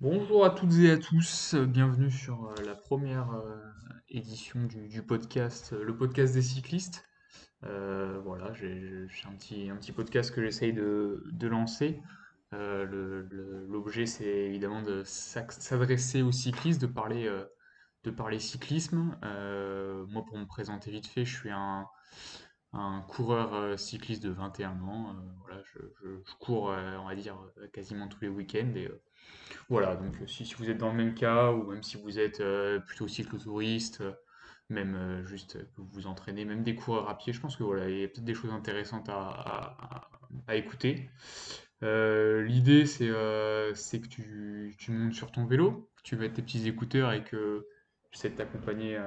Bonjour 0.00 0.44
à 0.44 0.50
toutes 0.50 0.74
et 0.74 0.92
à 0.92 0.96
tous, 0.96 1.56
bienvenue 1.56 2.12
sur 2.12 2.46
euh, 2.46 2.54
la 2.64 2.76
première 2.76 3.32
euh, 3.32 3.56
édition 4.08 4.62
du, 4.64 5.02
podcast, 5.02 5.72
euh, 5.72 5.82
le 5.82 5.96
podcast 5.96 6.34
des 6.34 6.42
cyclistes. 6.42 7.04
Voilà, 7.62 8.52
j'ai 8.54 9.08
un 9.24 9.32
petit, 9.34 9.68
un 9.70 9.76
petit 9.76 9.90
podcast 9.90 10.32
que 10.32 10.40
j'essaye 10.40 10.72
de, 10.72 11.48
lancer. 11.48 12.00
L'objet, 12.52 14.06
c'est 14.06 14.24
évidemment 14.24 14.82
de 14.82 15.02
s'adresser 15.04 16.22
aux 16.22 16.30
cyclistes, 16.30 16.80
de 16.80 16.86
parler, 16.86 18.38
cyclisme. 18.38 19.18
Moi, 19.20 20.24
pour 20.26 20.38
me 20.38 20.46
présenter 20.46 20.92
vite 20.92 21.08
fait, 21.08 21.24
je 21.24 21.36
suis 21.36 21.50
un, 21.50 21.88
coureur 23.08 23.76
cycliste 23.76 24.22
de 24.22 24.30
21 24.30 24.80
ans. 24.82 25.16
Voilà, 25.40 25.60
je, 25.64 25.80
je- 26.00 26.20
je 26.24 26.34
cours, 26.38 26.66
on 26.66 27.08
va 27.08 27.16
dire, 27.16 27.36
quasiment 27.72 28.06
tous 28.06 28.20
les 28.20 28.28
week-ends 28.28 28.72
et 28.76 28.88
voilà, 29.68 29.96
donc 29.96 30.14
euh, 30.22 30.26
si, 30.26 30.54
vous 30.54 30.70
êtes 30.70 30.78
dans 30.78 30.88
le 30.90 30.96
même 30.96 31.14
cas, 31.14 31.52
ou 31.52 31.70
même 31.70 31.82
si 31.82 31.98
vous 31.98 32.18
êtes 32.18 32.40
euh, 32.40 32.80
plutôt 32.80 33.06
cyclotouriste, 33.06 34.00
euh, 34.00 34.12
même 34.70 35.24
juste 35.26 35.58
que 35.58 35.80
vous 35.80 35.88
vous 35.92 36.06
entraînez, 36.06 36.44
même 36.44 36.62
des 36.62 36.74
coureurs 36.74 37.08
à 37.08 37.16
pied, 37.16 37.32
je 37.32 37.40
pense 37.40 37.56
que 37.56 37.64
voilà, 37.64 37.88
il 37.88 37.98
y 38.00 38.04
a 38.04 38.08
peut-être 38.08 38.24
des 38.24 38.34
choses 38.34 38.52
intéressantes 38.52 39.08
à, 39.08 40.10
écouter. 40.52 41.08
L'idée, 41.80 42.84
c'est 42.84 43.06
que 43.06 44.08
tu, 44.08 44.90
montes 44.90 45.14
sur 45.14 45.32
ton 45.32 45.46
vélo, 45.46 45.90
que 45.96 46.02
tu 46.02 46.16
mets 46.16 46.30
tes 46.30 46.42
petits 46.42 46.68
écouteurs 46.68 47.12
et 47.12 47.24
que 47.24 47.66
j'essaie 48.12 48.28
de 48.28 48.36
t'accompagner 48.36 48.98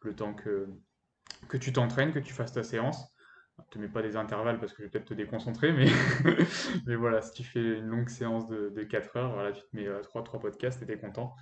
le 0.00 0.14
temps 0.14 0.32
que 0.32 1.56
tu 1.58 1.74
t'entraînes, 1.74 2.12
que 2.12 2.18
tu 2.18 2.32
fasses 2.32 2.52
ta 2.52 2.62
séance. 2.62 3.14
Te 3.70 3.78
mets 3.78 3.88
pas 3.88 4.02
des 4.02 4.16
intervalles 4.16 4.60
parce 4.60 4.72
que 4.72 4.78
je 4.78 4.84
vais 4.84 4.90
peut-être 4.90 5.08
te 5.08 5.14
déconcentrer, 5.14 5.72
mais, 5.72 5.86
mais 6.86 6.94
voilà, 6.94 7.22
si 7.22 7.32
tu 7.32 7.42
fais 7.42 7.78
une 7.78 7.86
longue 7.86 8.08
séance 8.08 8.46
de, 8.48 8.68
de 8.68 8.82
4 8.82 9.16
heures, 9.16 9.32
voilà, 9.32 9.52
tu 9.52 9.62
te 9.62 9.76
mets 9.76 9.86
euh, 9.86 10.02
3, 10.02 10.24
podcasts 10.24 10.82
et 10.82 10.86
t'es 10.86 10.98
content. 10.98 11.34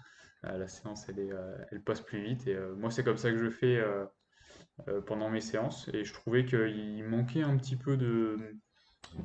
Euh, 0.46 0.58
la 0.58 0.68
séance, 0.68 1.08
elle, 1.08 1.18
est, 1.18 1.32
euh, 1.32 1.56
elle 1.70 1.82
passe 1.82 2.00
plus 2.00 2.22
vite. 2.22 2.46
Et 2.46 2.54
euh, 2.54 2.74
moi, 2.74 2.90
c'est 2.90 3.04
comme 3.04 3.16
ça 3.16 3.30
que 3.30 3.38
je 3.38 3.50
fais 3.50 3.82
pendant 5.06 5.30
mes 5.30 5.40
séances. 5.40 5.88
Et 5.92 6.04
je 6.04 6.12
trouvais 6.12 6.44
qu'il 6.44 7.04
manquait 7.04 7.42
un 7.42 7.56
petit 7.56 7.76
peu 7.76 7.96
de, 7.96 8.38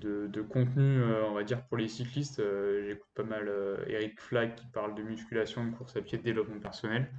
de, 0.02 0.42
contenu, 0.42 1.04
on 1.04 1.34
va 1.34 1.44
dire, 1.44 1.66
pour 1.66 1.78
les 1.78 1.88
cyclistes. 1.88 2.42
J'écoute 2.86 3.10
pas 3.16 3.24
mal 3.24 3.52
Eric 3.88 4.20
Flag 4.20 4.56
qui 4.56 4.68
parle 4.68 4.96
de 4.96 5.02
musculation, 5.02 5.66
de 5.66 5.76
course 5.76 5.96
à 5.96 6.02
pied, 6.02 6.18
de 6.18 6.24
développement 6.24 6.60
personnel. 6.60 7.12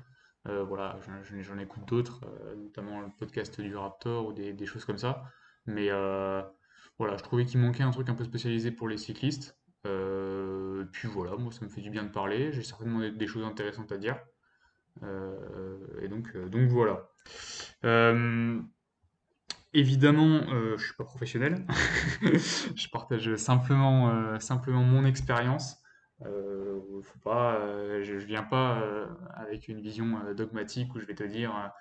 Voilà, 0.44 0.98
j'en 1.40 1.58
écoute 1.58 1.86
d'autres, 1.88 2.20
notamment 2.56 3.00
le 3.00 3.08
podcast 3.18 3.60
du 3.60 3.74
Raptor 3.74 4.27
ou 4.27 4.32
des 4.32 4.66
choses 4.66 4.84
comme 4.84 4.98
ça. 4.98 5.24
Mais 5.66 5.89
euh, 5.91 6.42
voilà, 6.98 7.16
je 7.16 7.22
trouvais 7.22 7.47
qu'il 7.47 7.61
manquait 7.61 7.83
un 7.83 7.91
truc 7.91 8.08
un 8.08 8.14
peu 8.14 8.25
spécialisé 8.25 8.70
pour 8.70 8.89
les 8.89 8.98
cyclistes. 8.98 9.58
Euh, 9.86 10.84
puis 10.92 11.08
voilà, 11.08 11.36
moi 11.36 11.52
ça 11.52 11.64
me 11.64 11.70
fait 11.70 11.80
du 11.80 11.89
bien 11.89 12.02
de 12.02 12.11
parler, 12.11 12.52
j'ai 12.52 12.62
certainement 12.62 13.00
des, 13.08 13.27
choses 13.27 13.44
intéressantes 13.44 13.92
à 13.92 13.97
dire. 13.97 14.19
Euh, 15.02 15.78
et 16.02 16.08
donc, 16.08 16.36
donc 16.48 16.69
voilà. 16.69 17.08
Évidemment, 19.72 20.42
euh, 20.52 20.77
je 20.77 20.84
suis 20.84 20.94
pas 20.94 21.05
professionnel. 21.05 21.64
Je 22.22 22.89
partage 22.91 23.36
simplement, 23.36 24.39
simplement 24.41 24.83
mon 24.83 25.05
expérience. 25.05 25.80
Euh, 26.26 26.80
euh, 27.26 28.02
je, 28.02 28.18
je 28.18 28.26
viens 28.26 28.42
pas 28.42 28.82
euh, 28.82 29.06
avec 29.34 29.68
une 29.68 29.80
vision 29.80 30.34
dogmatique 30.34 30.94
où 30.94 31.00
je 31.00 31.06
vais 31.06 31.14
te 31.14 31.24
dire 31.24 31.72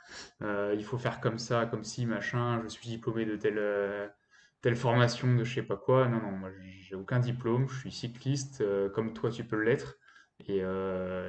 il 0.42 0.84
faut 0.84 0.98
faire 0.98 1.20
comme 1.20 1.38
ça, 1.40 1.66
comme 1.66 1.84
si, 1.84 2.06
machin, 2.06 2.62
je 2.64 2.68
suis 2.70 2.88
diplômé 2.90 3.26
de 3.26 3.36
telle, 3.36 4.12
telle 4.62 4.76
formation, 4.76 5.36
de 5.36 5.44
je 5.44 5.56
sais 5.56 5.64
pas 5.64 5.78
quoi. 5.78 6.08
Non, 6.08 6.22
non, 6.22 6.32
moi 6.32 6.52
j'ai 6.82 6.96
aucun 6.96 7.20
diplôme, 7.20 7.68
je 7.70 7.80
suis 7.80 7.92
cycliste, 7.92 8.64
comme 8.94 9.14
toi 9.14 9.30
tu 9.32 9.44
peux 9.44 9.62
l'être, 9.62 9.98
et, 10.48 10.60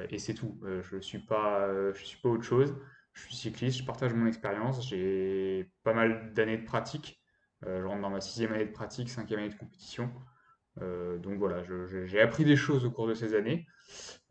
et 0.09 0.17
c'est 0.19 0.33
tout. 0.33 0.59
Je 0.81 0.97
suis 0.99 1.19
pas, 1.19 1.69
je 1.93 2.03
suis 2.03 2.19
pas 2.21 2.29
autre 2.29 2.43
chose. 2.43 2.75
Je 3.13 3.23
suis 3.23 3.35
cycliste, 3.35 3.79
je 3.79 3.83
partage 3.85 4.13
mon 4.13 4.25
expérience, 4.25 4.87
j'ai 4.87 5.69
pas 5.83 5.93
mal 5.93 6.33
d'années 6.33 6.57
de 6.57 6.65
pratique. 6.65 7.21
Je 7.63 7.83
rentre 7.83 8.01
dans 8.01 8.09
ma 8.09 8.21
sixième 8.21 8.53
année 8.53 8.65
de 8.65 8.71
pratique, 8.71 9.09
cinquième 9.09 9.41
année 9.41 9.49
de 9.49 9.55
compétition. 9.55 10.11
Euh, 10.79 11.17
donc 11.17 11.37
voilà, 11.37 11.63
j'ai 12.05 12.21
appris 12.21 12.45
des 12.45 12.55
choses 12.55 12.85
au 12.85 12.91
cours 12.91 13.07
de 13.07 13.13
ces 13.13 13.35
années. 13.35 13.67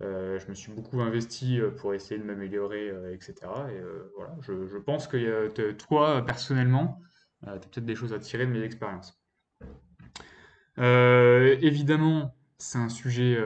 Euh, 0.01 0.39
je 0.39 0.49
me 0.49 0.55
suis 0.55 0.73
beaucoup 0.73 1.01
investi 1.03 1.61
euh, 1.61 1.71
pour 1.71 1.93
essayer 1.93 2.19
de 2.19 2.25
m'améliorer, 2.25 2.93
etc. 3.13 3.35
Et 3.71 3.81
voilà, 4.17 4.35
je, 4.41 4.79
pense 4.79 5.07
que 5.07 5.49
toi, 5.73 6.25
personnellement, 6.25 7.01
tu 7.43 7.49
as 7.49 7.53
peut-être 7.59 7.85
des 7.85 7.95
choses 7.95 8.13
à 8.13 8.19
tirer 8.19 8.47
de 8.47 8.53
mes 8.53 8.63
expériences. 8.63 9.21
Évidemment, 10.79 12.35
c'est 12.59 12.79
un 12.79 12.89
sujet 12.89 13.39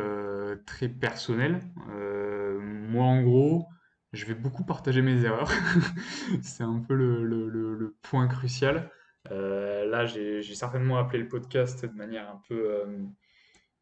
très 0.67 0.89
personnel. 0.89 1.61
Moi, 1.89 3.05
en 3.05 3.23
gros, 3.23 3.67
je 4.13 4.25
vais 4.27 4.35
beaucoup 4.35 4.65
partager 4.65 5.03
mes 5.03 5.25
erreurs. 5.25 5.51
C'est 6.43 6.63
un 6.63 6.79
peu 6.79 6.95
le 6.95 7.97
point 8.03 8.29
crucial. 8.29 8.89
Euh, 9.31 9.87
là, 9.87 10.07
j'ai 10.07 10.43
certainement 10.43 10.99
appelé 10.99 11.19
le 11.19 11.29
podcast 11.29 11.85
de 11.85 11.95
manière 11.95 12.29
un 12.29 12.43
peu, 12.49 12.71
euh, 12.71 13.05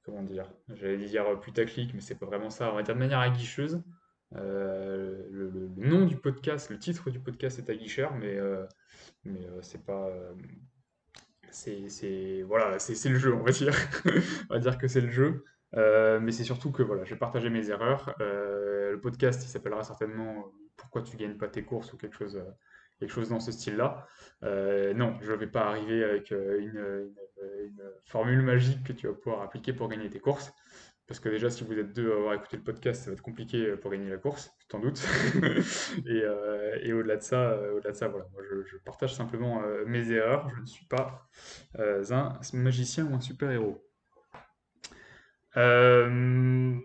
comment 0.05 0.23
dire, 0.23 0.49
j'allais 0.69 1.05
dire 1.07 1.41
putaclic, 1.41 1.95
mais 1.95 2.01
c'est 2.01 2.19
pas 2.19 2.27
vraiment 2.27 2.51
ça. 2.51 2.71
On 2.73 2.77
va 2.77 2.83
dire 2.83 2.95
de 2.95 3.01
manière 3.01 3.21
aguicheuse. 3.21 3.83
Euh, 4.35 5.27
le, 5.31 5.71
nom 5.77 6.07
du 6.07 6.17
podcast, 6.17 6.71
le 6.71 6.79
titre 6.79 7.11
du 7.11 7.21
podcast 7.21 7.59
est 7.59 7.71
aguicheur, 7.71 8.15
mais, 8.15 8.39
mais 9.25 9.41
c'est 9.63 9.85
pas, 9.85 10.09
c'est, 11.51 12.43
voilà, 12.43 12.79
c'est 12.79 13.09
le 13.09 13.19
jeu, 13.19 13.35
on 13.35 13.43
va 13.43 13.51
dire. 13.51 13.75
On 14.51 14.55
va 14.55 14.61
dire 14.61 14.79
que 14.79 14.89
c'est 14.89 15.01
le 15.01 15.11
jeu. 15.11 15.45
Mais 15.75 16.31
c'est 16.31 16.45
surtout 16.45 16.71
que 16.71 16.83
voilà, 16.83 17.05
je 17.05 17.11
vais 17.11 17.19
partager 17.19 17.51
mes 17.51 17.69
erreurs. 17.71 18.15
Le 18.21 18.99
podcast, 19.01 19.43
il 19.45 19.49
s'appellera 19.49 19.83
certainement 19.83 20.53
Pourquoi 20.77 21.03
tu 21.03 21.17
gagnes 21.17 21.37
pas 21.37 21.49
tes 21.49 21.65
courses 21.65 21.93
ou 21.93 21.97
quelque 21.97 22.17
chose, 22.17 22.41
quelque 22.99 23.13
chose 23.13 23.29
dans 23.29 23.41
ce 23.41 23.53
style-là. 23.53 24.07
Euh, 24.45 24.95
non, 24.95 25.17
je 25.23 25.33
ne 25.33 25.37
vais 25.37 25.47
pas 25.47 25.67
arriver 25.67 26.05
avec 26.05 26.33
euh, 26.33 26.61
une, 26.61 27.15
formule 28.05 28.43
magique 28.43 28.85
que 28.85 28.93
tu 28.93 29.07
vas 29.07 29.15
pouvoir 29.15 29.43
appliquer 29.43 29.73
pour 29.73 29.89
gagner 29.89 30.11
tes 30.11 30.21
courses. 30.21 30.53
Parce 31.07 31.21
que 31.21 31.29
déjà, 31.29 31.51
si 31.51 31.65
vous 31.65 31.79
êtes 31.79 31.93
deux 31.93 32.13
à 32.13 32.17
avoir 32.17 32.35
écouté 32.35 32.57
le 32.57 32.63
podcast, 32.63 33.03
ça 33.03 33.11
va 33.11 33.15
être 33.15 33.23
compliqué 33.23 33.67
euh, 33.67 33.77
pour 33.77 33.91
gagner 33.91 34.09
la 34.09 34.19
course, 34.19 34.53
t'en 34.69 34.79
doutes. 34.79 35.03
Et, 36.07 36.23
et 36.83 36.93
au-delà 36.93 37.17
de 37.17 37.23
ça, 37.23 37.59
au-delà 37.75 37.93
de 37.93 37.97
ça, 37.97 38.09
voilà, 38.09 38.27
moi 38.33 38.43
je, 38.65 38.77
partage 38.79 39.15
simplement 39.15 39.63
mes 39.87 40.11
erreurs. 40.11 40.49
Je 40.57 40.61
ne 40.61 40.67
suis 40.67 40.87
pas 40.87 41.29
un 41.79 42.03
magicien 42.55 43.07
ou 43.07 43.15
un 43.15 43.21
super-héros. 43.21 43.85
Je 45.55 46.81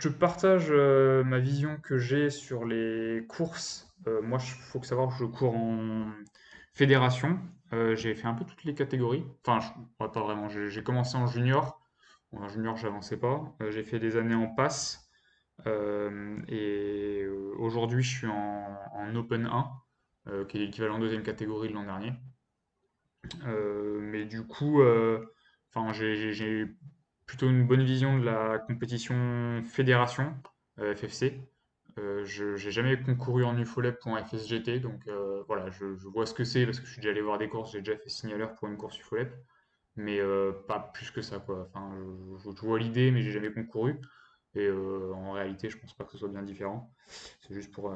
te 0.00 0.08
partage 0.08 0.70
ma 0.70 1.38
vision 1.38 1.78
que 1.82 1.98
j'ai 1.98 2.30
sur 2.30 2.64
les 2.64 3.24
courses. 3.28 3.87
Euh, 4.06 4.22
moi, 4.22 4.38
il 4.42 4.48
faut 4.50 4.82
savoir 4.82 5.08
que 5.08 5.14
je 5.18 5.24
cours 5.24 5.54
en 5.56 6.10
fédération. 6.74 7.38
Euh, 7.72 7.94
j'ai 7.96 8.14
fait 8.14 8.26
un 8.26 8.34
peu 8.34 8.44
toutes 8.44 8.64
les 8.64 8.74
catégories. 8.74 9.24
Enfin, 9.46 9.60
je- 9.60 10.06
pas 10.06 10.20
vraiment. 10.20 10.48
J'ai 10.48 10.82
commencé 10.82 11.16
en 11.16 11.26
junior. 11.26 11.80
En 12.32 12.48
junior, 12.48 12.76
j'avançais 12.76 13.16
pas. 13.18 13.54
Euh, 13.62 13.70
j'ai 13.70 13.82
fait 13.84 13.98
des 13.98 14.16
années 14.16 14.34
en 14.34 14.48
passe. 14.48 15.08
Et 16.48 17.26
aujourd'hui, 17.58 18.02
je 18.02 18.16
suis 18.18 18.26
en, 18.26 18.76
en 18.94 19.14
Open 19.16 19.46
1, 19.46 19.70
euh, 20.28 20.44
qui 20.46 20.56
est 20.58 20.60
l'équivalent 20.60 20.98
deuxième 20.98 21.22
catégorie 21.22 21.68
de 21.68 21.74
l'an 21.74 21.84
dernier. 21.84 22.12
Mais 23.44 24.24
du 24.24 24.46
coup, 24.46 24.82
enfin, 25.74 25.92
j'ai 25.92 26.66
plutôt 27.26 27.48
une 27.48 27.66
bonne 27.66 27.82
vision 27.84 28.18
de 28.18 28.24
la 28.24 28.58
compétition 28.58 29.62
fédération 29.64 30.34
FFC. 30.78 31.40
Euh, 31.98 32.24
je 32.24 32.56
j'ai 32.56 32.70
jamais 32.70 33.00
concouru 33.00 33.44
en 33.44 33.56
UFOLEP 33.58 33.98
donc 34.82 35.08
euh, 35.08 35.42
voilà, 35.46 35.70
je, 35.70 35.84
vois 36.08 36.26
ce 36.26 36.34
que 36.34 36.44
c'est 36.44 36.64
parce 36.64 36.80
que 36.80 36.86
je 36.86 36.92
suis 36.92 37.00
déjà 37.00 37.10
allé 37.10 37.22
voir 37.22 37.38
des 37.38 37.48
courses, 37.48 37.72
j'ai 37.72 37.80
déjà 37.80 37.96
fait 37.96 38.08
signaleur 38.08 38.54
pour 38.54 38.68
une 38.68 38.76
course 38.76 38.98
UFOLEP, 39.00 39.32
mais 39.96 40.20
euh, 40.20 40.52
pas 40.68 40.80
plus 40.94 41.10
que 41.10 41.22
ça, 41.22 41.38
quoi. 41.38 41.68
Enfin, 41.68 41.92
je, 42.38 42.66
vois 42.66 42.78
l'idée, 42.78 43.10
mais 43.10 43.22
j'ai 43.22 43.32
jamais 43.32 43.52
concouru. 43.52 44.00
Et 44.54 44.70
en 44.70 45.32
réalité, 45.32 45.68
je 45.70 45.78
pense 45.78 45.94
pas 45.94 46.04
que 46.04 46.12
ce 46.12 46.18
soit 46.18 46.28
bien 46.28 46.42
différent. 46.42 46.92
C'est 47.40 47.54
juste 47.54 47.72
pour, 47.72 47.94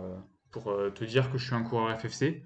pour 0.50 0.64
te 0.94 1.04
dire 1.04 1.30
que 1.32 1.38
je 1.38 1.46
suis 1.46 1.54
un 1.54 1.62
coureur 1.62 1.98
FFC 1.98 2.44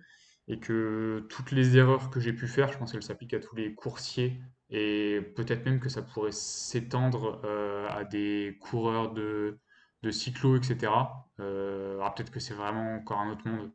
et 0.48 0.60
que 0.60 1.26
toutes 1.28 1.50
les 1.50 1.76
erreurs 1.76 2.08
que 2.10 2.20
j'ai 2.20 2.32
pu 2.32 2.46
faire, 2.46 2.72
je 2.72 2.78
pense 2.78 2.92
qu'elles 2.92 3.02
s'appliquent 3.02 3.34
à 3.34 3.40
tous 3.40 3.56
les 3.56 3.74
coursiers 3.74 4.40
et 4.70 5.20
peut-être 5.34 5.64
même 5.66 5.80
que 5.80 5.88
ça 5.88 6.02
pourrait 6.02 6.32
s'étendre 6.32 7.44
à 7.90 8.04
des 8.04 8.56
coureurs 8.60 9.12
de, 9.12 9.58
de 10.06 10.10
cyclo, 10.12 10.56
etc. 10.56 10.92
Euh, 11.40 11.96
alors 11.96 12.14
peut-être 12.14 12.30
que 12.30 12.40
c'est 12.40 12.54
vraiment 12.54 12.94
encore 12.94 13.20
un 13.20 13.30
autre 13.30 13.46
monde. 13.46 13.70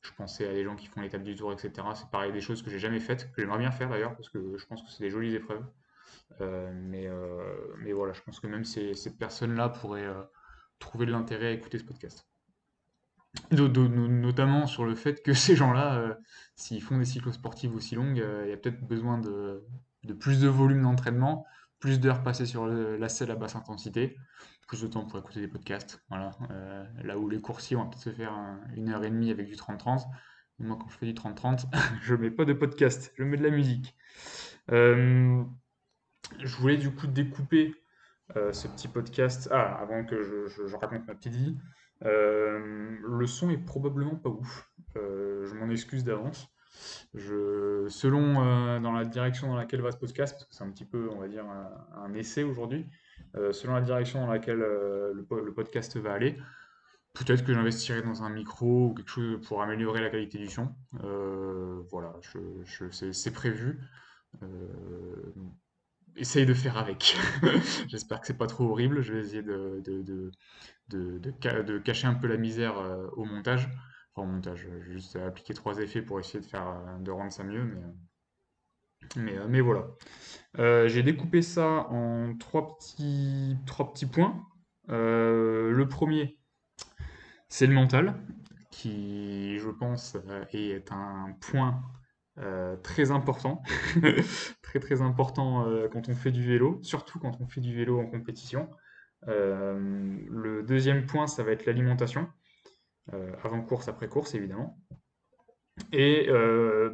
Je 0.00 0.10
pensais 0.12 0.48
à 0.48 0.52
des 0.52 0.64
gens 0.64 0.74
qui 0.76 0.86
font 0.86 1.00
l'étape 1.00 1.22
du 1.22 1.34
tour, 1.34 1.52
etc. 1.52 1.72
C'est 1.94 2.08
pareil, 2.10 2.32
des 2.32 2.40
choses 2.40 2.62
que 2.62 2.70
j'ai 2.70 2.78
jamais 2.78 3.00
faites, 3.00 3.30
que 3.32 3.40
j'aimerais 3.40 3.58
bien 3.58 3.70
faire 3.70 3.88
d'ailleurs, 3.88 4.16
parce 4.16 4.28
que 4.30 4.56
je 4.56 4.66
pense 4.66 4.82
que 4.82 4.90
c'est 4.90 5.02
des 5.02 5.10
jolies 5.10 5.34
épreuves. 5.34 5.64
Euh, 6.40 6.72
mais, 6.74 7.06
euh, 7.06 7.74
mais 7.78 7.92
voilà, 7.92 8.12
je 8.12 8.22
pense 8.22 8.40
que 8.40 8.46
même 8.46 8.64
ces, 8.64 8.94
personnes-là 9.18 9.68
pourraient 9.68 10.08
trouver 10.78 11.06
de 11.06 11.12
l'intérêt 11.12 11.48
à 11.48 11.50
écouter 11.52 11.78
ce 11.78 11.84
podcast. 11.84 12.26
Notamment 13.50 14.66
sur 14.66 14.84
le 14.84 14.94
fait 14.94 15.22
que 15.22 15.32
ces 15.34 15.54
gens-là, 15.54 16.18
s'ils 16.56 16.82
font 16.82 16.98
des 16.98 17.04
cyclosportives 17.04 17.74
aussi 17.74 17.94
longues, 17.94 18.24
il 18.44 18.48
y 18.48 18.52
a 18.52 18.56
peut-être 18.56 18.80
besoin 18.80 19.18
de, 19.18 19.64
de 20.04 20.14
plus 20.14 20.40
de 20.40 20.48
volume 20.48 20.82
d'entraînement 20.82 21.46
plus 21.82 21.98
d'heures 21.98 22.22
passées 22.22 22.46
sur 22.46 22.68
la 22.68 23.08
selle 23.08 23.32
à 23.32 23.34
basse 23.34 23.56
intensité, 23.56 24.16
plus 24.68 24.80
de 24.82 24.86
temps 24.86 25.04
pour 25.04 25.18
écouter 25.18 25.40
des 25.40 25.48
podcasts. 25.48 26.00
Voilà. 26.08 26.30
Euh, 26.52 26.84
là 27.02 27.18
où 27.18 27.28
les 27.28 27.40
coursiers 27.40 27.76
vont 27.76 27.88
peut-être 27.88 28.02
se 28.02 28.10
faire 28.10 28.32
une 28.76 28.88
heure 28.88 29.04
et 29.04 29.10
demie 29.10 29.32
avec 29.32 29.48
du 29.48 29.56
30-30. 29.56 30.04
Moi, 30.60 30.78
quand 30.80 30.88
je 30.88 30.96
fais 30.96 31.06
du 31.06 31.12
30-30, 31.12 31.64
je 32.02 32.14
mets 32.14 32.30
pas 32.30 32.44
de 32.44 32.52
podcast, 32.52 33.12
je 33.16 33.24
mets 33.24 33.36
de 33.36 33.42
la 33.42 33.50
musique. 33.50 33.96
Euh, 34.70 35.42
je 36.38 36.56
voulais 36.56 36.76
du 36.76 36.94
coup 36.94 37.08
découper 37.08 37.74
euh, 38.36 38.52
ce 38.52 38.68
petit 38.68 38.86
podcast. 38.86 39.48
Ah, 39.50 39.74
avant 39.80 40.04
que 40.04 40.22
je, 40.22 40.76
raconte 40.76 41.04
ma 41.08 41.16
petite 41.16 41.34
vie. 41.34 41.58
le 42.00 43.26
son 43.26 43.50
est 43.50 43.58
probablement 43.58 44.14
pas 44.14 44.30
ouf. 44.30 44.70
je 44.94 45.52
m'en 45.54 45.68
excuse 45.68 46.04
d'avance. 46.04 46.48
Selon 47.14 48.80
dans 48.80 48.92
la 48.92 49.04
direction 49.04 49.48
dans 49.48 49.56
laquelle 49.56 49.82
va 49.82 49.92
ce 49.92 49.96
podcast, 49.96 50.34
parce 50.34 50.46
que 50.46 50.54
c'est 50.54 50.64
un 50.64 50.70
petit 50.70 50.84
peu, 50.84 51.08
on 51.10 51.20
va 51.20 51.28
dire, 51.28 51.44
un 51.96 52.14
essai 52.14 52.42
aujourd'hui, 52.42 52.86
euh, 53.36 53.52
selon 53.52 53.74
la 53.74 53.80
direction 53.80 54.20
dans 54.20 54.32
laquelle 54.32 54.60
euh, 54.60 55.14
le, 55.14 55.52
podcast 55.52 55.96
va 55.96 56.12
aller. 56.12 56.36
Peut-être 57.14 57.44
que 57.44 57.54
j'investirai 57.54 58.02
dans 58.02 58.22
un 58.22 58.30
micro 58.30 58.88
ou 58.88 58.94
quelque 58.94 59.10
chose 59.10 59.40
pour 59.46 59.62
améliorer 59.62 60.02
la 60.02 60.10
qualité 60.10 60.38
du 60.38 60.48
son. 60.48 60.74
Euh, 61.02 61.82
voilà, 61.90 62.12
c'est 63.12 63.32
prévu. 63.32 63.80
essaye 66.16 66.46
de 66.46 66.54
faire 66.54 66.76
avec. 66.78 67.16
J'espère 67.88 68.20
que 68.20 68.26
c'est 68.26 68.38
pas 68.38 68.46
trop 68.46 68.64
horrible. 68.70 69.02
Je 69.02 69.14
vais 69.14 69.20
essayer 69.20 69.42
de, 69.42 69.82
cacher 71.82 72.06
un 72.06 72.14
peu 72.14 72.26
la 72.26 72.36
misère 72.36 72.74
au 73.16 73.24
montage. 73.24 73.68
Au 74.14 74.24
montage, 74.24 74.68
juste 74.82 75.16
appliquer 75.16 75.54
trois 75.54 75.78
effets 75.78 76.02
pour 76.02 76.20
essayer 76.20 76.40
de, 76.40 76.44
faire, 76.44 76.98
de 77.00 77.10
rendre 77.10 77.32
ça 77.32 77.44
mieux. 77.44 77.64
Mais, 77.64 77.80
mais, 79.16 79.38
mais 79.48 79.60
voilà. 79.60 79.86
Euh, 80.58 80.88
j'ai 80.88 81.02
découpé 81.02 81.42
ça 81.42 81.86
en 81.90 82.34
trois 82.36 82.76
petits, 82.76 83.56
trois 83.66 83.92
petits 83.92 84.06
points. 84.06 84.46
Euh, 84.90 85.70
le 85.70 85.88
premier, 85.88 86.38
c'est 87.48 87.66
le 87.66 87.74
mental, 87.74 88.14
qui, 88.70 89.58
je 89.58 89.70
pense, 89.70 90.16
euh, 90.28 90.44
est 90.52 90.92
un 90.92 91.34
point 91.40 91.82
très 92.82 93.10
important, 93.10 93.62
très 94.62 94.80
très 94.80 95.02
important 95.02 95.66
quand 95.92 96.08
on 96.08 96.14
fait 96.14 96.30
du 96.30 96.42
vélo, 96.42 96.78
surtout 96.82 97.18
quand 97.18 97.38
on 97.42 97.46
fait 97.46 97.60
du 97.60 97.74
vélo 97.76 98.00
en 98.00 98.06
compétition. 98.06 98.70
le 99.26 100.62
deuxième 100.62 101.04
point, 101.04 101.26
ça 101.26 101.42
va 101.42 101.52
être 101.52 101.66
l'alimentation, 101.66 102.26
avant 103.42 103.62
course, 103.62 103.88
après 103.88 104.08
course, 104.08 104.34
évidemment. 104.34 104.78
Et 105.92 106.26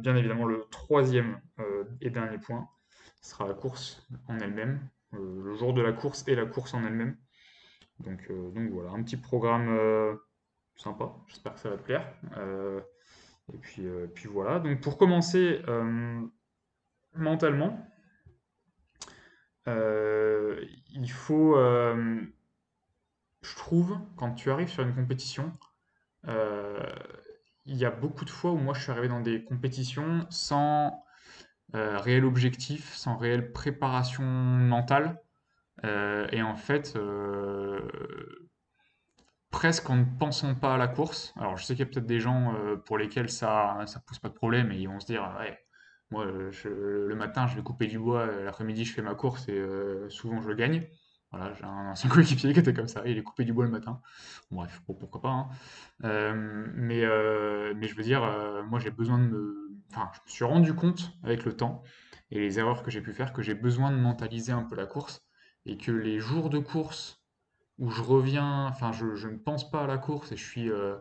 bien 0.01 0.15
évidemment, 0.15 0.45
le 0.45 0.65
troisième 0.71 1.39
et 2.01 2.09
dernier 2.09 2.37
point, 2.37 2.67
sera 3.21 3.47
la 3.47 3.53
course 3.53 4.05
en 4.27 4.39
elle-même, 4.39 4.87
euh, 5.13 5.43
le 5.43 5.55
jour 5.55 5.73
de 5.73 5.81
la 5.81 5.93
course 5.93 6.27
et 6.27 6.35
la 6.35 6.45
course 6.45 6.73
en 6.73 6.85
elle-même. 6.85 7.17
Donc, 7.99 8.19
euh, 8.29 8.51
donc 8.51 8.69
voilà, 8.71 8.91
un 8.91 9.03
petit 9.03 9.17
programme 9.17 9.69
euh, 9.69 10.15
sympa, 10.75 11.13
j'espère 11.27 11.53
que 11.53 11.59
ça 11.59 11.69
va 11.69 11.77
te 11.77 11.83
plaire. 11.83 12.13
et 13.53 13.57
puis, 13.57 13.83
puis 14.13 14.29
voilà, 14.29 14.59
donc 14.59 14.79
pour 14.81 14.97
commencer 14.97 15.61
mentalement, 17.15 17.85
il 19.67 21.11
faut, 21.11 21.55
je 23.41 23.55
trouve, 23.55 23.99
quand 24.15 24.33
tu 24.33 24.49
arrives 24.49 24.69
sur 24.69 24.83
une 24.83 24.95
compétition, 24.95 25.51
il 26.27 27.77
y 27.77 27.85
a 27.85 27.91
beaucoup 27.91 28.25
de 28.25 28.29
fois 28.29 28.51
où 28.51 28.57
moi 28.57 28.73
je 28.73 28.81
suis 28.81 28.91
arrivé 28.91 29.07
dans 29.07 29.21
des 29.21 29.43
compétitions 29.43 30.25
sans 30.29 31.03
euh, 31.75 31.99
réel 31.99 32.25
objectif, 32.25 32.95
sans 32.95 33.15
réelle 33.17 33.51
préparation 33.51 34.23
mentale. 34.23 35.21
Euh, 35.85 36.27
et 36.31 36.41
en 36.41 36.55
fait, 36.55 36.95
euh, 36.95 37.79
presque 39.51 39.89
en 39.89 39.97
ne 39.97 40.05
pensant 40.17 40.55
pas 40.55 40.73
à 40.75 40.77
la 40.77 40.87
course. 40.87 41.33
Alors, 41.37 41.57
je 41.57 41.63
sais 41.63 41.75
qu'il 41.75 41.85
y 41.85 41.87
a 41.87 41.91
peut-être 41.91 42.07
des 42.07 42.19
gens 42.19 42.55
pour 42.85 42.97
lesquels 42.97 43.29
ça 43.29 43.77
ne 43.79 43.99
pose 44.07 44.19
pas 44.19 44.29
de 44.29 44.33
problème 44.33 44.71
et 44.71 44.77
ils 44.77 44.87
vont 44.87 44.99
se 44.99 45.05
dire 45.05 45.31
ouais, 45.39 45.59
moi, 46.09 46.25
le 46.25 47.15
matin, 47.15 47.45
je 47.47 47.55
vais 47.55 47.61
couper 47.63 47.85
du 47.87 47.99
bois, 47.99 48.25
l'après-midi, 48.25 48.83
je 48.83 48.93
fais 48.93 49.03
ma 49.03 49.13
course 49.13 49.47
et 49.47 49.63
souvent, 50.09 50.41
je 50.41 50.51
gagne. 50.51 50.87
Voilà, 51.31 51.53
j'ai 51.53 51.63
un 51.63 51.91
ancien 51.91 52.09
coéquipier 52.13 52.53
qui 52.53 52.59
était 52.59 52.73
comme 52.73 52.87
ça, 52.87 53.03
il 53.05 53.17
est 53.17 53.23
coupé 53.23 53.45
du 53.45 53.53
bois 53.53 53.65
le 53.65 53.71
matin. 53.71 54.01
bref, 54.51 54.81
pourquoi 54.85 55.21
pas. 55.21 55.29
Hein. 55.29 55.49
mais, 56.75 57.03
mais 57.75 57.87
je 57.87 57.95
veux 57.95 58.03
dire, 58.03 58.21
moi, 58.67 58.79
j'ai 58.79 58.91
besoin 58.91 59.19
de 59.19 59.25
me 59.25 59.69
enfin, 59.91 60.09
je 60.13 60.19
me 60.19 60.29
suis 60.29 60.45
rendu 60.45 60.73
compte 60.73 61.11
avec 61.23 61.45
le 61.45 61.55
temps 61.55 61.83
et 62.31 62.39
les 62.39 62.59
erreurs 62.59 62.83
que 62.83 62.91
j'ai 62.91 63.01
pu 63.01 63.13
faire 63.13 63.33
que 63.33 63.41
j'ai 63.41 63.55
besoin 63.55 63.91
de 63.91 63.97
mentaliser 63.97 64.51
un 64.51 64.63
peu 64.63 64.75
la 64.75 64.85
course 64.85 65.25
et 65.65 65.77
que 65.77 65.91
les 65.91 66.19
jours 66.19 66.49
de 66.49 66.59
course 66.59 67.21
où 67.77 67.89
je 67.89 68.01
reviens, 68.01 68.67
enfin, 68.67 68.91
je, 68.91 69.27
ne 69.27 69.37
pense 69.37 69.69
pas 69.69 69.83
à 69.83 69.87
la 69.87 69.97
course 69.97 70.31
et 70.31 70.37
je 70.37 70.43
suis 70.43 70.69
euh, 70.69 70.97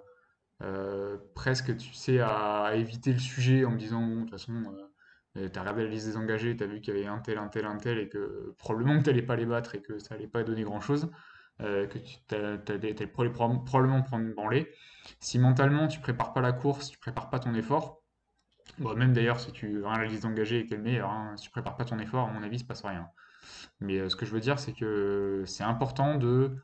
euh, 0.62 1.18
presque, 1.34 1.76
tu 1.76 1.92
sais, 1.92 2.20
à, 2.20 2.72
éviter 2.76 3.12
le 3.12 3.18
sujet 3.18 3.64
en 3.64 3.72
me 3.72 3.78
disant, 3.78 4.00
bon, 4.00 4.16
de 4.16 4.20
toute 4.22 4.30
façon, 4.30 4.52
euh, 5.36 5.48
tu 5.48 5.58
as 5.58 5.62
regardé 5.62 5.84
la 5.84 5.90
liste 5.90 6.06
des 6.06 6.16
engagés, 6.16 6.56
tu 6.56 6.64
as 6.64 6.66
vu 6.66 6.80
qu'il 6.80 6.94
y 6.94 6.98
avait 6.98 7.06
un 7.06 7.18
tel, 7.18 7.38
un 7.38 7.48
tel, 7.48 7.66
un 7.66 7.76
tel 7.76 7.98
et 7.98 8.08
que 8.08 8.54
probablement 8.58 8.98
que 8.98 9.04
tu 9.04 9.10
n'allais 9.10 9.22
pas 9.22 9.36
les 9.36 9.46
battre 9.46 9.74
et 9.74 9.82
que 9.82 9.98
ça 9.98 10.14
n'allait 10.14 10.28
pas 10.28 10.42
donner 10.44 10.62
grand-chose. 10.62 11.10
que 11.58 11.86
tu 11.86 12.34
allais 12.34 13.06
probablement 13.06 14.02
prendre 14.02 14.24
une 14.24 14.34
branlée. 14.34 14.72
Si 15.20 15.38
mentalement 15.38 15.88
tu 15.88 16.00
prépares 16.00 16.32
pas 16.32 16.40
la 16.40 16.52
course, 16.52 16.90
tu 16.90 16.98
prépares 16.98 17.30
pas 17.30 17.38
ton 17.38 17.54
effort, 17.54 18.02
même 18.78 19.12
d'ailleurs, 19.12 19.40
si 19.40 19.52
tu 19.52 19.84
as 19.86 19.98
la 19.98 20.04
liste 20.04 20.22
d'engagés 20.22 20.60
et 20.60 20.66
qu'elle 20.66 20.80
est 20.80 20.82
meilleure, 20.82 21.10
hein, 21.10 21.36
si 21.36 21.44
tu 21.44 21.50
prépares 21.50 21.76
pas 21.76 21.84
ton 21.84 21.98
effort, 21.98 22.28
à 22.28 22.32
mon 22.32 22.42
avis, 22.42 22.56
il 22.56 22.60
se 22.60 22.64
passe 22.64 22.84
rien. 22.84 23.08
Mais 23.80 23.98
euh, 23.98 24.08
ce 24.08 24.16
que 24.16 24.26
je 24.26 24.32
veux 24.32 24.40
dire, 24.40 24.58
c'est 24.58 24.72
que 24.72 25.44
c'est 25.46 25.64
important 25.64 26.16
de 26.16 26.56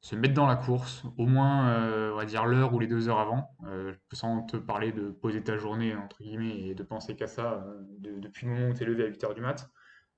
se 0.00 0.16
mettre 0.16 0.34
dans 0.34 0.46
la 0.46 0.56
course, 0.56 1.04
au 1.18 1.26
moins, 1.26 1.68
euh, 1.70 2.12
on 2.12 2.16
va 2.16 2.24
dire, 2.24 2.46
l'heure 2.46 2.72
ou 2.72 2.78
les 2.78 2.86
deux 2.86 3.08
heures 3.08 3.18
avant, 3.18 3.50
euh, 3.66 3.92
sans 4.12 4.42
te 4.42 4.56
parler 4.56 4.92
de 4.92 5.10
poser 5.10 5.42
ta 5.42 5.58
journée, 5.58 5.94
entre 5.94 6.22
guillemets, 6.22 6.58
et 6.68 6.74
de 6.74 6.82
penser 6.82 7.16
qu'à 7.16 7.26
ça 7.26 7.66
depuis 7.98 8.46
le 8.46 8.52
moment 8.52 8.68
où 8.68 8.74
tu 8.74 8.82
es 8.82 8.86
levé 8.86 9.04
à 9.04 9.08
8h 9.08 9.34
du 9.34 9.40
mat. 9.40 9.70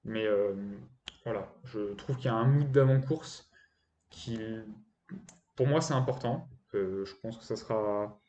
Mais 0.04 0.26
voilà, 1.24 1.52
je 1.64 1.94
trouve 1.94 2.16
qu'il 2.16 2.26
y 2.26 2.28
a 2.28 2.34
un 2.34 2.46
mood 2.46 2.70
d'avant-course 2.70 3.50
qui, 4.10 4.38
pour 5.56 5.66
moi, 5.66 5.80
c'est 5.80 5.94
important. 5.94 6.48
je 6.72 7.14
pense 7.22 7.36
que 7.38 7.44
ça 7.44 7.56
sera 7.56 8.20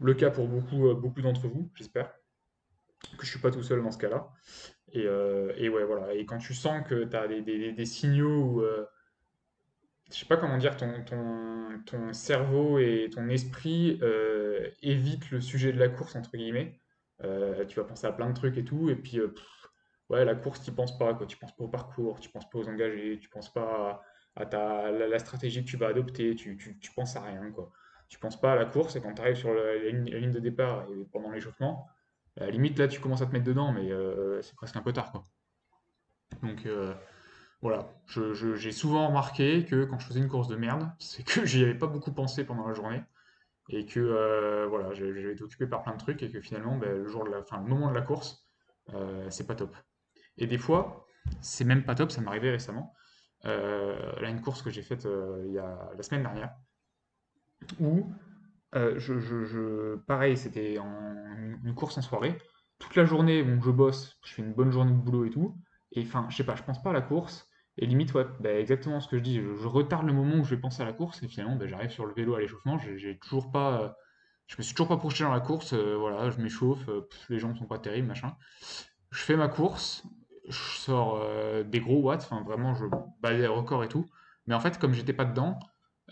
le 0.00 0.14
cas 0.14 0.30
pour 0.30 0.48
beaucoup, 0.48 0.88
euh, 0.88 0.94
beaucoup 0.94 1.22
d'entre 1.22 1.48
vous, 1.48 1.70
j'espère. 1.74 2.12
Que 3.16 3.24
je 3.24 3.30
suis 3.30 3.40
pas 3.40 3.50
tout 3.50 3.62
seul 3.62 3.82
dans 3.82 3.90
ce 3.90 3.98
cas-là. 3.98 4.28
Et, 4.92 5.04
euh, 5.06 5.52
ouais, 5.56 5.84
voilà. 5.84 6.14
Et 6.14 6.26
quand 6.26 6.38
tu 6.38 6.54
sens 6.54 6.86
que 6.86 7.04
tu 7.04 7.16
as 7.16 7.28
des, 7.28 7.84
signaux 7.84 8.42
où, 8.42 8.60
euh, 8.62 8.86
je 10.10 10.16
sais 10.16 10.26
pas 10.26 10.36
comment 10.36 10.58
dire, 10.58 10.76
ton, 10.76 11.04
ton, 11.04 11.80
ton 11.86 12.12
cerveau 12.12 12.78
et 12.78 13.10
ton 13.12 13.28
esprit 13.28 14.00
évitent 14.82 15.30
le 15.30 15.40
sujet 15.40 15.72
de 15.72 15.78
la 15.78 15.88
course, 15.88 16.16
entre 16.16 16.36
guillemets. 16.36 16.80
tu 17.20 17.76
vas 17.80 17.84
penser 17.84 18.06
à 18.06 18.12
plein 18.12 18.28
de 18.28 18.34
trucs 18.34 18.56
et 18.56 18.64
tout. 18.64 18.90
Et 18.90 18.96
puis, 18.96 19.20
ouais, 20.08 20.24
la 20.24 20.34
course, 20.34 20.62
tu 20.62 20.72
penses 20.72 20.96
pas. 20.98 21.14
Quoi. 21.14 21.26
Tu 21.26 21.36
penses 21.36 21.54
pas 21.54 21.64
au 21.64 21.68
parcours, 21.68 22.20
tu 22.20 22.30
penses 22.30 22.48
pas 22.48 22.58
aux 22.58 22.68
engagés, 22.68 23.18
tu 23.20 23.28
penses 23.28 23.52
pas 23.52 24.02
à, 24.36 24.46
ta, 24.46 24.90
la, 24.90 25.18
stratégie 25.18 25.64
que 25.64 25.70
tu 25.70 25.76
vas 25.76 25.88
adopter, 25.88 26.34
tu, 26.34 26.56
tu, 26.56 26.78
tu 26.78 26.92
penses 26.92 27.16
à 27.16 27.22
rien. 27.22 27.50
Quoi 27.50 27.70
tu 28.08 28.18
penses 28.18 28.40
pas 28.40 28.52
à 28.52 28.56
la 28.56 28.64
course 28.64 28.96
et 28.96 29.00
quand 29.00 29.14
tu 29.14 29.22
arrives 29.22 29.36
sur 29.36 29.52
la, 29.52 29.76
ligne, 29.76 30.32
de 30.32 30.40
départ 30.40 30.86
et 30.90 31.04
pendant 31.12 31.30
l'échauffement, 31.30 31.88
à 32.36 32.44
la 32.44 32.50
limite 32.50 32.78
là 32.78 32.88
tu 32.88 33.00
commences 33.00 33.22
à 33.22 33.26
te 33.26 33.32
mettre 33.32 33.44
dedans, 33.44 33.72
mais 33.72 33.90
euh, 33.90 34.40
c'est 34.42 34.56
presque 34.56 34.76
un 34.76 34.82
peu 34.82 34.92
tard 34.92 35.12
quoi. 35.12 35.24
Donc 36.42 36.66
euh, 36.66 36.94
voilà, 37.60 37.88
j'ai 38.06 38.72
souvent 38.72 39.08
remarqué 39.08 39.64
que 39.64 39.84
quand 39.84 39.98
je 39.98 40.06
faisais 40.06 40.20
une 40.20 40.28
course 40.28 40.48
de 40.48 40.56
merde, 40.56 40.90
c'est 40.98 41.24
que 41.24 41.44
j'y 41.44 41.62
avais 41.62 41.74
pas 41.74 41.86
beaucoup 41.86 42.12
pensé 42.12 42.44
pendant 42.44 42.66
la 42.66 42.74
journée 42.74 43.02
et 43.70 43.84
que 43.84 44.00
euh, 44.00 44.66
voilà, 44.68 44.94
j'avais 44.94 45.32
été 45.32 45.42
occupé 45.42 45.66
par 45.66 45.82
plein 45.82 45.92
de 45.92 45.98
trucs 45.98 46.22
et 46.22 46.30
que 46.30 46.40
finalement 46.40 46.76
ben, 46.76 46.90
le 46.90 47.06
jour 47.06 47.24
de 47.24 47.30
la, 47.30 47.42
fin, 47.42 47.58
le 47.60 47.66
moment 47.66 47.90
de 47.90 47.94
la 47.94 48.02
course, 48.02 48.46
c'est 49.28 49.46
pas 49.46 49.54
top. 49.54 49.76
Et 50.38 50.46
des 50.46 50.56
fois, 50.56 51.06
c'est 51.42 51.64
même 51.64 51.84
pas 51.84 51.94
top, 51.94 52.10
ça 52.10 52.22
m'est 52.22 52.28
arrivé 52.28 52.50
récemment. 52.50 52.94
là, 53.44 54.28
une 54.28 54.40
course 54.40 54.62
que 54.62 54.70
j'ai 54.70 54.82
faite 54.82 55.06
il 55.44 55.52
y 55.52 55.58
a 55.58 55.90
la 55.94 56.02
semaine 56.02 56.22
dernière, 56.22 56.54
où 57.80 58.10
euh, 58.74 58.98
je, 58.98 59.96
pareil, 59.96 60.36
c'était 60.36 60.76
une 60.76 61.74
course 61.74 61.98
en 61.98 62.02
soirée. 62.02 62.38
Toute 62.78 62.96
la 62.96 63.04
journée, 63.04 63.42
bon, 63.42 63.60
je 63.60 63.70
bosse, 63.70 64.18
je 64.24 64.34
fais 64.34 64.42
une 64.42 64.52
bonne 64.52 64.70
journée 64.70 64.92
de 64.92 64.96
boulot 64.96 65.24
et 65.24 65.30
tout. 65.30 65.56
Et 65.92 66.02
enfin, 66.02 66.26
je 66.30 66.36
sais 66.36 66.44
pas, 66.44 66.54
je 66.54 66.62
pense 66.62 66.82
pas 66.82 66.90
à 66.90 66.92
la 66.92 67.02
course. 67.02 67.47
Et 67.78 67.86
limite, 67.86 68.12
ouais, 68.14 68.26
bah, 68.40 68.52
exactement 68.52 69.00
ce 69.00 69.08
que 69.08 69.16
je 69.18 69.22
dis. 69.22 69.40
Je, 69.40 69.66
retarde 69.66 70.06
le 70.06 70.12
moment 70.12 70.36
où 70.36 70.44
je 70.44 70.50
vais 70.50 70.60
penser 70.60 70.82
à 70.82 70.84
la 70.84 70.92
course. 70.92 71.22
Et 71.22 71.28
finalement, 71.28 71.56
bah, 71.56 71.66
j'arrive 71.66 71.90
sur 71.90 72.06
le 72.06 72.14
vélo 72.14 72.34
à 72.34 72.40
l'échauffement. 72.40 72.78
J'ai 72.78 73.18
toujours 73.18 73.50
pas. 73.50 73.96
je 74.46 74.56
me 74.58 74.62
suis 74.62 74.74
toujours 74.74 74.88
pas 74.88 74.96
projeté 74.96 75.24
dans 75.24 75.32
la 75.32 75.40
course. 75.40 75.72
Euh, 75.72 75.96
voilà, 75.96 76.30
je 76.30 76.40
m'échauffe. 76.40 76.88
Euh, 76.88 77.08
les 77.28 77.38
jambes 77.38 77.56
sont 77.56 77.66
pas 77.66 77.78
terribles, 77.78 78.08
machin. 78.08 78.36
Je 79.10 79.20
fais 79.20 79.36
ma 79.36 79.48
course. 79.48 80.04
Je 80.48 80.56
sors 80.56 81.22
des 81.64 81.80
gros 81.80 82.00
watts. 82.00 82.22
Enfin, 82.30 82.42
vraiment, 82.42 82.74
je 82.74 82.84
bats 83.20 83.32
les 83.32 83.46
records 83.46 83.84
et 83.84 83.88
tout. 83.88 84.06
Mais 84.46 84.54
en 84.54 84.60
fait, 84.60 84.78
comme 84.78 84.94
j'étais 84.94 85.12
pas 85.12 85.26
dedans, 85.26 85.58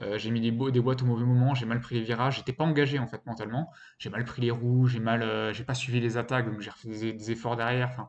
euh, 0.02 0.18
j'ai 0.18 0.30
mis 0.30 0.40
des, 0.40 0.50
des, 0.50 0.80
boîtes 0.80 1.02
au 1.02 1.06
mauvais 1.06 1.24
moment, 1.24 1.54
j'ai 1.54 1.64
mal 1.64 1.80
pris 1.80 1.94
les 1.94 2.02
virages, 2.02 2.36
j'étais 2.36 2.52
pas 2.52 2.64
engagé 2.64 2.98
en 2.98 3.06
fait 3.06 3.24
mentalement. 3.24 3.72
J'ai 3.98 4.10
mal 4.10 4.24
pris 4.24 4.42
les 4.42 4.50
roues, 4.50 4.86
j'ai 4.86 5.00
mal, 5.00 5.22
euh, 5.22 5.52
j'ai 5.54 5.64
pas 5.64 5.74
suivi 5.74 6.00
les 6.00 6.18
attaques, 6.18 6.50
donc 6.50 6.60
j'ai 6.60 6.70
refait 6.70 6.88
des, 7.12 7.30
efforts 7.30 7.56
derrière. 7.56 8.08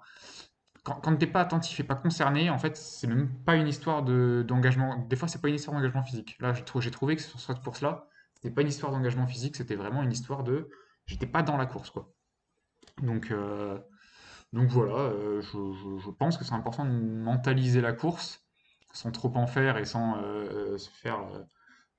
Quand, 0.88 1.02
quand 1.02 1.18
t'es 1.18 1.28
pas 1.28 1.42
attentif 1.42 1.78
et 1.82 1.84
pas 1.84 1.96
concerné, 1.96 2.50
en 2.50 2.58
fait, 2.58 2.78
c'est 2.78 3.08
même 3.08 3.28
pas 3.44 3.56
une 3.56 3.68
histoire 3.68 4.04
de, 4.04 4.46
d'engagement. 4.48 5.06
Des 5.10 5.18
fois, 5.18 5.28
c'est 5.28 5.42
pas 5.42 5.50
une 5.50 5.56
histoire 5.56 5.76
d'engagement 5.76 6.02
physique. 6.02 6.38
Là, 6.40 6.54
j'ai 6.54 6.92
trouvé, 6.92 7.18
que 7.18 7.22
sur 7.22 7.42
cette 7.42 7.62
course-là, 7.62 8.08
c'était 8.36 8.52
pas 8.52 8.62
une 8.62 8.70
histoire 8.70 8.94
d'engagement 8.94 9.28
physique, 9.28 9.58
c'était 9.58 9.76
vraiment 9.76 10.02
une 10.02 10.14
histoire 10.14 10.44
de, 10.44 10.70
j'étais 11.06 11.26
pas 11.26 11.44
dans 11.44 11.58
la 11.58 11.66
course, 11.66 11.90
quoi. 11.90 12.14
Donc, 13.02 13.32
euh, 13.32 13.78
voilà, 14.54 14.94
euh, 14.94 15.42
je, 15.42 16.10
pense 16.12 16.38
que 16.38 16.46
c'est 16.46 16.54
important 16.54 16.86
de 16.86 16.92
mentaliser 16.92 17.82
la 17.82 17.92
course 17.92 18.46
sans 18.94 19.12
trop 19.12 19.32
en 19.36 19.46
faire 19.46 19.78
et 19.78 19.84
sans 19.84 20.18
euh, 20.24 20.78
se 20.78 20.90
faire 20.90 21.20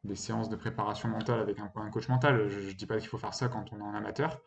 des 0.02 0.16
séances 0.16 0.48
de 0.48 0.56
préparation 0.56 1.10
mentale 1.10 1.40
avec 1.40 1.58
un, 1.60 1.68
coach 1.90 2.08
mental. 2.08 2.48
Je, 2.48 2.60
je 2.60 2.74
dis 2.74 2.86
pas 2.86 2.98
qu'il 2.98 3.08
faut 3.08 3.18
faire 3.18 3.34
ça 3.34 3.48
quand 3.48 3.70
on 3.70 3.80
est 3.80 3.82
en 3.82 3.94
amateur. 3.94 4.40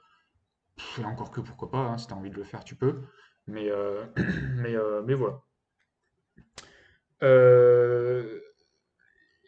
Et 1.00 1.06
encore 1.06 1.30
que 1.30 1.42
pourquoi 1.42 1.70
pas, 1.70 1.78
hein, 1.78 1.98
si 2.00 2.08
tu 2.08 2.14
as 2.14 2.18
envie 2.18 2.32
de 2.32 2.36
le 2.36 2.44
faire, 2.44 2.64
tu 2.64 2.76
peux. 2.76 3.04
Mais, 3.48 3.70
euh, 3.70 4.06
mais, 4.56 4.76
euh, 4.76 5.02
mais 5.04 5.14
voilà. 5.14 5.42
Euh, 7.24 8.40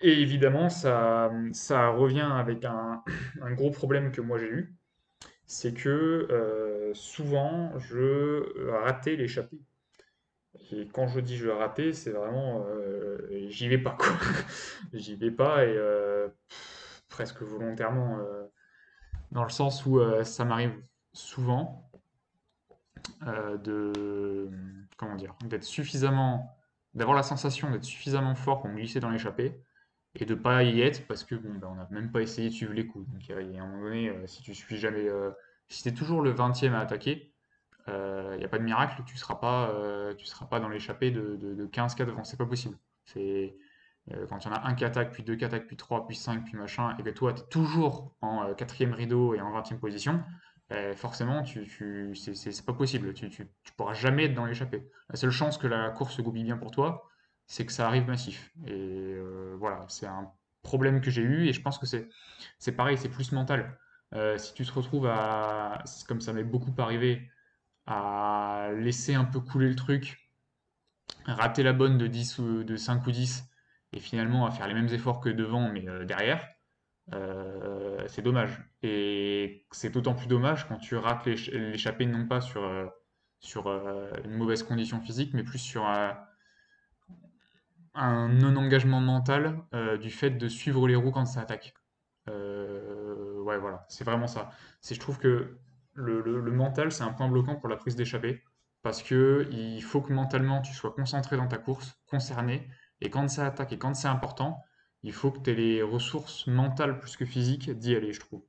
et 0.02 0.22
évidemment, 0.22 0.70
ça, 0.70 1.32
ça 1.54 1.90
revient 1.90 2.30
avec 2.32 2.66
un, 2.66 3.04
gros 3.54 3.72
problème 3.72 4.12
que 4.12 4.22
moi 4.22 4.38
j'ai 4.38 4.50
eu, 4.50 4.76
c'est 5.46 5.74
que 5.74 6.92
souvent 6.94 7.78
je 7.80 8.70
ratais 8.70 9.16
l'échappée. 9.16 9.60
Et 10.72 10.88
quand 10.88 11.08
je 11.08 11.20
dis 11.20 11.38
je 11.38 11.50
ratais, 11.50 11.94
c'est 11.94 12.12
vraiment 12.12 12.66
j'y 13.48 13.68
vais 13.70 13.78
pas 13.78 13.96
quoi. 13.98 14.08
J'y 14.94 15.16
vais 15.16 15.32
pas 15.32 15.66
et 15.66 15.78
presque 17.10 17.42
volontairement, 17.42 18.20
dans 19.32 19.44
le 19.44 19.50
sens 19.50 19.86
où 19.86 20.00
ça 20.24 20.46
m'arrive 20.46 20.76
souvent 21.14 21.83
de 23.22 24.50
comment 24.98 25.16
dire, 25.16 25.36
d'être 25.46 25.64
suffisamment, 25.64 26.56
d'avoir 26.94 27.16
la 27.16 27.24
sensation 27.24 27.72
d'être 27.72 27.84
suffisamment 27.84 28.36
fort 28.36 28.62
pour 28.62 28.70
me 28.70 28.76
glisser 28.76 29.00
dans 29.00 29.10
l'échappée 29.10 29.60
et 30.16 30.26
de 30.26 30.36
pas 30.36 30.64
y 30.64 30.82
être 30.82 31.08
parce 31.08 31.24
que 31.24 31.36
bon, 31.36 31.56
ben, 31.56 31.68
on 31.72 31.76
n'a 31.76 31.88
même 31.92 32.12
pas 32.12 32.22
essayé 32.22 32.50
de 32.50 32.54
suivre 32.54 32.74
les 32.74 32.86
coups. 32.86 33.10
Donc 33.10 33.30
a 33.30 33.38
un 33.38 33.68
moment 33.68 33.84
donné, 33.84 34.10
euh, 34.10 34.28
si 34.28 34.44
tu 34.44 34.54
suis 34.54 34.78
jamais, 34.78 35.08
euh, 35.10 35.32
si 35.68 35.94
toujours 35.94 36.22
le 36.22 36.32
vingtième 36.32 36.74
à 36.74 36.80
attaquer, 36.80 37.34
il 37.88 38.38
n'y 38.38 38.46
a 38.46 38.48
pas 38.48 38.60
de 38.60 38.64
miracle, 38.64 39.02
tu 39.06 39.18
seras 39.18 39.36
pas, 39.36 39.70
euh, 39.70 40.14
tu 40.16 40.26
seras 40.26 40.46
pas 40.46 40.60
dans 40.60 40.70
l'échappée 40.70 41.12
de, 41.12 41.36
de, 41.36 41.54
de 41.54 41.66
15 41.66 41.96
cas 41.96 42.06
devant, 42.06 42.24
c'est 42.24 42.38
pas 42.38 42.46
possible. 42.46 42.78
C'est 43.06 43.58
euh, 44.12 44.26
quand 44.28 44.44
il 44.44 44.50
en 44.50 44.54
a 44.54 44.68
un 44.68 44.74
qui 44.76 44.84
attaque, 44.84 45.12
puis 45.12 45.24
deux 45.24 45.36
qui 45.36 45.46
attaquent, 45.46 45.68
puis 45.68 45.78
trois, 45.78 46.06
puis 46.06 46.16
cinq, 46.16 46.44
puis 46.44 46.58
machin, 46.58 46.96
et 47.00 47.04
que 47.04 47.10
toi 47.10 47.34
tu 47.34 47.42
es 47.42 47.46
toujours 47.46 48.14
en 48.22 48.44
euh, 48.44 48.54
quatrième 48.54 48.94
rideau 48.94 49.34
et 49.34 49.42
en 49.42 49.52
vingtième 49.52 49.80
position, 49.80 50.22
euh, 50.74 50.96
forcément 50.96 51.44
tu, 51.44 51.68
tu, 51.68 52.15
c'est 52.15 52.65
pas 52.65 52.74
possible. 52.74 53.13
Tu, 53.13 53.30
tu, 53.30 53.48
pourras 53.77 53.94
jamais 53.94 54.25
être 54.25 54.34
dans 54.34 54.46
l'échappée. 54.46 54.89
La 55.10 55.15
seule 55.15 55.32
chance 55.32 55.58
que 55.58 55.68
la 55.68 55.89
course 55.92 56.15
se 56.15 56.22
goupille 56.22 56.44
bien 56.44 56.58
pour 56.58 56.72
toi, 56.72 57.10
c'est 57.46 57.65
que 57.65 57.72
ça 57.72 57.88
arrive 57.88 58.08
massif. 58.08 58.51
Et 58.65 58.72
euh, 58.72 59.56
voilà, 59.60 59.86
c'est 59.89 60.08
un 60.08 60.32
problème 60.63 61.01
que 61.01 61.12
j'ai 61.12 61.22
eu, 61.22 61.48
et 61.48 61.53
je 61.53 61.62
pense 61.62 61.77
que 61.77 61.86
c'est 61.86 62.72
pareil, 62.72 62.98
c'est 62.98 63.10
plus 63.10 63.32
mental. 63.34 63.77
Euh, 64.13 64.38
si 64.38 64.53
tu 64.53 64.65
te 64.65 64.72
retrouves 64.72 65.08
à, 65.08 65.84
comme 66.08 66.22
ça 66.22 66.34
m'est 66.34 66.44
beaucoup 66.44 66.74
arrivé, 66.77 67.30
à 67.86 68.70
laisser 68.77 69.13
un 69.13 69.25
peu 69.25 69.39
couler 69.42 69.70
le 69.70 69.75
truc, 69.75 70.32
rater 71.25 71.63
la 71.63 71.74
bonne 71.74 71.98
de 71.98 72.08
10 72.08 72.39
ou 72.39 72.63
de 72.63 72.75
5 72.77 73.06
ou 73.06 73.12
10 73.12 73.46
et 73.94 74.00
finalement 74.00 74.46
à 74.46 74.51
faire 74.51 74.68
les 74.68 74.74
mêmes 74.74 74.88
efforts 74.88 75.20
que 75.20 75.30
devant 75.30 75.70
mais 75.72 75.86
derrière, 76.06 76.48
c'est 78.08 78.22
dommage. 78.22 78.62
Et 78.82 79.66
c'est 79.72 79.90
d'autant 79.90 80.14
plus 80.16 80.28
dommage 80.28 80.68
quand 80.68 80.78
tu 80.78 80.96
rates 80.96 81.26
l'éch- 81.26 81.52
l'échappée 81.52 82.06
non 82.06 82.28
pas 82.28 82.42
sur, 82.42 82.64
euh, 82.64 82.86
sur 83.40 83.68
euh, 83.68 84.12
une 84.26 84.32
mauvaise 84.34 84.64
condition 84.64 85.02
physique, 85.02 85.34
mais 85.34 85.44
plus 85.44 85.60
sur 85.60 85.88
euh, 85.88 86.12
un 87.96 88.28
non-engagement 88.30 89.02
mental 89.02 89.58
euh, 89.74 89.98
du 89.98 90.10
fait 90.10 90.32
de 90.32 90.48
suivre 90.48 90.88
les 90.88 90.96
roues 90.96 91.12
quand 91.12 91.26
ça 91.26 91.42
attaque. 91.42 91.74
Euh, 92.30 93.42
ouais, 93.44 93.58
voilà, 93.60 93.86
c'est 93.90 94.04
vraiment 94.04 94.28
ça. 94.28 94.50
C'est, 94.82 94.96
je 94.96 95.00
trouve 95.00 95.20
que 95.20 95.58
le, 95.94 96.22
le- 96.22 96.40
le 96.42 96.52
mental, 96.52 96.92
c'est 96.92 97.04
un 97.04 97.12
point 97.14 97.28
bloquant 97.30 97.56
pour 97.56 97.70
la 97.70 97.76
prise 97.76 97.96
d'échappée, 97.96 98.42
parce 98.82 99.04
que 99.04 99.48
il 99.52 99.82
faut 99.84 100.02
que 100.02 100.12
mentalement 100.14 100.62
tu 100.62 100.74
sois 100.74 100.92
concentré 100.94 101.38
dans 101.38 101.48
ta 101.48 101.58
course, 101.58 101.96
concerné, 102.08 102.68
et 103.02 103.10
quand 103.10 103.28
ça 103.30 103.46
attaque 103.46 103.74
et 103.74 103.78
quand 103.78 103.94
c'est 103.94 104.08
important, 104.08 104.64
il 105.04 105.14
faut 105.14 105.32
que 105.32 105.40
tu 105.40 105.52
aies 105.52 105.56
les 105.56 105.82
ressources 105.82 106.48
mentales 106.48 107.00
plus 107.00 107.18
que 107.18 107.26
physiques 107.26 107.70
d'y 107.72 107.96
aller, 107.96 108.14
je 108.14 108.20
trouve. 108.20 108.44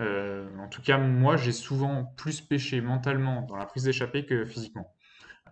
Euh, 0.00 0.48
en 0.58 0.68
tout 0.68 0.82
cas, 0.82 0.98
moi, 0.98 1.36
j'ai 1.36 1.52
souvent 1.52 2.04
plus 2.16 2.40
pêché 2.40 2.80
mentalement 2.80 3.42
dans 3.42 3.56
la 3.56 3.66
prise 3.66 3.84
d'échappée 3.84 4.26
que 4.26 4.44
physiquement. 4.44 4.94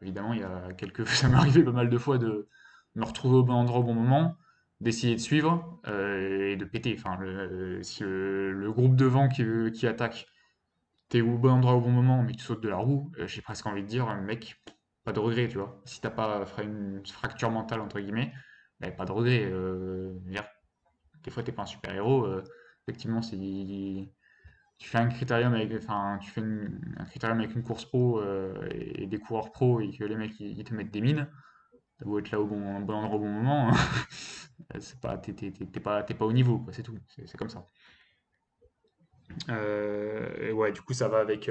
Évidemment, 0.03 0.35
il 0.35 0.41
y 0.41 0.45
a 0.45 0.73
quelques... 0.77 1.07
ça 1.09 1.29
m'est 1.29 1.37
arrivé 1.37 1.63
pas 1.65 1.73
mal 1.73 1.91
de 1.91 1.99
fois 1.99 2.19
de 2.19 2.49
me 2.95 3.05
retrouver 3.05 3.37
au 3.37 3.43
bon 3.45 3.55
endroit 3.55 3.81
au 3.81 3.85
bon 3.85 3.95
moment, 3.95 4.37
d'essayer 4.81 5.15
de 5.15 5.21
suivre 5.21 5.81
euh, 5.89 6.53
et 6.53 6.57
de 6.57 6.65
péter. 6.65 6.95
Enfin, 6.99 7.17
le, 7.21 7.83
si 7.83 8.03
le, 8.03 8.71
groupe 8.73 8.95
devant 8.95 9.29
qui, 9.29 9.45
qui 9.73 9.87
attaque, 9.87 10.27
t'es 11.09 11.23
au 11.23 11.39
bon 11.39 11.51
endroit 11.51 11.75
au 11.75 11.81
bon 11.81 11.91
moment, 11.91 12.23
mais 12.23 12.33
tu 12.33 12.45
sautes 12.45 12.63
de 12.63 12.69
la 12.69 12.77
roue, 12.77 13.11
euh, 13.19 13.27
j'ai 13.27 13.43
presque 13.43 13.67
envie 13.67 13.83
de 13.83 13.89
dire, 13.89 14.15
mec, 14.17 14.63
pas 15.05 15.13
de 15.13 15.21
regret, 15.21 15.49
tu 15.49 15.59
vois. 15.59 15.81
Si 15.85 16.01
t'as 16.01 16.11
pas 16.11 16.47
fait 16.47 16.65
une 16.65 17.05
fracture 17.07 17.51
mentale, 17.51 17.81
entre 17.81 18.01
guillemets, 18.01 18.33
pas 18.97 19.05
de 19.05 19.13
regret. 19.13 19.45
euh, 19.45 20.13
des 21.25 21.31
fois, 21.31 21.43
t'es 21.43 21.53
pas 21.53 21.63
un 21.63 21.67
super-héros. 21.67 22.25
euh, 22.27 22.45
effectivement, 22.87 23.23
c'est 23.23 23.37
tu 24.79 24.89
fais 24.89 24.99
un 24.99 25.09
critérium 25.09 25.55
avec, 25.55 25.73
enfin, 25.75 26.19
tu 26.23 26.31
fais 26.31 26.41
une- 26.43 26.81
un 26.99 27.05
critérium 27.07 27.39
avec 27.41 27.55
une 27.57 27.63
course 27.63 27.85
pro 27.87 28.21
euh, 28.21 28.69
et, 28.73 29.07
des 29.07 29.19
coureurs 29.19 29.51
pro 29.53 29.81
et 29.81 29.91
que 29.97 30.05
les 30.05 30.17
mecs 30.17 30.39
ils, 30.41 30.63
te 30.65 30.75
mettent 30.75 30.91
des 30.91 31.01
mines, 31.01 31.29
t'as 31.99 32.05
beau 32.07 32.19
être 32.21 32.31
là 32.31 32.41
au 32.41 32.47
bon, 32.47 32.81
bon 32.81 32.95
endroit 32.95 33.17
au 33.17 33.21
bon 33.21 33.31
moment, 33.31 33.73
c'est 34.81 35.01
pas, 35.01 35.19
t'es, 35.19 35.35
t'es- 35.35 35.53
t'es- 35.53 35.67
t'es 35.67 35.81
pas, 35.81 36.05
au 36.27 36.33
niveau, 36.33 36.59
quoi, 36.61 36.73
c'est 36.73 36.83
tout, 36.83 36.99
c'est 37.09 37.27
c'est 37.29 37.39
comme 37.39 37.49
ça. 37.51 37.67
Euh, 39.51 40.49
et 40.49 40.53
ouais, 40.53 40.73
du 40.73 40.83
coup, 40.83 40.93
ça 40.95 41.09
va 41.09 41.19
avec, 41.21 41.49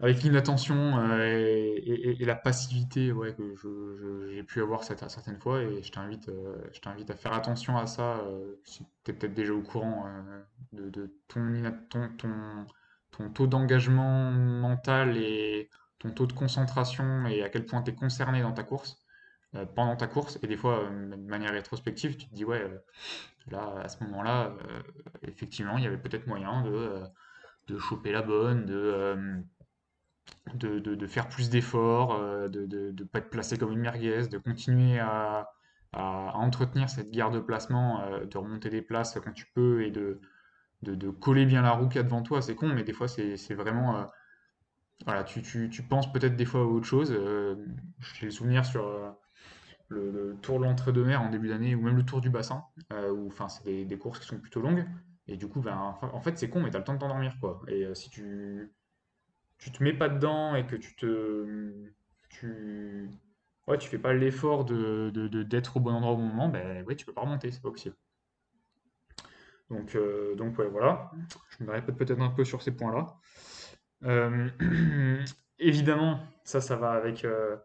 avec 0.00 0.22
l'inattention 0.22 0.98
euh, 0.98 1.26
et, 1.26 2.16
la 2.24 2.34
passivité 2.34 3.12
ouais, 3.12 3.34
que 3.34 3.54
j'ai 4.32 4.42
pu 4.42 4.62
avoir 4.62 4.82
cette- 4.82 5.08
certaines 5.10 5.38
fois 5.38 5.62
et 5.62 5.82
je 5.82 5.92
t'invite 5.92 6.28
euh, 6.30 6.56
à 7.08 7.14
faire 7.14 7.34
attention 7.34 7.76
à 7.76 7.86
ça 7.86 8.18
euh, 8.20 8.54
si 8.64 8.84
tu 9.04 9.10
es 9.10 9.14
peut-être 9.14 9.34
déjà 9.34 9.52
au 9.52 9.60
courant 9.62 10.06
de, 10.72 11.12
ton, 11.28 12.08
ton, 12.18 12.66
ton, 13.10 13.30
taux 13.30 13.46
d'engagement 13.46 14.30
mental 14.30 15.16
et 15.18 15.68
ton 15.98 16.10
taux 16.12 16.26
de 16.26 16.32
concentration 16.32 17.26
et 17.26 17.42
à 17.42 17.50
quel 17.50 17.66
point 17.66 17.82
tu 17.82 17.90
es 17.90 17.94
concerné 17.94 18.40
dans 18.40 18.52
ta 18.52 18.62
course 18.62 19.04
pendant 19.74 19.96
ta 19.96 20.06
course. 20.06 20.38
Et 20.42 20.46
des 20.46 20.56
fois 20.56 20.88
de 20.88 21.16
manière 21.28 21.52
rétrospective 21.52 22.16
tu 22.16 22.26
te 22.28 22.34
dis 22.34 22.44
ouais 22.44 22.64
là 23.50 23.74
à 23.82 23.88
ce 23.88 24.02
moment-là 24.04 24.56
effectivement 25.22 25.76
il 25.76 25.84
y 25.84 25.86
avait 25.86 25.98
peut-être 25.98 26.26
moyen 26.26 26.62
de, 26.62 27.02
de 27.68 27.78
choper 27.78 28.12
la 28.12 28.22
bonne 28.22 28.64
de 28.64 29.42
de, 30.56 31.06
faire 31.06 31.28
plus 31.28 31.50
d'efforts, 31.50 32.14
euh, 32.14 32.48
de 32.48 32.92
ne 32.96 33.04
pas 33.04 33.18
être 33.18 33.30
placé 33.30 33.56
comme 33.58 33.72
une 33.72 33.80
merguez, 33.80 34.28
de 34.28 34.38
continuer 34.38 34.98
à, 34.98 35.48
entretenir 35.92 36.88
cette 36.88 37.10
guerre 37.10 37.30
de 37.30 37.40
placement, 37.40 38.02
euh, 38.02 38.24
de 38.24 38.38
remonter 38.38 38.70
des 38.70 38.82
places 38.82 39.18
quand 39.24 39.32
tu 39.32 39.46
peux 39.54 39.82
et 39.82 39.90
de, 39.90 40.20
coller 41.20 41.46
bien 41.46 41.62
la 41.62 41.72
roue 41.72 41.88
qu'il 41.88 41.96
y 41.96 42.00
a 42.00 42.04
devant 42.04 42.22
toi. 42.22 42.42
C'est 42.42 42.54
con, 42.54 42.68
mais 42.68 42.84
des 42.84 42.92
fois, 42.92 43.08
c'est 43.08 43.54
vraiment. 43.54 43.98
euh, 43.98 44.04
voilà, 45.06 45.24
tu, 45.24 45.42
penses 45.88 46.12
peut-être 46.12 46.36
des 46.36 46.44
fois 46.44 46.60
à 46.60 46.64
autre 46.64 46.86
chose. 46.86 47.10
j'ai 47.98 48.26
le 48.26 48.30
souvenir 48.30 48.64
sur 48.66 48.86
le, 49.88 50.10
le 50.10 50.36
Tour 50.42 50.60
de 50.60 50.64
l'Entre-deux-Mers 50.64 51.22
en 51.22 51.30
début 51.30 51.48
d'année, 51.48 51.74
ou 51.74 51.82
même 51.82 51.96
le 51.96 52.04
Tour 52.04 52.20
du 52.20 52.30
Bassin, 52.30 52.62
où 53.12 53.32
c'est 53.48 53.84
des, 53.84 53.98
courses 53.98 54.20
qui 54.20 54.26
sont 54.26 54.38
plutôt 54.38 54.60
longues. 54.60 54.86
Et 55.26 55.36
du 55.36 55.48
coup, 55.48 55.60
ben, 55.60 55.96
en 56.02 56.20
fait, 56.20 56.38
c'est 56.38 56.50
con, 56.50 56.60
mais 56.60 56.70
tu 56.70 56.76
as 56.76 56.80
le 56.80 56.84
temps 56.84 56.94
de 56.94 56.98
t'endormir, 56.98 57.36
quoi. 57.40 57.62
Et 57.68 57.86
si 57.94 58.10
tu, 58.10 58.70
tu 59.60 59.70
te 59.70 59.82
mets 59.82 59.92
pas 59.92 60.08
dedans 60.08 60.54
et 60.56 60.66
que 60.66 60.76
tu 60.76 60.94
te 60.96 61.92
tu 62.30 63.10
ouais, 63.66 63.78
tu 63.78 63.88
fais 63.88 63.98
pas 63.98 64.12
l'effort 64.14 64.64
de, 64.64 65.10
de- 65.14 65.42
d'être 65.42 65.76
au 65.76 65.80
bon 65.80 65.92
endroit 65.92 66.12
au 66.12 66.16
bon 66.16 66.22
moment, 66.24 66.48
ben 66.48 66.84
ouais, 66.86 66.96
tu 66.96 67.06
peux 67.06 67.12
pas 67.12 67.22
remonter, 67.22 67.50
c'est 67.52 67.62
pas 67.62 67.70
possible. 67.70 67.96
Donc, 69.70 69.94
euh, 69.94 70.34
donc 70.34 70.58
ouais, 70.58 70.68
voilà. 70.68 71.10
Je 71.58 71.64
me 71.64 71.70
répète 71.70 71.96
peut-être 71.96 72.20
un 72.20 72.30
peu 72.30 72.44
sur 72.44 72.62
ces 72.62 72.72
points-là. 72.72 73.06
Euh, 74.04 74.48
évidemment, 75.58 76.20
ça, 76.44 76.60
ça 76.60 76.76
va 76.76 76.92
avec 76.92 77.24
euh, 77.24 77.56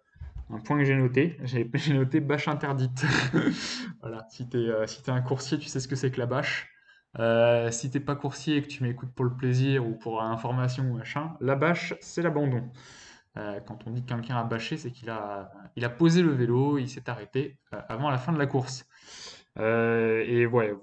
un 0.51 0.59
point 0.59 0.77
que 0.77 0.85
j'ai 0.85 0.95
noté. 0.95 1.37
J'ai 1.43 1.69
noté 1.93 2.19
bâche 2.21 2.47
interdite. 2.47 3.03
Voilà, 4.01 4.27
si 4.29 4.47
t'es 4.47 4.69
si 4.87 5.01
t'es 5.03 5.11
un 5.11 5.21
coursier, 5.21 5.57
tu 5.57 5.67
sais 5.67 5.79
ce 5.79 5.87
que 5.87 5.95
c'est 5.95 6.11
que 6.11 6.19
la 6.19 6.27
bâche. 6.27 6.69
Euh, 7.19 7.71
si 7.71 7.89
t'es 7.89 7.99
pas 8.01 8.15
coursier 8.15 8.57
et 8.57 8.61
que 8.61 8.67
tu 8.67 8.83
m'écoutes 8.83 9.13
pour 9.13 9.25
le 9.25 9.33
plaisir 9.35 9.87
ou 9.87 9.93
pour 9.95 10.21
information 10.21 10.83
ou 10.91 10.97
machin, 10.97 11.37
la 11.39 11.55
bâche, 11.55 11.93
c'est 12.01 12.21
l'abandon. 12.21 12.69
Euh, 13.37 13.59
quand 13.61 13.87
on 13.87 13.91
dit 13.91 14.03
que 14.03 14.09
quelqu'un 14.09 14.37
a 14.37 14.43
bâché, 14.43 14.77
c'est 14.77 14.91
qu'il 14.91 15.09
a, 15.09 15.51
il 15.75 15.85
a 15.85 15.89
posé 15.89 16.21
le 16.23 16.31
vélo, 16.31 16.77
il 16.77 16.89
s'est 16.89 17.09
arrêté 17.09 17.57
euh, 17.73 17.81
avant 17.89 18.09
la 18.09 18.17
fin 18.17 18.33
de 18.33 18.39
la 18.39 18.47
course. 18.47 18.85
Euh, 19.59 20.23
et 20.27 20.45
ouais, 20.45 20.73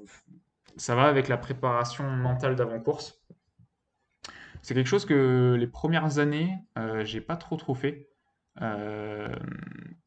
ça 0.76 0.94
va 0.96 1.04
avec 1.04 1.28
la 1.28 1.38
préparation 1.38 2.10
mentale 2.10 2.56
d'avant-course. 2.56 3.22
C'est 4.62 4.74
quelque 4.74 4.86
chose 4.88 5.04
que 5.06 5.56
les 5.58 5.66
premières 5.66 6.18
années, 6.18 6.56
j'ai 7.04 7.20
pas 7.20 7.36
trop 7.36 7.56
trop 7.56 7.74
fait. 7.74 8.08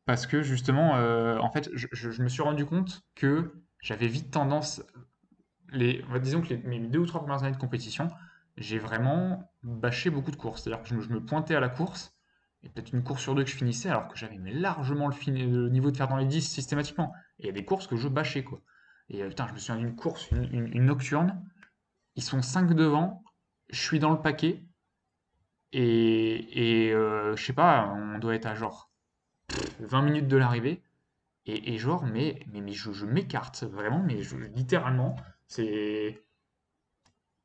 Parce 0.06 0.28
que 0.28 0.42
justement, 0.44 0.94
en 1.42 1.50
fait, 1.52 1.70
je, 1.74 1.88
je- 1.92 2.12
je 2.12 2.22
me 2.24 2.30
suis 2.30 2.42
rendu 2.44 2.66
compte 2.66 3.02
que 3.16 3.54
j'avais 3.82 4.08
vite 4.08 4.32
tendance, 4.32 4.84
les, 5.72 6.04
disons 6.22 6.42
que 6.42 6.50
les, 6.50 6.58
mes 6.58 6.80
deux 6.80 7.00
ou 7.00 7.06
trois 7.06 7.22
premières 7.22 7.44
années 7.44 7.56
de 7.56 7.60
compétition, 7.62 8.08
j'ai 8.58 8.80
vraiment 8.80 9.52
bâché 9.64 10.10
beaucoup 10.10 10.32
de 10.32 10.36
courses. 10.36 10.64
C'est-à-dire 10.64 10.84
que 10.84 10.90
je 11.02 11.10
me, 11.10 11.24
pointais 11.24 11.56
à 11.56 11.60
la 11.60 11.70
course, 11.70 12.16
et 12.64 12.70
peut-être 12.70 12.94
une 12.94 13.04
course 13.04 13.22
sur 13.22 13.36
deux 13.36 13.44
que 13.44 13.50
je 13.50 13.56
finissais, 13.56 13.90
alors 13.90 14.08
que 14.08 14.18
j'avais 14.18 14.38
largement 14.52 15.08
le, 15.10 15.70
niveau 15.70 15.92
de 15.92 15.98
faire 15.98 16.08
dans 16.08 16.18
les 16.18 16.26
10 16.26 16.42
systématiquement. 16.42 17.14
Et 17.40 17.44
il 17.44 17.46
y 17.48 17.50
a 17.50 17.54
des 17.54 17.66
courses 17.66 17.88
que 17.88 17.96
je 17.96 18.08
bâchais, 18.08 18.44
quoi. 18.44 18.62
Et 19.10 19.22
euh, 19.24 19.30
putain, 19.30 19.48
je 19.48 19.54
me 19.54 19.60
souviens 19.60 19.78
d'une 19.82 19.96
course, 19.96 20.30
une, 20.32 20.44
une- 20.54 20.68
une 20.76 20.86
nocturne, 20.86 21.44
ils 22.16 22.24
sont 22.24 22.42
5 22.42 22.74
devant, 22.74 23.24
je 23.70 23.82
suis 23.82 24.00
dans 24.00 24.12
le 24.12 24.22
paquet, 24.22 24.66
et, 25.72 26.88
et 26.88 26.94
euh, 26.94 27.36
je 27.36 27.44
sais 27.46 27.54
pas, 27.54 27.88
on 27.96 28.20
doit 28.20 28.36
être 28.36 28.46
à 28.46 28.56
genre 28.56 28.90
20 29.80 30.02
minutes 30.04 30.28
de 30.28 30.38
l'arrivée. 30.38 30.82
Et, 31.48 31.74
et 31.76 31.78
genre, 31.80 32.06
mais, 32.06 32.40
mais, 32.54 32.62
mais 32.62 32.74
je, 32.74 32.92
je 32.94 33.06
m'écarte, 33.06 33.64
vraiment, 33.66 34.04
mais 34.04 34.24
je- 34.24 34.38
littéralement, 34.38 35.16
c'est... 35.48 36.22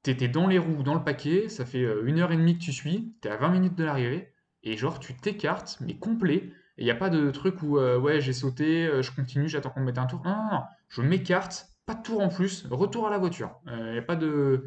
T'étais 0.02 0.28
dans 0.28 0.46
les 0.46 0.58
roues, 0.58 0.82
dans 0.82 0.94
le 0.94 1.04
paquet, 1.04 1.48
ça 1.50 1.66
fait 1.66 1.84
euh, 1.84 2.06
une 2.06 2.20
heure 2.20 2.32
et 2.32 2.36
demie 2.36 2.56
que 2.56 2.62
tu 2.62 2.72
suis, 2.72 3.14
t'es 3.20 3.28
à 3.28 3.36
20 3.36 3.50
minutes 3.50 3.74
de 3.74 3.84
l'arrivée, 3.84 4.32
et 4.62 4.76
genre 4.76 4.98
tu 4.98 5.14
t'écartes, 5.14 5.76
mais 5.80 5.98
complet, 5.98 6.36
et 6.78 6.82
il 6.82 6.84
n'y 6.84 6.90
a 6.90 6.94
pas 6.94 7.10
de 7.10 7.30
truc 7.30 7.62
où, 7.62 7.78
euh, 7.78 7.98
ouais, 7.98 8.20
j'ai 8.20 8.32
sauté, 8.32 8.86
euh, 8.86 9.02
je 9.02 9.14
continue, 9.14 9.48
j'attends 9.48 9.68
qu'on 9.68 9.80
me 9.80 9.86
mette 9.86 9.98
un 9.98 10.06
tour. 10.06 10.22
Non, 10.24 10.30
non, 10.30 10.48
non, 10.52 10.62
je 10.88 11.02
m'écarte, 11.02 11.66
pas 11.84 11.94
de 11.94 12.02
tour 12.02 12.20
en 12.20 12.28
plus, 12.28 12.66
retour 12.70 13.06
à 13.06 13.10
la 13.10 13.18
voiture. 13.18 13.60
Il 13.66 13.92
n'y 13.92 13.98
a 13.98 14.02
pas 14.02 14.16
de... 14.16 14.64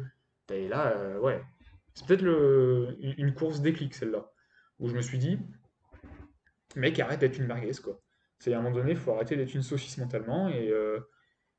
Et 0.52 0.68
là, 0.68 1.18
ouais, 1.20 1.42
c'est 1.94 2.06
peut-être 2.06 2.22
une 3.00 3.34
course 3.34 3.60
déclic, 3.60 3.94
celle-là, 3.94 4.30
où 4.78 4.88
je 4.88 4.94
me 4.94 5.00
suis 5.00 5.18
dit, 5.18 5.38
mec, 6.76 7.00
arrête 7.00 7.20
d'être 7.20 7.38
une 7.38 7.46
merguez, 7.46 7.72
quoi. 7.82 8.00
C'est 8.38 8.52
à 8.52 8.58
un 8.58 8.62
moment 8.62 8.76
donné, 8.76 8.92
il 8.92 8.96
faut 8.96 9.12
arrêter 9.12 9.36
d'être 9.36 9.54
une 9.54 9.62
saucisse 9.62 9.96
mentalement 9.98 10.48
et 10.48 10.70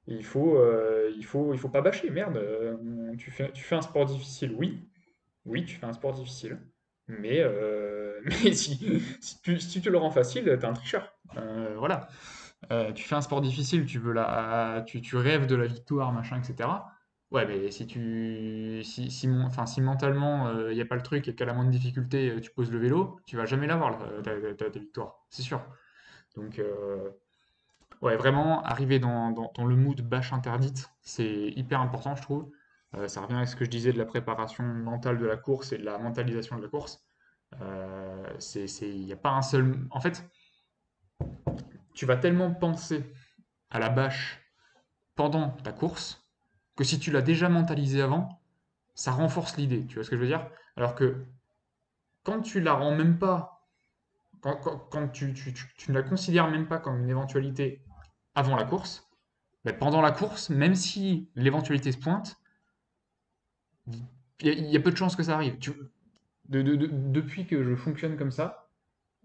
il 0.07 0.23
faut, 0.23 0.57
euh, 0.57 1.11
il 1.15 1.25
faut, 1.25 1.53
il 1.53 1.59
faut 1.59 1.69
pas 1.69 1.81
bâcher. 1.81 2.09
Merde, 2.09 2.37
euh, 2.37 3.15
tu 3.17 3.31
fais, 3.31 3.51
tu 3.51 3.63
fais 3.63 3.75
un 3.75 3.81
sport 3.81 4.05
difficile, 4.05 4.53
oui, 4.57 4.87
oui, 5.45 5.65
tu 5.65 5.75
fais 5.75 5.85
un 5.85 5.93
sport 5.93 6.13
difficile, 6.13 6.59
mais, 7.07 7.39
euh, 7.39 8.21
mais 8.25 8.53
si, 8.53 9.01
si 9.19 9.41
tu, 9.41 9.81
te 9.81 9.89
le 9.89 9.97
rends 9.97 10.11
facile, 10.11 10.45
t'es 10.45 10.65
un 10.65 10.73
tricheur. 10.73 11.13
Voilà. 11.77 12.07
Tu 12.95 13.03
fais 13.03 13.15
un 13.15 13.21
sport 13.21 13.41
difficile, 13.41 13.85
tu 13.85 13.99
veux 13.99 14.13
la, 14.13 14.83
tu, 14.87 15.01
tu 15.01 15.15
rêves 15.17 15.45
de 15.47 15.55
la 15.55 15.67
victoire, 15.67 16.11
machin, 16.11 16.41
etc. 16.41 16.91
Ouais, 17.31 17.45
mais 17.45 17.71
si 17.71 17.85
tu, 17.87 18.81
si, 18.83 19.11
si, 19.11 19.27
enfin, 19.29 19.65
si 19.65 19.81
mentalement 19.81 20.51
il 20.69 20.75
n'y 20.75 20.81
a 20.81 20.85
pas 20.85 20.95
le 20.95 21.01
truc 21.01 21.27
et 21.27 21.35
qu'à 21.35 21.45
la 21.45 21.53
moindre 21.53 21.71
difficulté 21.71 22.39
tu 22.41 22.51
poses 22.51 22.71
le 22.71 22.79
vélo, 22.79 23.19
tu 23.25 23.35
vas 23.37 23.45
jamais 23.45 23.67
l'avoir 23.67 23.91
la- 23.91 24.21
ta, 24.23 24.39
ta, 24.39 24.53
ta- 24.53 24.69
ta 24.71 24.79
victoire, 24.79 25.25
c'est 25.29 25.41
sûr. 25.41 25.61
Donc, 26.35 26.59
ouais, 28.05 28.15
vraiment, 28.17 28.63
arriver 28.63 28.99
dans, 28.99 29.31
dans, 29.31 29.51
dans 29.55 29.65
le 29.65 29.75
mood 29.75 29.99
bâche 30.01 30.31
interdite, 30.31 30.89
c'est 31.01 31.49
hyper 31.55 31.81
important, 31.81 32.15
je 32.15 32.21
trouve. 32.21 32.51
Euh, 32.95 33.07
ça 33.07 33.21
revient 33.21 33.37
à 33.37 33.45
ce 33.47 33.55
que 33.55 33.65
je 33.65 33.69
disais 33.69 33.91
de 33.91 33.97
la 33.97 34.05
préparation 34.05 34.63
mentale 34.63 35.17
de 35.17 35.25
la 35.25 35.37
course 35.37 35.73
et 35.73 35.77
de 35.77 35.83
la 35.83 35.97
mentalisation 35.97 36.55
de 36.57 36.61
la 36.61 36.69
course. 36.69 37.03
Euh, 37.61 38.27
c'est, 38.39 38.67
il 38.81 39.05
n'y 39.05 39.11
a 39.13 39.17
pas 39.17 39.31
un 39.31 39.41
seul. 39.41 39.87
En 39.89 39.99
fait, 39.99 40.23
tu 41.93 42.05
vas 42.05 42.15
tellement 42.15 42.53
penser 42.53 43.03
à 43.71 43.79
la 43.79 43.89
bâche 43.89 44.39
pendant 45.15 45.49
ta 45.49 45.71
course 45.71 46.23
que 46.75 46.83
si 46.83 46.99
tu 46.99 47.11
l'as 47.11 47.21
déjà 47.21 47.49
mentalisé 47.49 48.01
avant, 48.01 48.41
ça 48.93 49.11
renforce 49.11 49.57
l'idée. 49.57 49.85
Tu 49.87 49.95
vois 49.95 50.03
ce 50.03 50.09
que 50.09 50.15
je 50.15 50.21
veux 50.21 50.27
dire? 50.27 50.47
Alors 50.77 50.93
que 50.93 51.25
quand 52.23 52.41
tu 52.41 52.61
la 52.61 52.73
rends 52.73 52.95
même 52.95 53.17
pas, 53.17 53.67
quand, 54.41 55.07
tu 55.11 55.33
ne 55.87 55.93
la 55.93 56.03
considères 56.03 56.49
même 56.49 56.67
pas 56.67 56.77
comme 56.77 56.99
une 56.99 57.09
éventualité 57.09 57.84
avant 58.35 58.55
la 58.55 58.65
course, 58.65 59.09
ben 59.63 59.75
pendant 59.75 60.01
la 60.01 60.11
course, 60.11 60.49
même 60.49 60.75
si 60.75 61.29
l'éventualité 61.35 61.91
se 61.91 61.97
pointe, 61.97 62.37
il 64.41 64.69
y, 64.69 64.75
a 64.75 64.79
peu 64.79 64.91
de 64.91 64.97
chances 64.97 65.15
que 65.15 65.23
ça 65.23 65.35
arrive. 65.35 65.57
Depuis 66.49 67.45
que 67.45 67.63
je 67.63 67.75
fonctionne 67.75 68.17
comme 68.17 68.31
ça, 68.31 68.69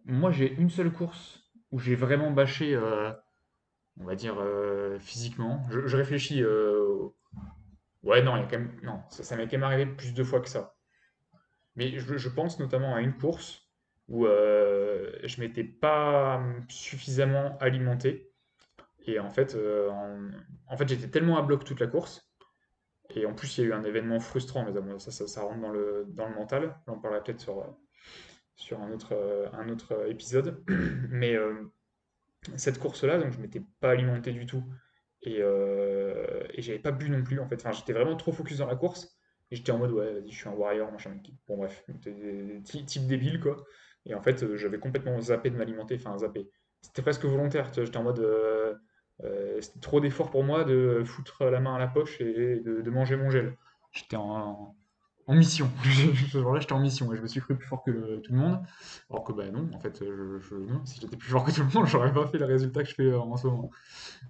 moi 0.04 0.30
j'ai 0.30 0.52
une 0.54 0.70
seule 0.70 0.92
course 0.92 1.42
où 1.72 1.78
j'ai 1.78 1.94
vraiment 1.94 2.30
bâché, 2.30 2.74
euh, 2.74 3.12
on 3.98 4.04
va 4.04 4.14
dire, 4.14 4.36
euh, 4.38 4.98
physiquement. 4.98 5.62
Je, 5.70 5.96
réfléchis. 5.96 6.42
euh, 6.42 7.08
ouais, 8.02 8.22
non, 8.22 8.36
y 8.36 8.40
a 8.40 8.44
quand 8.44 8.58
même, 8.58 8.80
non, 8.82 9.02
ça, 9.08 9.36
m'est 9.36 9.44
quand 9.44 9.52
même 9.52 9.62
arrivé 9.64 9.86
plus 9.86 10.14
de 10.14 10.24
fois 10.24 10.40
que 10.40 10.48
ça. 10.48 10.74
Mais 11.76 11.98
je, 11.98 12.16
je 12.16 12.28
pense 12.28 12.58
notamment 12.58 12.94
à 12.94 13.00
une 13.00 13.16
course 13.16 13.68
où 14.08 14.26
je 14.26 15.40
m'étais 15.40 15.64
pas 15.64 16.42
suffisamment 16.68 17.56
alimenté. 17.58 18.29
Et 19.06 19.18
en 19.18 19.30
fait, 19.30 19.54
euh, 19.54 19.90
en, 20.68 20.76
fait 20.76 20.88
j'étais 20.88 21.08
tellement 21.08 21.38
à 21.38 21.42
bloc 21.42 21.64
toute 21.64 21.80
la 21.80 21.86
course. 21.86 22.30
Et 23.14 23.26
en 23.26 23.34
plus, 23.34 23.58
il 23.58 23.62
y 23.62 23.64
a 23.64 23.70
eu 23.70 23.72
un 23.72 23.82
événement 23.82 24.20
frustrant, 24.20 24.64
mais 24.64 24.98
ça, 24.98 25.10
ça, 25.10 25.42
rentre 25.42 25.60
dans 25.60 25.70
le, 25.70 26.06
dans 26.10 26.28
le 26.28 26.34
mental. 26.34 26.76
J'en 26.86 26.98
parlerai 26.98 27.22
peut-être 27.22 27.40
sur, 27.40 27.66
sur 28.54 28.80
un 28.80 28.92
autre, 28.92 29.12
euh, 29.12 29.48
un 29.52 29.68
autre 29.68 30.08
épisode. 30.08 30.62
Mais 31.10 31.34
euh, 31.34 31.72
cette 32.56 32.78
course-là, 32.78 33.18
donc 33.18 33.32
je 33.32 33.40
m'étais 33.40 33.62
pas 33.80 33.90
alimenté 33.90 34.32
du 34.32 34.46
tout. 34.46 34.62
Et, 35.22 35.38
euh, 35.40 36.44
et 36.54 36.62
j'avais 36.62 36.78
pas 36.78 36.92
bu 36.92 37.10
non 37.10 37.22
plus, 37.22 37.40
en 37.40 37.46
fait. 37.48 37.56
Enfin, 37.56 37.72
j'étais 37.72 37.92
vraiment 37.92 38.16
trop 38.16 38.32
focus 38.32 38.58
dans 38.58 38.66
la 38.66 38.76
course. 38.76 39.18
Et 39.50 39.56
j'étais 39.56 39.72
en 39.72 39.78
mode, 39.78 39.90
ouais, 39.90 40.12
vas-y, 40.14 40.30
je 40.30 40.36
suis 40.36 40.48
un 40.48 40.52
warrior, 40.52 40.92
machin. 40.92 41.16
Bon, 41.48 41.56
bref, 41.56 41.84
t'es- 42.02 42.60
ty- 42.64 42.84
type 42.84 43.06
débile, 43.08 43.40
quoi. 43.40 43.56
Et 44.06 44.14
en 44.14 44.22
fait, 44.22 44.42
euh, 44.42 44.56
j'avais 44.56 44.78
complètement 44.78 45.20
zappé 45.20 45.50
de 45.50 45.56
m'alimenter, 45.56 45.96
enfin, 45.96 46.16
zappé. 46.18 46.48
C'était 46.82 47.02
presque 47.02 47.24
volontaire, 47.24 47.70
j'étais 47.74 47.96
en 47.96 48.04
mode, 48.04 48.20
euh, 48.20 48.74
euh, 48.74 48.74
c'était 49.60 49.80
trop 49.80 50.00
d'effort 50.00 50.30
pour 50.30 50.44
moi 50.44 50.64
de 50.64 51.02
foutre 51.04 51.44
la 51.44 51.60
main 51.60 51.74
à 51.74 51.78
la 51.78 51.88
poche 51.88 52.20
et 52.20 52.60
de, 52.60 52.90
manger 52.90 53.16
mon 53.16 53.30
gel. 53.30 53.56
J'étais 53.92 54.16
en, 54.16 54.74
mission. 55.28 55.70
Ce 56.32 56.38
jour-là, 56.38 56.60
j'étais 56.60 56.72
en 56.72 56.80
mission 56.80 57.12
et 57.12 57.16
je 57.16 57.22
me 57.22 57.26
suis 57.26 57.40
cru 57.40 57.56
plus 57.56 57.66
fort 57.66 57.82
que 57.84 58.18
tout 58.18 58.32
le 58.32 58.38
monde. 58.38 58.60
Alors 59.10 59.24
que, 59.24 59.32
bah 59.32 59.50
non, 59.50 59.68
en 59.74 59.78
fait, 59.78 60.02
je, 60.02 60.40
si 60.84 61.00
j'étais 61.00 61.16
plus 61.16 61.28
fort 61.28 61.44
que 61.44 61.52
tout 61.52 61.60
le 61.60 61.68
monde, 61.72 61.86
j'aurais 61.88 62.12
pas 62.12 62.26
fait 62.26 62.38
le 62.38 62.46
résultat 62.46 62.82
que 62.82 62.88
je 62.88 62.94
fais 62.94 63.02
euh, 63.04 63.20
en 63.20 63.36
ce 63.36 63.46
moment. 63.46 63.70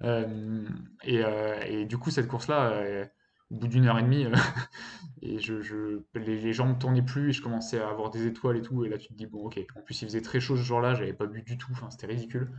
Euh, 0.03 0.65
et, 1.05 1.23
euh, 1.25 1.85
du 1.85 1.97
coup, 1.99 2.11
cette 2.11 2.29
course-là, 2.29 2.73
euh, 2.73 3.07
au 3.51 3.57
bout 3.57 3.69
d'une 3.69 3.87
heure 3.87 3.99
et 3.99 4.03
demie, 4.03 4.25
euh, 4.27 4.33
et 5.23 5.39
je, 5.41 5.63
je- 5.63 6.01
les, 6.15 6.41
les 6.41 6.53
jambes 6.53 6.79
tournaient 6.79 7.03
plus 7.03 7.31
et 7.31 7.33
je 7.33 7.43
commençais 7.43 7.81
à 7.81 7.89
avoir 7.89 8.11
des 8.11 8.27
étoiles 8.27 8.57
et 8.59 8.63
tout. 8.63 8.85
Et 8.85 8.89
là, 8.89 8.99
tu 8.99 9.09
te 9.09 9.15
dis, 9.15 9.27
bon, 9.27 9.47
ok. 9.47 9.59
En 9.77 9.83
plus, 9.83 10.03
il 10.03 10.07
faisait 10.07 10.23
très 10.23 10.41
chaud 10.41 10.57
ce 10.57 10.63
jour-là, 10.63 10.95
j'avais 10.95 11.13
pas 11.15 11.27
bu 11.27 11.43
du 11.43 11.59
tout, 11.59 11.73
c'était 11.91 12.07
ridicule. 12.07 12.51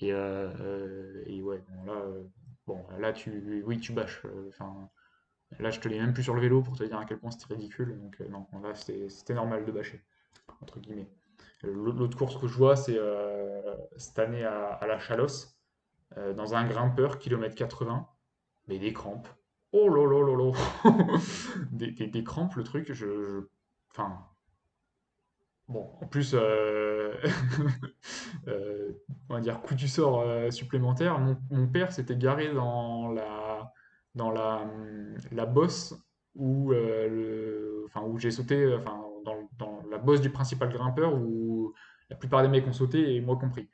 Et, 0.00 0.12
euh, 0.12 1.22
et 1.26 1.42
ouais, 1.42 1.62
bon, 1.68 1.84
là, 1.84 2.00
euh, 2.00 2.24
bon, 2.66 2.84
là, 2.98 3.12
tu, 3.12 3.62
oui, 3.66 3.80
tu 3.80 3.92
bâches. 3.92 4.22
là, 5.58 5.70
je 5.70 5.80
te 5.80 5.88
l'ai 5.88 5.98
même 5.98 6.12
plus 6.12 6.22
sur 6.22 6.34
le 6.34 6.40
vélo 6.40 6.62
pour 6.62 6.76
te 6.76 6.84
dire 6.84 6.98
à 6.98 7.04
quel 7.04 7.18
point 7.18 7.30
c'était 7.30 7.54
ridicule. 7.54 7.98
Donc, 7.98 8.18
non, 8.30 8.46
là, 8.62 8.74
c'était 8.74 9.34
normal 9.34 9.64
de 9.64 9.72
bâcher, 9.72 10.02
entre 10.62 10.80
guillemets. 10.80 11.08
L'autre 11.62 12.16
course 12.18 12.38
que 12.38 12.48
je 12.48 12.54
vois, 12.54 12.76
c'est 12.76 12.98
cette 13.96 14.18
année 14.18 14.44
à, 14.44 14.68
à 14.74 14.86
la 14.86 14.98
Chalosse 14.98 15.58
dans 16.36 16.54
un 16.54 16.66
grimpeur, 16.66 17.18
kilomètre 17.18 17.56
80, 17.56 18.08
mais 18.68 18.78
des 18.78 18.92
crampes. 18.92 19.28
Oh 19.72 19.88
là 19.88 20.04
là 20.04 20.52
des, 21.70 22.24
crampes, 22.24 22.56
le 22.56 22.64
truc, 22.64 22.92
je, 22.92 23.46
Enfin, 23.92 24.24
bon, 25.68 25.90
en 26.00 26.06
plus, 26.06 26.34
euh, 26.34 27.14
euh, 28.48 28.92
on 29.28 29.34
va 29.34 29.40
dire 29.40 29.60
coup 29.62 29.74
du 29.74 29.88
sort 29.88 30.20
euh, 30.20 30.50
supplémentaire, 30.50 31.18
mon, 31.18 31.68
père 31.68 31.92
s'était 31.92 32.16
garé 32.16 32.52
dans 32.52 33.10
la, 33.10 33.72
dans 34.14 34.30
la, 34.30 34.62
hum, 34.62 35.16
la 35.32 35.46
bosse 35.46 35.94
où, 36.34 36.70
le, 36.70 37.84
enfin, 37.86 38.02
où 38.02 38.18
j'ai 38.18 38.30
sauté, 38.30 38.74
enfin, 38.74 39.02
dans, 39.24 39.48
dans 39.58 39.82
la 39.90 39.98
bosse 39.98 40.20
du 40.20 40.30
principal 40.30 40.72
grimpeur 40.72 41.14
où 41.14 41.74
la 42.08 42.16
plupart 42.16 42.42
des 42.42 42.48
mecs 42.48 42.66
ont 42.66 42.72
sauté 42.72 43.16
et 43.16 43.20
moi 43.20 43.36
compris. 43.36 43.68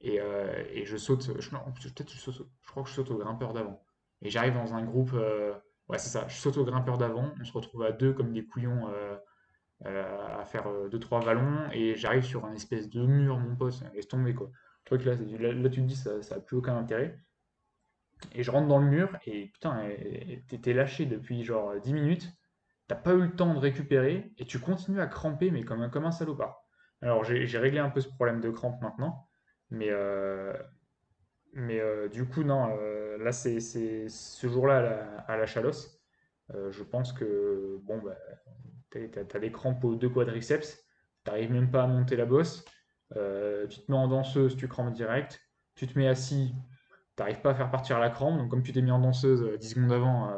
Et, 0.00 0.18
et 0.72 0.86
je 0.86 0.96
saute, 0.96 1.30
je 1.38 1.50
saute, 1.50 2.42
je 2.62 2.70
crois 2.70 2.82
que 2.82 2.88
je 2.88 2.94
saute 2.94 3.10
au 3.10 3.18
grimpeur 3.18 3.52
d'avant. 3.52 3.82
Et 4.22 4.30
j'arrive 4.30 4.54
dans 4.54 4.74
un 4.74 4.84
groupe, 4.84 5.12
euh, 5.14 5.54
ouais 5.88 5.98
c'est 5.98 6.10
ça, 6.10 6.26
je 6.28 6.36
saute 6.36 6.56
au 6.56 6.64
grimpeur 6.64 6.98
d'avant, 6.98 7.32
on 7.40 7.44
se 7.44 7.52
retrouve 7.52 7.82
à 7.82 7.92
deux 7.92 8.12
comme 8.12 8.32
des 8.32 8.44
couillons 8.44 8.88
euh, 8.88 9.16
euh, 9.86 10.40
à 10.40 10.44
faire 10.44 10.66
deux 10.90 10.98
trois 10.98 11.20
vallons, 11.20 11.70
et 11.72 11.96
j'arrive 11.96 12.24
sur 12.24 12.44
un 12.44 12.52
espèce 12.52 12.90
de 12.90 13.04
mur, 13.06 13.38
mon 13.38 13.56
pote, 13.56 13.82
laisse 13.94 14.08
tomber 14.08 14.34
quoi. 14.34 14.50
Le 14.90 14.96
truc 14.98 15.04
là, 15.04 15.14
là, 15.52 15.68
tu 15.68 15.80
te 15.82 15.86
dis 15.86 15.96
ça, 15.96 16.20
ça 16.22 16.36
a 16.36 16.40
plus 16.40 16.56
aucun 16.56 16.76
intérêt. 16.76 17.18
Et 18.32 18.42
je 18.42 18.50
rentre 18.50 18.68
dans 18.68 18.78
le 18.78 18.86
mur, 18.86 19.16
et 19.26 19.46
putain, 19.48 19.88
t'es 20.48 20.72
lâché 20.74 21.06
depuis 21.06 21.42
genre 21.44 21.78
10 21.80 21.92
minutes, 21.94 22.28
t'as 22.88 22.96
pas 22.96 23.14
eu 23.14 23.22
le 23.22 23.34
temps 23.34 23.54
de 23.54 23.58
récupérer, 23.58 24.32
et 24.36 24.44
tu 24.44 24.58
continues 24.58 25.00
à 25.00 25.06
cramper, 25.06 25.50
mais 25.50 25.62
comme 25.62 25.80
un, 25.80 25.88
comme 25.88 26.04
un 26.04 26.10
salopard. 26.10 26.62
Alors 27.02 27.24
j'ai 27.24 27.46
j'ai 27.46 27.58
réglé 27.58 27.78
un 27.78 27.88
peu 27.88 28.00
ce 28.00 28.08
problème 28.08 28.40
de 28.40 28.50
crampe 28.50 28.82
maintenant, 28.82 29.28
mais, 29.70 29.88
euh, 29.90 30.52
mais 31.52 31.80
euh, 31.80 32.08
du 32.08 32.26
coup, 32.26 32.42
non, 32.44 32.76
euh, 32.78 33.18
là, 33.18 33.32
c'est 33.32 33.60
ce 33.60 34.46
jour-là 34.46 35.22
à 35.26 35.36
la, 35.36 35.46
Chalosse. 35.46 36.00
euh, 36.54 36.70
je 36.70 36.82
pense 36.82 37.12
que, 37.12 37.78
bon, 37.82 37.98
bah, 37.98 38.16
as, 39.34 39.38
des 39.38 39.52
crampes 39.52 39.84
aux 39.84 39.96
deux 39.96 40.08
quadriceps, 40.08 40.84
t'arrives 41.24 41.52
même 41.52 41.70
pas 41.70 41.84
à 41.84 41.86
monter 41.86 42.16
la 42.16 42.26
bosse, 42.26 42.64
tu 43.12 43.16
te 43.16 43.90
mets 43.90 43.98
en 43.98 44.08
danseuse, 44.08 44.56
tu 44.56 44.68
crampes 44.68 44.92
direct, 44.92 45.40
tu 45.74 45.86
te 45.86 45.98
mets 45.98 46.08
assis, 46.08 46.54
t'arrives 47.16 47.40
pas 47.40 47.50
à 47.50 47.54
faire 47.54 47.70
partir 47.70 47.98
la 47.98 48.10
crampe, 48.10 48.38
donc 48.38 48.50
comme 48.50 48.62
tu 48.62 48.72
t'es 48.72 48.82
mis 48.82 48.90
en 48.90 49.00
danseuse 49.00 49.58
10 49.58 49.70
secondes 49.70 49.92
avant, 49.92 50.32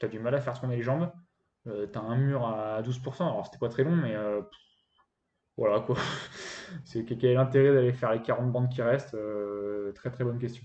tu 0.00 0.06
as 0.06 0.08
du 0.08 0.18
mal 0.18 0.34
à 0.34 0.40
faire 0.40 0.58
tourner 0.58 0.76
les 0.76 0.82
jambes, 0.82 1.10
tu 1.66 1.70
as 1.70 2.00
un 2.00 2.16
mur 2.16 2.46
à 2.46 2.82
12%, 2.82 3.26
alors 3.26 3.44
c'était 3.46 3.58
pas 3.58 3.68
très 3.68 3.84
long, 3.84 3.96
mais 3.96 4.14
voilà 5.56 5.80
quoi. 5.80 5.96
C'est 6.84 7.04
quel 7.04 7.24
est 7.24 7.34
l'intérêt 7.34 7.72
d'aller 7.72 7.92
faire 7.92 8.12
les 8.12 8.22
40 8.22 8.52
bandes 8.52 8.68
qui 8.68 8.82
restent 8.82 9.16
Très 9.94 10.10
très 10.10 10.24
bonne 10.24 10.38
question. 10.38 10.64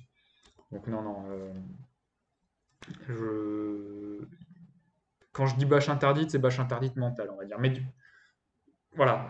Donc 0.71 0.87
non, 0.87 1.01
non. 1.01 1.25
je... 3.07 4.25
Quand 5.31 5.45
je 5.45 5.55
dis 5.55 5.65
bâche 5.65 5.89
interdite, 5.89 6.31
c'est 6.31 6.39
bâche 6.39 6.59
interdite 6.59 6.95
mentale, 6.95 7.29
on 7.31 7.37
va 7.37 7.45
dire. 7.45 7.59
Mais 7.59 7.73
voilà, 8.95 9.29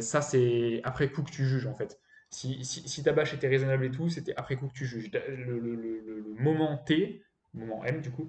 ça 0.00 0.20
c'est 0.20 0.80
après 0.84 1.10
coup 1.10 1.22
que 1.22 1.30
tu 1.30 1.44
juges 1.44 1.66
en 1.66 1.74
fait. 1.74 1.98
Si, 2.30 3.02
ta 3.04 3.12
bâche 3.12 3.32
était 3.32 3.46
raisonnable 3.46 3.84
et 3.84 3.90
tout, 3.92 4.08
c'était 4.08 4.34
après 4.36 4.56
coup 4.56 4.66
que 4.66 4.72
tu 4.72 4.86
juges. 4.86 5.10
Le, 5.12 6.24
moment 6.36 6.76
T, 6.78 7.22
moment 7.52 7.84
M 7.84 8.00
du 8.00 8.10
coup, 8.10 8.28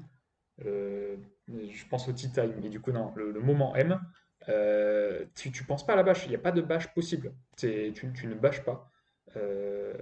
euh, 0.63 1.17
je 1.47 1.85
pense 1.87 2.07
au 2.07 2.13
T-time, 2.13 2.53
mais 2.61 2.69
du 2.69 2.79
coup 2.79 2.91
non, 2.91 3.11
le, 3.15 3.39
moment 3.39 3.75
M, 3.75 3.99
euh, 4.49 5.25
tu, 5.35 5.51
tu 5.51 5.63
penses 5.63 5.85
pas 5.85 5.93
à 5.93 5.95
la 5.95 6.03
bâche, 6.03 6.25
il 6.25 6.29
n'y 6.29 6.35
a 6.35 6.39
pas 6.39 6.51
de 6.51 6.61
bâche 6.61 6.93
possible. 6.93 7.33
Tu, 7.57 7.93
tu, 7.93 8.27
ne 8.27 8.35
bâches 8.35 8.63
pas. 8.63 8.91
Euh, 9.35 9.93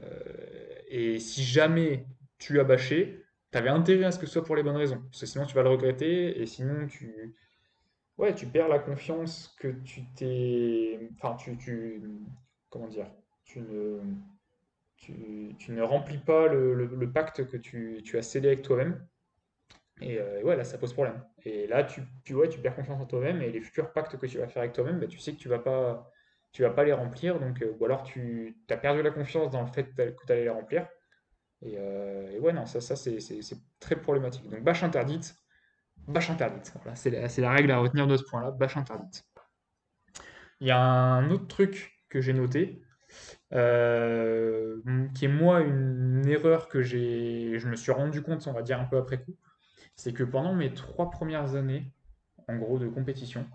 et 0.87 1.19
si 1.19 1.43
jamais 1.43 2.05
tu 2.37 2.59
as 2.59 2.63
bâché, 2.63 3.23
tu 3.51 3.57
avais 3.57 3.69
intérêt 3.69 4.05
à 4.05 4.11
ce 4.11 4.19
que 4.19 4.25
ce 4.25 4.33
soit 4.33 4.43
pour 4.43 4.55
les 4.55 4.63
bonnes 4.63 4.75
raisons. 4.75 5.01
Parce 5.11 5.21
que 5.21 5.25
sinon 5.25 5.45
tu 5.45 5.55
vas 5.55 5.63
le 5.63 5.69
regretter 5.69 6.41
et 6.41 6.45
sinon 6.45 6.87
tu, 6.87 7.35
ouais, 8.17 8.35
tu 8.35 8.45
perds 8.47 8.67
la 8.67 8.79
confiance 8.79 9.55
que 9.59 9.67
tu 9.67 10.03
t'es. 10.15 11.09
Enfin, 11.15 11.35
tu, 11.35 11.57
tu. 11.57 12.01
Comment 12.69 12.87
dire 12.87 13.07
Tu 13.45 13.61
ne. 13.61 13.99
Tu, 14.97 15.71
ne 15.73 15.81
remplis 15.81 16.17
pas 16.17 16.47
le, 16.47 16.73
le, 16.73 17.11
pacte 17.11 17.45
que 17.45 17.57
tu, 17.57 17.99
tu, 18.05 18.17
as 18.17 18.21
scellé 18.21 18.47
avec 18.47 18.61
toi-même. 18.61 19.05
Et, 20.01 20.19
euh, 20.19 20.41
ouais, 20.43 20.55
là, 20.55 20.63
ça 20.63 20.77
pose 20.77 20.93
problème. 20.93 21.23
Et 21.45 21.67
là, 21.67 21.83
tu, 21.83 22.01
ouais, 22.33 22.49
tu 22.49 22.59
perds 22.59 22.75
confiance 22.75 22.99
en 22.99 23.05
toi-même 23.05 23.41
et 23.41 23.51
les 23.51 23.61
futurs 23.61 23.91
pactes 23.93 24.17
que 24.17 24.25
tu 24.25 24.37
vas 24.37 24.47
faire 24.47 24.61
avec 24.61 24.73
toi-même, 24.73 24.99
bah, 24.99 25.07
tu 25.07 25.19
sais 25.19 25.33
que 25.33 25.37
tu 25.37 25.49
vas 25.49 25.59
pas, 25.59 26.11
vas 26.59 26.69
pas 26.71 26.83
les 26.83 26.93
remplir. 26.93 27.39
Donc, 27.39 27.61
euh, 27.61 27.75
ou 27.79 27.85
alors 27.85 28.03
tu 28.03 28.57
as 28.69 28.77
perdu 28.77 29.01
la 29.01 29.11
confiance 29.11 29.51
dans 29.51 29.61
le 29.61 29.67
fait 29.67 29.93
que 29.95 30.25
tu 30.25 30.31
allais 30.31 30.43
les 30.43 30.49
remplir. 30.49 30.87
Et, 31.61 31.75
euh, 31.77 32.31
et, 32.31 32.39
ouais, 32.39 32.53
non, 32.53 32.65
ça, 32.65 32.81
ça 32.81 32.95
c'est 32.95 33.17
très 33.79 33.95
problématique. 33.95 34.49
Donc, 34.49 34.63
bâche 34.63 34.83
interdite, 34.83 35.35
bâche 36.07 36.29
interdite. 36.29 36.73
Voilà, 36.81 36.95
c'est 36.95 37.09
la, 37.11 37.27
la, 37.27 37.51
règle 37.51 37.71
à 37.71 37.77
retenir 37.77 38.07
de 38.07 38.17
ce 38.17 38.23
point-là, 38.23 38.51
bâche 38.51 38.77
interdite. 38.77 39.25
Il 40.59 40.67
y 40.67 40.71
a 40.71 40.79
un 40.79 41.29
autre 41.29 41.47
truc 41.47 41.93
que 42.09 42.19
j'ai 42.19 42.33
noté, 42.33 42.81
qui 43.51 43.55
est 43.55 45.27
moi 45.27 45.61
une 45.61 46.27
erreur 46.27 46.67
que 46.67 46.81
je 46.81 47.67
me 47.67 47.75
suis 47.75 47.91
rendu 47.91 48.21
compte, 48.21 48.45
on 48.47 48.53
va 48.53 48.61
dire 48.61 48.79
un 48.79 48.85
peu 48.85 48.97
après 48.97 49.21
coup, 49.21 49.35
c'est 49.95 50.13
que 50.13 50.23
pendant 50.23 50.53
mes 50.53 50.73
trois 50.73 51.09
premières 51.09 51.55
années, 51.55 51.93
en 52.47 52.57
gros, 52.57 52.79
de 52.79 52.87
compétition, 52.87 53.47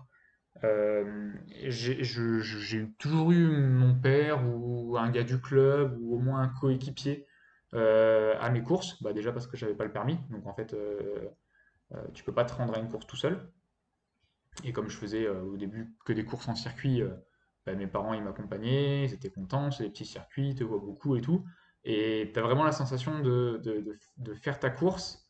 euh, 0.63 1.31
j'ai 1.67 2.91
toujours 2.97 3.31
eu 3.31 3.47
mon 3.47 3.95
père 3.95 4.43
ou 4.45 4.97
un 4.97 5.09
gars 5.09 5.23
du 5.23 5.39
club 5.39 5.97
ou 6.01 6.15
au 6.15 6.19
moins 6.19 6.41
un 6.41 6.49
coéquipier 6.49 7.27
euh, 7.73 8.35
à 8.39 8.49
mes 8.49 8.63
courses, 8.63 9.01
bah 9.03 9.13
déjà 9.13 9.31
parce 9.31 9.47
que 9.47 9.55
j'avais 9.55 9.75
pas 9.75 9.85
le 9.85 9.91
permis, 9.91 10.17
donc 10.31 10.47
en 10.47 10.53
fait 10.53 10.75
euh, 11.93 11.97
tu 12.13 12.23
peux 12.23 12.33
pas 12.33 12.45
te 12.45 12.53
rendre 12.53 12.75
à 12.75 12.79
une 12.79 12.89
course 12.89 13.07
tout 13.07 13.15
seul. 13.15 13.51
Et 14.63 14.73
comme 14.73 14.89
je 14.89 14.97
faisais 14.97 15.25
euh, 15.25 15.41
au 15.41 15.57
début 15.57 15.95
que 16.05 16.13
des 16.13 16.25
courses 16.25 16.47
en 16.47 16.55
circuit, 16.55 17.01
euh, 17.01 17.09
bah, 17.65 17.73
mes 17.75 17.87
parents 17.87 18.13
ils 18.13 18.23
m'accompagnaient, 18.23 19.05
ils 19.05 19.13
étaient 19.13 19.31
contents, 19.31 19.71
c'est 19.71 19.83
des 19.83 19.89
petits 19.89 20.05
circuits, 20.05 20.49
ils 20.49 20.55
te 20.55 20.63
voient 20.63 20.79
beaucoup 20.79 21.15
et 21.15 21.21
tout. 21.21 21.45
Et 21.83 22.31
tu 22.33 22.39
as 22.39 22.43
vraiment 22.43 22.63
la 22.63 22.71
sensation 22.71 23.19
de, 23.21 23.61
faire 24.41 24.59
ta 24.59 24.69
course 24.69 25.28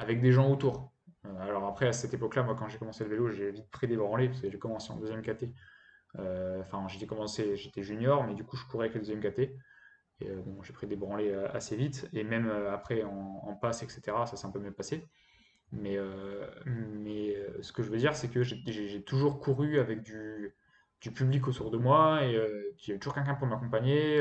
avec 0.00 0.20
des 0.20 0.32
gens 0.32 0.50
autour. 0.50 0.92
alors 1.40 1.66
après, 1.66 1.86
à 1.86 1.92
cette 1.92 2.14
époque-là, 2.14 2.42
moi 2.42 2.54
quand 2.54 2.68
j'ai 2.68 2.78
commencé 2.78 3.04
le 3.04 3.10
vélo, 3.10 3.30
j'ai 3.30 3.50
vite 3.50 3.70
pris 3.70 3.86
des 3.86 3.96
branlées, 3.96 4.28
parce 4.28 4.40
que 4.40 4.50
j'ai 4.50 4.58
commencé 4.58 4.92
en 4.92 4.96
deuxième 4.96 5.22
KT. 5.22 5.46
Enfin, 6.60 6.86
j'étais 6.88 7.06
commencé, 7.06 7.56
j'étais 7.56 7.82
junior, 7.82 8.24
mais 8.24 8.34
du 8.34 8.44
coup 8.44 8.56
je 8.56 8.66
courais 8.66 8.86
avec 8.86 8.94
le 8.94 9.00
deuxième 9.00 9.20
KT. 9.20 9.52
Et 10.22 10.30
bon, 10.44 10.62
j'ai 10.62 10.72
pris 10.72 10.86
des 10.86 10.96
branlées 10.96 11.32
assez 11.54 11.76
vite. 11.76 12.08
Et 12.12 12.24
même 12.24 12.50
après 12.50 13.04
en, 13.04 13.54
passe, 13.60 13.82
etc., 13.82 14.02
ça 14.26 14.36
s'est 14.36 14.46
un 14.46 14.50
peu 14.50 14.60
mieux 14.60 14.72
passé. 14.72 15.08
Mais, 15.72 15.96
euh, 15.96 16.46
euh, 16.66 17.62
ce 17.62 17.72
que 17.72 17.82
je 17.82 17.90
veux 17.90 17.98
dire, 17.98 18.14
c'est 18.14 18.28
que 18.28 18.42
j'ai 18.42 19.02
toujours 19.04 19.40
couru 19.40 19.78
avec 19.78 20.02
du, 20.02 20.54
public 21.14 21.48
autour 21.48 21.70
de 21.70 21.78
moi 21.78 22.24
et 22.24 22.36
euh, 22.36 22.74
il 22.78 22.88
y 22.88 22.90
avait 22.90 22.98
toujours 22.98 23.14
quelqu'un 23.14 23.34
pour 23.34 23.46
m'accompagner. 23.46 24.20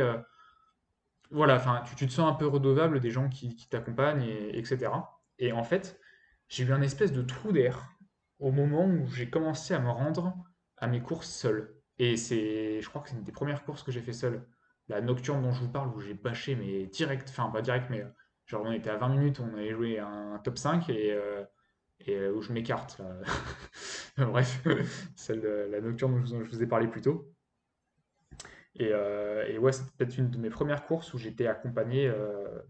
voilà, 1.32 1.56
enfin, 1.56 1.84
tu, 1.98 2.08
te 2.08 2.12
sens 2.12 2.32
un 2.32 2.36
peu 2.36 2.48
redevable 2.48 3.00
des 3.00 3.12
gens 3.12 3.30
qui, 3.30 3.56
t'accompagnent, 3.70 4.24
et, 4.24 4.58
etc. 4.58 4.92
Et 5.40 5.52
en 5.52 5.64
fait, 5.64 6.00
j'ai 6.48 6.64
eu 6.66 6.74
un 6.74 6.82
espèce 6.82 7.12
de 7.12 7.22
trou 7.22 7.52
d'air 7.52 7.90
au 8.40 8.52
moment 8.52 8.86
où 8.86 9.08
j'ai 9.08 9.30
commencé 9.30 9.74
à 9.74 9.80
me 9.80 9.90
rendre 9.90 10.36
à 10.78 10.88
mes 10.88 11.02
courses 11.02 11.30
seul. 11.30 11.76
Et 11.98 12.16
c'est, 12.18 12.82
je 12.82 12.90
crois 12.90 13.02
que 13.02 13.10
c'est 13.10 13.16
une 13.16 13.24
des 13.24 13.32
premières 13.32 13.64
courses 13.66 13.84
que 13.84 13.92
j'ai 13.92 14.02
fait 14.02 14.14
seul. 14.14 14.48
La 14.88 15.02
nocturne 15.02 15.42
dont 15.42 15.52
je 15.52 15.62
vous 15.62 15.72
parle, 15.72 15.90
où 15.96 16.00
j'ai 16.00 16.14
bâché, 16.14 16.56
mais 16.56 16.86
direct, 16.88 17.28
enfin 17.30 17.50
pas 17.50 17.62
direct, 17.62 17.88
mais 17.90 18.06
Genre, 18.50 18.64
on 18.66 18.72
était 18.72 18.90
à 18.90 18.98
20 18.98 19.10
minutes, 19.10 19.40
on 19.40 19.54
avait 19.56 19.72
joué 19.72 20.00
un 20.00 20.40
top 20.44 20.58
5 20.58 20.90
et, 20.90 21.12
euh, 21.14 21.44
et 22.00 22.16
euh, 22.16 22.34
où 22.34 22.42
je 22.42 22.52
m'écarte. 22.52 23.00
Bref, 24.18 24.64
celle 25.16 25.42
de 25.42 25.68
la 25.70 25.80
nocturne 25.82 26.24
dont 26.24 26.44
je 26.44 26.50
vous 26.50 26.64
ai 26.64 26.66
parlé 26.66 26.88
plus 26.88 27.02
tôt. 27.02 27.32
Et, 28.80 28.90
euh, 28.92 29.58
ouais, 29.60 29.72
c'était 29.72 29.92
peut-être 29.98 30.18
une 30.18 30.30
de 30.30 30.38
mes 30.38 30.50
premières 30.50 30.86
courses 30.86 31.14
où 31.14 31.18
j'étais 31.18 31.48
accompagné 31.48 32.12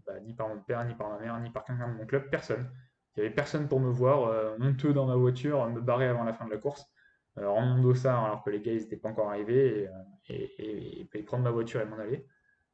bah, 0.06 0.18
ni 0.20 0.34
par 0.34 0.48
mon 0.48 0.60
père, 0.60 0.84
ni 0.84 0.94
par 0.94 1.08
ma 1.10 1.18
mère, 1.18 1.40
ni 1.40 1.50
par 1.50 1.64
quelqu'un 1.64 1.88
de 1.88 1.94
mon 1.94 2.06
club, 2.06 2.28
personne. 2.30 2.70
Il 3.16 3.20
n'y 3.20 3.26
avait 3.26 3.34
personne 3.34 3.68
pour 3.68 3.80
me 3.80 3.90
voir, 3.90 4.56
honteux 4.60 4.92
dans 4.92 5.06
ma 5.06 5.16
voiture, 5.16 5.68
me 5.68 5.80
barrer 5.80 6.06
avant 6.06 6.24
la 6.24 6.32
fin 6.32 6.46
de 6.46 6.50
la 6.50 6.58
course, 6.58 6.84
en 7.36 7.60
mon 7.60 7.82
dossard 7.82 8.24
alors 8.24 8.42
que 8.42 8.50
les 8.50 8.60
gars 8.60 8.72
n'étaient 8.72 8.96
pas 8.96 9.08
encore 9.08 9.30
arrivés, 9.30 9.88
et, 10.28 11.04
et, 11.12 11.22
prendre 11.22 11.44
ma 11.44 11.50
voiture 11.50 11.80
et 11.80 11.84
m'en 11.84 11.98
aller. 11.98 12.26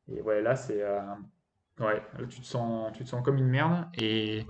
Et 0.08 0.22
ouais, 0.22 0.40
là, 0.42 0.56
c'est 0.56 0.82
Ouais, 1.80 2.02
tu 2.30 2.40
te 2.40 2.46
sens, 2.46 2.92
tu 2.96 3.04
te 3.04 3.08
sens 3.08 3.22
comme 3.22 3.36
une 3.36 3.48
merde 3.48 3.86
et, 3.98 4.46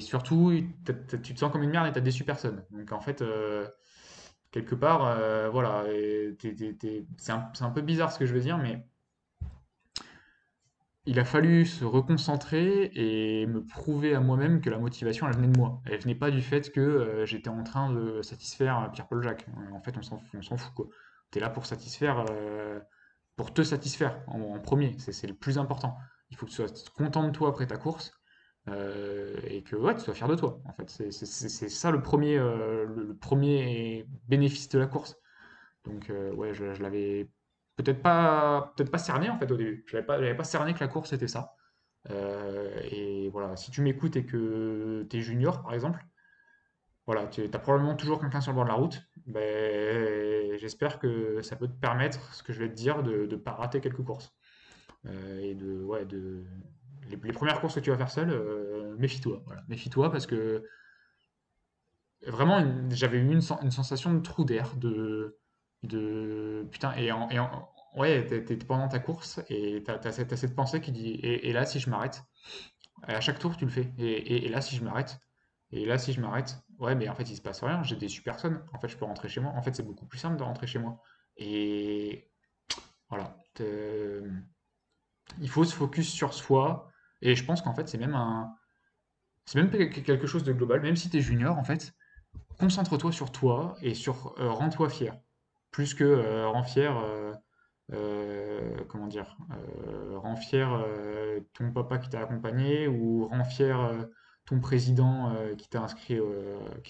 surtout, 0.00 0.52
tu 1.08 1.34
te 1.34 1.38
sens 1.38 1.50
comme 1.50 1.62
une 1.62 1.70
merde 1.70 1.86
et 1.88 1.92
tu 1.92 1.98
as 1.98 2.02
déçu 2.02 2.24
personne. 2.24 2.62
Donc 2.70 2.92
en 2.92 3.00
fait, 3.00 3.22
euh, 3.22 3.66
quelque 4.56 4.74
part, 4.74 5.06
euh, 5.06 5.50
voilà, 5.50 5.84
c'est 7.18 7.32
un, 7.32 7.70
peu 7.70 7.82
bizarre 7.82 8.10
ce 8.10 8.18
que 8.18 8.24
je 8.24 8.32
veux 8.32 8.40
dire, 8.40 8.56
mais 8.56 8.86
il 11.04 11.20
a 11.20 11.26
fallu 11.26 11.66
se 11.66 11.84
reconcentrer 11.84 12.90
et 12.94 13.46
me 13.46 13.62
prouver 13.62 14.14
à 14.14 14.20
moi-même 14.20 14.62
que 14.62 14.70
la 14.70 14.78
motivation, 14.78 15.28
elle 15.28 15.36
venait 15.36 15.52
de 15.52 15.58
moi. 15.58 15.82
Elle 15.84 16.00
venait 16.00 16.14
pas 16.14 16.30
du 16.30 16.40
fait 16.40 16.72
que 16.72 16.80
euh, 16.80 17.26
j'étais 17.26 17.50
en 17.50 17.62
train 17.64 17.92
de 17.92 18.22
satisfaire 18.22 18.90
Pierre-Paul 18.94 19.22
Jacques. 19.22 19.46
En 19.74 19.82
fait, 19.82 19.94
on 19.98 20.02
s'en 20.02 20.56
fout, 20.56 20.74
quoi. 20.74 20.86
Tu 21.30 21.38
es 21.38 21.40
là 21.42 21.50
pour 21.50 21.66
satisfaire, 21.66 22.24
pour 23.36 23.52
te 23.52 23.62
satisfaire 23.62 24.22
en, 24.26 24.40
en 24.40 24.58
premier, 24.60 24.96
c'est 24.98 25.26
le 25.26 25.34
plus 25.34 25.58
important 25.58 25.98
il 26.30 26.36
faut 26.36 26.46
que 26.46 26.50
tu 26.50 26.56
sois 26.56 26.66
content 26.96 27.24
de 27.24 27.30
toi 27.30 27.48
après 27.48 27.66
ta 27.66 27.76
course 27.76 28.12
euh, 28.68 29.36
et 29.44 29.62
que 29.62 29.76
ouais, 29.76 29.94
tu 29.94 30.00
sois 30.00 30.14
fier 30.14 30.28
de 30.28 30.34
toi. 30.34 30.60
En 30.64 30.72
fait, 30.72 30.90
c'est 30.90 31.68
ça 31.68 31.90
le 31.90 32.02
premier, 32.02 32.36
euh, 32.36 32.84
le, 32.86 33.14
premier 33.14 34.06
bénéfice 34.28 34.68
de 34.68 34.78
la 34.78 34.86
course. 34.86 35.16
Donc 35.84 36.10
euh, 36.10 36.32
ouais, 36.32 36.52
je, 36.52 36.64
l'avais 36.82 37.30
peut-être 37.76 38.02
pas, 38.02 38.72
peut-être 38.76 38.90
pas 38.90 38.98
cerné 38.98 39.30
en 39.30 39.38
fait 39.38 39.50
au 39.50 39.56
début. 39.56 39.84
Je 39.86 39.96
n'avais 39.96 40.06
pas, 40.06 40.34
pas 40.34 40.44
cerné 40.44 40.74
que 40.74 40.80
la 40.80 40.88
course 40.88 41.10
c'était 41.10 41.28
ça. 41.28 41.54
et 42.10 43.28
voilà, 43.30 43.56
si 43.56 43.70
tu 43.70 43.82
m'écoutes 43.82 44.16
et 44.16 44.26
que 44.26 45.06
tu 45.08 45.16
es 45.16 45.20
junior 45.20 45.62
par 45.62 45.74
exemple, 45.74 46.04
voilà, 47.06 47.26
tu 47.28 47.42
as 47.44 47.58
probablement 47.58 47.94
toujours 47.94 48.20
quelqu'un 48.20 48.40
sur 48.40 48.50
le 48.50 48.56
bord 48.56 48.64
de 48.64 48.70
la 48.70 48.74
route. 48.74 49.00
Ben, 49.26 50.58
J'espère 50.58 50.98
que 50.98 51.40
ça 51.42 51.54
peut 51.54 51.68
te 51.68 51.78
permettre, 51.80 52.34
ce 52.34 52.42
que 52.42 52.52
je 52.52 52.58
vais 52.58 52.68
te 52.68 52.74
dire, 52.74 53.02
de 53.04 53.26
ne 53.26 53.36
pas 53.36 53.52
rater 53.52 53.80
quelques 53.80 54.02
courses. 54.02 54.34
Et 55.40 55.54
de, 55.54 55.84
ouais, 55.84 56.04
de, 56.04 56.44
les, 57.08 57.32
premières 57.32 57.60
courses 57.60 57.74
que 57.74 57.80
tu 57.80 57.90
vas 57.90 57.96
faire 57.96 58.10
seul, 58.10 58.30
euh, 58.30 58.96
méfie-toi. 58.98 59.42
Méfie-toi 59.68 60.10
parce 60.10 60.26
que 60.26 60.64
vraiment, 62.26 62.64
j'avais 62.90 63.18
eu 63.18 63.30
une, 63.30 63.40
sensation 63.40 64.14
de 64.14 64.20
trou 64.20 64.44
d'air, 64.44 64.74
de, 64.76 65.38
putain, 66.70 66.94
et, 66.96 67.12
en, 67.12 67.28
ouais, 67.96 68.26
t'es 68.26 68.56
pendant 68.56 68.88
ta 68.88 68.98
course 68.98 69.40
et 69.48 69.82
t'as 69.84 69.98
as 69.98 70.12
cette, 70.12 70.34
cette, 70.34 70.54
pensée 70.54 70.80
qui 70.80 70.92
dit, 70.92 71.14
et, 71.22 71.52
là, 71.52 71.64
si 71.64 71.78
je 71.78 71.90
m'arrête, 71.90 72.22
à 73.02 73.20
chaque 73.20 73.38
tour, 73.38 73.56
tu 73.56 73.64
le 73.64 73.70
fais, 73.70 73.92
et, 73.98 74.46
et 74.46 74.48
là, 74.48 74.60
si 74.60 74.76
je 74.76 74.84
m'arrête, 74.84 75.18
et 75.72 75.84
là, 75.84 75.98
si 75.98 76.12
je 76.12 76.20
m'arrête, 76.20 76.58
ouais, 76.78 76.94
mais 76.94 77.08
en 77.08 77.14
fait, 77.14 77.28
il 77.30 77.36
se 77.36 77.42
passe 77.42 77.62
rien, 77.62 77.82
j'ai 77.82 77.96
déçu 77.96 78.22
personne, 78.22 78.64
en 78.72 78.78
fait, 78.78 78.88
je 78.88 78.96
peux 78.96 79.04
rentrer 79.04 79.28
chez 79.28 79.40
moi, 79.40 79.52
en 79.56 79.62
fait, 79.62 79.74
c'est 79.74 79.82
beaucoup 79.82 80.06
plus 80.06 80.18
simple 80.18 80.36
de 80.36 80.42
rentrer 80.42 80.66
chez 80.66 80.78
moi. 80.78 81.00
Et 81.36 82.30
voilà 83.08 83.36
il 85.40 85.48
faut 85.48 85.64
se 85.64 85.74
focus 85.74 86.08
sur 86.08 86.34
soi. 86.34 86.90
Et 87.22 87.34
je 87.34 87.44
pense 87.44 87.62
qu'en 87.62 87.74
fait, 87.74 87.88
c'est 87.88 87.98
même 87.98 88.14
un. 88.14 88.54
C'est 89.44 89.62
même 89.62 89.70
quelque 89.70 90.26
chose 90.26 90.44
de 90.44 90.52
global. 90.52 90.80
Même 90.80 90.96
si 90.96 91.08
tu 91.08 91.18
es 91.18 91.20
junior, 91.20 91.56
en 91.56 91.64
fait, 91.64 91.94
concentre-toi 92.58 93.12
sur 93.12 93.30
toi 93.30 93.76
et 93.80 93.94
sur 93.94 94.34
rends-toi 94.38 94.88
fier. 94.88 95.16
Plus 95.70 95.94
que 95.94 96.44
rends 96.46 96.64
fier, 96.64 97.00
comment 98.88 99.06
dire, 99.06 99.36
rends 100.14 100.36
fier 100.36 100.84
ton 101.52 101.70
papa 101.72 101.98
qui 101.98 102.08
t'a 102.08 102.20
accompagné 102.20 102.88
ou 102.88 103.28
rends 103.28 103.44
fier 103.44 104.08
ton 104.46 104.58
président 104.58 105.32
qui 105.56 105.68
t'a 105.68 105.82
inscrit, 105.82 106.18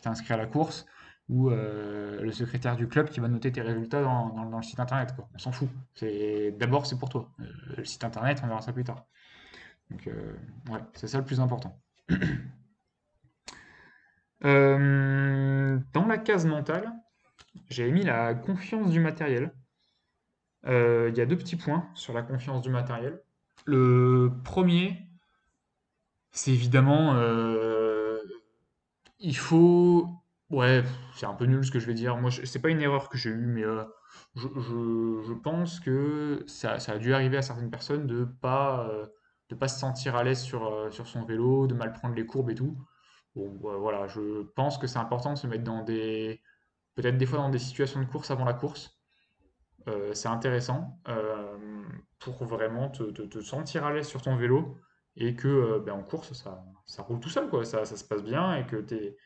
inscrit 0.04 0.34
à 0.34 0.38
la 0.38 0.46
course 0.46 0.86
ou 1.28 1.50
le 1.50 2.30
secrétaire 2.32 2.76
du 2.76 2.88
club 2.88 3.10
qui 3.10 3.20
va 3.20 3.28
noter 3.28 3.52
tes 3.52 3.60
résultats 3.60 4.02
dans, 4.02 4.50
le 4.56 4.62
site 4.62 4.80
internet. 4.80 5.14
On 5.34 5.38
s'en 5.38 5.52
fout. 5.52 5.68
D'abord, 6.58 6.86
c'est 6.86 6.98
pour 6.98 7.08
toi. 7.08 7.28
le 7.76 7.84
site 7.84 8.04
internet, 8.04 8.40
on 8.42 8.46
verra 8.46 8.62
ça 8.62 8.72
plus 8.72 8.84
tard. 8.84 9.04
Donc, 9.90 10.08
ouais, 10.70 10.80
c'est 10.94 11.08
ça 11.08 11.18
le 11.18 11.24
plus 11.24 11.40
important. 11.40 11.80
Euh, 14.44 15.78
dans 15.92 16.06
la 16.06 16.18
case 16.18 16.46
mentale, 16.46 16.92
j'ai 17.68 17.90
mis 17.90 18.02
la 18.02 18.34
confiance 18.34 18.90
du 18.90 19.00
matériel. 19.00 19.52
Euh, 20.66 21.08
il 21.10 21.16
y 21.16 21.20
a 21.20 21.26
deux 21.26 21.36
petits 21.36 21.56
points 21.56 21.88
sur 21.94 22.12
la 22.12 22.22
confiance 22.22 22.62
du 22.62 22.70
matériel. 22.70 23.22
Le 23.64 24.32
premier, 24.44 25.08
c'est 26.32 26.52
évidemment, 26.52 27.14
euh, 27.14 28.18
il 29.18 29.36
faut, 29.36 30.10
ouais, 30.50 30.84
c'est 31.14 31.26
un 31.26 31.34
peu 31.34 31.46
nul 31.46 31.64
ce 31.64 31.70
que 31.70 31.78
je 31.78 31.86
vais 31.86 31.94
dire. 31.94 32.16
Moi, 32.16 32.30
c'est 32.30 32.60
pas 32.60 32.68
une 32.68 32.80
erreur 32.80 33.08
que 33.08 33.16
j'ai 33.16 33.30
eue, 33.30 33.46
mais 33.46 33.64
je, 34.34 35.32
pense 35.34 35.80
que 35.80 36.44
ça, 36.46 36.74
a 36.74 36.98
dû 36.98 37.14
arriver 37.14 37.38
à 37.38 37.42
certaines 37.42 37.70
personnes 37.70 38.06
de 38.06 38.24
pas, 38.24 38.90
de 39.48 39.54
pas 39.54 39.68
se 39.68 39.78
sentir 39.78 40.16
à 40.16 40.24
l'aise 40.24 40.42
sur, 40.42 40.92
sur 40.92 41.06
son 41.06 41.24
vélo, 41.24 41.66
de 41.66 41.74
mal 41.74 41.92
prendre 41.92 42.14
les 42.14 42.26
courbes 42.26 42.50
et 42.50 42.54
tout. 42.54 42.76
Bon, 43.34 43.50
bah, 43.62 43.76
voilà, 43.78 44.08
je 44.08 44.42
pense 44.54 44.78
que 44.78 44.86
c'est 44.86 44.98
important 44.98 45.34
de 45.34 45.38
se 45.38 45.46
mettre 45.46 45.64
dans 45.64 45.82
des, 45.82 46.42
peut-être 46.94 47.18
des 47.18 47.26
fois 47.26 47.38
dans 47.38 47.50
des 47.50 47.58
situations 47.58 48.00
de 48.00 48.06
course 48.06 48.30
avant 48.30 48.44
la 48.44 48.54
course. 48.54 48.98
Euh, 49.88 50.14
c'est 50.14 50.28
intéressant 50.28 51.00
euh, 51.08 51.84
pour 52.18 52.44
vraiment 52.44 52.88
te, 52.88 53.40
sentir 53.40 53.84
à 53.84 53.92
l'aise 53.92 54.08
sur 54.08 54.20
ton 54.20 54.36
vélo 54.36 54.76
et 55.14 55.36
que 55.36 55.46
euh, 55.46 55.78
ben, 55.78 55.92
en 55.92 56.02
course 56.02 56.32
ça, 56.32 56.64
ça 56.86 57.02
roule 57.02 57.20
tout 57.20 57.28
seul 57.28 57.48
quoi, 57.48 57.64
ça, 57.64 57.84
ça 57.84 57.96
se 57.96 58.04
passe 58.04 58.24
bien 58.24 58.56
et 58.56 58.66
que 58.66 58.76
t'es, 58.76 59.16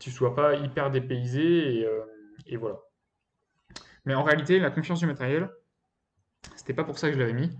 tu 0.00 0.10
sois 0.10 0.34
pas 0.34 0.56
hyper 0.56 0.90
dépaysé 0.90 1.78
et, 1.78 1.88
et 2.46 2.56
voilà. 2.56 2.78
Mais 4.04 4.14
en 4.14 4.22
réalité, 4.22 4.58
la 4.58 4.70
confiance 4.70 4.98
du 4.98 5.06
matériel, 5.06 5.50
c'était 6.56 6.74
pas 6.74 6.84
pour 6.84 6.98
ça 6.98 7.08
que 7.08 7.14
je 7.14 7.18
l'avais 7.18 7.32
mis. 7.32 7.50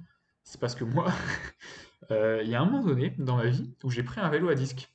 C'est 0.45 0.61
parce 0.61 0.75
que 0.75 0.85
moi, 0.85 1.07
Euh, 2.11 2.43
il 2.45 2.51
y 2.51 2.55
a 2.55 2.61
un 2.61 2.65
moment 2.65 2.85
donné 2.85 3.15
dans 3.19 3.37
ma 3.37 3.47
vie 3.47 3.75
où 3.83 3.91
j'ai 3.91 4.03
pris 4.03 4.21
un 4.21 4.29
vélo 4.29 4.49
à 4.49 4.55
disque. 4.55 4.91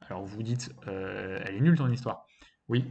Alors 0.00 0.22
vous 0.22 0.36
vous 0.36 0.42
dites, 0.42 0.72
euh, 0.86 1.40
elle 1.44 1.56
est 1.56 1.60
nulle 1.60 1.76
ton 1.76 1.90
histoire. 1.90 2.26
Oui, 2.68 2.84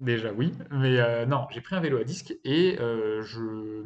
déjà 0.00 0.32
oui, 0.32 0.52
mais 0.70 0.98
euh, 1.00 1.26
non, 1.26 1.46
j'ai 1.50 1.60
pris 1.60 1.74
un 1.74 1.80
vélo 1.80 1.98
à 1.98 2.04
disque 2.04 2.34
et 2.44 2.76
je 2.78 3.84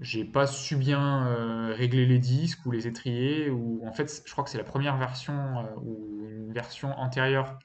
j'ai 0.00 0.24
pas 0.24 0.46
su 0.46 0.76
bien 0.76 1.74
régler 1.74 2.06
les 2.06 2.18
disques 2.18 2.64
ou 2.64 2.70
les 2.70 2.86
étriers 2.86 3.50
ou 3.50 3.86
en 3.86 3.92
fait 3.92 4.22
je 4.24 4.32
crois 4.32 4.44
que 4.44 4.50
c'est 4.50 4.58
la 4.58 4.64
première 4.64 4.96
version 4.96 5.66
ou 5.82 6.26
une 6.28 6.52
version 6.52 6.90
antérieure 6.98 7.58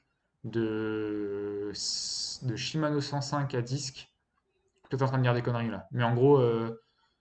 de 0.44 1.72
de 2.42 2.56
Shimano 2.56 3.00
105 3.00 3.54
à 3.54 3.62
disque. 3.62 4.10
Peut-être 4.88 5.02
en 5.02 5.06
train 5.06 5.18
de 5.18 5.22
dire 5.22 5.34
des 5.34 5.42
conneries 5.42 5.70
là, 5.70 5.88
mais 5.92 6.04
en 6.04 6.14
gros 6.14 6.40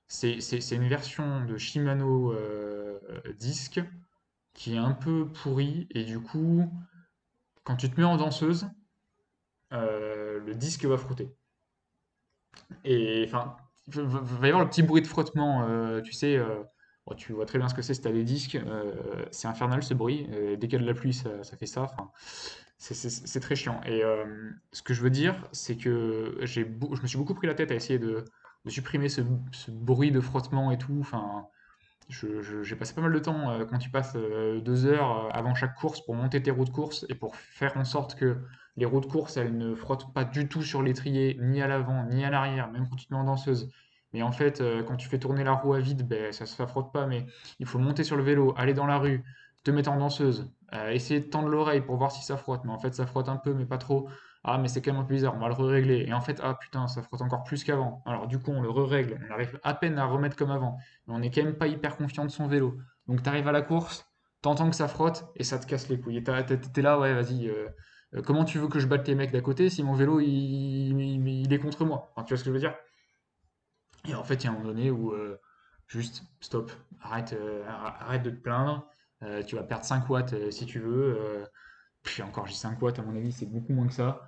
c'est 0.07 0.71
une 0.71 0.87
version 0.87 1.45
de 1.45 1.57
Shimano 1.57 2.31
euh, 2.31 2.99
disque 3.37 3.81
qui 4.53 4.75
est 4.75 4.79
un 4.79 4.91
peu 4.91 5.27
pourrie 5.27 5.87
et 5.91 6.03
du 6.03 6.19
coup, 6.19 6.71
quand 7.63 7.75
tu 7.75 7.89
te 7.89 7.99
mets 7.99 8.05
en 8.05 8.17
danseuse, 8.17 8.67
euh, 9.73 10.39
le 10.39 10.53
disque 10.55 10.85
va 10.85 10.97
frotter. 10.97 11.35
Et 12.83 13.23
enfin, 13.27 13.57
il 13.93 14.01
va 14.01 14.47
y 14.47 14.49
avoir 14.49 14.63
le 14.63 14.69
petit 14.69 14.83
bruit 14.83 15.01
de 15.01 15.07
frottement, 15.07 15.67
euh, 15.67 16.01
tu 16.01 16.13
sais, 16.13 16.39
tu 17.17 17.33
vois 17.33 17.45
très 17.45 17.59
bien 17.59 17.67
ce 17.67 17.73
que 17.73 17.81
c'est 17.81 17.93
si 17.93 18.01
tu 18.01 18.07
as 18.07 18.11
des 18.11 18.23
disques, 18.23 18.57
c'est 19.31 19.47
infernal 19.47 19.83
ce 19.83 19.93
bruit, 19.93 20.27
dès 20.57 20.67
qu'il 20.67 20.73
y 20.73 20.75
a 20.75 20.79
de 20.79 20.85
la 20.85 20.93
pluie, 20.93 21.13
ça, 21.13 21.43
fait 21.57 21.65
ça, 21.65 21.87
c'est 22.77 23.39
très 23.39 23.55
chiant. 23.55 23.81
Et 23.85 24.01
ce 24.71 24.81
que 24.81 24.93
je 24.93 25.01
veux 25.01 25.09
dire, 25.09 25.35
c'est 25.51 25.75
que 25.75 26.37
je 26.41 26.61
me 26.61 27.07
suis 27.07 27.17
beaucoup 27.17 27.35
pris 27.35 27.47
la 27.47 27.55
tête 27.55 27.71
à 27.71 27.75
essayer 27.75 27.99
de 27.99 28.23
de 28.65 28.69
supprimer 28.69 29.10
ce, 29.10 29.21
bruit 29.69 30.12
de 30.12 30.19
frottement 30.19 30.71
et 30.71 30.78
tout. 30.78 30.97
Enfin, 30.99 31.47
j'ai 32.10 32.75
passé 32.75 32.93
pas 32.93 33.01
mal 33.01 33.13
de 33.13 33.19
temps 33.19 33.49
euh, 33.51 33.65
quand 33.65 33.78
tu 33.78 33.89
passes 33.89 34.13
euh, 34.15 34.60
deux 34.60 34.86
heures 34.86 35.25
euh, 35.25 35.30
avant 35.32 35.56
chaque 35.56 35.75
course 35.75 36.01
pour 36.01 36.15
monter 36.15 36.41
tes 36.41 36.51
roues 36.51 36.65
de 36.65 36.69
course 36.69 37.06
et 37.10 37.15
pour 37.15 37.36
faire 37.36 37.78
en 37.78 37.86
sorte 37.86 38.15
que 38.15 38.38
les 38.78 38.86
roues 38.86 39.01
de 39.01 39.06
course 39.06 39.38
elles 39.38 39.58
ne 39.58 39.73
frottent 39.75 40.13
pas 40.13 40.23
du 40.23 40.47
tout 40.47 40.62
sur 40.62 40.84
l'étrier, 40.84 41.38
ni 41.41 41.62
à 41.62 41.67
l'avant, 41.67 42.06
ni 42.06 42.23
à 42.25 42.30
l'arrière, 42.30 42.71
même 42.71 42.88
quand 42.89 42.95
tu 42.95 43.08
te 43.08 43.13
mets 43.13 43.19
en 43.19 43.23
danseuse. 43.23 43.71
Mais 44.13 44.21
en 44.21 44.32
fait, 44.32 44.63
quand 44.88 44.95
tu 44.95 45.10
fais 45.10 45.19
tourner 45.19 45.43
la 45.43 45.54
roue 45.54 45.73
à 45.73 45.80
vide, 45.80 46.08
ben, 46.08 46.32
ça 46.32 46.45
se 46.45 46.65
frotte 46.65 46.93
pas, 46.93 47.06
mais 47.06 47.25
il 47.60 47.65
faut 47.65 47.80
monter 47.80 48.06
sur 48.06 48.15
le 48.15 48.23
vélo, 48.23 48.54
aller 48.56 48.73
dans 48.73 48.86
la 48.86 48.97
rue, 48.97 49.25
te 49.65 49.71
mettre 49.71 49.91
en 49.91 49.97
danseuse, 49.97 50.49
essayer 50.89 51.19
de 51.19 51.25
tendre 51.25 51.49
l'oreille 51.49 51.82
pour 51.82 51.97
voir 51.97 52.13
si 52.13 52.23
ça 52.23 52.38
frotte. 52.38 52.62
Mais 52.63 52.71
en 52.71 52.80
fait, 52.80 52.93
ça 52.93 53.06
frotte 53.06 53.28
un 53.28 53.36
peu, 53.36 53.54
mais 53.54 53.65
pas 53.65 53.78
trop. 53.78 54.08
Ah, 54.47 54.60
mais 54.60 54.67
c'est 54.67 54.79
quand 54.79 54.91
même 54.93 55.01
un 55.01 55.05
peu 55.05 55.15
bizarre, 55.15 55.34
on 55.36 55.39
va 55.39 55.47
le 55.47 55.55
régler 55.55 56.05
Et 56.08 56.13
en 56.13 56.21
fait, 56.21 56.39
ah 56.43 56.53
putain, 56.53 56.88
ça 56.88 57.01
frotte 57.01 57.23
encore 57.23 57.43
plus 57.43 57.63
qu'avant. 57.63 58.03
Alors 58.05 58.27
du 58.27 58.38
coup, 58.38 58.51
on 58.51 58.62
le 58.62 58.69
ré-règle, 58.69 59.19
on 59.27 59.34
arrive 59.34 59.60
à 59.63 59.73
peine 59.73 59.97
à 59.97 60.05
remettre 60.05 60.36
comme 60.36 60.51
avant. 60.51 60.77
Mais 61.08 61.15
on 61.15 61.21
est 61.23 61.31
quand 61.31 61.43
même 61.43 61.58
pas 61.58 61.65
hyper 61.65 61.97
confiant 61.97 62.25
de 62.25 62.29
son 62.29 62.47
vélo. 62.47 62.77
Donc 63.08 63.23
t'arrives 63.23 63.47
à 63.47 63.51
la 63.51 63.63
course, 63.63 64.08
t'entends 64.41 64.69
que 64.69 64.75
ça 64.75 64.88
frotte 64.88 65.25
et 65.36 65.43
ça 65.43 65.58
te 65.58 65.65
casse 65.65 65.89
les 65.89 65.99
couilles. 65.99 66.17
Et 66.17 66.23
t'es 66.23 66.81
là, 66.84 66.99
ouais, 66.99 67.15
vas-y. 67.15 67.49
Euh, 67.49 67.69
euh, 68.13 68.21
comment 68.21 68.45
tu 68.45 68.60
veux 68.60 68.67
que 68.67 68.77
je 68.77 68.86
batte 68.86 69.08
les 69.08 69.15
mecs 69.15 69.31
d'à 69.31 69.41
côté 69.41 69.71
si 69.71 69.81
mon 69.81 69.95
vélo 69.95 70.19
il, 70.19 71.51
est 71.51 71.60
contre 71.60 71.84
moi? 71.84 72.13
Tu 72.17 72.21
vois 72.29 72.38
ce 72.38 72.43
que 72.43 72.49
je 72.49 72.51
veux 72.51 72.60
dire? 72.60 72.75
Et 74.08 74.13
en 74.13 74.23
fait, 74.23 74.36
il 74.36 74.43
y 74.43 74.47
a 74.47 74.51
un 74.51 74.53
moment 74.53 74.67
donné 74.67 74.91
où 74.91 75.12
euh, 75.12 75.41
juste 75.88 76.21
stop, 76.39 76.71
arrête, 77.01 77.36
arrête 77.67 78.21
de 78.21 78.29
te 78.29 78.39
plaindre. 78.39 78.88
tu 79.47 79.55
vas 79.55 79.63
perdre 79.63 79.86
5 79.86 80.08
watts 80.08 80.51
si 80.51 80.67
tu 80.67 80.79
veux. 80.79 81.47
puis 82.03 82.21
encore, 82.21 82.45
j'ai 82.45 82.53
5 82.53 82.79
watts, 82.79 82.99
à 82.99 83.01
mon 83.01 83.15
avis, 83.15 83.31
c'est 83.31 83.47
beaucoup 83.47 83.73
moins 83.73 83.88
que 83.88 83.93
ça. 83.93 84.21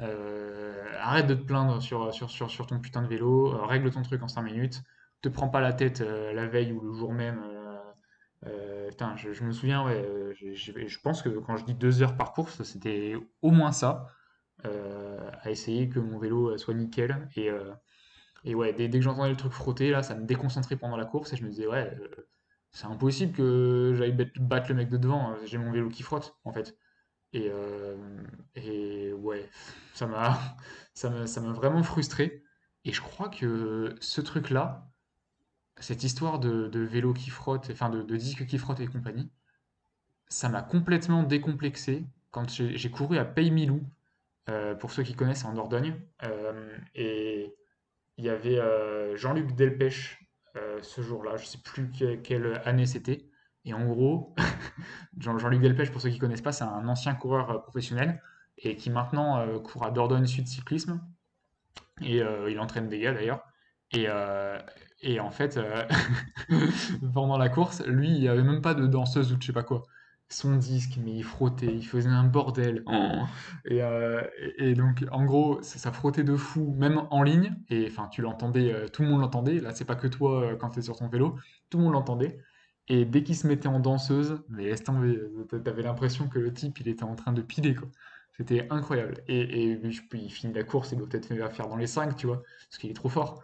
Euh, 0.00 0.86
arrête 0.98 1.26
de 1.26 1.34
te 1.34 1.42
plaindre 1.42 1.82
sur, 1.82 2.66
ton 2.66 2.80
putain 2.80 3.02
de 3.02 3.08
vélo, 3.08 3.54
euh, 3.54 3.66
règle 3.66 3.90
ton 3.90 4.02
truc 4.02 4.22
en 4.22 4.28
5 4.28 4.42
minutes, 4.42 4.82
te 5.20 5.28
prends 5.28 5.48
pas 5.48 5.60
la 5.60 5.72
tête 5.72 6.00
euh, 6.00 6.32
la 6.32 6.46
veille 6.46 6.72
ou 6.72 6.80
le 6.80 6.92
jour 6.94 7.12
même. 7.12 7.42
putain, 8.88 9.16
je, 9.16 9.44
me 9.44 9.52
souviens, 9.52 9.84
ouais, 9.84 10.04
je 10.34 10.98
pense 11.00 11.22
que 11.22 11.28
quand 11.28 11.56
je 11.56 11.64
dis 11.64 11.74
2 11.74 12.02
heures 12.02 12.16
par 12.16 12.32
course, 12.32 12.62
c'était 12.62 13.14
au 13.42 13.50
moins 13.50 13.72
ça, 13.72 14.06
à 14.64 15.50
essayer 15.50 15.88
que 15.88 16.00
mon 16.00 16.18
vélo 16.18 16.56
soit 16.58 16.74
nickel. 16.74 17.28
Et, 18.44 18.54
ouais, 18.54 18.72
dès, 18.72 18.90
que 18.90 19.00
j'entendais 19.00 19.30
le 19.30 19.36
truc 19.36 19.52
frotter, 19.52 19.90
là, 19.90 20.02
ça 20.02 20.14
me 20.14 20.26
déconcentrait 20.26 20.76
pendant 20.76 20.96
la 20.96 21.04
course 21.04 21.32
et 21.32 21.36
je 21.36 21.44
me 21.44 21.50
disais, 21.50 21.66
ouais, 21.66 21.96
c'est 22.72 22.86
impossible 22.86 23.32
que 23.32 23.94
j'aille 23.96 24.12
battre 24.40 24.68
le 24.70 24.74
mec 24.74 24.88
de 24.88 24.96
devant, 24.96 25.36
j'ai 25.44 25.58
mon 25.58 25.70
vélo 25.70 25.88
qui 25.88 26.02
frotte, 26.02 26.36
en 26.44 26.52
fait. 26.52 26.76
Et, 27.32 27.50
et 28.54 29.12
ouais, 29.14 29.48
ça 29.94 30.06
m'a 30.06 30.38
ça 30.94 31.10
m'a 31.10 31.52
vraiment 31.52 31.82
frustré. 31.82 32.42
Et 32.84 32.92
je 32.92 33.00
crois 33.00 33.28
que 33.28 33.94
ce 34.00 34.20
truc-là, 34.20 34.90
cette 35.78 36.04
histoire 36.04 36.38
de, 36.38 36.80
vélo 36.80 37.12
qui 37.12 37.30
frotte, 37.30 37.68
enfin 37.70 37.90
de, 37.90 38.16
disque 38.16 38.46
qui 38.46 38.58
frotte 38.58 38.80
et 38.80 38.86
compagnie, 38.86 39.30
ça 40.28 40.48
m'a 40.48 40.62
complètement 40.62 41.22
décomplexé 41.22 42.04
quand 42.30 42.48
j'ai 42.50 42.90
couru 42.90 43.18
à 43.18 43.24
Pays-Milou, 43.24 43.82
euh, 44.48 44.74
pour 44.74 44.90
ceux 44.90 45.02
qui 45.02 45.14
connaissent, 45.14 45.44
en 45.44 45.52
Dordogne. 45.52 45.94
Euh, 46.22 46.76
et 46.94 47.54
il 48.16 48.24
y 48.24 48.30
avait 48.30 48.58
euh, 48.58 49.16
Jean-Luc 49.16 49.54
Delpech 49.54 50.18
ce 50.82 51.00
jour-là, 51.00 51.38
je 51.38 51.46
sais 51.46 51.58
plus 51.58 51.90
quelle 52.22 52.60
année 52.66 52.84
c'était. 52.84 53.24
Et 53.64 53.74
en 53.74 53.84
gros, 53.84 54.34
Jean-Luc 55.18 55.60
Delpech, 55.60 55.90
pour 55.90 56.00
ceux 56.00 56.08
qui 56.08 56.16
ne 56.16 56.20
connaissent 56.20 56.42
pas, 56.42 56.52
c'est 56.52 56.64
un 56.64 56.88
ancien 56.88 57.14
coureur 57.14 57.50
euh, 57.50 57.58
professionnel 57.58 58.20
et 58.58 58.76
qui 58.76 58.90
maintenant 58.90 59.38
euh, 59.38 59.58
court 59.58 59.84
à 59.84 59.90
Dordogne 59.90 60.26
Sud 60.26 60.46
Cyclisme. 60.46 61.00
Et 62.00 62.22
euh, 62.22 62.50
il 62.50 62.58
entraîne 62.58 62.88
des 62.88 62.98
gars 62.98 63.12
d'ailleurs. 63.12 63.42
Et, 63.94 64.06
et, 65.02 65.20
en 65.20 65.30
fait, 65.30 65.60
pendant 67.12 67.36
la 67.36 67.50
course, 67.50 67.84
lui, 67.84 68.08
il 68.08 68.20
n'y 68.20 68.28
avait 68.28 68.42
même 68.42 68.62
pas 68.62 68.72
de 68.72 68.86
danseuse 68.86 69.34
ou 69.34 69.36
de 69.36 69.42
je 69.42 69.48
sais 69.48 69.52
pas 69.52 69.64
quoi. 69.64 69.82
Son 70.30 70.56
disque, 70.56 70.98
mais 71.04 71.12
il 71.12 71.22
frottait, 71.22 71.66
il 71.66 71.86
faisait 71.86 72.08
un 72.08 72.24
bordel. 72.24 72.84
Oh. 72.86 73.26
Et, 73.66 73.82
et, 74.56 74.72
donc, 74.72 75.04
en 75.12 75.26
gros, 75.26 75.60
ça, 75.60 75.92
frottait 75.92 76.24
de 76.24 76.36
fou, 76.36 76.74
même 76.78 77.02
en 77.10 77.22
ligne. 77.22 77.54
Et 77.68 77.86
enfin, 77.86 78.08
tu 78.08 78.22
l'entendais, 78.22 78.86
tout 78.94 79.02
le 79.02 79.08
monde 79.08 79.20
l'entendait. 79.20 79.60
Là, 79.60 79.72
c'est 79.74 79.84
pas 79.84 79.96
que 79.96 80.06
toi 80.06 80.56
quand 80.58 80.70
tu 80.70 80.78
es 80.78 80.82
sur 80.82 80.96
ton 80.96 81.08
vélo, 81.08 81.38
tout 81.68 81.76
le 81.76 81.84
monde 81.84 81.92
l'entendait. 81.92 82.38
Et 82.92 83.06
dès 83.06 83.22
qu'il 83.22 83.34
se 83.34 83.46
mettait 83.46 83.68
en 83.68 83.80
danseuse, 83.80 84.42
mais 84.50 84.66
laisse 84.66 84.84
tomber, 84.84 85.18
t'avais 85.64 85.80
l'impression 85.80 86.28
que 86.28 86.38
le 86.38 86.52
type, 86.52 86.78
il 86.78 86.88
était 86.88 87.04
en 87.04 87.14
train 87.14 87.32
de 87.32 87.40
piler, 87.40 87.74
quoi. 87.74 87.88
C'était 88.36 88.66
incroyable. 88.68 89.14
Et, 89.28 89.78
puis, 90.10 90.20
il 90.24 90.30
finit 90.30 90.52
la 90.52 90.62
course, 90.62 90.92
il 90.92 90.98
doit 90.98 91.08
peut-être 91.08 91.28
faire 91.54 91.68
dans 91.68 91.76
les 91.76 91.86
5, 91.86 92.16
tu 92.16 92.26
vois, 92.26 92.42
parce 92.68 92.76
qu'il 92.76 92.90
est 92.90 92.94
trop 92.94 93.08
fort. 93.08 93.42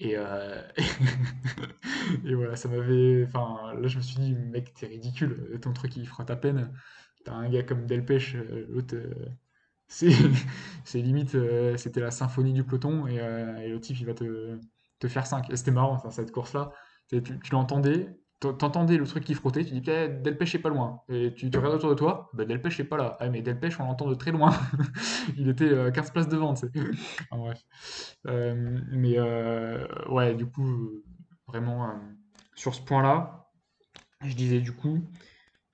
Et, 0.00 0.14
euh, 0.16 0.60
et 2.24 2.34
voilà, 2.34 2.56
ça 2.56 2.68
m'avait. 2.68 3.26
Enfin, 3.28 3.74
là, 3.74 3.86
je 3.86 3.98
me 3.98 4.02
suis 4.02 4.18
dit, 4.18 4.34
mec, 4.34 4.74
t'es 4.74 4.88
ridicule, 4.88 5.56
ton 5.62 5.72
truc, 5.72 5.96
il 5.96 6.08
fera 6.08 6.24
ta 6.24 6.34
peine. 6.34 6.72
T'as 7.24 7.34
un 7.34 7.48
gars 7.48 7.62
comme 7.62 7.86
Delpech, 7.86 8.34
euh, 8.34 8.66
l'autre, 8.70 8.96
euh, 8.96 9.14
c'est 9.86 11.00
limite, 11.00 11.36
c'était 11.76 12.00
la 12.00 12.10
symphonie 12.10 12.52
du 12.54 12.64
peloton 12.64 13.06
et, 13.06 13.18
le 13.68 13.78
type 13.78 14.00
il 14.00 14.06
va 14.06 14.14
te, 14.14 14.58
te 14.98 15.06
faire 15.06 15.28
5. 15.28 15.48
Et 15.50 15.56
c'était 15.56 15.70
marrant, 15.70 16.10
cette 16.10 16.32
course-là. 16.32 16.72
Tu 17.08 17.22
l'entendais, 17.52 18.08
t'entendais 18.40 18.96
le 18.96 19.06
truc 19.06 19.24
qui 19.24 19.34
frottait, 19.34 19.64
tu 19.64 19.72
dis, 19.72 19.80
peut-être 19.80 20.22
Delpech 20.22 20.54
est 20.54 20.58
pas 20.58 20.70
loin. 20.70 21.02
Et 21.08 21.34
tu 21.34 21.50
te 21.50 21.56
regardes 21.58 21.76
autour 21.76 21.90
de 21.90 21.94
toi, 21.94 22.30
bah, 22.32 22.44
Delpech 22.44 22.80
est 22.80 22.84
pas 22.84 22.96
là. 22.96 23.16
Ah, 23.20 23.28
mais 23.28 23.42
Delpech, 23.42 23.78
on 23.80 23.84
l'entend 23.84 24.08
de 24.08 24.14
très 24.14 24.30
loin. 24.32 24.52
il 25.36 25.48
était 25.48 25.64
euh, 25.64 25.90
15 25.90 26.10
places 26.12 26.28
devant, 26.28 26.54
tu 26.54 26.66
sais. 26.66 26.72
Bref. 27.30 27.64
Euh, 28.26 28.80
mais 28.90 29.18
euh, 29.18 29.86
ouais, 30.08 30.34
du 30.34 30.46
coup, 30.46 31.02
vraiment, 31.46 31.84
euh, 31.90 31.92
sur 32.54 32.74
ce 32.74 32.80
point-là, 32.82 33.50
je 34.22 34.34
disais 34.34 34.60
du 34.60 34.72
coup, 34.72 35.00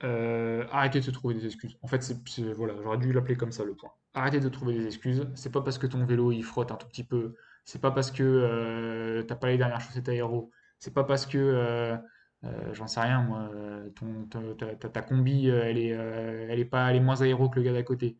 euh, 0.04 0.66
arrêtez 0.70 1.00
de 1.00 1.04
se 1.04 1.10
trouver 1.10 1.34
des 1.34 1.46
excuses. 1.46 1.78
En 1.82 1.88
fait, 1.88 2.02
c'est, 2.02 2.52
voilà, 2.54 2.74
j'aurais 2.82 2.98
dû 2.98 3.12
l'appeler 3.12 3.36
comme 3.36 3.52
ça 3.52 3.64
le 3.64 3.74
point. 3.74 3.90
Arrêtez 4.14 4.40
de 4.40 4.48
trouver 4.48 4.74
des 4.74 4.86
excuses. 4.86 5.26
C'est 5.34 5.52
pas 5.52 5.62
parce 5.62 5.78
que 5.78 5.86
ton 5.86 6.04
vélo 6.04 6.32
il 6.32 6.42
frotte 6.42 6.72
un 6.72 6.76
tout 6.76 6.86
petit 6.88 7.04
peu. 7.04 7.34
C'est 7.64 7.80
pas 7.80 7.90
parce 7.90 8.10
que 8.10 8.22
euh, 8.22 9.22
t'as 9.22 9.36
pas 9.36 9.48
les 9.48 9.58
dernières 9.58 9.80
chaussettes 9.80 10.08
aéro. 10.08 10.50
C'est 10.78 10.94
pas 10.94 11.04
parce 11.04 11.26
que 11.26 11.98
euh, 12.44 12.74
j'en 12.74 12.86
sais 12.86 13.00
rien 13.00 13.22
moi. 13.22 13.48
euh, 13.54 13.90
ta, 13.90 15.02
combi 15.02 15.48
euh, 15.48 15.62
elle 15.64 15.78
est, 15.78 15.88
elle 15.88 16.58
est 16.58 16.64
pas, 16.64 16.90
elle 16.90 16.96
est 16.96 17.00
moins 17.00 17.20
aéro 17.22 17.48
que 17.48 17.56
le 17.56 17.64
gars 17.64 17.72
d'à 17.72 17.82
côté. 17.82 18.18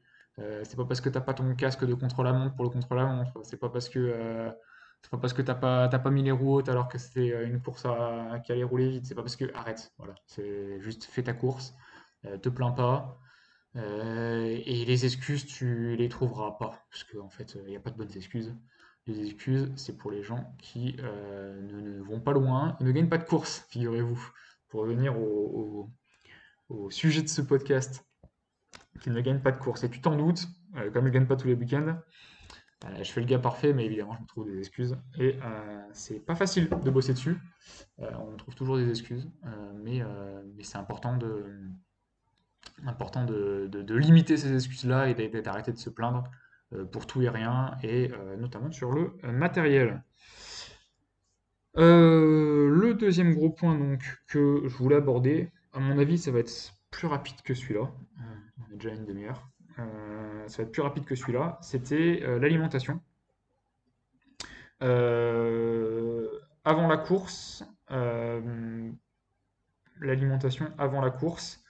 C'est 0.65 0.77
pas 0.77 0.85
parce 0.85 1.01
que 1.01 1.09
t'as 1.09 1.21
pas 1.21 1.35
ton 1.35 1.55
casque 1.55 1.85
de 1.87 1.95
contre-la-montre 1.95 2.55
pour 2.57 2.65
le 2.65 2.71
contre-la-montre. 2.71 3.33
C'est 3.45 3.57
pas 3.59 3.71
parce 3.71 3.89
que 3.89 4.53
c'est 5.03 5.11
pas 5.11 5.19
parce 5.19 5.33
que 5.33 5.43
t'as 5.43 5.55
pas, 5.55 5.89
pas 5.89 6.11
mis 6.11 6.23
les 6.23 6.33
roues 6.33 6.55
hautes 6.55 6.69
alors 6.69 6.89
que 6.89 6.99
c'était 6.99 7.47
une 7.47 7.63
course 7.63 7.87
à, 7.87 8.41
qui 8.45 8.53
allait 8.53 8.65
rouler 8.65 8.89
vite. 8.91 9.07
C'est 9.07 9.15
pas 9.15 9.23
parce 9.23 9.37
que. 9.37 9.53
Arrête, 9.55 9.93
voilà. 9.99 10.15
C'est 10.27 10.81
juste 10.81 11.05
fais 11.05 11.23
ta 11.23 11.33
course, 11.33 11.75
te 12.43 12.49
plains 12.51 12.73
pas. 12.73 13.19
et 13.77 14.85
les 14.87 15.05
excuses, 15.07 15.47
tu 15.47 15.97
les 15.97 16.09
trouveras 16.09 16.53
pas. 16.59 16.87
Parce 16.91 17.05
qu'en 17.05 17.31
fait, 17.31 17.57
il 17.65 17.71
n'y 17.71 17.77
a 17.77 17.81
pas 17.81 17.91
de 17.91 17.97
bonnes 17.97 18.13
excuses. 18.15 18.55
Les 19.07 19.25
excuses, 19.25 19.71
c'est 19.77 19.97
pour 19.97 20.11
les 20.11 20.25
gens 20.25 20.53
qui 20.59 20.97
euh, 20.99 21.63
ne, 21.63 22.03
vont 22.03 22.21
pas 22.21 22.33
loin 22.33 22.77
et 22.81 22.85
ne 22.85 22.91
gagnent 22.91 23.09
pas 23.09 23.19
de 23.19 23.25
course, 23.25 23.65
figurez-vous. 23.71 24.21
Pour 24.69 24.81
revenir 24.81 25.17
au, 25.17 25.89
sujet 26.91 27.23
de 27.23 27.29
ce 27.29 27.41
podcast, 27.41 28.05
qui 29.01 29.11
ne 29.11 29.21
gagnent 29.21 29.41
pas 29.41 29.53
de 29.53 29.59
course. 29.59 29.85
Et 29.85 29.91
tu 29.91 30.01
t'en 30.01 30.17
doutes, 30.17 30.47
euh, 30.75 30.91
comme 30.91 31.05
je 31.05 31.11
ne 31.11 31.15
gagne 31.15 31.27
pas 31.27 31.37
tous 31.37 31.47
les 31.47 31.55
week-ends, 31.55 31.97
euh, 32.85 33.05
je 33.05 33.13
fais 33.13 33.21
le 33.21 33.27
gars 33.27 33.39
parfait, 33.39 33.73
mais 33.73 33.85
évidemment, 33.85 34.17
je 34.17 34.23
me 34.23 34.27
trouve 34.27 34.47
des 34.47 34.59
excuses. 34.59 34.97
Et 35.21 35.39
c'est 35.93 36.19
pas 36.19 36.35
facile 36.35 36.69
de 36.69 36.91
bosser 36.91 37.13
dessus. 37.13 37.39
On 37.99 38.37
trouve 38.37 38.57
toujours 38.57 38.77
des 38.77 38.89
excuses, 38.89 39.31
mais, 39.85 40.03
c'est 40.63 40.79
important 40.79 41.17
de, 41.17 41.71
limiter 43.95 44.37
ces 44.37 44.53
excuses-là 44.53 45.11
et 45.11 45.15
d'arrêter 45.43 45.71
de 45.71 45.79
se 45.79 45.91
plaindre 45.91 46.25
pour 46.93 47.07
tout 47.07 47.23
et 47.23 47.29
rien, 47.29 47.77
et 47.83 48.11
euh, 48.13 48.37
notamment 48.37 48.71
sur 48.71 48.93
le 48.93 49.13
euh, 49.25 49.33
matériel. 49.33 50.03
Euh, 51.77 52.69
le 52.71 52.95
deuxième 52.95 53.35
gros 53.35 53.51
point 53.51 53.75
donc 53.75 54.03
que 54.29 54.63
je 54.65 54.77
voulais 54.77 54.97
aborder, 54.97 55.51
à 55.73 55.79
mon 55.79 55.99
avis, 55.99 56.19
ça 56.19 56.31
va 56.31 56.39
être 56.39 56.73
plus 56.91 57.07
rapide 57.07 57.41
que 57.45 57.55
celui-là. 57.55 57.83
Euh, 57.83 58.23
on 58.59 58.73
est 58.73 58.77
déjà 58.77 58.95
une 58.95 59.05
demi-heure. 59.05 59.49
Euh, 59.79 60.49
ça 60.49 60.59
va 60.59 60.63
être 60.65 60.73
plus 60.73 60.83
rapide 60.83 61.05
que 61.05 61.15
celui-là. 61.15 61.59
C'était 61.61 62.23
euh, 62.23 62.39
l'alimentation. 62.39 63.01
Euh, 64.83 66.29
avant 66.65 66.89
la 66.89 66.97
course, 66.97 67.65
euh, 67.91 68.91
l'alimentation 70.01 70.73
avant 70.79 71.01
la 71.01 71.11
course. 71.11 71.63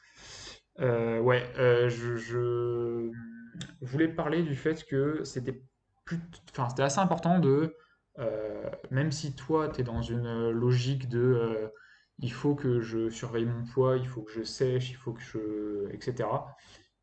Euh, 0.81 1.21
ouais, 1.21 1.43
euh, 1.59 1.89
je 1.89 3.11
voulais 3.81 4.09
parler 4.09 4.42
du 4.42 4.57
fait 4.57 4.85
que 4.85 5.25
c'était 5.25 5.62
assez 6.79 6.99
important 6.99 7.38
de, 7.38 7.77
euh, 8.19 8.71
même 8.90 9.12
si 9.12 9.35
toi, 9.35 9.69
tu 9.69 9.81
es 9.81 9.85
dans 9.85 10.03
une 10.03 10.51
logique 10.51 11.09
de, 11.09 11.19
euh, 11.21 11.69
il 12.19 12.33
faut 12.33 12.55
que 12.55 12.81
je 12.81 13.11
surveille 13.11 13.45
mon 13.45 13.64
poids, 13.64 13.97
il 13.97 14.07
faut 14.07 14.23
que 14.23 14.33
je 14.33 14.42
sèche, 14.42 14.90
il 14.90 14.97
faut 14.97 15.12
que 15.12 15.21
je, 15.21 15.88
etc. 15.92 16.29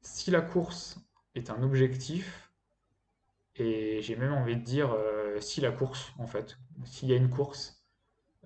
Si 0.02 0.32
la 0.32 0.42
course 0.42 1.00
est 1.36 1.50
un 1.50 1.62
objectif, 1.64 2.52
et 3.56 4.02
j'ai 4.02 4.16
même 4.16 4.34
envie 4.34 4.56
de 4.58 4.64
dire, 4.64 4.92
euh, 4.94 5.40
si 5.40 5.62
la 5.62 5.72
course, 5.72 6.12
en 6.18 6.26
fait, 6.28 6.58
s'il 6.86 7.10
y 7.10 7.14
a 7.14 7.16
une 7.18 7.30
course, 7.30 7.84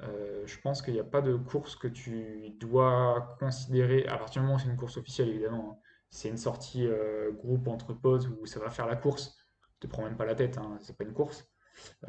euh, 0.02 0.44
je 0.46 0.60
pense 0.60 0.82
qu'il 0.82 0.94
n'y 0.94 1.00
a 1.00 1.04
pas 1.06 1.22
de 1.22 1.36
course 1.36 1.76
que 1.76 1.88
tu 1.88 2.52
dois 2.60 3.36
considérer, 3.40 4.06
à 4.08 4.18
partir 4.18 4.42
du 4.42 4.48
moment 4.48 4.58
où 4.58 4.60
c'est 4.60 4.70
une 4.70 4.78
course 4.78 4.98
officielle 4.98 5.30
évidemment, 5.30 5.80
hein. 5.80 5.87
C'est 6.10 6.30
une 6.30 6.38
sortie 6.38 6.86
euh, 6.88 7.32
groupe 7.32 7.68
entre 7.68 7.94
potes 7.94 8.28
où 8.28 8.46
ça 8.46 8.60
va 8.60 8.70
faire 8.70 8.88
la 8.88 8.96
course, 8.96 9.38
je 9.76 9.88
te 9.88 9.88
prends 9.88 10.04
même 10.04 10.18
pas 10.18 10.26
la 10.26 10.36
tête, 10.36 10.58
hein, 10.58 10.78
c'est 10.82 10.98
pas 10.98 11.04
une 11.04 11.14
course. 11.14 11.48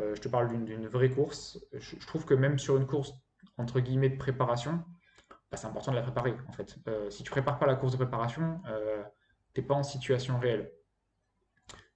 Euh, 0.00 0.14
je 0.14 0.20
te 0.20 0.28
parle 0.28 0.48
d'une 0.64 0.88
vraie 0.88 1.10
course. 1.10 1.58
Je, 1.72 1.96
trouve 2.06 2.24
que 2.24 2.34
même 2.34 2.58
sur 2.58 2.76
une 2.76 2.86
course 2.86 3.12
entre 3.58 3.80
guillemets 3.80 4.08
de 4.08 4.16
préparation, 4.16 4.82
bah, 5.50 5.56
c'est 5.56 5.66
important 5.66 5.90
de 5.90 5.96
la 5.96 6.02
préparer 6.02 6.34
en 6.48 6.52
fait. 6.52 6.78
Euh, 6.88 7.10
si 7.10 7.22
tu 7.22 7.30
prépares 7.30 7.58
pas 7.58 7.66
la 7.66 7.74
course 7.74 7.92
de 7.92 7.98
préparation, 7.98 8.60
t'es 9.52 9.62
pas 9.62 9.74
en 9.74 9.82
situation 9.82 10.38
réelle. 10.38 10.72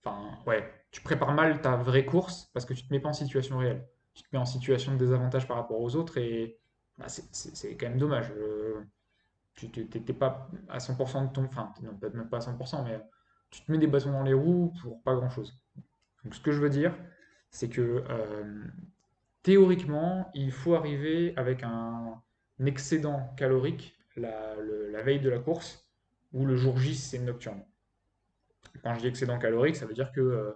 Enfin, 0.04 0.38
ouais, 0.46 0.68
tu 0.90 1.00
prépares 1.00 1.32
mal 1.32 1.62
ta 1.62 1.76
vraie 1.76 2.04
course 2.04 2.50
parce 2.52 2.66
que 2.66 2.74
tu 2.74 2.86
te 2.86 2.92
mets 2.92 3.00
pas 3.00 3.08
en 3.08 3.14
situation 3.14 3.58
réelle. 3.58 3.86
Tu 4.14 4.22
te 4.22 4.28
mets 4.32 4.38
en 4.38 4.44
situation 4.44 4.92
de 4.92 4.98
désavantage 4.98 5.46
par 5.46 5.56
rapport 5.56 5.80
aux 5.80 5.96
autres 5.96 6.18
et 6.18 6.58
bah, 6.98 7.06
c'est 7.08 7.76
quand 7.76 7.88
même 7.88 7.98
dommage. 7.98 8.30
Tu 9.54 9.70
t'es 9.70 10.12
pas 10.12 10.48
à 10.68 10.78
100% 10.78 11.28
de 11.28 11.32
ton... 11.32 11.44
Enfin, 11.44 11.72
non, 11.82 11.94
peut-être 11.96 12.14
même 12.14 12.28
pas 12.28 12.38
à 12.38 12.40
100%, 12.40 12.84
mais 12.84 13.00
tu 13.50 13.62
te 13.62 13.70
mets 13.70 13.78
des 13.78 13.86
bâtons 13.86 14.12
dans 14.12 14.22
les 14.22 14.32
roues 14.32 14.72
pour 14.80 15.02
pas 15.02 15.14
grand-chose. 15.14 15.54
Donc 16.24 16.34
ce 16.34 16.40
que 16.40 16.52
je 16.52 16.60
veux 16.60 16.70
dire, 16.70 16.94
c'est 17.50 17.68
que 17.68 18.04
euh, 18.08 18.64
théoriquement, 19.42 20.30
il 20.34 20.52
faut 20.52 20.74
arriver 20.74 21.34
avec 21.36 21.62
un, 21.62 22.20
excédent 22.64 23.34
calorique 23.36 23.98
la, 24.16 24.54
le- 24.56 24.90
la 24.90 25.02
veille 25.02 25.20
de 25.20 25.28
la 25.28 25.40
course 25.40 25.84
ou 26.32 26.46
le 26.46 26.56
jour 26.56 26.78
J 26.78 26.94
c'est 26.94 27.18
nocturne. 27.18 27.62
Quand 28.82 28.94
je 28.94 29.00
dis 29.00 29.06
excédent 29.08 29.38
calorique, 29.38 29.76
ça 29.76 29.86
veut 29.86 29.94
dire 29.94 30.12
que 30.12 30.20
euh, 30.20 30.52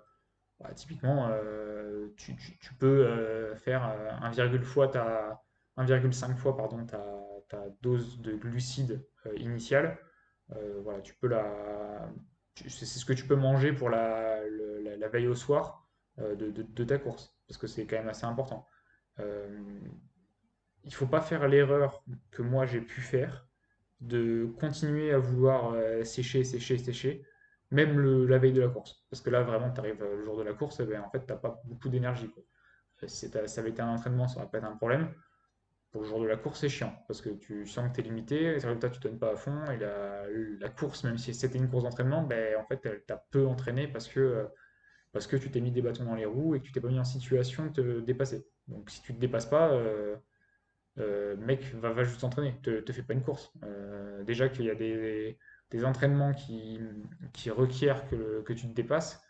bah, 0.60 0.70
typiquement, 0.74 1.28
euh, 1.30 2.08
tu, 2.16 2.34
peux 2.78 3.54
faire 3.56 3.88
euh, 3.88 4.10
1,5 4.30 4.62
fois 4.62 4.88
ta, 4.88 5.42
1,5 5.76 6.36
fois 6.36 6.56
pardon, 6.56 6.84
ta, 6.86 7.04
ta 7.48 7.64
dose 7.82 8.20
de 8.20 8.34
glucides 8.36 9.06
euh, 9.26 9.34
initiale. 9.36 9.98
Euh, 10.56 10.80
voilà, 10.82 11.00
tu 11.02 11.14
peux 11.14 11.28
la, 11.28 12.10
tu- 12.54 12.70
c'est 12.70 12.86
ce 12.86 13.04
que 13.04 13.12
tu 13.12 13.26
peux 13.26 13.36
manger 13.36 13.72
pour 13.72 13.90
la, 13.90 14.40
la, 14.96 15.08
veille 15.08 15.26
au 15.28 15.34
soir 15.34 15.88
euh, 16.18 16.34
de, 16.36 16.50
de- 16.50 16.84
ta 16.84 16.98
course, 16.98 17.36
parce 17.48 17.58
que 17.58 17.66
c'est 17.66 17.86
quand 17.86 17.96
même 17.96 18.08
assez 18.08 18.24
important. 18.26 18.66
Il 20.84 20.94
faut 20.94 21.06
pas 21.06 21.20
faire 21.20 21.48
l'erreur 21.48 22.02
que 22.30 22.42
moi 22.42 22.64
j'ai 22.66 22.80
pu 22.80 23.00
faire 23.00 23.46
de 24.00 24.46
continuer 24.60 25.12
à 25.12 25.18
vouloir 25.18 25.74
sécher, 26.04 26.44
sécher, 26.44 26.78
sécher, 26.78 27.26
même 27.70 27.98
le, 27.98 28.26
la 28.26 28.38
veille 28.38 28.52
de 28.52 28.60
la 28.62 28.68
course. 28.68 29.06
Parce 29.10 29.22
que 29.22 29.30
là, 29.30 29.42
vraiment, 29.42 29.72
tu 29.72 29.80
arrives 29.80 30.02
le 30.02 30.24
jour 30.24 30.38
de 30.38 30.42
la 30.44 30.54
course, 30.54 30.80
et 30.80 30.86
ben, 30.86 31.02
en 31.02 31.10
fait, 31.10 31.26
t'as 31.26 31.36
pas 31.36 31.60
beaucoup 31.64 31.88
d'énergie. 31.88 32.30
Si 33.06 33.28
ça 33.30 33.40
avait 33.60 33.70
été 33.70 33.82
un 33.82 33.88
entraînement, 33.90 34.28
ça 34.28 34.38
aurait 34.40 34.50
pas 34.50 34.58
été 34.58 34.66
un 34.66 34.76
problème. 34.76 35.14
Pour 35.96 36.02
le 36.02 36.08
jour 36.10 36.20
de 36.20 36.26
la 36.26 36.36
course, 36.36 36.60
c'est 36.60 36.68
chiant, 36.68 36.92
parce 37.08 37.22
que 37.22 37.30
tu 37.30 37.66
sens 37.66 37.88
que 37.88 37.94
tu 37.94 38.00
es 38.00 38.04
limité, 38.04 38.42
et 38.42 38.50
résultat, 38.58 38.90
tu 38.90 39.00
donnes 39.00 39.18
pas 39.18 39.32
à 39.32 39.36
fond, 39.36 39.64
et 39.70 39.78
la, 39.78 40.68
course, 40.68 41.04
même 41.04 41.16
si 41.16 41.32
c'était 41.32 41.56
une 41.56 41.70
course 41.70 41.84
d'entraînement, 41.84 42.22
ben, 42.22 42.54
en 42.60 42.66
fait, 42.66 42.84
elle 42.84 43.02
t'a 43.06 43.24
peu 43.30 43.46
entraîné 43.46 43.88
parce 43.88 44.06
que, 44.06 44.20
euh, 44.20 44.44
parce 45.12 45.26
que 45.26 45.38
tu 45.38 45.50
t'es 45.50 45.62
mis 45.62 45.70
des 45.70 45.80
bâtons 45.80 46.04
dans 46.04 46.14
les 46.14 46.26
roues 46.26 46.54
et 46.54 46.60
que 46.60 46.66
tu 46.66 46.72
t'es 46.72 46.82
pas 46.82 46.88
mis 46.88 46.98
en 46.98 47.04
situation 47.04 47.64
de 47.64 47.70
te 47.70 48.00
dépasser. 48.00 48.46
Donc, 48.68 48.90
si 48.90 49.00
tu 49.00 49.14
te 49.14 49.18
dépasses 49.18 49.46
pas, 49.46 49.70
euh, 49.72 50.16
euh, 50.98 51.34
mec, 51.38 51.64
va, 51.76 52.04
juste 52.04 52.20
t'entraîner, 52.20 52.60
te, 52.62 52.80
te 52.80 52.92
fais 52.92 53.02
pas 53.02 53.14
une 53.14 53.22
course. 53.22 53.50
Déjà 54.26 54.50
qu'il 54.50 54.66
y 54.66 54.70
a 54.70 54.74
des, 54.74 55.38
des 55.70 55.84
entraînements 55.86 56.34
qui, 56.34 56.78
qui 57.32 57.48
requièrent 57.50 58.06
que, 58.10 58.42
que 58.42 58.52
tu 58.52 58.68
te 58.68 58.74
dépasses. 58.74 59.24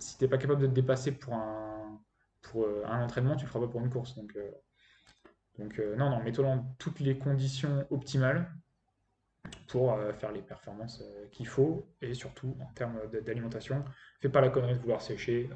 Si 0.00 0.18
t'es 0.18 0.26
pas 0.26 0.38
capable 0.38 0.62
de 0.62 0.66
te 0.66 0.72
dépasser 0.72 1.12
pour 1.12 1.34
un, 1.34 2.02
pour 2.40 2.66
un 2.86 3.04
entraînement, 3.04 3.36
tu 3.36 3.44
le 3.44 3.50
feras 3.52 3.66
pas 3.66 3.70
pour 3.70 3.80
une 3.80 3.90
course. 3.90 4.16
Donc, 4.16 4.36
donc 5.58 5.78
euh, 5.78 5.96
non, 5.96 6.10
non, 6.10 6.22
mets-toi 6.22 6.44
dans 6.44 6.64
toutes 6.78 7.00
les 7.00 7.18
conditions 7.18 7.86
optimales 7.90 8.50
pour 9.68 9.92
euh, 9.92 10.12
faire 10.12 10.32
les 10.32 10.40
performances 10.40 11.02
euh, 11.02 11.26
qu'il 11.30 11.46
faut 11.46 11.86
et 12.00 12.14
surtout 12.14 12.56
en 12.60 12.72
termes 12.72 12.98
d'alimentation. 13.24 13.84
Fais 14.20 14.28
pas 14.28 14.40
la 14.40 14.48
connerie 14.48 14.74
de 14.74 14.80
vouloir 14.80 15.02
sécher. 15.02 15.50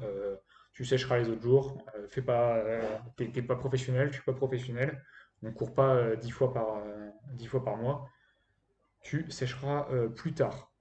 tu 0.73 0.85
sécheras 0.85 1.17
les 1.17 1.29
autres 1.29 1.41
jours. 1.41 1.83
Fais 2.09 2.21
pas, 2.21 2.63
t'es 3.15 3.41
pas 3.41 3.55
professionnel, 3.55 4.09
je 4.09 4.13
suis 4.15 4.23
pas 4.23 4.33
professionnel. 4.33 5.03
On 5.43 5.51
court 5.51 5.73
pas 5.73 6.15
10 6.15 6.31
fois 6.31 6.53
par, 6.53 6.83
10 7.33 7.47
fois 7.47 7.63
par 7.63 7.77
mois. 7.77 8.09
Tu 9.01 9.29
sécheras 9.31 9.87
plus 10.15 10.33
tard. 10.33 10.71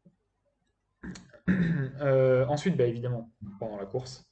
Ensuite, 2.48 2.76
bah, 2.76 2.84
évidemment, 2.84 3.30
pendant 3.60 3.76
la 3.76 3.86
course, 3.86 4.28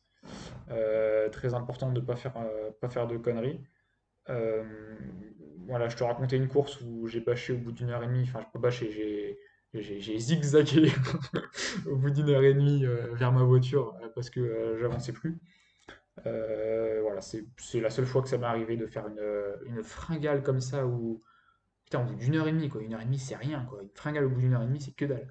très 0.67 1.55
important 1.55 1.91
de 1.93 2.01
ne 2.01 2.05
pas 2.05 2.17
faire, 2.17 2.35
pas 2.81 2.89
faire 2.89 3.07
de 3.07 3.17
conneries. 3.17 3.65
Euh, 4.31 4.65
voilà, 5.67 5.89
je 5.89 5.97
te 5.97 6.05
racontais 6.05 6.37
une 6.37 6.49
course 6.49 6.81
où 6.83 7.07
j'ai 7.09 7.21
bâché 7.21 7.53
au 7.53 7.59
bout 7.59 7.73
d'une 7.73 7.91
heure 7.91 8.03
et 8.03 8.07
demie, 8.07 8.23
enfin, 8.23 8.41
je 8.41 8.47
peux 8.53 8.59
bâcher, 8.59 8.91
j'ai 8.91 9.39
j'ai 9.75 10.19
zigzagué 10.19 10.93
au 11.87 11.97
bout 11.97 12.11
d'une 12.11 12.31
heure 12.31 12.45
et 12.45 12.55
demie 12.55 12.85
vers 13.15 13.33
ma 13.33 13.43
voiture 13.43 13.93
parce 14.15 14.31
que 14.31 14.77
j'avançais 14.81 15.13
plus. 15.13 15.41
voilà, 16.25 17.21
c'est 17.21 17.81
la 17.81 17.91
seule 17.91 18.07
fois 18.07 18.23
que 18.23 18.29
ça 18.29 18.39
m'est 18.39 18.47
arrivé 18.47 18.77
de 18.77 18.87
faire 18.87 19.09
une, 19.09 19.21
une 19.67 19.83
fringale 19.83 20.43
comme 20.43 20.61
ça 20.61 20.87
où 20.87 21.23
putain, 21.85 22.03
au 22.03 22.05
bout 22.05 22.15
d'une 22.17 22.37
heure 22.37 22.49
et 22.49 22.53
demie, 22.53 22.69
quoi. 22.69 22.83
Une 22.83 22.95
heure 22.95 23.01
et 23.01 23.05
demie, 23.05 23.19
c'est 23.19 23.37
rien, 23.37 23.65
quoi. 23.69 23.83
Une 23.83 23.91
fringale 23.95 24.25
au 24.27 24.31
bout 24.31 24.41
d'une 24.41 24.55
heure 24.55 24.63
et 24.63 24.67
demie, 24.67 24.81
c'est 24.81 24.95
que 24.95 25.05
dalle. 25.05 25.31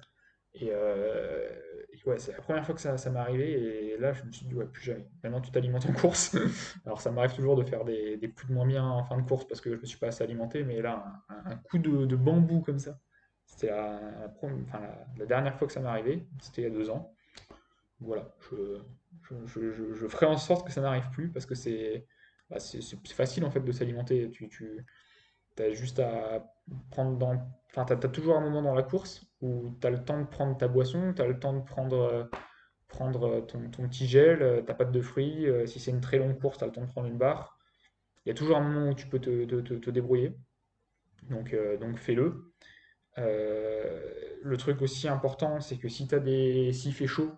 Ouais, 2.06 2.18
c'est 2.18 2.32
la 2.32 2.40
première 2.40 2.64
fois 2.64 2.74
que 2.74 2.80
ça, 2.80 2.96
ça 2.98 3.10
m'est 3.10 3.18
arrivé. 3.18 3.92
Et 3.92 3.98
là, 3.98 4.12
je 4.12 4.24
me 4.24 4.32
suis 4.32 4.46
dit, 4.46 4.54
ouais, 4.54 4.66
plus 4.66 4.82
jamais. 4.82 5.06
Maintenant, 5.22 5.40
tu 5.40 5.50
t'alimentes 5.50 5.86
en 5.86 5.92
course. 5.92 6.36
Alors, 6.86 7.00
ça 7.00 7.10
m'arrive 7.10 7.34
toujours 7.34 7.56
de 7.56 7.64
faire 7.64 7.84
des, 7.84 8.16
des 8.16 8.28
plus 8.28 8.48
de 8.48 8.52
moins 8.52 8.66
bien 8.66 8.84
en 8.84 9.04
fin 9.04 9.16
de 9.16 9.26
course 9.26 9.46
parce 9.46 9.60
que 9.60 9.74
je 9.74 9.80
me 9.80 9.86
suis 9.86 9.98
pas 9.98 10.08
assez 10.08 10.22
alimenté. 10.22 10.64
Mais 10.64 10.80
là, 10.80 11.22
un, 11.28 11.56
coup 11.56 11.78
de, 11.78 12.16
bambou 12.16 12.60
comme 12.60 12.78
ça, 12.78 12.98
c'était 13.46 13.68
la, 13.68 15.26
dernière 15.26 15.56
fois 15.56 15.66
que 15.66 15.72
ça 15.72 15.80
m'est 15.80 15.88
arrivé. 15.88 16.26
C'était 16.40 16.62
il 16.62 16.64
y 16.64 16.68
a 16.68 16.70
deux 16.70 16.90
ans. 16.90 17.14
Voilà, 18.00 18.34
je, 18.50 18.80
je, 19.46 20.08
ferai 20.08 20.26
en 20.26 20.36
sorte 20.36 20.66
que 20.66 20.72
ça 20.72 20.80
n'arrive 20.80 21.08
plus 21.10 21.30
parce 21.30 21.46
que 21.46 21.54
c'est 21.54 22.06
bah, 22.50 22.58
facile 23.14 23.44
en 23.44 23.50
fait 23.50 23.60
de 23.60 23.72
s'alimenter. 23.72 24.30
Tu, 24.30 24.48
tu 24.48 24.84
as 25.62 25.70
juste 25.72 26.00
à 26.00 26.44
prendre 26.90 27.16
dans. 27.16 27.36
Enfin, 27.70 27.84
tu 27.84 27.92
as, 27.92 28.10
toujours 28.10 28.36
un 28.36 28.40
moment 28.40 28.62
dans 28.62 28.74
la 28.74 28.82
course 28.82 29.26
où 29.44 29.76
tu 29.80 29.86
as 29.86 29.90
le 29.90 30.02
temps 30.02 30.18
de 30.18 30.26
prendre 30.26 30.56
ta 30.56 30.68
boisson, 30.68 31.12
tu 31.14 31.22
as 31.22 31.26
le 31.26 31.38
temps 31.38 31.52
de 31.52 31.62
prendre, 31.62 32.00
euh, 32.00 32.24
prendre 32.88 33.40
ton, 33.46 33.70
ton, 33.70 33.88
petit 33.88 34.06
gel, 34.06 34.42
euh, 34.42 34.62
ta 34.62 34.74
pâte 34.74 34.90
de 34.90 35.00
fruits. 35.02 35.46
Euh, 35.46 35.66
si 35.66 35.78
c'est 35.80 35.90
une 35.90 36.00
très 36.00 36.18
longue 36.18 36.38
course, 36.40 36.58
tu 36.58 36.64
as 36.64 36.66
le 36.66 36.72
temps 36.72 36.82
de 36.82 36.88
prendre 36.90 37.08
une 37.08 37.18
barre. 37.18 37.58
Il 38.24 38.30
y 38.30 38.32
a 38.32 38.34
toujours 38.34 38.56
un 38.56 38.62
moment 38.62 38.90
où 38.90 38.94
tu 38.94 39.06
peux 39.06 39.20
te, 39.20 39.44
te, 39.44 39.74
te, 39.74 39.90
débrouiller. 39.90 40.34
Donc, 41.28 41.54
donc 41.78 41.98
fais-le. 41.98 42.54
le 43.16 44.56
truc 44.56 44.80
aussi 44.80 45.08
important, 45.08 45.60
c'est 45.60 45.76
que 45.76 45.88
si 45.88 46.08
as 46.12 46.20
des, 46.20 46.72
s'il 46.72 46.94
fait 46.94 47.06
chaud 47.06 47.32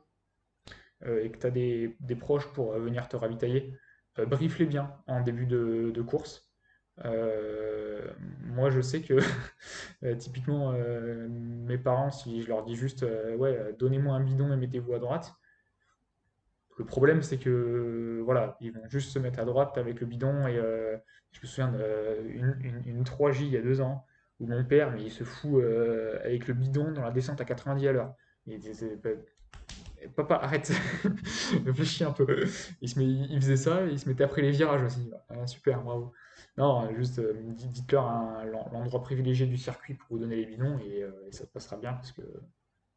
et 1.05 1.31
que 1.31 1.39
tu 1.39 1.47
as 1.47 1.51
des, 1.51 1.97
des, 1.99 2.15
proches 2.15 2.47
pour 2.53 2.73
venir 2.79 3.09
te 3.09 3.17
ravitailler, 3.17 3.75
brief-les 4.17 4.67
bien 4.67 4.95
en 5.09 5.23
début 5.23 5.47
de, 5.47 5.91
de 5.93 6.03
course. 6.03 6.46
Euh, 7.05 8.01
moi, 8.45 8.71
je 8.71 8.81
sais 8.81 9.03
que 9.03 9.15
euh, 10.05 10.15
typiquement, 10.15 10.73
euh, 10.73 11.29
mes 11.29 11.79
parents, 11.79 12.11
si 12.11 12.43
je 12.43 12.49
leur 12.49 12.65
dis 12.65 12.75
juste, 12.75 13.05
ouais, 13.39 13.75
donnez-moi 13.79 14.15
un 14.15 14.21
bidon 14.21 14.53
et 14.53 14.57
mettez-vous 14.57 14.95
à 14.95 14.99
droite, 14.99 15.35
le 16.79 16.85
problème, 16.85 17.23
c'est 17.23 17.39
que 17.39 18.21
voilà, 18.25 18.57
ils 18.61 18.71
vont 18.71 18.87
juste 18.89 19.11
se 19.11 19.19
mettre 19.19 19.39
à 19.39 19.45
droite 19.47 19.79
avec 19.79 20.01
le 20.01 20.07
bidon. 20.07 20.47
Et 20.47 20.57
je 21.33 21.41
me 21.41 21.47
souviens 21.47 21.73
d'une 21.73 22.83
une, 22.85 23.03
3J 23.03 23.45
il 23.45 23.49
y 23.49 23.57
a 23.57 23.63
deux 23.63 23.81
ans 23.81 24.05
où 24.41 24.47
mon 24.47 24.63
père, 24.63 24.93
mais 24.93 25.03
il 25.03 25.11
se 25.11 25.25
fout 25.25 25.65
avec 26.23 26.47
le 26.47 26.53
bidon 26.53 26.93
dans 26.93 27.01
la 27.01 27.13
descente 27.13 27.41
à 27.41 27.47
90 27.47 27.89
à 27.89 27.93
l'heure. 27.93 28.15
Il 28.45 28.59
disait, 28.59 28.99
papa, 30.15 30.37
arrête, 30.37 30.71
réfléchis 31.65 32.05
un 32.05 32.13
peu. 32.13 32.45
Il, 32.83 33.41
faisait 33.41 33.57
ça, 33.57 33.87
il 33.87 33.99
se 33.99 34.09
mettait 34.09 34.25
après 34.25 34.43
les 34.43 34.51
virages 34.51 34.83
aussi. 34.83 35.11
Ah, 35.31 35.47
super, 35.47 35.83
bravo. 35.83 36.13
Non, 36.59 36.91
juste 36.95 37.19
euh, 37.19 37.35
dites-leur 37.53 38.07
l'endroit 38.73 39.03
privilégié 39.03 39.47
du 39.47 39.59
circuit 39.59 39.95
pour 39.95 40.09
vous 40.11 40.19
donner 40.19 40.37
les 40.37 40.47
bidons 40.47 40.79
et, 40.79 41.03
euh, 41.03 41.11
ça 41.31 41.47
passera 41.47 41.77
bien 41.77 41.93
parce 41.93 42.13
que, 42.13 42.23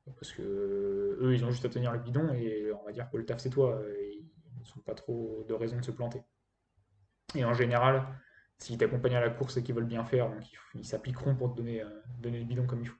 parce 0.06 0.32
que 0.32 0.42
eux, 1.22 1.34
ils 1.34 1.44
ont 1.44 1.52
juste 1.52 1.66
à 1.66 1.70
tenir 1.70 1.92
le 1.92 2.00
bidon 2.00 2.34
et 2.34 2.72
on 2.72 2.86
va 2.86 2.94
dire 2.94 3.10
que 3.10 3.18
le 3.18 3.26
taf 3.26 3.40
c'est 3.40 3.50
toi. 3.50 3.82
Et 4.00 4.14
ils 4.14 4.74
n'ont 4.76 4.82
pas 4.84 4.96
trop 4.96 5.46
de 5.48 5.54
raison 5.54 5.78
de 5.78 5.84
se 5.84 5.92
planter. 5.92 6.24
Et 7.36 7.44
en 7.44 7.54
général, 7.54 8.08
s'ils 8.58 8.78
t'accompagnent 8.78 9.16
à 9.18 9.22
la 9.22 9.30
course 9.30 9.58
et 9.58 9.64
qu'ils 9.64 9.76
veulent 9.76 9.86
bien 9.86 10.06
faire, 10.06 10.32
ils 10.74 10.86
s'appliqueront 10.86 11.36
pour 11.36 11.52
te 11.52 11.58
donner, 11.58 11.82
euh, 11.82 11.90
donner 12.20 12.40
le 12.40 12.46
bidon 12.46 12.66
comme 12.66 12.82
il 12.82 12.88
faut. 12.88 12.98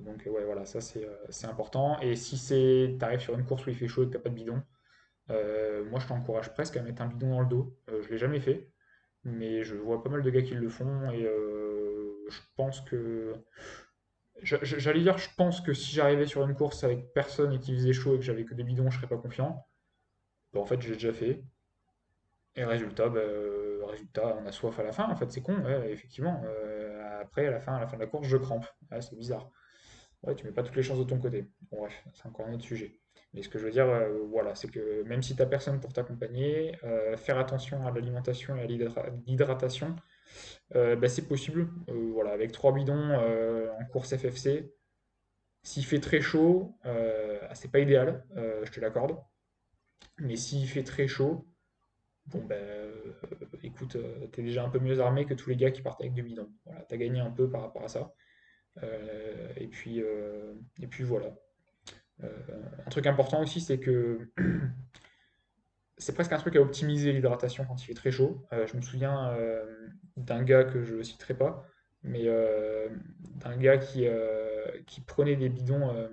donc 0.00 0.22
ouais, 0.26 0.44
voilà, 0.44 0.66
ça 0.66 0.80
c'est 0.82 1.46
important. 1.46 1.98
Et 2.00 2.16
si 2.16 2.36
c'est 2.36 2.98
arrives 3.00 3.20
sur 3.20 3.34
une 3.34 3.46
course 3.46 3.66
où 3.66 3.70
il 3.70 3.76
fait 3.76 3.88
chaud 3.88 4.02
et 4.02 4.06
que 4.08 4.12
t'as 4.12 4.18
pas 4.18 4.28
de 4.28 4.34
bidon, 4.34 4.62
moi 5.28 6.00
je 6.00 6.06
t'encourage 6.06 6.52
presque 6.52 6.76
à 6.76 6.82
mettre 6.82 7.00
un 7.02 7.06
bidon 7.06 7.30
dans 7.30 7.40
le 7.40 7.48
dos. 7.48 7.76
je 7.88 8.08
l'ai 8.08 8.18
jamais 8.18 8.40
fait 8.40 8.69
mais 9.24 9.62
je 9.64 9.74
vois 9.74 10.02
pas 10.02 10.10
mal 10.10 10.22
de 10.22 10.30
gars 10.30 10.42
qui 10.42 10.54
le 10.54 10.68
font 10.68 11.10
et 11.10 11.24
euh, 11.24 12.24
je 12.28 12.40
pense 12.56 12.80
que 12.80 13.34
j'allais 14.42 15.00
dire 15.00 15.18
je 15.18 15.28
pense 15.36 15.60
que 15.60 15.74
si 15.74 15.92
j'arrivais 15.94 16.26
sur 16.26 16.46
une 16.46 16.54
course 16.54 16.84
avec 16.84 17.12
personne 17.12 17.52
et 17.52 17.58
qu'il 17.58 17.74
faisait 17.74 17.92
chaud 17.92 18.14
et 18.14 18.18
que 18.18 18.24
j'avais 18.24 18.44
que 18.44 18.54
des 18.54 18.64
bidons 18.64 18.90
je 18.90 18.96
serais 18.96 19.08
pas 19.08 19.18
confiant. 19.18 19.66
Bah, 20.52 20.60
en 20.60 20.64
fait 20.64 20.80
j'ai 20.80 20.94
déjà 20.94 21.12
fait. 21.12 21.44
Et 22.56 22.64
résultat 22.64 23.08
bah, 23.08 23.20
résultat 23.88 24.36
on 24.40 24.46
a 24.46 24.52
soif 24.52 24.78
à 24.78 24.82
la 24.82 24.92
fin. 24.92 25.08
En 25.10 25.16
fait 25.16 25.30
c'est 25.30 25.42
con 25.42 25.62
effectivement. 25.84 26.42
Euh, 26.46 27.20
après 27.20 27.46
à 27.46 27.50
la 27.50 27.60
fin 27.60 27.74
à 27.74 27.80
la 27.80 27.86
fin 27.86 27.96
de 27.96 28.02
la 28.02 28.06
course 28.06 28.26
je 28.26 28.36
crampe. 28.38 28.66
C'est 29.00 29.16
bizarre. 29.16 29.50
Ouais 30.22 30.34
tu 30.34 30.46
mets 30.46 30.52
pas 30.52 30.62
toutes 30.62 30.76
les 30.76 30.82
chances 30.82 30.98
de 30.98 31.04
ton 31.04 31.18
côté. 31.18 31.50
Bon 31.70 31.80
bref 31.80 32.04
c'est 32.14 32.26
encore 32.26 32.46
un 32.46 32.54
autre 32.54 32.64
sujet 32.64 32.98
mais 33.32 33.42
ce 33.42 33.48
que 33.48 33.58
je 33.58 33.64
veux 33.64 33.70
dire, 33.70 33.86
euh, 33.88 34.24
voilà, 34.28 34.54
c'est 34.54 34.68
que 34.68 35.02
même 35.04 35.22
si 35.22 35.36
tu 35.36 35.42
n'as 35.42 35.46
personne 35.46 35.80
pour 35.80 35.92
t'accompagner, 35.92 36.76
euh, 36.84 37.16
faire 37.16 37.38
attention 37.38 37.86
à 37.86 37.92
l'alimentation 37.92 38.56
et 38.56 38.62
à 38.62 38.66
l'hydratation, 38.66 39.94
euh, 40.74 40.96
bah, 40.96 41.08
c'est 41.08 41.28
possible. 41.28 41.68
voilà, 41.88 42.32
avec 42.32 42.52
trois 42.52 42.72
bidons 42.72 43.14
en 43.14 43.84
course 43.86 44.16
FFC, 44.16 44.72
s'il 45.62 45.84
fait 45.84 46.00
très 46.00 46.20
chaud, 46.20 46.78
c'est 47.54 47.70
pas 47.70 47.80
idéal, 47.80 48.24
je 48.36 48.70
te 48.70 48.80
l'accorde. 48.80 49.18
Mais 50.18 50.36
s'il 50.36 50.66
fait 50.68 50.84
très 50.84 51.08
chaud, 51.08 51.46
bon 52.26 52.42
ben 52.44 52.90
écoute, 53.62 53.96
tu 54.32 54.40
es 54.40 54.44
déjà 54.44 54.64
un 54.64 54.70
peu 54.70 54.78
mieux 54.78 55.00
armé 55.00 55.26
que 55.26 55.34
tous 55.34 55.50
les 55.50 55.56
gars 55.56 55.70
qui 55.70 55.82
partent 55.82 56.00
avec 56.00 56.14
deux 56.14 56.22
bidons. 56.22 56.50
Voilà, 56.64 56.84
tu 56.84 56.94
as 56.94 56.98
gagné 56.98 57.20
un 57.20 57.30
peu 57.30 57.50
par 57.50 57.62
rapport 57.62 57.84
à 57.84 57.88
ça. 57.88 58.12
et 59.56 59.68
puis, 59.68 60.00
et 60.00 60.86
puis 60.88 61.04
voilà. 61.04 61.34
Euh, 62.24 62.28
un 62.86 62.90
truc 62.90 63.06
important 63.06 63.42
aussi, 63.42 63.60
c'est 63.60 63.78
que 63.78 64.30
c'est 65.96 66.14
presque 66.14 66.32
un 66.32 66.38
truc 66.38 66.56
à 66.56 66.60
optimiser 66.60 67.12
l'hydratation 67.12 67.64
quand 67.66 67.80
il 67.82 67.86
fait 67.86 67.94
très 67.94 68.10
chaud. 68.10 68.46
Euh, 68.52 68.66
je 68.66 68.76
me 68.76 68.82
souviens 68.82 69.30
euh, 69.30 69.64
d'un 70.16 70.42
gars 70.42 70.64
que 70.64 70.82
je 70.82 70.96
ne 70.96 71.02
citerai 71.02 71.34
pas, 71.34 71.64
mais 72.02 72.26
d'un 73.36 73.56
gars 73.56 73.78
qui, 73.78 74.06
qui 74.86 75.00
prenait 75.02 75.36
des 75.36 75.50
bidons. 75.50 76.08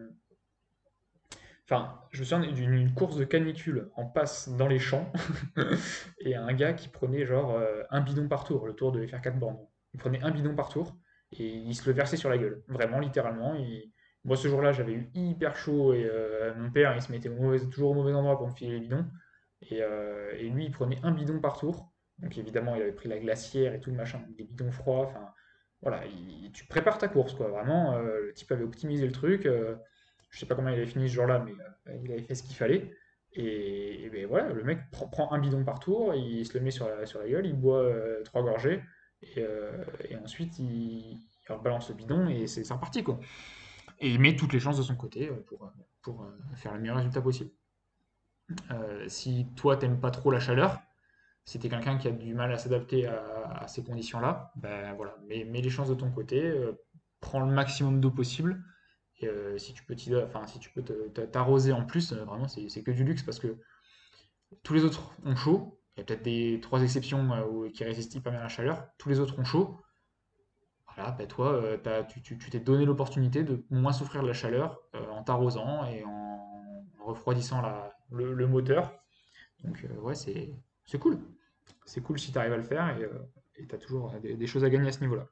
Enfin, 1.63 2.01
je 2.11 2.19
me 2.19 2.25
souviens 2.25 2.51
d'une 2.51 2.93
course 2.93 3.17
de 3.17 3.25
canicule 3.25 3.89
en 3.95 4.05
passe 4.05 4.49
dans 4.49 4.67
les 4.67 4.79
champs 4.79 5.11
et 6.19 6.35
un 6.35 6.53
gars 6.53 6.73
qui 6.73 6.89
prenait 6.89 7.25
genre 7.25 7.57
un 7.89 8.01
bidon 8.01 8.27
par 8.27 8.43
tour. 8.43 8.67
Le 8.67 8.73
tour 8.73 8.91
devait 8.91 9.07
faire 9.07 9.21
4 9.21 9.39
bornes. 9.39 9.59
Il 9.93 9.99
prenait 9.99 10.21
un 10.23 10.31
bidon 10.31 10.55
par 10.55 10.69
tour 10.69 10.97
et 11.31 11.45
il 11.45 11.73
se 11.73 11.85
le 11.89 11.95
versait 11.95 12.17
sur 12.17 12.29
la 12.29 12.37
gueule. 12.37 12.63
Vraiment, 12.67 12.99
littéralement. 12.99 13.55
Il, 13.55 13.93
moi, 14.27 14.35
ce 14.35 14.47
jour-là, 14.47 14.71
j'avais 14.71 14.93
eu 14.93 15.09
hyper 15.13 15.55
chaud 15.55 15.93
et 15.93 16.05
euh, 16.05 16.53
mon 16.55 16.69
père, 16.69 16.93
il 16.95 17.01
se 17.01 17.11
mettait 17.11 17.29
toujours 17.71 17.91
au 17.91 17.93
mauvais 17.93 18.13
endroit 18.13 18.37
pour 18.37 18.47
me 18.47 18.53
filer 18.53 18.73
les 18.73 18.79
bidons. 18.81 19.05
Euh, 19.71 20.31
et, 20.37 20.49
lui, 20.49 20.65
il 20.65 20.71
prenait 20.71 20.99
un 21.03 21.11
bidon 21.11 21.39
par 21.39 21.57
tour. 21.57 21.93
Donc 22.19 22.37
évidemment, 22.37 22.75
il 22.75 22.81
avait 22.81 22.91
pris 22.91 23.07
la 23.07 23.19
glacière 23.19 23.73
et 23.73 23.79
tout 23.79 23.89
le 23.89 23.95
machin, 23.95 24.21
des 24.37 24.43
bidons 24.43 24.71
froids. 24.71 25.05
Enfin, 25.05 25.29
voilà, 25.81 26.01
tu 26.51 26.65
prépares 26.65 26.97
ta 26.97 27.07
course, 27.07 27.35
quoi. 27.35 27.47
Vraiment, 27.47 27.93
euh, 27.93 28.25
le 28.25 28.33
type 28.33 28.51
avait 28.51 28.63
optimisé 28.63 29.05
le 29.05 29.11
truc. 29.11 29.43
je 29.43 30.39
sais 30.39 30.45
pas 30.45 30.55
comment 30.55 30.69
il 30.69 30.75
avait 30.75 30.87
fini 30.87 31.07
ce 31.07 31.13
jour-là, 31.13 31.45
mais 31.45 31.53
il 32.03 32.11
avait 32.11 32.23
fait 32.23 32.35
ce 32.35 32.43
qu'il 32.43 32.55
fallait. 32.55 32.91
Et, 33.33 34.09
ben 34.11 34.25
voilà, 34.25 34.49
le 34.49 34.63
mec 34.63 34.79
prend, 34.91 35.31
un 35.31 35.39
bidon 35.39 35.63
par 35.63 35.79
tour, 35.79 36.15
il 36.15 36.45
se 36.45 36.57
le 36.57 36.63
met 36.63 36.71
sur 36.71 36.89
la, 36.89 37.05
sur 37.05 37.19
la 37.19 37.29
gueule, 37.29 37.45
il 37.45 37.53
boit 37.53 37.87
trois 38.25 38.41
gorgées, 38.41 38.81
et, 39.21 39.45
ensuite 40.23 40.57
il, 40.57 41.19
il 41.49 41.55
balance 41.63 41.89
le 41.89 41.95
bidon 41.95 42.27
et 42.27 42.47
c'est 42.47 42.67
reparti, 42.73 43.03
quoi 43.03 43.19
et 43.99 44.17
met 44.17 44.35
toutes 44.35 44.53
les 44.53 44.59
chances 44.59 44.77
de 44.77 44.83
son 44.83 44.95
côté 44.95 45.29
euh, 45.29 45.43
pour, 45.47 45.63
euh, 45.63 45.69
euh, 46.09 46.55
faire 46.55 46.73
le 46.73 46.79
meilleur 46.79 46.97
résultat 46.97 47.21
possible. 47.21 47.51
si 49.07 49.47
toi, 49.55 49.77
t'aimes 49.77 49.99
pas 49.99 50.11
trop 50.11 50.31
la 50.31 50.39
chaleur, 50.39 50.79
si 51.45 51.59
tu 51.59 51.67
es 51.67 51.69
quelqu'un 51.69 51.97
qui 51.97 52.07
a 52.07 52.11
du 52.11 52.33
mal 52.33 52.51
à 52.51 52.57
s'adapter 52.57 53.07
à, 53.07 53.65
ces 53.67 53.83
conditions-là, 53.83 54.51
ben 54.55 54.93
voilà, 54.95 55.15
mets, 55.27 55.43
les 55.43 55.69
chances 55.69 55.89
de 55.89 55.95
ton 55.95 56.11
côté, 56.11 56.53
prends 57.19 57.39
le 57.39 57.51
maximum 57.51 57.99
d'eau 57.99 58.11
possible. 58.11 58.63
Et 59.19 59.29
si 59.57 59.73
tu 59.73 59.83
peux 59.83 59.95
t'arroser 61.31 61.71
en 61.71 61.85
plus, 61.85 62.13
vraiment, 62.13 62.47
c'est 62.47 62.83
que 62.83 62.91
du 62.91 63.03
luxe 63.03 63.23
parce 63.23 63.39
que 63.39 63.57
tous 64.63 64.73
les 64.73 64.83
autres 64.83 65.13
ont 65.25 65.35
chaud. 65.35 65.81
Il 65.95 65.99
y 65.99 66.01
a 66.01 66.05
peut-être 66.05 66.23
des 66.23 66.59
trois 66.61 66.83
exceptions 66.83 67.69
qui 67.73 67.83
résistent 67.83 68.15
hyper 68.15 68.31
bien 68.31 68.41
à 68.41 68.43
la 68.43 68.49
chaleur. 68.49 68.87
Tous 68.97 69.09
les 69.09 69.19
autres 69.19 69.39
ont 69.39 69.45
chaud. 69.45 69.79
Ben 70.97 71.27
toi, 71.27 71.53
euh, 71.53 72.03
tu 72.23 72.37
t'es 72.37 72.59
donné 72.59 72.83
l'opportunité 72.83 73.43
de 73.43 73.63
moins 73.69 73.93
souffrir 73.93 74.23
de 74.23 74.27
la 74.27 74.33
chaleur 74.33 74.81
euh, 74.95 75.09
en 75.11 75.23
t'arrosant 75.23 75.85
et 75.85 76.03
en, 76.03 76.83
refroidissant 77.05 77.61
le, 78.11 78.47
moteur. 78.47 78.93
Donc, 79.63 79.85
euh, 79.85 80.01
ouais, 80.01 80.15
c'est 80.15 80.99
cool. 80.99 81.19
C'est 81.85 82.01
cool 82.01 82.19
si 82.19 82.31
tu 82.31 82.37
arrives 82.37 82.53
à 82.53 82.57
le 82.57 82.63
faire 82.63 82.97
et 83.55 83.67
tu 83.67 83.75
as 83.75 83.77
toujours 83.77 84.11
des, 84.19 84.47
choses 84.47 84.63
à 84.63 84.69
gagner 84.69 84.87
à 84.87 84.91
ce 84.91 85.01
niveau-là. 85.01 85.27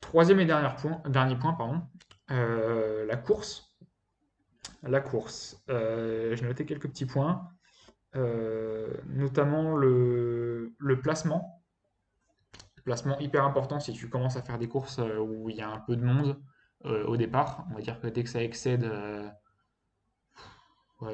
Troisième 0.00 0.38
et 0.38 0.46
dernier 0.46 0.74
point, 0.76 1.02
dernier 1.08 1.36
point 1.36 1.52
pardon, 1.52 1.82
la 2.28 3.16
course. 3.16 3.76
La 4.84 5.00
course. 5.00 5.62
J'ai 5.68 6.42
noté 6.42 6.64
quelques 6.64 6.88
petits 6.88 7.06
points, 7.06 7.50
notamment 8.14 9.76
le, 9.76 10.74
le 10.78 11.00
placement 11.00 11.53
Placement 12.84 13.18
hyper 13.18 13.44
important 13.44 13.80
si 13.80 13.92
tu 13.92 14.08
commences 14.08 14.36
à 14.36 14.42
faire 14.42 14.58
des 14.58 14.68
courses 14.68 14.98
euh, 14.98 15.18
où 15.18 15.48
il 15.48 15.56
y 15.56 15.62
a 15.62 15.68
un 15.70 15.80
peu 15.80 15.96
de 15.96 16.04
monde 16.04 16.38
euh, 16.84 17.04
au 17.06 17.16
départ. 17.16 17.66
On 17.70 17.74
va 17.74 17.80
dire 17.80 17.98
que 17.98 18.06
dès 18.06 18.22
que 18.22 18.28
ça 18.28 18.42
excède, 18.42 18.84
euh, 18.84 19.28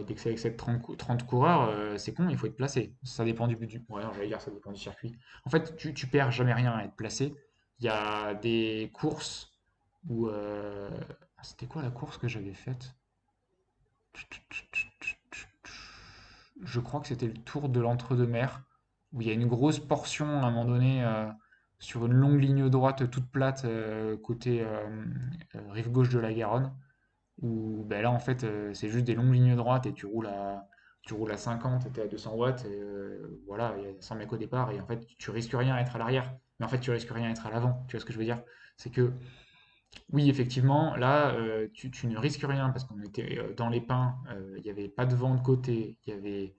dès 0.04 0.14
que 0.14 0.20
ça 0.20 0.30
excède 0.30 0.56
30, 0.56 0.96
30 0.96 1.26
coureurs, 1.26 1.98
c'est 1.98 2.12
con, 2.12 2.28
il 2.28 2.36
faut 2.36 2.46
être 2.46 2.56
placé. 2.56 2.94
Ça 3.04 3.24
dépend 3.24 3.46
du 3.46 3.56
but 3.56 3.82
Ouais, 3.88 4.02
non, 4.02 4.10
dire 4.10 4.40
ça 4.40 4.50
dépend 4.50 4.72
du 4.72 4.80
circuit. 4.80 5.16
En 5.44 5.50
fait, 5.50 5.76
tu, 5.76 5.94
tu 5.94 6.08
perds 6.08 6.32
jamais 6.32 6.52
rien 6.52 6.72
à 6.72 6.84
être 6.84 6.94
placé. 6.94 7.34
Il 7.78 7.86
y 7.86 7.88
a 7.88 8.34
des 8.34 8.90
courses 8.92 9.52
où... 10.08 10.28
C'était 11.42 11.66
quoi 11.66 11.82
la 11.82 11.90
course 11.90 12.18
que 12.18 12.28
j'avais 12.28 12.52
faite? 12.52 12.94
Je 16.62 16.80
crois 16.80 17.00
que 17.00 17.08
c'était 17.08 17.26
le 17.26 17.34
tour 17.34 17.68
de 17.68 17.80
l'entre-deux-mers, 17.80 18.62
où 19.12 19.22
il 19.22 19.28
y 19.28 19.30
a 19.30 19.34
une 19.34 19.46
grosse 19.46 19.78
portion 19.78 20.26
à 20.26 20.46
un 20.46 20.50
moment 20.50 20.66
donné 20.66 21.02
sur 21.80 22.06
une 22.06 22.12
longue 22.12 22.40
ligne 22.40 22.68
droite 22.68 23.10
toute 23.10 23.30
plate 23.30 23.64
euh, 23.64 24.16
côté 24.18 24.62
euh, 24.62 24.86
euh, 25.56 25.72
rive 25.72 25.90
gauche 25.90 26.10
de 26.10 26.18
la 26.18 26.32
Garonne, 26.32 26.72
où 27.38 27.84
ben 27.84 28.02
là 28.02 28.10
en 28.10 28.18
fait 28.18 28.46
c'est 28.74 28.90
juste 28.90 29.06
des 29.06 29.14
longues 29.14 29.32
lignes 29.32 29.56
droites 29.56 29.86
et 29.86 29.94
tu 29.94 30.06
roules 30.06 30.26
à, 30.26 30.68
tu 31.02 31.14
roules 31.14 31.32
à 31.32 31.38
50 31.38 31.86
et 31.86 31.90
t'es 31.90 32.02
à 32.02 32.06
200 32.06 32.34
watts, 32.34 32.66
voilà, 33.46 33.74
il 33.78 33.84
y 33.84 33.86
a 33.88 33.92
100 33.98 34.16
mecs 34.16 34.32
au 34.32 34.36
départ 34.36 34.70
et 34.70 34.80
en 34.80 34.86
fait 34.86 35.06
tu 35.18 35.30
risques 35.30 35.54
rien 35.54 35.74
à 35.74 35.80
être 35.80 35.96
à 35.96 35.98
l'arrière, 35.98 36.36
mais 36.58 36.66
en 36.66 36.68
fait 36.68 36.80
tu 36.80 36.90
risques 36.90 37.10
rien 37.10 37.28
à 37.28 37.30
être 37.30 37.46
à 37.46 37.50
l'avant, 37.50 37.84
tu 37.88 37.96
vois 37.96 38.00
ce 38.00 38.04
que 38.04 38.12
je 38.12 38.18
veux 38.18 38.24
dire? 38.24 38.42
C'est 38.76 38.90
que 38.90 39.12
oui, 40.12 40.28
effectivement, 40.30 40.94
là, 40.96 41.34
tu, 41.72 41.90
tu 41.90 42.06
ne 42.06 42.16
risques 42.18 42.44
rien 42.44 42.70
parce 42.70 42.84
qu'on 42.84 43.00
était 43.02 43.54
dans 43.56 43.68
les 43.68 43.80
pins, 43.80 44.16
il 44.56 44.62
n'y 44.62 44.70
avait 44.70 44.88
pas 44.88 45.06
de 45.06 45.16
vent 45.16 45.34
de 45.34 45.40
côté, 45.40 45.98
il 46.06 46.10
y 46.10 46.16
avait 46.16 46.56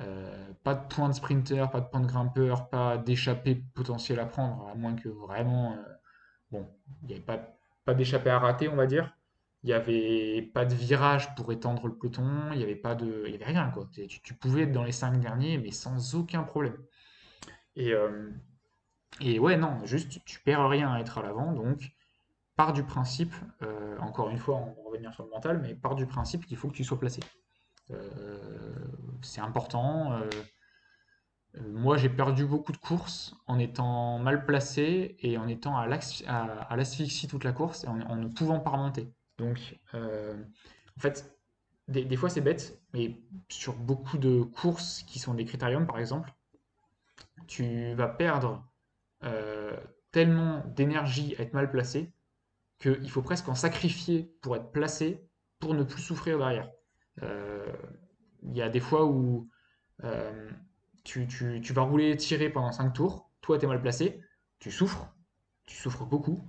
euh, 0.00 0.52
pas 0.62 0.74
de 0.74 0.86
point 0.88 1.08
de 1.08 1.14
sprinter, 1.14 1.70
pas 1.70 1.80
de 1.80 1.86
point 1.86 2.00
de 2.00 2.06
grimpeur, 2.06 2.68
pas 2.68 2.96
d'échappée 2.96 3.56
potentielle 3.74 4.20
à 4.20 4.26
prendre, 4.26 4.66
à 4.68 4.74
moins 4.74 4.94
que 4.94 5.08
vraiment, 5.08 5.72
euh, 5.72 5.76
bon, 6.50 6.66
il 7.02 7.08
n'y 7.08 7.14
avait 7.14 7.22
pas, 7.84 7.94
d'échappée 7.94 8.30
à 8.30 8.38
rater, 8.38 8.68
on 8.68 8.76
va 8.76 8.86
dire. 8.86 9.14
Il 9.62 9.66
n'y 9.66 9.72
avait 9.74 10.42
pas 10.54 10.64
de 10.64 10.74
virage 10.74 11.34
pour 11.34 11.52
étendre 11.52 11.86
le 11.86 11.94
peloton, 11.94 12.50
il 12.52 12.58
n'y 12.58 12.64
avait 12.64 12.76
pas 12.76 12.94
de, 12.94 13.26
avait 13.26 13.44
rien, 13.44 13.70
quoi. 13.70 13.88
Tu, 13.92 14.34
pouvais 14.34 14.62
être 14.62 14.72
dans 14.72 14.84
les 14.84 14.92
cinq 14.92 15.20
derniers, 15.20 15.58
mais 15.58 15.70
sans 15.70 16.14
aucun 16.14 16.44
problème. 16.44 16.78
Et, 17.76 17.92
euh, 17.92 18.30
ouais, 19.20 19.56
non, 19.58 19.84
juste, 19.84 20.24
tu 20.24 20.40
perds 20.40 20.66
rien 20.68 20.92
à 20.92 21.00
être 21.00 21.18
à 21.18 21.22
l'avant, 21.22 21.52
donc 21.52 21.92
pars 22.56 22.72
du 22.72 22.84
principe, 22.84 23.34
encore 24.00 24.30
une 24.30 24.38
fois, 24.38 24.56
on 24.56 24.66
va 24.66 24.88
revenir 24.90 25.12
sur 25.14 25.24
le 25.24 25.30
mental, 25.30 25.60
mais 25.60 25.74
pars 25.74 25.94
du 25.94 26.06
principe 26.06 26.46
qu'il 26.46 26.56
faut 26.56 26.68
que 26.68 26.74
tu 26.76 26.84
sois 26.84 26.98
placé. 26.98 27.20
C'est 29.22 29.40
important. 29.40 30.12
euh, 30.12 30.28
euh, 31.56 31.72
moi, 31.72 31.96
j'ai 31.96 32.08
perdu 32.08 32.44
beaucoup 32.44 32.72
de 32.72 32.76
courses 32.76 33.34
en 33.46 33.58
étant 33.58 34.18
mal 34.18 34.46
placé 34.46 35.16
et 35.20 35.36
en 35.36 35.48
étant 35.48 35.76
à 35.76 35.86
l'asphyxie 35.86 37.26
toute 37.28 37.44
la 37.44 37.52
course 37.52 37.84
et 37.84 37.88
en, 37.88 38.16
ne 38.16 38.28
pouvant 38.28 38.60
pas 38.60 38.70
remonter. 38.70 39.12
Donc, 39.38 39.78
euh, 39.94 40.36
en 40.96 41.00
fait, 41.00 41.36
des, 41.88 42.16
fois 42.16 42.30
c'est 42.30 42.40
bête, 42.40 42.80
mais 42.94 43.20
sur 43.48 43.74
beaucoup 43.74 44.18
de 44.18 44.42
courses 44.42 45.02
qui 45.02 45.18
sont 45.18 45.34
des 45.34 45.44
critériums, 45.44 45.86
par 45.86 45.98
exemple, 45.98 46.32
tu 47.48 47.94
vas 47.94 48.06
perdre 48.06 48.64
tellement 50.12 50.64
d'énergie 50.66 51.34
à 51.38 51.42
être 51.42 51.52
mal 51.52 51.70
placé 51.70 52.12
qu'il 52.78 53.10
faut 53.10 53.22
presque 53.22 53.48
en 53.48 53.54
sacrifier 53.54 54.32
pour 54.40 54.56
être 54.56 54.70
placé 54.70 55.28
pour 55.58 55.74
ne 55.74 55.82
plus 55.82 56.00
souffrir 56.00 56.38
derrière. 56.38 56.70
Il 58.42 58.56
y 58.56 58.62
a 58.62 58.68
des 58.68 58.80
fois 58.80 59.06
où 59.06 59.48
euh, 60.04 60.50
tu, 61.04 61.26
vas 61.72 61.82
rouler 61.82 62.16
tiré 62.16 62.50
pendant 62.50 62.72
5 62.72 62.92
tours, 62.92 63.30
toi 63.40 63.58
t'es 63.58 63.66
mal 63.66 63.80
placé, 63.80 64.22
tu 64.58 64.70
souffres, 64.70 65.12
tu 65.66 65.76
souffres 65.76 66.04
beaucoup. 66.04 66.42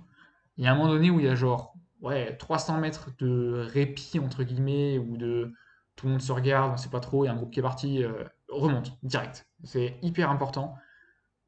Il 0.56 0.64
y 0.64 0.66
a 0.66 0.72
un 0.72 0.74
moment 0.74 0.88
donné 0.88 1.10
où 1.10 1.20
il 1.20 1.26
y 1.26 1.28
a 1.28 1.34
genre 1.34 1.74
ouais, 2.00 2.36
300 2.36 2.78
mètres 2.78 3.10
de 3.18 3.66
répit 3.68 4.18
entre 4.18 4.44
guillemets, 4.44 4.98
ou 4.98 5.16
de 5.16 5.52
tout 5.96 6.06
le 6.06 6.12
monde 6.12 6.22
se 6.22 6.32
regarde, 6.32 6.72
on 6.72 6.76
sait 6.76 6.90
pas 6.90 7.00
trop, 7.00 7.24
il 7.24 7.26
y 7.26 7.30
a 7.30 7.32
un 7.32 7.36
groupe 7.36 7.52
qui 7.52 7.60
est 7.60 7.62
parti, 7.62 8.02
euh, 8.02 8.24
remonte 8.48 8.98
direct. 9.02 9.48
C'est 9.64 9.98
hyper 10.02 10.30
important. 10.30 10.76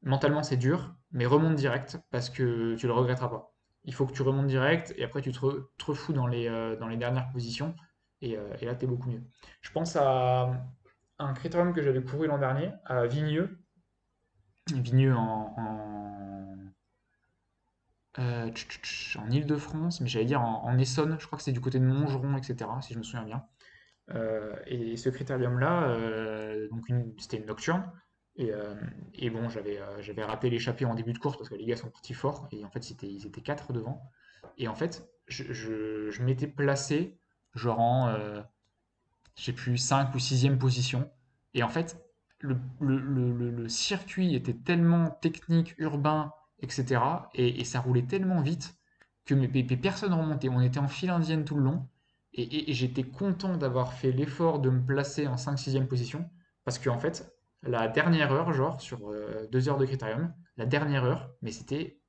Mentalement 0.03 0.43
c'est 0.43 0.57
dur, 0.57 0.95
mais 1.11 1.25
remonte 1.25 1.55
direct 1.55 1.99
parce 2.11 2.29
que 2.29 2.75
tu 2.75 2.87
le 2.87 2.93
regretteras 2.93 3.29
pas. 3.29 3.53
Il 3.85 3.93
faut 3.93 4.05
que 4.05 4.13
tu 4.13 4.21
remontes 4.21 4.47
direct 4.47 4.93
et 4.97 5.03
après 5.03 5.21
tu 5.21 5.31
te, 5.31 5.39
te 5.39 5.85
refous 5.85 6.13
dans 6.13 6.27
les, 6.27 6.47
euh, 6.47 6.75
dans 6.77 6.87
les 6.87 6.97
dernières 6.97 7.29
positions 7.29 7.75
et, 8.21 8.37
euh, 8.37 8.55
et 8.61 8.65
là 8.65 8.75
t'es 8.75 8.87
beaucoup 8.87 9.09
mieux. 9.09 9.23
Je 9.61 9.71
pense 9.71 9.95
à 9.95 10.65
un 11.19 11.33
critérium 11.33 11.73
que 11.73 11.81
j'avais 11.81 12.03
couru 12.03 12.27
l'an 12.27 12.37
dernier, 12.37 12.71
à 12.85 13.05
Vigneux, 13.05 13.57
Vigneux 14.73 15.15
en, 15.15 15.53
en, 15.57 16.55
euh, 18.17 18.49
mais 20.01 20.07
j'allais 20.07 20.25
dire 20.25 20.41
en, 20.41 20.77
Essonne, 20.77 21.17
je 21.19 21.25
crois 21.25 21.37
que 21.37 21.43
c'est 21.43 21.51
du 21.51 21.61
côté 21.61 21.79
de 21.79 21.85
Montgeron, 21.85 22.37
etc., 22.37 22.69
si 22.81 22.93
je 22.93 22.97
me 22.97 23.03
souviens 23.03 23.23
bien. 23.23 23.45
Euh, 24.11 24.55
et 24.65 24.97
ce 24.97 25.09
critérium-là, 25.09 25.95
c'était 27.19 27.37
une 27.37 27.45
nocturne, 27.45 27.91
et, 28.37 29.29
bon, 29.29 29.49
j'avais 29.49 29.79
euh, 29.79 30.25
raté 30.25 30.49
l'échappée 30.49 30.85
en 30.85 30.95
début 30.95 31.13
de 31.13 31.19
course 31.19 31.37
parce 31.37 31.49
que 31.49 31.55
les 31.55 31.65
gars 31.65 31.77
sont 31.77 31.89
partis 31.89 32.13
fort, 32.13 32.47
et 32.51 32.65
en 32.65 32.69
fait 32.69 32.89
ils 32.89 33.25
étaient 33.25 33.41
quatre 33.41 33.71
devant. 33.73 34.09
Et 34.57 34.67
en 34.67 34.75
fait, 34.75 35.07
je 35.27 36.21
m'étais 36.21 36.47
placé 36.47 37.17
genre 37.55 37.79
en, 37.79 38.09
euh, 38.09 38.41
je 39.35 39.43
sais 39.45 39.53
plus, 39.53 39.77
5 39.77 40.13
ou 40.15 40.19
sixième 40.19 40.57
position. 40.57 41.09
Et 41.53 41.63
en 41.63 41.69
fait, 41.69 41.97
le, 42.39 43.67
circuit 43.67 44.35
était 44.35 44.53
tellement 44.53 45.09
technique, 45.09 45.75
urbain, 45.77 46.31
etc. 46.59 47.01
Et, 47.33 47.63
ça 47.65 47.79
roulait 47.79 48.03
tellement 48.03 48.41
vite 48.41 48.75
que 49.25 49.33
mes, 49.33 49.47
mes- 49.47 49.63
personnes 49.77 50.13
remontaient. 50.13 50.49
On 50.49 50.61
était 50.61 50.79
en 50.79 50.87
file 50.87 51.09
indienne 51.09 51.45
tout 51.45 51.55
le 51.55 51.63
long. 51.63 51.87
Et, 52.33 52.73
j'étais 52.73 53.03
content 53.03 53.57
d'avoir 53.57 53.93
fait 53.93 54.11
l'effort 54.11 54.59
de 54.59 54.69
me 54.69 54.85
placer 54.85 55.27
en 55.27 55.37
5 55.37 55.57
sixième 55.57 55.87
position. 55.87 56.29
Parce 56.65 56.79
qu'en 56.79 56.99
fait, 56.99 57.33
la 57.63 57.87
dernière 57.87 58.31
heure, 58.31 58.53
genre 58.53 58.81
sur 58.81 59.09
euh, 59.09 59.47
deux 59.51 59.69
heures 59.69 59.77
de 59.77 59.85
critérium, 59.85 60.33
la 60.57 60.65
dernière 60.65 61.03
heure, 61.05 61.31
mais 61.41 61.51
c'était 61.51 61.99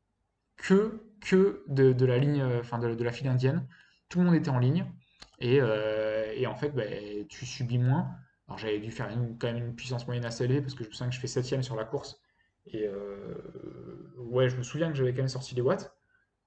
que, 0.57 1.03
que 1.21 1.65
de, 1.69 2.05
la 2.05 2.19
ligne, 2.19 2.41
euh, 2.41 2.61
enfin 2.61 2.79
de 2.79 3.03
la 3.05 3.13
file 3.13 3.29
indienne. 3.29 3.67
Tout 4.09 4.21
le 4.21 4.27
monde 4.27 4.35
était 4.35 4.51
en 4.51 4.59
ligne. 4.59 4.87
Et, 5.39 5.61
euh, 5.61 6.33
et 6.35 6.47
en 6.47 6.55
fait, 6.55 6.71
ben, 6.71 7.27
tu 7.29 7.47
subis 7.47 7.79
moins. 7.79 8.11
Alors 8.49 8.59
j'avais 8.59 8.79
dû 8.79 8.91
faire 8.91 9.09
quand 9.41 9.53
même 9.53 9.59
une 9.59 9.75
puissance 9.75 10.07
moyenne 10.07 10.25
assez 10.25 10.45
élevée 10.45 10.61
parce 10.61 10.75
que 10.75 10.85
je 10.85 10.89
me 10.89 10.95
souviens 10.95 11.09
que 11.09 11.15
je 11.15 11.21
fais 11.21 11.27
septième 11.27 11.63
sur 11.63 11.77
la 11.77 11.85
course. 11.85 12.21
Et 12.67 12.87
euh, 12.87 13.35
ouais, 14.19 14.49
je 14.49 14.57
me 14.57 14.63
souviens 14.63 14.89
que 14.89 14.97
j'avais 14.97 15.13
quand 15.13 15.19
même 15.19 15.29
sorti 15.29 15.55
les 15.55 15.63
watts, 15.63 15.95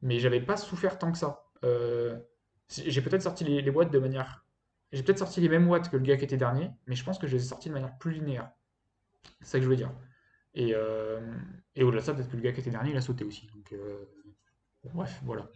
mais 0.02 0.20
j'avais 0.20 0.42
pas 0.42 0.58
souffert 0.58 0.98
tant 0.98 1.12
que 1.12 1.18
ça. 1.18 1.46
Euh, 1.64 2.18
j'ai 2.70 3.02
peut-être 3.02 3.22
sorti 3.22 3.44
les, 3.44 3.70
watts 3.70 3.92
de 3.92 4.00
manière... 4.00 4.46
J'ai 4.92 5.04
peut-être 5.04 5.20
sorti 5.20 5.42
les 5.42 5.50
mêmes 5.50 5.68
watts 5.68 5.90
que 5.90 5.98
le 5.98 6.04
gars 6.04 6.18
qui 6.18 6.24
était 6.24 6.38
dernier, 6.38 6.72
mais 6.88 6.96
je 6.96 7.04
pense 7.04 7.20
que 7.20 7.28
je 7.28 7.36
les 7.36 7.44
ai 7.44 7.48
sortis 7.48 7.70
de 7.70 7.74
manière 7.74 7.98
plus 7.98 8.12
linéaire. 8.12 8.52
C'est 9.42 9.48
ça 9.48 9.58
que 9.60 9.66
je 9.66 9.70
veux 9.70 9.76
dire. 9.76 9.92
Et, 10.56 10.74
et 11.76 11.84
au-delà 11.84 12.02
de 12.02 12.06
ça, 12.06 12.14
peut-être 12.14 12.30
que 12.30 12.36
le 12.36 12.42
gars 12.42 12.52
qui 12.52 12.60
était 12.60 12.72
dernier, 12.72 12.92
il 12.92 12.98
a 12.98 13.02
sauté 13.02 13.24
aussi. 13.24 13.48
Donc, 13.48 13.74
bref, 14.94 15.22
voilà. 15.24 15.48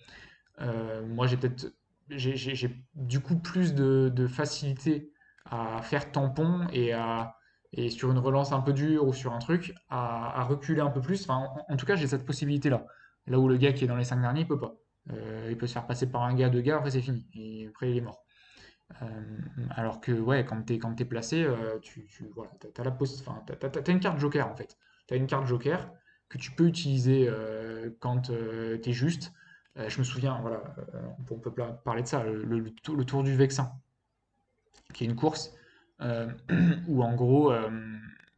Moi, 1.04 1.28
j'ai 1.28 1.38
peut-être, 1.38 1.74
j'ai 2.10 2.84
du 2.96 3.20
coup 3.20 3.38
plus 3.38 3.74
de, 3.74 4.28
facilité 4.28 5.12
à 5.46 5.82
faire 5.82 6.12
tampon 6.12 6.68
et 6.72 6.94
à 6.94 7.36
et 7.74 7.90
sur 7.90 8.12
une 8.12 8.20
relance 8.20 8.52
un 8.52 8.62
peu 8.62 8.72
dure 8.72 9.08
ou 9.08 9.14
sur 9.14 9.34
un 9.34 9.40
truc 9.40 9.74
à, 9.90 10.44
reculer 10.44 10.82
un 10.82 10.92
peu 10.92 11.02
plus. 11.02 11.24
Enfin, 11.24 11.48
en, 11.68 11.76
tout 11.76 11.86
cas, 11.86 11.96
j'ai 11.96 12.08
cette 12.08 12.26
possibilité-là. 12.26 12.86
Là 13.26 13.40
où 13.40 13.48
le 13.48 13.58
gars 13.58 13.74
qui 13.74 13.84
est 13.84 13.88
dans 13.88 13.96
les 13.96 14.04
cinq 14.04 14.22
derniers, 14.22 14.42
il 14.42 14.48
peut 14.48 14.60
pas. 14.60 14.76
Euh, 15.12 15.48
il 15.50 15.58
peut 15.58 15.68
se 15.68 15.74
faire 15.74 15.88
passer 15.88 16.10
par 16.10 16.22
un 16.22 16.36
gars, 16.36 16.50
deux 16.50 16.62
gars, 16.62 16.78
après 16.78 16.92
c'est 16.92 17.02
fini. 17.02 17.26
Et 17.34 17.68
après, 17.68 17.90
il 17.90 17.98
est 17.98 18.02
mort. 18.02 18.24
Euh, 19.02 19.06
alors 19.72 20.02
que 20.02 20.12
ouais, 20.12 20.46
quand 20.46 20.62
t'es 20.64 20.78
quand 20.78 20.94
t'es 20.94 21.06
placé, 21.06 21.44
euh, 21.44 21.80
tu, 21.82 22.06
tu 22.06 22.30
voilà, 22.36 22.52
poss- 22.92 23.22
enfin, 23.22 23.44
une 23.88 24.00
carte 24.00 24.20
joker 24.20 24.48
en 24.48 24.56
fait. 24.56 24.78
T'as 25.08 25.16
une 25.16 25.26
carte 25.26 25.48
joker 25.48 25.92
que 26.30 26.38
tu 26.38 26.52
peux 26.52 26.68
utiliser 26.68 27.28
quand 28.00 28.32
t'es 28.82 28.94
juste. 28.94 29.34
Euh, 29.78 29.90
je 29.90 30.00
me 30.00 30.04
souviens, 30.04 30.40
voilà, 30.42 30.62
euh, 30.94 31.02
on 31.30 31.40
peut, 31.40 31.52
parler 31.84 32.04
de 32.04 32.08
ça, 32.08 32.24
le, 32.24 32.70
tour 33.06 33.24
du 33.24 33.36
Vexin, 33.36 33.72
qui 34.94 35.04
est 35.04 35.08
une 35.08 35.16
course 35.16 35.56
euh, 36.02 36.32
où 36.88 37.04
en 37.04 37.16
gros, 37.16 37.54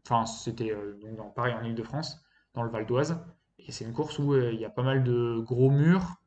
enfin 0.05 0.25
c'était 0.25 0.75
dans, 1.17 1.29
pareil 1.29 1.53
en 1.53 1.63
Île-de-France, 1.63 2.23
dans 2.53 2.63
le 2.63 2.69
Val 2.69 2.85
d'Oise, 2.85 3.19
et 3.59 3.71
c'est 3.71 3.83
une 3.83 3.93
course 3.93 4.17
où 4.19 4.35
il 4.35 4.59
y 4.59 4.65
a 4.65 4.69
pas 4.69 4.83
mal 4.83 5.03
de 5.03 5.39
gros 5.39 5.69
murs, 5.69 6.21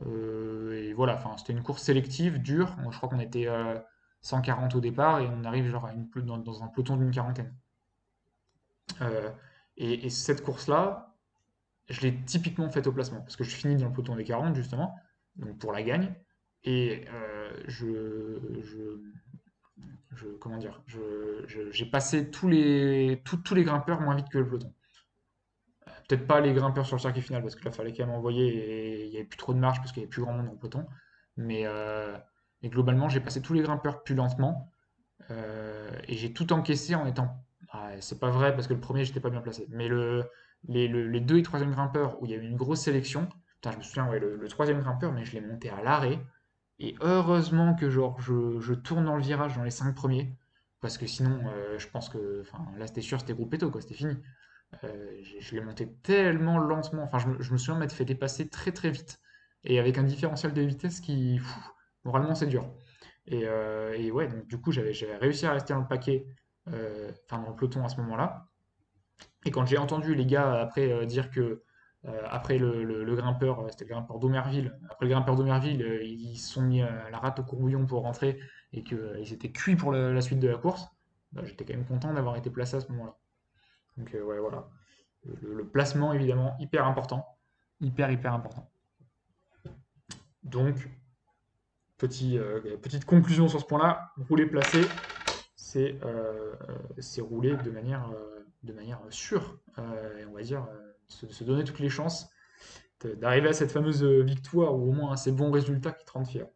et 0.00 0.92
voilà, 0.94 1.16
enfin 1.16 1.36
c'était 1.38 1.52
une 1.52 1.62
course 1.62 1.82
sélective, 1.82 2.40
dure. 2.40 2.76
Je 2.90 2.96
crois 2.96 3.08
qu'on 3.08 3.20
était 3.20 3.48
euh, 3.48 3.78
140 4.20 4.74
au 4.76 4.80
départ 4.80 5.20
et 5.20 5.26
on 5.26 5.44
arrive 5.44 5.68
genre 5.68 5.88
dans, 6.16 6.62
un 6.62 6.68
peloton 6.68 6.96
d'une 6.96 7.10
quarantaine. 7.10 7.52
Et 9.76 10.10
cette 10.10 10.44
course-là, 10.44 11.11
je 11.92 12.00
l'ai 12.00 12.16
typiquement 12.24 12.70
faite 12.70 12.86
au 12.86 12.92
placement 12.92 13.20
parce 13.20 13.36
que 13.36 13.44
je 13.44 13.54
finis 13.54 13.76
dans 13.76 13.86
le 13.86 13.92
peloton 13.92 14.16
des 14.16 14.24
40 14.24 14.56
justement, 14.56 14.96
donc 15.36 15.58
pour 15.58 15.72
la 15.72 15.82
gagne. 15.82 16.14
Et 16.64 17.04
euh, 17.12 17.52
je, 17.66 18.38
comment 20.40 20.56
dire, 20.56 20.82
j'ai 21.70 21.86
passé 21.86 22.30
tous 22.30 22.48
les, 22.48 23.22
tous 23.24 23.54
les 23.54 23.64
grimpeurs 23.64 24.00
moins 24.00 24.14
vite 24.14 24.28
que 24.30 24.38
le 24.38 24.46
peloton. 24.46 24.72
Euh, 25.88 25.90
peut-être 26.08 26.26
pas 26.26 26.40
les 26.40 26.54
grimpeurs 26.54 26.86
sur 26.86 26.96
le 26.96 27.00
circuit 27.00 27.20
final, 27.20 27.42
parce 27.42 27.56
que 27.56 27.64
là, 27.64 27.70
il 27.72 27.76
fallait 27.76 27.92
quand 27.92 28.06
même 28.06 28.14
envoyer 28.14 28.46
et 28.46 29.04
il 29.04 29.10
n'y 29.10 29.16
avait 29.16 29.26
plus 29.26 29.38
trop 29.38 29.52
de 29.52 29.58
marge 29.58 29.78
parce 29.78 29.92
qu'il 29.92 30.00
n'y 30.00 30.04
avait 30.04 30.10
plus 30.10 30.22
grand 30.22 30.32
monde 30.32 30.46
dans 30.46 30.52
le 30.52 30.58
peloton. 30.58 30.86
Mais, 31.36 31.66
globalement, 32.64 33.08
j'ai 33.08 33.20
passé 33.20 33.42
tous 33.42 33.52
les 33.52 33.62
grimpeurs 33.62 34.02
plus 34.02 34.14
lentement. 34.14 34.70
et 35.30 36.14
j'ai 36.14 36.32
tout 36.32 36.52
encaissé 36.52 36.94
en 36.94 37.06
étant. 37.06 37.44
Ah, 37.70 37.90
c'est 38.00 38.20
pas 38.20 38.30
vrai 38.30 38.54
parce 38.54 38.66
que 38.66 38.74
le 38.74 38.80
premier, 38.80 39.04
j'étais 39.04 39.20
pas 39.20 39.30
bien 39.30 39.40
placé. 39.40 39.66
Mais 39.70 39.88
le, 39.88 40.24
les, 40.68 41.20
deux 41.20 41.38
et 41.38 41.42
troisième 41.42 41.72
grimpeurs 41.72 42.20
où 42.22 42.26
il 42.26 42.32
y 42.32 42.34
avait 42.34 42.46
une 42.46 42.56
grosse 42.56 42.80
sélection, 42.80 43.28
je 43.70 43.76
me 43.76 43.82
souviens, 43.82 44.08
ouais, 44.08 44.18
le, 44.18 44.48
troisième 44.48 44.80
grimpeur, 44.80 45.12
mais 45.12 45.24
je 45.24 45.32
l'ai 45.34 45.40
monté 45.40 45.70
à 45.70 45.82
l'arrêt. 45.82 46.18
Et 46.78 46.96
heureusement 47.00 47.74
que 47.74 47.90
genre, 47.90 48.20
je, 48.20 48.74
tourne 48.74 49.04
dans 49.04 49.16
le 49.16 49.22
virage 49.22 49.56
dans 49.56 49.62
les 49.62 49.70
cinq 49.70 49.94
premiers. 49.94 50.36
Parce 50.80 50.98
que 50.98 51.06
sinon, 51.06 51.40
euh, 51.46 51.78
je 51.78 51.86
pense 51.86 52.08
que 52.08 52.42
là, 52.76 52.86
c'était 52.88 53.02
sûr, 53.02 53.20
c'était 53.20 53.34
groupe 53.34 53.56
quoi, 53.70 53.80
c'était 53.80 53.94
fini. 53.94 54.16
Euh, 54.82 55.22
je 55.38 55.54
l'ai 55.54 55.60
monté 55.60 55.92
tellement 56.02 56.58
lentement. 56.58 57.04
Enfin, 57.04 57.18
je 57.18 57.52
me, 57.52 57.58
souviens 57.58 57.78
m'être 57.78 57.92
fait 57.92 58.04
dépasser 58.04 58.48
très 58.48 58.72
très 58.72 58.90
vite. 58.90 59.20
Et 59.62 59.78
avec 59.78 59.96
un 59.98 60.02
différentiel 60.02 60.52
de 60.52 60.62
vitesse 60.62 61.00
qui, 61.00 61.40
moralement, 62.04 62.34
c'est 62.34 62.48
dur. 62.48 62.68
Et, 63.26 63.42
euh, 63.46 63.94
et, 63.96 64.10
ouais, 64.10 64.26
donc 64.26 64.48
du 64.48 64.60
coup, 64.60 64.72
j'avais 64.72 64.92
réussi 65.20 65.46
à 65.46 65.52
rester 65.52 65.72
dans 65.72 65.80
le 65.80 65.86
paquet, 65.86 66.26
enfin 66.66 67.42
dans 67.42 67.50
le 67.50 67.54
peloton 67.54 67.84
à 67.84 67.88
ce 67.88 67.96
moment-là. 67.98 68.48
Et 69.44 69.50
quand 69.50 69.66
j'ai 69.66 69.78
entendu 69.78 70.14
les 70.14 70.26
gars 70.26 70.60
après 70.60 71.06
dire 71.06 71.30
que 71.30 71.62
euh, 72.04 72.22
après 72.28 72.58
le, 72.58 73.14
grimpeur, 73.14 73.60
euh, 73.60 73.68
c'était 73.70 73.84
le 73.84 73.90
grimpeur 73.90 74.18
d'Omerville. 74.18 74.76
Après 74.90 75.06
le 75.06 75.12
grimpeur 75.12 75.36
d'Omerville, 75.36 75.82
euh, 75.82 76.02
ils 76.02 76.36
se 76.36 76.54
sont 76.54 76.62
mis 76.62 76.80
la 76.80 77.18
rate 77.18 77.38
au 77.38 77.44
courbouillon 77.44 77.86
pour 77.86 78.02
rentrer 78.02 78.40
et 78.72 78.82
qu'ils 78.82 79.32
étaient 79.32 79.52
cuits 79.52 79.76
pour 79.76 79.92
la, 79.92 80.20
suite 80.20 80.40
de 80.40 80.48
la 80.48 80.58
course. 80.58 80.88
Bah, 81.32 81.42
j'étais 81.44 81.64
quand 81.64 81.74
même 81.74 81.86
content 81.86 82.12
d'avoir 82.12 82.36
été 82.36 82.50
placé 82.50 82.76
à 82.76 82.80
ce 82.80 82.90
moment-là. 82.90 83.16
Donc 83.96 84.12
ouais, 84.12 84.38
voilà. 84.38 84.68
Le, 85.24 85.64
placement, 85.64 86.12
évidemment, 86.12 86.56
hyper 86.58 86.86
important. 86.86 87.24
Hyper, 87.80 88.10
hyper 88.10 88.34
important. 88.34 88.68
Donc, 90.42 90.88
petit, 91.98 92.38
petite 92.82 93.04
conclusion 93.04 93.46
sur 93.46 93.60
ce 93.60 93.66
point-là. 93.66 94.10
Rouler 94.28 94.46
placé, 94.46 94.82
c'est 95.54 96.00
rouler 97.20 97.56
de 97.56 97.70
manière, 97.70 98.10
de 98.62 98.72
manière 98.72 99.00
sûre. 99.10 99.58
et 99.78 100.24
on 100.26 100.32
va 100.32 100.42
dire 100.42 100.66
se, 101.08 101.44
donner 101.44 101.64
toutes 101.64 101.80
les 101.80 101.88
chances 101.88 102.28
d'arriver 103.04 103.48
à 103.48 103.52
cette 103.52 103.72
fameuse 103.72 104.04
victoire 104.04 104.74
ou 104.76 104.90
au 104.90 104.92
moins 104.92 105.12
à 105.12 105.16
ces 105.16 105.32
bons 105.32 105.50
résultats 105.50 105.92
qui 105.92 106.04
te 106.04 106.12
rendent 106.12 106.28
fier. 106.28 106.46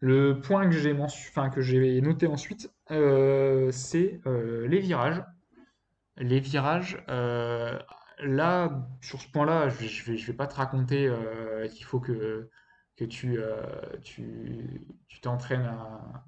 Le 0.00 0.40
point 0.40 0.64
que 0.64 0.76
j'ai 0.76 0.98
enfin, 0.98 1.50
noté 2.00 2.26
ensuite, 2.26 2.72
euh, 2.90 3.70
c'est 3.70 4.20
euh, 4.26 4.66
les 4.66 4.80
virages. 4.80 5.22
Les 6.16 6.40
virages, 6.40 7.04
euh, 7.10 7.78
là, 8.20 8.88
sur 9.02 9.20
ce 9.20 9.28
point-là, 9.28 9.68
je 9.68 10.12
ne 10.12 10.16
vais, 10.16 10.32
pas 10.32 10.46
te 10.46 10.54
raconter 10.54 11.12
qu'il 11.70 11.84
faut 11.84 12.00
que, 12.00 12.48
que 13.00 13.04
tu 13.06 13.38
tu 15.10 15.20
t'entraînes 15.20 15.66
à, 15.66 16.24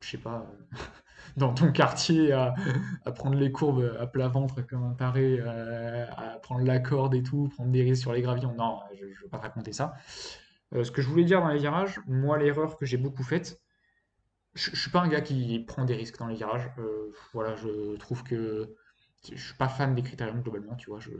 je 0.00 0.08
sais 0.08 0.18
pas, 0.18 0.46
dans 1.36 1.54
ton 1.54 1.70
quartier 1.72 2.32
à, 2.32 2.54
prendre 3.14 3.36
les 3.36 3.52
courbes 3.52 3.96
à 3.98 4.06
plat 4.06 4.28
ventre 4.28 4.62
comme 4.62 4.84
un 4.84 4.94
taré, 4.94 5.38
euh, 5.40 6.06
à, 6.16 6.38
prendre 6.40 6.64
la 6.64 6.78
corde 6.78 7.14
et 7.14 7.22
tout, 7.22 7.48
prendre 7.48 7.70
des 7.70 7.82
risques 7.82 8.02
sur 8.02 8.12
les 8.12 8.22
gravillons. 8.22 8.54
Non, 8.54 8.80
je 8.98 9.04
ne 9.04 9.10
veux 9.22 9.28
pas 9.28 9.38
te 9.38 9.42
raconter 9.42 9.72
ça. 9.72 9.94
Euh, 10.74 10.84
ce 10.84 10.90
que 10.90 11.00
je 11.00 11.08
voulais 11.08 11.24
dire 11.24 11.40
dans 11.40 11.48
les 11.48 11.58
virages, 11.58 12.00
moi, 12.06 12.38
l'erreur 12.38 12.76
que 12.76 12.86
j'ai 12.86 12.96
beaucoup 12.96 13.22
faite, 13.22 13.62
je, 14.54 14.70
ne 14.70 14.76
suis 14.76 14.90
pas 14.90 15.00
un 15.00 15.08
gars 15.08 15.20
qui 15.20 15.60
prend 15.60 15.84
des 15.84 15.94
risques 15.94 16.18
dans 16.18 16.26
les 16.26 16.36
virages. 16.36 16.70
Euh, 16.78 17.12
voilà, 17.32 17.54
je 17.56 17.96
trouve 17.96 18.24
que 18.24 18.74
je 19.30 19.42
suis 19.42 19.56
pas 19.56 19.68
fan 19.68 19.94
des 19.94 20.02
critériums 20.02 20.42
globalement, 20.42 20.74
tu 20.76 20.90
vois. 20.90 21.00
Je, 21.00 21.10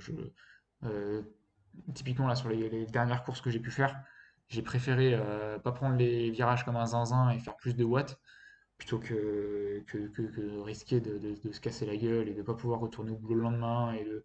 typiquement 1.94 2.26
là 2.26 2.34
sur 2.34 2.48
les, 2.48 2.86
dernières 2.86 3.24
courses 3.24 3.40
que 3.40 3.50
j'ai 3.50 3.60
pu 3.60 3.70
faire, 3.70 3.98
j'ai 4.54 4.62
préféré 4.62 5.18
pas 5.62 5.72
prendre 5.72 5.96
les 5.96 6.30
virages 6.30 6.64
comme 6.64 6.76
un 6.76 6.86
zinzin 6.86 7.30
et 7.30 7.38
faire 7.38 7.56
plus 7.56 7.74
de 7.74 7.84
watts 7.84 8.18
plutôt 8.78 8.98
que, 8.98 9.82
que, 9.86 10.60
risquer 10.62 11.00
de, 11.00 11.34
se 11.52 11.60
casser 11.60 11.86
la 11.86 11.96
gueule 11.96 12.28
et 12.28 12.32
de 12.32 12.38
ne 12.38 12.42
pas 12.42 12.54
pouvoir 12.54 12.80
retourner 12.80 13.12
au 13.12 13.16
boulot 13.16 13.36
le 13.36 13.42
lendemain 13.42 13.92
et 13.92 14.04
de, 14.04 14.24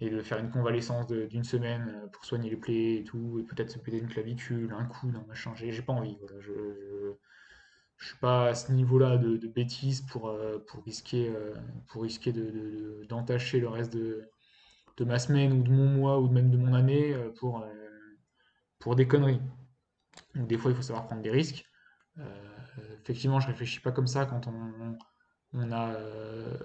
et 0.00 0.10
de 0.10 0.20
faire 0.20 0.38
une 0.38 0.50
convalescence 0.50 1.06
d'une 1.06 1.44
semaine 1.44 1.88
euh, 1.94 2.06
pour 2.08 2.24
soigner 2.24 2.50
les 2.50 2.56
plaies 2.56 2.96
et 2.96 3.04
tout, 3.04 3.38
et 3.38 3.44
peut-être 3.44 3.70
se 3.70 3.78
péter 3.78 3.98
une 3.98 4.08
clavicule, 4.08 4.74
un 4.76 4.84
coup, 4.84 5.08
non, 5.08 5.24
machin. 5.28 5.52
J'ai 5.54 5.82
pas 5.82 5.92
envie. 5.92 6.18
Je, 6.40 7.14
je, 7.96 8.06
suis 8.06 8.18
pas 8.18 8.48
à 8.48 8.54
ce 8.54 8.72
niveau-là 8.72 9.16
de, 9.16 9.46
bêtises 9.46 10.00
pour, 10.00 10.28
euh, 10.28 10.58
pour 10.66 10.84
risquer, 10.84 11.28
euh, 11.28 11.54
pour 11.88 12.02
risquer 12.02 12.32
d'entacher 13.08 13.60
le 13.60 13.68
reste 13.68 13.92
de, 13.92 14.28
de 14.96 15.04
ma 15.04 15.20
semaine 15.20 15.52
ou 15.52 15.62
de 15.62 15.70
mon 15.70 15.86
mois 15.86 16.18
ou 16.18 16.28
même 16.28 16.50
de 16.50 16.56
mon 16.56 16.74
année 16.74 17.14
pour, 17.38 17.64
pour 18.82 18.96
des 18.96 19.06
conneries. 19.06 19.40
Donc 20.34 20.48
des 20.48 20.58
fois, 20.58 20.70
il 20.72 20.76
faut 20.76 20.82
savoir 20.82 21.06
prendre 21.06 21.22
des 21.22 21.30
risques. 21.30 21.64
Euh, 22.18 22.24
effectivement, 23.00 23.40
je 23.40 23.46
réfléchis 23.46 23.80
pas 23.80 23.92
comme 23.92 24.08
ça 24.08 24.26
quand 24.26 24.48
on, 25.54 25.72
a, 25.72 25.94
euh, 25.94 26.58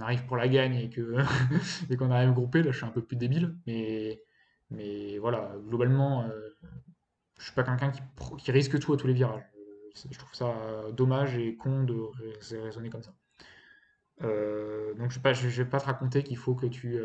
arrive 0.00 0.26
pour 0.26 0.36
la 0.36 0.48
gagne 0.48 0.74
et 0.74 0.90
que 0.90 1.16
et 1.90 1.96
qu'on 1.96 2.10
arrive 2.10 2.32
groupé. 2.32 2.62
Là, 2.62 2.72
je 2.72 2.78
suis 2.78 2.86
un 2.86 2.90
peu 2.90 3.02
plus 3.02 3.16
débile, 3.16 3.56
mais 3.66 4.20
mais 4.70 5.18
voilà, 5.18 5.54
globalement, 5.68 6.24
euh, 6.24 6.56
je 7.38 7.44
suis 7.44 7.52
pas 7.52 7.62
quelqu'un 7.62 7.92
qui, 8.38 8.50
risque 8.50 8.78
tout 8.80 8.92
à 8.92 8.96
tous 8.96 9.06
les 9.06 9.14
virages. 9.14 9.44
Je 10.10 10.18
trouve 10.18 10.34
ça 10.34 10.52
dommage 10.92 11.36
et 11.38 11.56
con 11.56 11.84
de 11.84 11.94
raisonner 12.64 12.90
comme 12.90 13.04
ça. 13.04 13.14
donc 14.20 15.10
je 15.10 15.18
ne 15.18 15.22
vais, 15.22 15.32
vais, 15.32 15.64
pas 15.64 15.80
te 15.80 15.86
raconter 15.86 16.22
qu'il 16.24 16.36
faut 16.36 16.54
que 16.54 16.66
tu, 16.66 16.98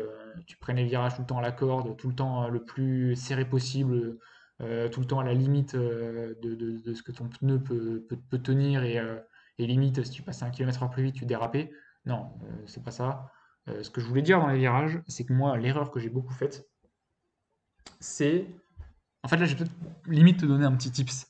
tu, 0.46 0.56
prennes 0.58 0.76
les 0.76 0.84
virages 0.84 1.14
tout 1.14 1.22
le 1.22 1.26
temps 1.26 1.38
à 1.38 1.42
la 1.42 1.52
corde, 1.52 1.96
tout 1.96 2.08
le 2.08 2.14
temps 2.14 2.48
le 2.48 2.64
plus 2.64 3.14
serré 3.16 3.46
possible, 3.48 4.18
euh, 4.60 4.88
tout 4.88 5.00
le 5.00 5.06
temps 5.06 5.18
à 5.18 5.24
la 5.24 5.34
limite 5.34 5.74
euh, 5.74 6.34
de, 6.42 6.94
ce 6.94 7.02
que 7.02 7.10
ton 7.10 7.28
pneu 7.28 7.58
peut, 7.60 8.38
tenir 8.38 8.82
euh, 8.84 9.18
et, 9.58 9.66
limite 9.66 10.04
si 10.04 10.10
tu 10.10 10.22
passais 10.22 10.44
un 10.44 10.50
kilomètre 10.50 10.82
heure 10.82 10.90
plus 10.90 11.02
vite 11.02 11.14
tu 11.16 11.26
dérapais. 11.26 11.72
Non, 12.04 12.32
c'est 12.66 12.82
pas 12.82 12.90
ça. 12.90 13.30
ce 13.66 13.88
que 13.88 14.00
je 14.00 14.06
voulais 14.06 14.22
dire 14.22 14.40
dans 14.40 14.48
les 14.48 14.58
virages, 14.58 15.00
c'est 15.06 15.24
que 15.24 15.32
moi 15.32 15.56
l'erreur 15.56 15.90
que 15.90 16.00
j'ai 16.00 16.08
beaucoup 16.08 16.32
faite, 16.32 16.68
c'est 18.00 18.46
en 19.22 19.28
fait 19.28 19.36
là 19.36 19.46
j'ai 19.46 19.54
peut-être 19.54 19.72
limite 20.06 20.40
te 20.40 20.46
donner 20.46 20.64
un 20.64 20.72
petit 20.72 20.90
tips. 20.90 21.28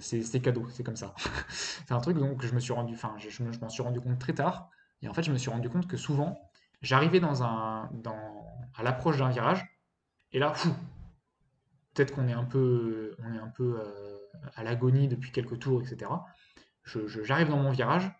c'est 0.00 0.42
cadeau, 0.42 0.68
c'est 0.70 0.82
comme 0.82 0.96
ça. 0.96 1.14
c'est 1.48 1.92
un 1.92 2.00
truc 2.00 2.18
donc 2.18 2.44
je 2.44 2.52
me 2.52 2.60
suis 2.60 2.72
rendu, 2.72 2.94
enfin 2.94 3.14
je, 3.18 3.42
m'en 3.42 3.68
suis 3.68 3.82
rendu 3.82 4.00
compte 4.00 4.18
très 4.18 4.34
tard 4.34 4.70
et 5.02 5.08
en 5.08 5.14
fait 5.14 5.22
je 5.22 5.32
me 5.32 5.38
suis 5.38 5.50
rendu 5.50 5.68
compte 5.68 5.86
que 5.86 5.96
souvent 5.96 6.50
j'arrivais 6.82 7.20
dans 7.20 7.44
un, 7.44 7.88
dans, 7.92 8.46
à 8.76 8.82
l'approche 8.82 9.18
d'un 9.18 9.30
virage 9.30 9.64
et 10.32 10.38
là, 10.38 10.54
fou, 10.54 10.70
peut-être 11.94 12.14
qu'on 12.14 12.28
est 12.28 12.32
un 12.32 12.44
peu, 12.44 13.16
on 13.18 13.32
est 13.34 13.38
un 13.38 13.48
peu 13.48 13.80
euh, 13.80 14.18
à 14.54 14.64
l'agonie 14.64 15.08
depuis 15.08 15.32
quelques 15.32 15.58
tours, 15.58 15.82
etc. 15.82 16.10
j'arrive 17.22 17.48
dans 17.48 17.58
mon 17.58 17.70
virage, 17.70 18.10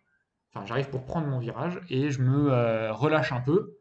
enfin 0.52 0.66
j'arrive 0.66 0.90
pour 0.90 1.04
prendre 1.04 1.26
mon 1.26 1.38
virage 1.38 1.80
et 1.88 2.10
je 2.10 2.20
me 2.20 2.50
euh, 2.50 2.92
relâche 2.92 3.32
un 3.32 3.40
peu 3.40 3.78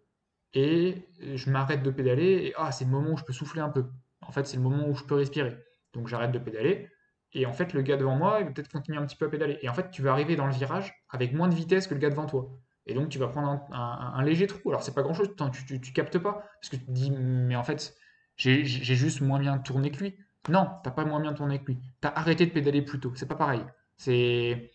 et 0.54 1.08
je 1.20 1.50
m'arrête 1.50 1.84
de 1.84 1.92
pédaler 1.92 2.48
et 2.48 2.54
ah 2.58 2.72
c'est 2.72 2.86
le 2.86 2.92
moment 2.92 3.12
où 3.12 3.18
je 3.18 3.24
peux 3.24 3.34
souffler 3.34 3.62
un 3.62 3.70
peu. 3.70 3.86
En 4.22 4.32
fait 4.32 4.46
c'est 4.48 4.58
le 4.58 4.64
moment 4.64 4.88
où 4.88 4.96
je 4.96 5.04
peux 5.04 5.16
respirer. 5.16 5.58
Donc 5.94 6.08
j'arrête 6.08 6.32
de 6.32 6.40
pédaler 6.40 6.90
et 7.34 7.46
en 7.46 7.54
fait 7.54 7.74
le 7.74 7.82
gars 7.82 7.98
devant 7.98 8.16
moi 8.16 8.38
il 8.40 8.46
va 8.46 8.52
peut-être 8.52 8.72
continuer 8.72 8.98
un 8.98 9.06
petit 9.06 9.16
peu 9.16 9.26
à 9.26 9.30
pédaler. 9.30 9.60
Et 9.62 9.70
en 9.70 9.74
fait 9.74 9.92
tu 9.92 10.02
vas 10.02 10.12
arriver 10.12 10.36
dans 10.36 10.48
le 10.48 10.54
virage 10.54 10.94
avec 11.10 11.34
moins 11.34 11.48
de 11.48 11.56
vitesse 11.56 11.88
que 11.88 11.94
le 11.94 12.00
gars 12.00 12.10
devant 12.10 12.26
toi. 12.26 12.50
Et 12.86 12.94
donc 12.94 13.10
tu 13.10 13.20
vas 13.20 13.28
prendre 13.28 13.68
un, 13.72 14.24
léger 14.24 14.48
trou. 14.48 14.70
Alors 14.70 14.82
c'est 14.82 14.96
pas 14.96 15.04
grand 15.04 15.14
chose, 15.14 15.30
tu, 15.54 15.66
tu, 15.66 15.82
tu, 15.82 15.94
captes 15.94 16.18
pas 16.18 16.34
parce 16.34 16.70
que 16.70 16.78
tu 16.78 16.86
te 16.86 16.92
dis 16.92 17.12
mais 17.12 17.56
en 17.56 17.64
fait 17.64 17.96
j'ai 18.40 18.64
juste 18.66 19.22
moins 19.22 19.40
bien 19.40 19.58
tourné 19.60 19.92
que 19.92 20.04
lui. 20.04 20.16
Non, 20.48 20.68
t'as 20.84 20.92
pas 20.92 21.06
moins 21.06 21.20
bien 21.20 21.34
tourné 21.34 21.60
que 21.60 21.66
lui. 21.66 21.78
T'as 22.02 22.10
arrêté 22.10 22.46
de 22.46 22.52
pédaler 22.52 22.82
plus 22.82 23.00
tôt. 23.00 23.12
C'est 23.16 23.28
pas 23.28 23.36
pareil. 23.36 23.62
C'est 23.98 24.72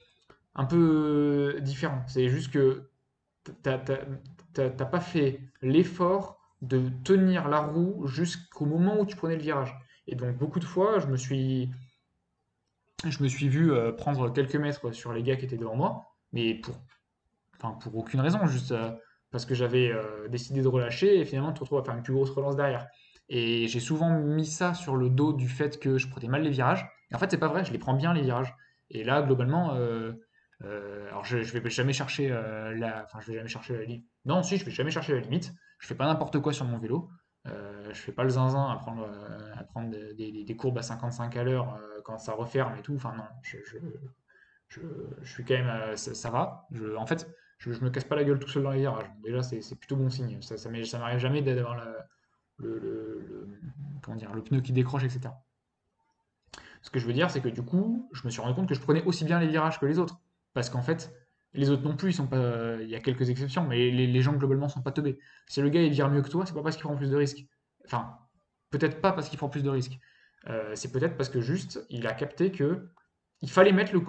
un 0.54 0.66
peu 0.66 1.58
différent. 1.62 2.02
C'est 2.06 2.28
juste 2.28 2.52
que 2.52 2.90
t'as 3.62 3.78
pas 3.78 5.00
fait 5.00 5.40
l'effort 5.62 6.38
de 6.62 6.90
tenir 7.04 7.48
la 7.48 7.60
roue 7.60 8.06
jusqu'au 8.06 8.66
moment 8.66 9.00
où 9.00 9.06
tu 9.06 9.16
prenais 9.16 9.36
le 9.36 9.42
virage. 9.42 9.74
Et 10.06 10.14
donc 10.14 10.36
beaucoup 10.36 10.60
de 10.60 10.64
fois, 10.64 10.98
je 10.98 11.06
me 11.06 11.16
suis, 11.16 11.70
je 13.06 13.22
me 13.22 13.28
suis 13.28 13.48
vu 13.48 13.72
euh, 13.72 13.92
prendre 13.92 14.30
quelques 14.30 14.56
mètres 14.56 14.92
sur 14.92 15.12
les 15.12 15.22
gars 15.22 15.36
qui 15.36 15.46
étaient 15.46 15.56
devant 15.56 15.76
moi, 15.76 16.04
mais 16.32 16.54
pour, 16.54 16.74
enfin, 17.56 17.72
pour 17.80 17.96
aucune 17.96 18.20
raison, 18.20 18.46
juste 18.46 18.72
euh, 18.72 18.90
parce 19.30 19.46
que 19.46 19.54
j'avais 19.54 19.90
euh, 19.90 20.28
décidé 20.28 20.62
de 20.62 20.68
relâcher 20.68 21.18
et 21.18 21.24
finalement 21.24 21.52
tu 21.52 21.58
te 21.58 21.60
retrouves 21.60 21.80
à 21.80 21.84
faire 21.84 21.96
une 21.96 22.02
plus 22.02 22.14
grosse 22.14 22.30
relance 22.30 22.56
derrière. 22.56 22.86
Et 23.28 23.68
j'ai 23.68 23.80
souvent 23.80 24.10
mis 24.10 24.46
ça 24.46 24.74
sur 24.74 24.96
le 24.96 25.08
dos 25.08 25.32
du 25.32 25.48
fait 25.48 25.78
que 25.78 25.98
je 25.98 26.08
prenais 26.08 26.28
mal 26.28 26.42
les 26.42 26.50
virages. 26.50 26.86
Et 27.10 27.14
en 27.14 27.18
fait, 27.18 27.30
c'est 27.30 27.38
pas 27.38 27.48
vrai, 27.48 27.64
je 27.64 27.72
les 27.72 27.78
prends 27.78 27.94
bien 27.94 28.12
les 28.12 28.22
virages. 28.22 28.54
Et 28.90 29.04
là, 29.04 29.22
globalement, 29.22 29.74
euh, 29.74 30.12
euh, 30.62 31.08
alors 31.08 31.24
je, 31.24 31.42
je 31.42 31.58
vais 31.58 31.70
jamais 31.70 31.92
chercher 31.92 32.30
euh, 32.30 32.74
la, 32.74 33.04
enfin, 33.04 33.20
je 33.20 33.28
vais 33.28 33.36
jamais 33.36 33.48
chercher 33.48 33.74
la 33.74 33.84
limite. 33.84 34.06
Non, 34.24 34.42
si, 34.42 34.56
je 34.58 34.64
vais 34.64 34.70
jamais 34.70 34.90
chercher 34.90 35.14
la 35.14 35.20
limite. 35.20 35.52
Je 35.78 35.86
fais 35.86 35.94
pas 35.94 36.06
n'importe 36.06 36.40
quoi 36.40 36.52
sur 36.52 36.64
mon 36.66 36.78
vélo. 36.78 37.10
je 37.46 37.94
fais 37.94 38.12
pas 38.12 38.24
le 38.24 38.30
zinzin 38.30 38.70
à 38.70 38.76
prendre, 38.76 39.08
à 39.56 39.64
prendre 39.64 39.90
des, 39.90 40.56
courbes 40.56 40.78
à 40.78 40.82
55 40.82 41.36
à 41.36 41.44
l'heure 41.44 41.78
quand 42.04 42.18
ça 42.18 42.32
referme 42.32 42.76
et 42.78 42.82
tout. 42.82 42.94
Enfin 42.94 43.14
non, 43.16 43.24
je, 43.42 43.58
je, 43.66 43.78
je, 44.68 45.30
suis 45.30 45.44
quand 45.44 45.54
même, 45.54 45.96
ça, 45.96 46.30
va. 46.30 46.66
Je, 46.72 46.94
en 46.96 47.06
fait, 47.06 47.28
je, 47.58 47.72
je 47.72 47.80
me 47.84 47.90
casse 47.90 48.04
pas 48.04 48.16
la 48.16 48.24
gueule 48.24 48.38
tout 48.38 48.48
seul 48.48 48.62
dans 48.62 48.70
les 48.70 48.80
virages. 48.80 49.10
Déjà, 49.22 49.42
c'est 49.42 49.76
plutôt 49.76 49.96
bon 49.96 50.08
signe. 50.08 50.40
Ça, 50.40 50.56
ça 50.56 50.70
m'arrive 50.70 51.18
jamais 51.18 51.42
d'avoir 51.42 51.76
la- 51.76 52.06
le, 52.58 52.78
le- 52.78 53.48
comment 54.02 54.16
dire, 54.16 54.32
le 54.34 54.42
pneu 54.42 54.60
qui 54.60 54.72
décroche, 54.72 55.04
etc. 55.04 55.34
Ce 56.82 56.90
que 56.90 56.98
je 56.98 57.06
veux 57.06 57.12
dire, 57.12 57.30
c'est 57.30 57.40
que 57.40 57.48
du 57.48 57.62
coup, 57.62 58.08
je 58.12 58.22
me 58.24 58.30
suis 58.30 58.40
rendu 58.42 58.54
compte 58.54 58.68
que 58.68 58.74
je 58.74 58.80
prenais 58.80 59.02
aussi 59.04 59.24
bien 59.24 59.40
les 59.40 59.48
virages 59.48 59.80
que 59.80 59.86
les 59.86 59.98
autres. 59.98 60.20
Parce 60.52 60.68
qu'en 60.70 60.82
fait, 60.82 61.12
les 61.54 61.70
autres 61.70 61.82
non 61.82 61.96
plus, 61.96 62.10
ils 62.10 62.14
sont 62.14 62.26
pas. 62.26 62.76
Il 62.82 62.88
y 62.88 62.94
a 62.94 63.00
quelques 63.00 63.30
exceptions, 63.30 63.66
mais 63.66 63.90
les, 63.90 64.20
gens 64.20 64.34
globalement 64.34 64.68
sont 64.68 64.82
pas 64.82 64.92
teubés. 64.92 65.18
Si 65.46 65.62
le 65.62 65.68
gars 65.70 65.82
il 65.82 65.90
vire 65.92 66.10
mieux 66.10 66.22
que 66.22 66.28
toi, 66.28 66.44
c'est 66.46 66.54
pas 66.54 66.62
parce 66.62 66.76
qu'il 66.76 66.84
prend 66.84 66.96
plus 66.96 67.10
de 67.10 67.16
risques. 67.16 67.46
Enfin, 67.86 68.18
peut-être 68.70 69.00
pas 69.00 69.12
parce 69.12 69.28
qu'il 69.28 69.38
prend 69.38 69.48
plus 69.48 69.62
de 69.62 69.70
risques. 69.70 69.98
Euh, 70.48 70.72
c'est 70.74 70.92
peut-être 70.92 71.16
parce 71.16 71.30
que 71.30 71.40
juste, 71.40 71.84
il 71.88 72.06
a 72.06 72.12
capté 72.12 72.52
que 72.52 72.90
il 73.40 73.50
fallait 73.50 73.72
mettre 73.72 73.92
le, 73.94 74.02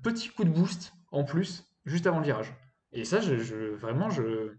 petit 0.00 0.30
coup 0.30 0.44
de 0.44 0.50
boost 0.50 0.94
en 1.12 1.24
plus 1.24 1.64
juste 1.84 2.06
avant 2.06 2.18
le 2.18 2.24
virage. 2.24 2.54
Et 2.92 3.04
ça, 3.04 3.20
je- 3.20 3.74
vraiment, 3.74 4.10
je. 4.10 4.54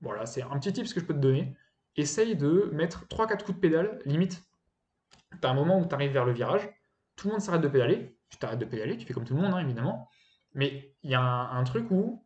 Voilà, 0.00 0.26
c'est 0.26 0.42
un 0.42 0.58
petit 0.58 0.72
tip 0.72 0.92
que 0.92 1.00
je 1.00 1.04
peux 1.04 1.14
te 1.14 1.18
donner. 1.18 1.54
Essaye 1.96 2.36
de 2.36 2.70
mettre 2.72 3.06
trois 3.08 3.26
quatre 3.26 3.44
coups 3.44 3.56
de 3.56 3.60
pédale, 3.60 4.00
limite. 4.04 4.44
T'as 5.40 5.50
un 5.50 5.54
moment 5.54 5.78
où 5.80 5.86
tu 5.86 5.94
arrives 5.94 6.12
vers 6.12 6.24
le 6.24 6.32
virage, 6.32 6.68
tout 7.16 7.26
le 7.26 7.32
monde 7.32 7.42
s'arrête 7.42 7.60
de 7.60 7.68
pédaler, 7.68 8.16
tu 8.30 8.38
t'arrêtes 8.38 8.58
de 8.58 8.64
pédaler, 8.64 8.96
tu 8.96 9.06
fais 9.06 9.14
comme 9.14 9.24
tout 9.24 9.34
le 9.34 9.42
monde, 9.42 9.52
hein, 9.54 9.58
évidemment. 9.58 10.08
Mais 10.54 10.94
il 11.02 11.10
y 11.10 11.14
a 11.14 11.20
un, 11.20 11.64
truc 11.64 11.90
où, 11.90 12.24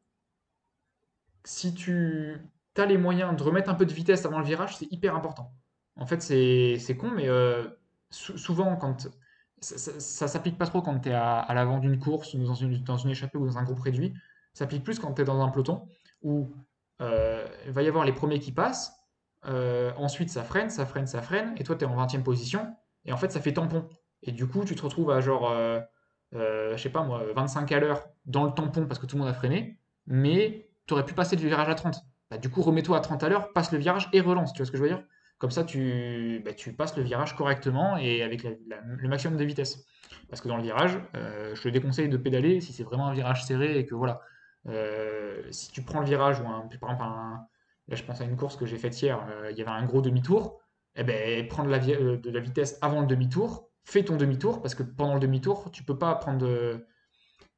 si 1.45 1.75
tu 1.75 2.37
as 2.77 2.87
les 2.87 2.99
moyens 2.99 3.37
de 3.37 3.43
remettre 3.43 3.71
un 3.71 3.75
peu 3.75 3.87
de 3.87 3.93
vitesse 3.93 4.25
avant 4.25 4.39
le 4.39 4.45
virage, 4.45 4.77
c'est 4.77 4.91
hyper 4.93 5.15
important. 5.15 5.53
En 5.97 6.07
fait, 6.07 6.23
c'est 6.23 6.97
con, 6.97 7.11
mais 7.11 7.29
euh, 7.29 7.69
sou- 8.11 8.39
souvent, 8.39 8.77
quand 8.77 9.09
ça, 9.61 10.01
ça, 10.01 10.29
s'applique 10.29 10.59
pas 10.59 10.67
trop 10.67 10.83
quand 10.83 10.99
tu 11.01 11.11
es 11.11 11.15
à, 11.15 11.47
l'avant 11.55 11.79
d'une 11.79 11.99
course, 11.99 12.35
ou 12.35 12.45
dans 12.45 12.55
une, 12.55 12.83
dans 12.83 12.97
une 12.97 13.11
échappée 13.11 13.39
ou 13.39 13.47
dans 13.47 13.59
un 13.59 13.65
groupe 13.65 13.81
réduit. 13.81 14.15
Ça 14.55 14.65
s'applique 14.65 14.85
plus 14.85 14.99
quand 14.99 15.15
tu 15.15 15.23
es 15.23 15.25
dans 15.25 15.41
un 15.41 15.49
peloton, 15.49 15.87
où 16.23 16.53
euh, 17.01 17.47
il 17.67 17.73
va 17.73 17.83
y 17.83 17.89
avoir 17.89 18.05
les 18.05 18.13
premiers 18.13 18.39
qui 18.39 18.53
passent, 18.53 19.02
euh, 19.47 19.93
ensuite 19.97 20.31
ça 20.31 20.43
freine, 20.45 20.71
ça 20.71 20.87
freine, 20.87 21.07
ça 21.07 21.23
freine, 21.23 21.55
et 21.59 21.65
toi 21.65 21.77
tu 21.77 21.85
es 21.85 21.89
en 21.89 21.95
20 21.97 22.23
position, 22.23 22.75
et 23.05 23.13
en 23.13 23.17
fait 23.17 23.31
ça 23.33 23.41
fait 23.41 23.53
tampon. 23.53 23.89
Et 24.23 24.33
du 24.33 24.47
coup, 24.47 24.65
tu 24.65 24.75
te 24.77 24.83
retrouves 24.83 25.11
à 25.11 25.21
genre, 25.21 25.51
euh, 25.51 25.81
euh, 26.35 26.77
je 26.77 26.83
sais 26.83 26.91
pas 26.91 27.03
moi, 27.03 27.23
25 27.35 27.71
à 27.73 27.81
l'heure 27.81 28.07
dans 28.25 28.45
le 28.45 28.53
tampon 28.53 28.87
parce 28.87 28.99
que 29.01 29.07
tout 29.07 29.17
le 29.17 29.21
monde 29.23 29.31
a 29.31 29.35
freiné, 29.35 29.79
mais 30.07 30.69
tu 30.87 30.95
aurais 30.95 31.05
pu 31.05 31.15
passer 31.15 31.37
le 31.37 31.43
virage 31.43 31.69
à 31.69 31.75
30. 31.75 32.03
Bah, 32.31 32.39
du 32.39 32.49
coup, 32.49 32.63
remets-toi 32.63 32.97
à 32.97 33.01
30 33.01 33.23
à 33.25 33.29
l'heure, 33.29 33.53
passe 33.53 33.73
le 33.73 33.79
virage 33.79 34.09
et 34.13 34.21
relance, 34.21 34.53
tu 34.53 34.59
vois 34.59 34.67
ce 34.67 34.71
que 34.71 34.79
je 34.79 34.83
veux 34.83 34.89
dire? 34.89 35.03
Comme 35.39 35.51
ça, 35.51 35.65
tu, 35.65 36.41
bah, 36.45 36.55
tu 36.55 36.73
passes 36.73 36.97
le 36.97 37.03
virage 37.03 37.35
correctement 37.37 37.97
et 37.97 38.23
avec 38.23 38.45
le 38.45 39.09
maximum 39.09 39.37
de 39.37 39.45
vitesse. 39.45 39.85
Parce 40.29 40.41
que 40.41 40.49
dans 40.49 40.57
le 40.57 40.63
virage, 40.63 40.99
euh, 41.17 41.55
je 41.55 41.63
te 41.63 41.69
déconseille 41.69 42.09
de 42.09 42.17
pédaler 42.17 42.61
si 42.61 42.73
c'est 42.73 42.85
vraiment 42.85 43.09
un 43.09 43.13
virage 43.13 43.45
serré 43.45 43.79
et 43.79 43.87
que 43.87 43.95
voilà. 43.95 44.21
Euh, 44.69 45.43
si 45.51 45.73
tu 45.73 45.83
prends 45.83 45.99
le 46.01 46.07
virage 46.07 46.41
ou 46.41 46.45
par 46.79 46.93
exemple, 46.93 47.03
un- 47.03 47.47
je 47.97 48.05
pense 48.05 48.21
à 48.21 48.25
une 48.25 48.37
course 48.37 48.57
que 48.57 48.67
j'ai 48.67 48.79
faite 48.79 49.01
hier, 49.01 49.27
euh, 49.29 49.51
il 49.51 49.59
y 49.59 49.63
avait 49.63 49.71
un 49.71 49.85
gros 49.85 50.01
demi-tour, 50.01 50.61
eh 50.95 51.05
ben, 51.05 51.47
prendre 51.49 51.71
la 51.71 51.79
euh, 51.79 52.17
de 52.17 52.31
la 52.31 52.41
vitesse 52.41 52.79
avant 52.83 53.01
le 53.01 53.07
demi-tour, 53.07 53.69
fais 53.85 54.05
ton 54.05 54.17
demi-tour 54.17 54.63
parce 54.63 54.75
que 54.75 54.83
pendant 54.83 55.15
le 55.15 55.21
demi-tour, 55.21 55.71
tu 55.71 55.85
peux 55.85 55.99
pas 55.99 56.15
prendre 56.15 56.81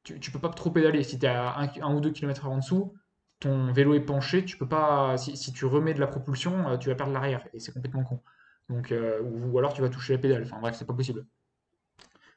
tu, 0.03 0.31
peux 0.31 0.39
pas 0.39 0.49
trop 0.49 0.69
pédaler. 0.69 1.03
Si 1.03 1.17
tu 1.17 1.25
es 1.25 1.29
à 1.29 1.57
un, 1.59 1.67
un 1.81 1.95
ou 1.95 1.99
2 1.99 2.11
km 2.11 2.45
en 2.47 2.57
dessous, 2.57 2.93
ton 3.39 3.71
vélo 3.73 3.95
est 3.95 4.01
penché, 4.01 4.45
tu 4.45 4.57
peux 4.57 4.67
pas. 4.67 5.17
Si, 5.17 5.51
tu 5.53 5.65
remets 5.65 5.93
de 5.95 5.99
la 5.99 6.07
propulsion, 6.07 6.69
euh, 6.69 6.77
tu 6.77 6.89
vas 6.89 6.95
perdre 6.95 7.13
l'arrière 7.13 7.47
et 7.53 7.59
c'est 7.59 7.71
complètement 7.71 8.03
con. 8.03 8.21
Donc, 8.69 8.93
ou, 9.23 9.51
ou 9.51 9.59
alors 9.59 9.73
tu 9.73 9.81
vas 9.81 9.89
toucher 9.89 10.13
la 10.13 10.19
pédale. 10.19 10.43
Enfin 10.43 10.59
bref, 10.59 10.75
c'est 10.77 10.85
pas 10.85 10.93
possible. 10.93 11.25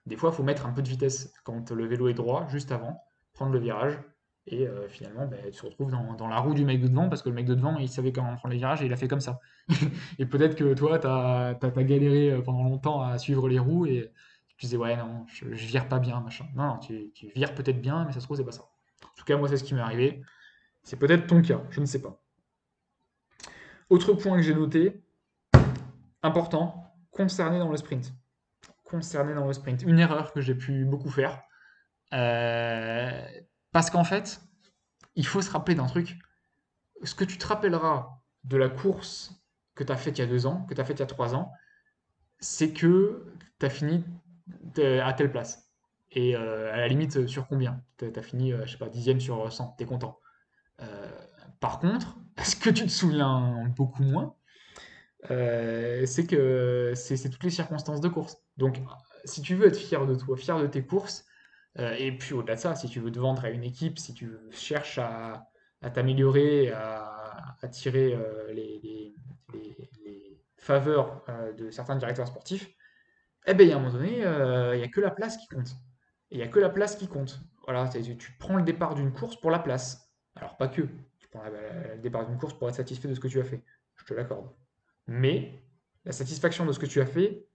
Des 0.06 0.16
fois, 0.16 0.30
il 0.32 0.36
faut 0.36 0.42
mettre 0.42 0.66
un 0.66 0.72
peu 0.72 0.82
de 0.82 0.88
vitesse 0.88 1.32
quand 1.44 1.70
le 1.70 1.86
vélo 1.86 2.08
est 2.08 2.14
droit, 2.14 2.46
juste 2.48 2.72
avant, 2.72 3.02
prendre 3.34 3.52
le 3.52 3.58
virage. 3.58 3.98
Et 4.50 4.66
euh, 4.66 4.88
finalement, 4.88 5.26
ben, 5.26 5.38
tu 5.44 5.60
te 5.60 5.66
retrouves 5.66 5.90
dans, 5.90 6.28
la 6.28 6.38
roue 6.38 6.54
du 6.54 6.64
mec 6.64 6.80
de 6.80 6.88
devant 6.88 7.08
parce 7.08 7.22
que 7.22 7.28
le 7.28 7.34
mec 7.34 7.44
de 7.44 7.54
devant, 7.54 7.76
il 7.78 7.88
savait 7.88 8.12
comment 8.12 8.34
prendre 8.36 8.52
les 8.52 8.58
virages 8.58 8.82
et 8.82 8.86
il 8.86 8.92
a 8.92 8.96
fait 8.96 9.08
comme 9.08 9.20
ça. 9.20 9.40
Et 10.18 10.26
peut-être 10.26 10.56
que 10.56 10.72
toi, 10.74 10.98
tu 10.98 11.06
as, 11.06 11.82
galéré 11.84 12.30
euh, 12.30 12.40
pendant 12.40 12.62
longtemps 12.62 13.02
à 13.02 13.18
suivre 13.18 13.48
les 13.48 13.58
roues 13.58 13.86
et 13.86 14.10
tu 14.48 14.66
disais, 14.66 14.76
ouais, 14.76 14.96
non, 14.96 15.26
je, 15.26 15.54
je 15.54 15.66
vire 15.66 15.88
pas 15.88 15.98
bien, 15.98 16.20
machin. 16.20 16.46
Non, 16.56 16.78
tu 16.78 17.12
vires 17.34 17.54
peut-être 17.54 17.80
bien, 17.80 18.04
mais 18.06 18.12
ça 18.12 18.20
se 18.20 18.24
trouve, 18.24 18.36
c'est 18.36 18.44
pas 18.44 18.52
ça. 18.52 18.62
En 19.04 19.14
tout 19.16 19.24
cas, 19.24 19.36
moi, 19.36 19.48
c'est 19.48 19.58
ce 19.58 19.64
qui 19.64 19.74
m'est 19.74 19.80
arrivé. 19.80 20.22
C'est 20.82 20.96
peut-être 20.96 21.26
ton 21.26 21.42
cas, 21.42 21.60
je 21.70 21.80
ne 21.80 21.86
sais 21.86 22.00
pas. 22.00 22.22
Autre 23.90 24.14
point 24.14 24.36
que 24.36 24.42
j'ai 24.42 24.54
noté, 24.54 25.02
important, 26.22 26.92
concerné 27.10 27.58
dans 27.58 27.70
le 27.70 27.76
sprint. 27.76 28.14
Concerné 28.84 29.34
dans 29.34 29.46
le 29.46 29.52
sprint. 29.52 29.82
Une 29.82 29.98
erreur 29.98 30.32
que 30.32 30.40
j'ai 30.40 30.54
pu 30.54 30.84
beaucoup 30.84 31.10
faire. 31.10 31.42
Euh, 32.12 33.22
parce 33.72 33.90
qu'en 33.90 34.04
fait, 34.04 34.40
il 35.16 35.26
faut 35.26 35.42
se 35.42 35.50
rappeler 35.50 35.74
d'un 35.76 35.86
truc. 35.86 36.18
Ce 37.04 37.14
que 37.14 37.24
tu 37.24 37.38
te 37.38 37.46
rappelleras 37.46 38.20
de 38.44 38.56
la 38.56 38.68
course 38.68 39.32
que 39.74 39.84
tu 39.84 39.92
as 39.92 39.96
faite 39.96 40.18
il 40.18 40.22
y 40.22 40.24
a 40.24 40.28
deux 40.28 40.46
ans, 40.46 40.64
que 40.68 40.74
tu 40.74 40.80
as 40.80 40.84
faite 40.84 40.98
il 40.98 41.00
y 41.00 41.04
a 41.04 41.06
trois 41.06 41.34
ans, 41.34 41.52
c'est 42.40 42.72
que 42.72 43.26
tu 43.58 43.66
as 43.66 43.70
fini 43.70 44.04
t- 44.74 45.00
à 45.00 45.12
telle 45.12 45.30
place. 45.32 45.70
Et 46.12 46.36
euh, 46.36 46.72
à 46.72 46.78
la 46.78 46.88
limite, 46.88 47.26
sur 47.26 47.48
combien? 47.48 47.82
Tu 47.98 48.12
as 48.14 48.22
fini, 48.22 48.52
euh, 48.52 48.66
je 48.66 48.72
sais 48.72 48.78
pas, 48.78 48.88
dixième 48.88 49.20
sur 49.20 49.52
100, 49.52 49.74
tu 49.78 49.84
es 49.84 49.86
content. 49.86 50.18
Euh, 50.82 51.10
par 51.60 51.80
contre, 51.80 52.18
ce 52.44 52.56
que 52.56 52.70
tu 52.70 52.84
te 52.84 52.90
souviens 52.92 53.66
beaucoup 53.76 54.04
moins, 54.04 54.36
euh, 55.30 56.06
c'est 56.06 56.26
que 56.26 56.92
c'est 56.94 57.28
toutes 57.30 57.44
les 57.44 57.50
circonstances 57.50 58.00
de 58.00 58.08
course. 58.08 58.38
Donc, 58.56 58.80
si 59.24 59.42
tu 59.42 59.54
veux 59.54 59.66
être 59.66 59.76
fier 59.76 60.06
de 60.06 60.14
toi, 60.14 60.36
fier 60.36 60.58
de 60.60 60.66
tes 60.66 60.84
courses, 60.84 61.24
euh, 61.24 61.27
et 61.78 62.12
puis 62.12 62.34
au-delà 62.34 62.56
de 62.56 62.60
ça, 62.60 62.74
si 62.74 62.88
tu 62.88 63.00
veux 63.00 63.12
te 63.12 63.18
vendre 63.18 63.44
à 63.44 63.50
une 63.50 63.64
équipe, 63.64 63.98
si 63.98 64.14
tu 64.14 64.30
cherches 64.50 64.98
à, 64.98 65.48
t'améliorer, 65.94 66.72
à, 66.72 67.56
tirer 67.70 68.14
euh, 68.14 68.52
les, 68.52 69.14
faveurs 70.56 71.24
euh, 71.28 71.52
de 71.52 71.70
certains 71.70 71.96
directeurs 71.96 72.26
sportifs, 72.26 72.68
eh 73.46 73.54
ben, 73.54 73.66
il 73.66 73.70
y 73.70 73.72
a 73.72 73.76
un 73.76 73.80
moment 73.80 73.94
donné, 73.94 74.24
euh, 74.26 74.74
il 74.74 74.78
n'y 74.78 74.84
a 74.84 74.88
que 74.88 75.00
la 75.00 75.10
place 75.10 75.38
qui 75.38 75.46
compte. 75.48 75.74
Il 76.30 76.36
n'y 76.36 76.44
a 76.44 76.48
que 76.48 76.58
la 76.58 76.68
place 76.68 76.96
qui 76.96 77.08
compte. 77.08 77.40
Voilà, 77.64 77.88
tu, 77.88 78.32
prends 78.38 78.56
le 78.56 78.62
départ 78.62 78.94
d'une 78.94 79.12
course 79.12 79.40
pour 79.40 79.50
la 79.50 79.58
place. 79.58 80.12
Alors, 80.36 80.58
pas 80.58 80.68
que. 80.68 80.82
Tu 81.18 81.28
prends 81.30 81.42
le 81.44 81.98
départ 81.98 82.26
d'une 82.26 82.38
course 82.38 82.52
pour 82.52 82.68
être 82.68 82.74
satisfait 82.74 83.08
de 83.08 83.14
ce 83.14 83.20
que 83.20 83.28
tu 83.28 83.40
as 83.40 83.44
fait. 83.44 83.62
Je 83.96 84.04
te 84.04 84.12
l'accorde. 84.12 84.50
Mais 85.06 85.62
la 86.04 86.12
satisfaction 86.12 86.66
de 86.66 86.72
ce 86.72 86.78
que 86.78 86.86
tu 86.86 87.00
as 87.00 87.06
fait, 87.06 87.46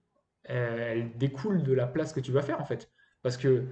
euh, 0.50 0.92
elle 0.92 1.16
découle 1.16 1.62
de 1.62 1.72
la 1.72 1.86
place 1.86 2.12
que 2.12 2.20
tu 2.20 2.32
vas 2.32 2.42
faire, 2.42 2.60
en 2.60 2.64
fait. 2.64 2.90
Parce 3.22 3.36
que 3.36 3.68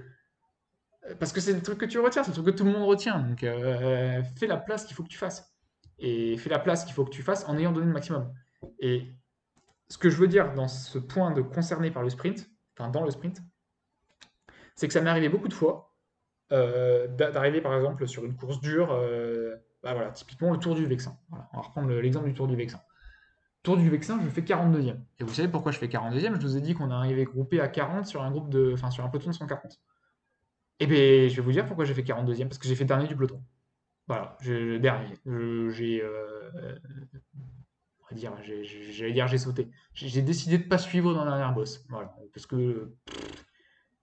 parce 1.19 1.31
que 1.33 1.41
c'est 1.41 1.53
le 1.53 1.61
truc 1.61 1.77
que 1.79 1.85
tu 1.85 1.99
retiens, 1.99 2.23
c'est 2.23 2.29
le 2.31 2.33
truc 2.35 2.45
que 2.47 2.51
tout 2.51 2.63
le 2.65 2.71
monde 2.71 2.83
retient. 2.87 3.19
Donc, 3.19 3.43
euh, 3.43 4.21
fais 4.37 4.47
la 4.47 4.57
place 4.57 4.85
qu'il 4.85 4.95
faut 4.95 5.03
que 5.03 5.09
tu 5.09 5.17
fasses. 5.17 5.53
Et 5.99 6.37
fais 6.37 6.49
la 6.49 6.59
place 6.59 6.85
qu'il 6.85 6.93
faut 6.93 7.05
que 7.05 7.09
tu 7.11 7.21
fasses 7.23 7.47
en 7.47 7.57
ayant 7.57 7.71
donné 7.71 7.87
le 7.87 7.93
maximum. 7.93 8.33
Et 8.79 9.13
ce 9.89 9.97
que 9.97 10.09
je 10.09 10.17
veux 10.17 10.27
dire 10.27 10.53
dans 10.53 10.67
ce 10.67 10.97
point 10.97 11.31
de 11.31 11.41
concerné 11.41 11.91
par 11.91 12.03
le 12.03 12.09
sprint, 12.09 12.49
enfin 12.77 12.89
dans 12.89 13.03
le 13.03 13.11
sprint, 13.11 13.41
c'est 14.75 14.87
que 14.87 14.93
ça 14.93 15.01
m'est 15.01 15.09
arrivé 15.09 15.29
beaucoup 15.29 15.47
de 15.47 15.53
fois 15.53 15.93
euh, 16.51 17.07
d'a- 17.07 17.31
d'arriver 17.31 17.61
par 17.61 17.73
exemple 17.75 18.07
sur 18.07 18.25
une 18.25 18.35
course 18.35 18.59
dure, 18.59 18.91
euh, 18.91 19.55
bah 19.81 19.93
voilà, 19.93 20.11
typiquement 20.11 20.51
le 20.51 20.57
Tour 20.57 20.75
du 20.75 20.85
Vexin. 20.85 21.17
On 21.31 21.35
va 21.57 21.61
reprendre 21.61 21.87
le- 21.87 21.99
l'exemple 22.01 22.27
du 22.27 22.33
Tour 22.33 22.47
du 22.47 22.55
Vexin. 22.55 22.79
Tour 23.63 23.77
du 23.77 23.89
Vexin, 23.89 24.19
je 24.21 24.29
fais 24.29 24.41
42e. 24.43 24.99
Et 25.19 25.23
vous 25.23 25.33
savez 25.33 25.47
pourquoi 25.47 25.71
je 25.71 25.77
fais 25.79 25.87
42e? 25.87 26.35
Je 26.35 26.41
vous 26.41 26.57
ai 26.57 26.61
dit 26.61 26.73
qu'on 26.75 26.91
arrivait 26.91 27.23
groupé 27.23 27.59
à 27.61 27.67
40 27.69 28.05
sur 28.05 28.21
un 28.21 28.29
groupe 28.29 28.49
de, 28.49 28.71
enfin 28.73 28.91
sur 28.91 29.03
un 29.05 29.09
peloton 29.09 29.29
de 29.29 29.35
140. 29.35 29.79
Eh 30.83 30.85
bien, 30.85 31.29
je 31.29 31.35
vais 31.37 31.41
vous 31.41 31.53
dire 31.53 31.65
pourquoi 31.65 31.85
j'ai 31.85 31.93
fait 31.93 32.03
42e, 32.03 32.49
parce 32.49 32.57
que 32.57 32.67
j'ai 32.67 32.75
fait 32.75 32.83
dernier 32.83 33.07
du 33.07 33.15
peloton. 33.15 33.41
Voilà, 34.07 34.37
je- 34.41 34.77
dernier. 34.77 35.15
J'ai, 35.71 36.01
euh, 36.03 36.77
on 38.01 38.05
va 38.09 38.17
dire, 38.17 38.33
j'allais 38.91 39.13
dire 39.13 39.27
j'ai 39.29 39.37
sauté. 39.37 39.69
J'ai 39.93 40.21
décidé 40.21 40.57
de 40.57 40.63
pas 40.67 40.77
suivre 40.77 41.13
dans 41.13 41.23
la 41.23 41.31
dernière 41.31 41.53
bosse. 41.53 41.85
Voilà, 41.87 42.13
parce 42.33 42.45
que 42.47 42.91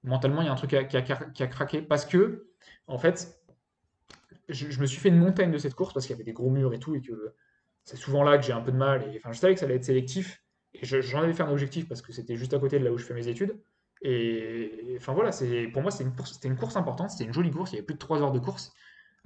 mentalement, 0.03 0.41
il 0.41 0.47
y 0.47 0.49
a 0.49 0.53
un 0.53 0.57
truc 0.57 0.70
qui 0.70 0.97
a, 0.97 1.47
craqué, 1.49 1.83
parce 1.83 2.07
que, 2.07 2.49
en 2.87 2.97
fait, 2.97 3.39
je, 4.49 4.81
me 4.81 4.87
suis 4.87 4.99
fait 4.99 5.11
une 5.11 5.18
montagne 5.18 5.53
de 5.53 5.59
cette 5.59 5.74
course, 5.74 5.93
parce 5.93 6.07
qu'il 6.07 6.14
y 6.14 6.16
avait 6.16 6.24
des 6.24 6.33
gros 6.33 6.49
murs 6.49 6.72
et 6.72 6.78
tout, 6.78 6.95
et 6.95 7.03
que 7.03 7.35
c'est 7.85 7.99
souvent 7.99 8.22
là 8.24 8.39
que 8.39 8.45
j'ai 8.47 8.55
un 8.55 8.62
peu 8.62 8.72
de 8.72 8.78
mal. 8.78 9.03
Et, 9.14 9.18
enfin, 9.18 9.33
je 9.33 9.39
savais 9.39 9.53
que 9.53 9.61
ça 9.61 9.66
allait 9.66 9.76
être 9.76 9.85
sélectif, 9.85 10.43
et 10.72 10.87
je- 10.87 11.03
j'en 11.03 11.24
avais 11.24 11.35
fait 11.35 11.43
un 11.43 11.53
objectif, 11.53 11.87
parce 11.89 12.01
que 12.01 12.14
c'était 12.14 12.37
juste 12.37 12.55
à 12.55 12.59
côté 12.59 12.78
de 12.78 12.85
là 12.85 12.91
où 12.93 12.97
je 12.97 13.05
fais 13.05 13.12
mes 13.14 13.28
études. 13.28 13.61
Et, 14.03 14.94
enfin 14.96 15.12
voilà, 15.12 15.30
pour 15.72 15.82
moi 15.82 15.90
c'était 15.90 16.48
une 16.48 16.57
course, 16.57 16.76
importante, 16.76 17.11
c'était 17.11 17.24
une 17.24 17.34
jolie 17.34 17.51
course, 17.51 17.72
il 17.72 17.76
y 17.76 17.78
avait 17.78 17.86
plus 17.86 17.94
de 17.94 17.98
3 17.98 18.22
heures 18.22 18.32
de 18.32 18.38
course, 18.38 18.72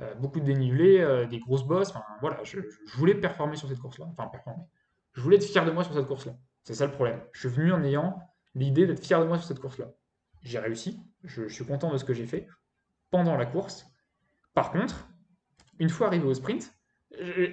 euh, 0.01 0.15
beaucoup 0.17 0.41
de 0.41 0.45
dénivelé, 0.45 1.01
euh, 1.01 1.27
des 1.27 1.39
grosses 1.39 1.65
bosses, 1.65 1.91
enfin 1.91 2.03
voilà, 2.21 2.43
je, 2.43 2.59
voulais 2.97 3.15
performer 3.15 3.57
sur 3.57 3.69
cette 3.69 3.79
course-là, 3.79 4.07
enfin 4.11 4.27
performer. 4.27 4.65
Je 5.13 5.21
voulais 5.21 5.37
être 5.37 5.45
fier 5.45 5.65
de 5.65 5.71
moi 5.71 5.85
sur 5.85 5.95
cette 5.95 6.07
course-là. 6.07 6.35
C'est 6.65 6.75
ça 6.75 6.87
le 6.87 6.93
problème. 6.93 7.23
Je 7.33 7.41
suis 7.41 7.49
venu 7.49 7.73
en 7.73 7.85
ayant 7.85 8.19
l'idée 8.57 8.87
d'être 8.87 9.05
fier 9.05 9.21
de 9.21 9.27
moi 9.27 9.39
sur 9.39 9.47
cette 9.47 9.61
course-là. 9.61 9.93
J'ai 10.43 10.59
réussi, 10.59 11.01
je, 11.23 11.49
suis 11.49 11.65
content 11.65 11.93
de 11.93 11.99
ce 11.99 12.05
que 12.05 12.13
j'ai 12.13 12.27
fait 12.27 12.49
pendant 13.11 13.37
la 13.37 13.47
course. 13.47 13.87
Par 14.55 14.73
contre, 14.73 15.09
une 15.79 15.89
fois 15.89 16.09
arrivé 16.09 16.27
au 16.27 16.35
sprint, 16.35 16.75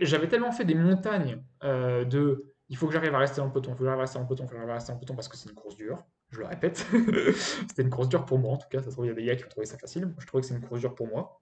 j'avais 0.01 0.27
tellement 0.27 0.51
fait 0.51 0.65
des 0.65 0.73
montagnes 0.73 1.43
euh, 1.63 2.03
de 2.03 2.51
il 2.69 2.77
faut 2.77 2.87
que 2.87 2.93
j'arrive 2.93 3.13
à 3.13 3.19
rester 3.19 3.37
dans 3.41 3.47
le 3.47 3.51
peloton, 3.51 3.71
il 3.71 3.75
faut 3.75 3.79
que 3.79 3.85
j'arrive 3.85 3.99
à 3.99 4.01
rester 4.01 4.17
dans 4.17 4.23
le 4.23 4.27
peloton, 4.27 4.43
il 4.45 4.47
faut 4.47 4.53
que 4.53 4.57
j'arrive 4.57 4.71
à 4.71 4.73
rester 4.75 4.91
dans 4.91 4.95
le 4.95 4.99
peloton 4.99 5.15
parce 5.15 5.27
que 5.27 5.37
c'est 5.37 5.49
une 5.49 5.55
course 5.55 5.75
dure, 5.75 6.03
je 6.31 6.39
le 6.39 6.45
répète. 6.45 6.85
C'était 7.67 7.81
une 7.83 7.89
course 7.89 8.09
dure 8.09 8.25
pour 8.25 8.39
moi 8.39 8.53
en 8.53 8.57
tout 8.57 8.69
cas, 8.69 8.79
ça 8.79 8.85
se 8.85 8.91
trouve 8.91 9.05
il 9.05 9.09
y 9.09 9.11
a 9.11 9.15
des 9.15 9.25
gars 9.25 9.35
qui 9.35 9.45
ont 9.45 9.49
trouvé 9.49 9.65
ça 9.65 9.77
facile, 9.77 10.05
moi 10.05 10.15
je 10.19 10.25
trouvais 10.25 10.41
que 10.41 10.47
c'est 10.47 10.55
une 10.55 10.61
course 10.61 10.79
dure 10.79 10.95
pour 10.95 11.07
moi. 11.07 11.41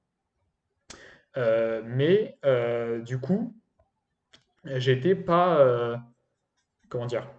Euh, 1.37 1.81
mais 1.85 2.37
euh, 2.45 3.01
du 3.01 3.19
coup, 3.19 3.55
j'étais 4.65 5.15
pas. 5.15 5.59
euh, 5.59 5.97
comment 6.89 7.05
dire? 7.05 7.29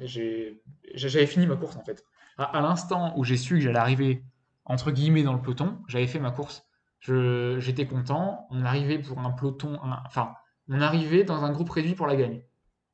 J'avais 0.00 1.26
fini 1.26 1.46
ma 1.46 1.56
course 1.56 1.76
en 1.76 1.84
fait. 1.84 2.04
À, 2.36 2.60
l'instant 2.60 3.18
où 3.18 3.24
j'ai 3.24 3.36
su 3.36 3.54
que 3.54 3.60
j'allais 3.60 3.78
arriver 3.78 4.22
entre 4.64 4.92
guillemets 4.92 5.24
dans 5.24 5.32
le 5.32 5.42
peloton, 5.42 5.78
j'avais 5.88 6.06
fait 6.06 6.20
ma 6.20 6.30
course. 6.30 6.64
J'étais 7.00 7.86
content. 7.86 8.46
On 8.50 8.64
arrivait 8.64 8.98
pour 8.98 9.18
un 9.18 9.30
peloton, 9.30 9.78
enfin, 10.06 10.34
on 10.68 10.80
arrivait 10.80 11.24
dans 11.24 11.44
un 11.44 11.52
groupe 11.52 11.70
réduit 11.70 11.94
pour 11.94 12.06
la 12.06 12.16
gagne, 12.16 12.42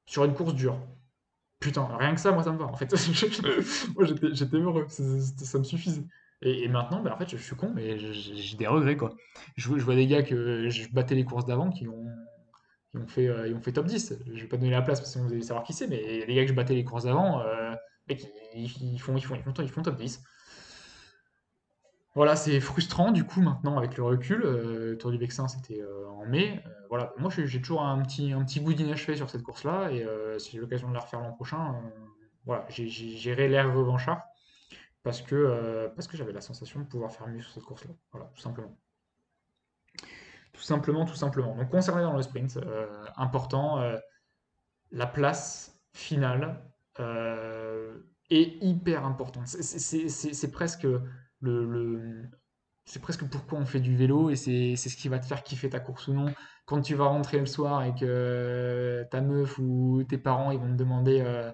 sur 0.07 0.24
une 0.24 0.35
course 0.35 0.55
dure. 0.55 0.78
Putain, 1.65 1.89
rien 1.99 2.15
que 2.15 2.21
ça, 2.21 2.31
moi 2.33 2.43
ça 2.43 2.53
me 2.53 2.59
va 2.59 2.67
en 2.67 2.75
fait. 2.77 2.93
Moi 3.97 4.05
j'étais 4.33 4.57
heureux, 4.59 4.85
ça, 4.89 5.03
ça- 5.21 5.45
ça 5.47 5.59
me 5.59 5.65
suffisait. 5.65 6.05
Et, 6.43 6.65
et 6.65 6.69
maintenant, 6.69 7.01
bah, 7.03 7.15
en 7.15 7.19
fait, 7.19 7.31
je, 7.31 7.37
suis 7.39 7.57
con, 7.57 7.73
mais 7.75 7.99
j'ai 7.99 8.57
des 8.59 8.67
regrets 8.67 8.97
quoi. 8.99 9.15
Je, 9.57 9.67
vois 9.69 9.79
je 9.79 9.85
vois 9.85 9.95
des 9.95 10.07
gars 10.07 10.23
que 10.23 10.69
je 10.69 10.89
battais 10.93 11.15
les 11.15 11.25
courses 11.25 11.47
d'avant 11.47 11.71
qui 11.71 11.89
ont, 11.89 12.05
ils 12.95 13.01
ont 13.01 13.07
fait, 13.07 13.29
euh, 13.29 13.49
ils 13.49 13.55
ont 13.55 13.61
fait 13.62 13.73
top 13.73 13.87
10. 13.87 14.15
Je 14.27 14.43
vais 14.43 14.49
pas 14.49 14.59
donner 14.59 14.71
la 14.73 14.83
place 14.83 15.01
parce 15.01 15.15
que 15.15 15.21
vous 15.21 15.33
allez 15.33 15.43
savoir 15.43 15.65
qui 15.65 15.73
c'est, 15.73 15.89
mais 15.89 16.25
les 16.27 16.35
gars 16.35 16.43
que 16.45 16.51
je 16.51 16.55
battais 16.55 16.75
les 16.75 16.85
courses 16.85 17.05
d'avant, 17.05 17.41
euh, 17.43 17.75
ils 18.09 18.19
font, 18.19 18.29
ils, 18.55 18.99
font, 18.99 19.17
ils, 19.17 19.23
font, 19.23 19.55
ils 19.62 19.69
font 19.71 19.83
top 19.83 19.97
10. 19.97 20.23
Voilà, 22.15 22.37
c'est 22.37 22.61
frustrant 22.61 23.11
du 23.11 23.25
coup 23.25 23.41
maintenant 23.41 23.77
avec 23.77 23.97
le 23.97 24.05
recul. 24.05 24.43
Euh, 24.45 24.97
Tour 24.97 25.11
du 25.11 25.19
Vexin 25.19 25.49
c'était 25.49 25.81
euh, 25.81 26.09
en 26.11 26.25
mai. 26.27 26.62
Euh, 26.65 26.71
voilà, 26.89 27.12
moi 27.19 27.29
j'ai 27.31 27.61
toujours 27.61 27.83
un 27.83 28.01
petit, 28.03 28.33
un 28.33 28.45
petit 28.45 28.61
goût 28.61 28.73
d'inachevé 28.73 29.17
sur 29.17 29.29
cette 29.29 29.43
course-là 29.43 29.91
et 29.91 30.07
si 30.39 30.53
j'ai 30.53 30.59
l'occasion 30.59 30.89
de 30.89 30.95
la 30.95 31.01
refaire 31.01 31.21
l'an 31.21 31.33
prochain, 31.33 31.75
voilà, 32.45 32.67
j'irai 32.69 33.49
l'air 33.49 33.75
revanchard 33.75 34.23
parce 35.03 35.23
que, 35.23 35.91
parce 35.97 36.07
que 36.07 36.17
j'avais 36.17 36.33
la 36.33 36.41
sensation 36.41 36.81
de 36.81 36.85
pouvoir 36.87 37.11
faire 37.11 37.27
mieux 37.27 37.41
sur 37.41 37.53
cette 37.53 37.65
course-là. 37.65 37.95
Voilà, 38.12 38.31
tout 38.33 38.41
simplement. 38.41 38.79
Tout 40.53 40.62
simplement, 40.62 41.05
tout 41.05 41.17
simplement. 41.17 41.57
Donc 41.57 41.69
concerné 41.71 42.03
dans 42.03 42.15
le 42.15 42.23
sprint, 42.23 42.61
important. 43.17 43.83
la 44.93 45.07
place 45.07 45.81
finale 45.93 46.62
est 48.31 48.62
hyper 48.62 49.05
importante. 49.05 49.49
C'est 49.49 50.51
presque 50.53 50.87
le, 51.45 52.30
c'est 52.84 53.01
presque 53.01 53.24
pourquoi 53.28 53.59
on 53.59 53.66
fait 53.66 53.80
du 53.80 53.97
vélo 53.97 54.30
et 54.30 54.36
c'est 54.36 54.76
ce 54.76 54.97
qui 54.97 55.09
va 55.09 55.18
te 55.18 55.26
faire 55.26 55.42
kiffer 55.42 55.70
ta 55.70 55.80
course 55.80 56.09
ou 56.09 56.14
non. 56.14 56.34
Quand 56.66 56.80
tu 56.82 56.95
vas 56.95 57.07
rentrer 57.07 57.38
le 57.40 57.47
soir 57.47 57.84
et 57.84 57.95
que 57.95 59.07
ta 59.11 59.20
meuf 59.20 59.59
ou 59.59 60.05
tes 60.09 60.18
parents 60.18 60.51
ils 60.51 60.59
vont 60.59 60.68
te 60.68 60.76
demander 60.78 61.20
euh, 61.22 61.51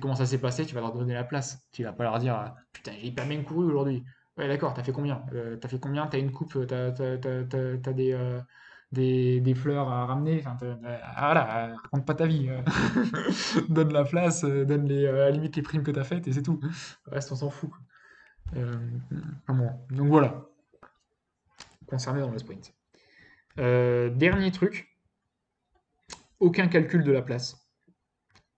comment 0.00 0.14
ça 0.14 0.26
s'est 0.26 0.38
passé, 0.40 0.66
tu 0.66 0.74
vas 0.74 0.80
leur 0.80 0.92
donner 0.92 1.14
la 1.14 1.24
place. 1.24 1.58
Tu 1.72 1.84
vas 1.84 1.92
pas 1.92 2.04
leur 2.04 2.18
dire 2.18 2.38
euh, 2.38 2.48
putain 2.72 2.92
j'ai 3.00 3.06
hyper 3.08 3.26
bien 3.26 3.42
couru 3.42 3.66
aujourd'hui. 3.66 4.04
Ouais 4.36 4.48
d'accord, 4.48 4.74
t'as 4.74 4.82
fait 4.82 4.92
combien? 4.92 5.24
Euh, 5.32 5.56
t'as 5.56 5.68
fait 5.68 5.78
combien? 5.78 6.06
T'as 6.06 6.18
une 6.18 6.32
coupe, 6.32 6.58
t'as 6.66 6.90
t'as 6.92 7.92
des, 7.92 8.12
euh, 8.12 8.40
des, 8.92 9.40
des 9.40 9.54
fleurs 9.54 9.88
à 9.88 10.06
ramener? 10.06 10.40
Enfin, 10.40 10.56
t'as- 10.58 10.74
voilà, 11.18 11.68
euh, 11.70 11.74
raconte 11.82 12.06
pas 12.06 12.14
ta 12.14 12.26
vie. 12.26 12.48
euh. 12.48 12.62
donne 13.68 13.92
la 13.92 14.04
place, 14.04 14.44
euh, 14.44 14.64
donne 14.64 14.86
les, 14.88 15.04
euh, 15.06 15.22
à 15.26 15.26
la 15.26 15.30
limite 15.30 15.56
les 15.56 15.62
primes 15.62 15.82
que 15.82 15.90
t'as 15.90 16.04
faites 16.04 16.26
et 16.28 16.32
c'est 16.32 16.42
tout. 16.42 16.60
Le 17.06 17.12
reste 17.12 17.32
on 17.32 17.36
s'en 17.36 17.50
fout. 17.50 17.70
Euh. 18.56 18.74
Donc 19.90 20.08
voilà, 20.08 20.46
concerné 21.86 22.20
dans 22.20 22.30
le 22.30 22.38
sprint. 22.38 22.74
Euh, 23.58 24.10
dernier 24.10 24.50
truc, 24.50 24.88
aucun 26.40 26.68
calcul 26.68 27.04
de 27.04 27.12
la 27.12 27.22
place. 27.22 27.68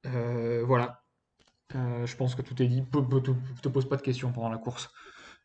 Euh, 0.07 0.63
voilà, 0.65 1.03
je 1.73 2.17
pense 2.17 2.35
que 2.35 2.43
tout 2.43 2.63
est 2.63 2.69
dit. 2.69 2.83
Pe- 2.83 3.03
Te, 3.63 3.69
pose 3.69 3.89
pas 3.89 3.97
de 3.97 4.03
questions 4.03 4.33
pendant 4.33 4.51
la 4.51 4.59
course. 4.59 4.91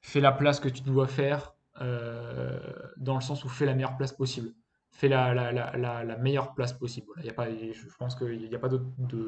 Fais 0.02 0.20
la 0.20 0.32
place 0.32 0.60
que 0.60 0.70
tu 0.70 0.82
dois 0.82 1.08
faire, 1.08 1.54
dans 1.80 3.16
le 3.16 3.22
sens 3.22 3.44
où 3.44 3.50
fais 3.50 3.66
la 3.66 3.74
meilleure 3.74 3.98
place 3.98 4.14
possible. 4.14 4.54
Fais 4.92 5.08
la, 5.08 6.18
meilleure 6.20 6.54
place 6.54 6.74
possible. 6.74 7.08
Voilà, 7.08 7.24
y 7.24 7.30
a 7.30 7.34
pas, 7.34 7.50
je 7.50 7.96
pense 7.98 8.16
qu'il 8.16 8.48
n'y 8.48 8.56
a 8.56 8.60
pas 8.60 8.70
de, 8.70 8.80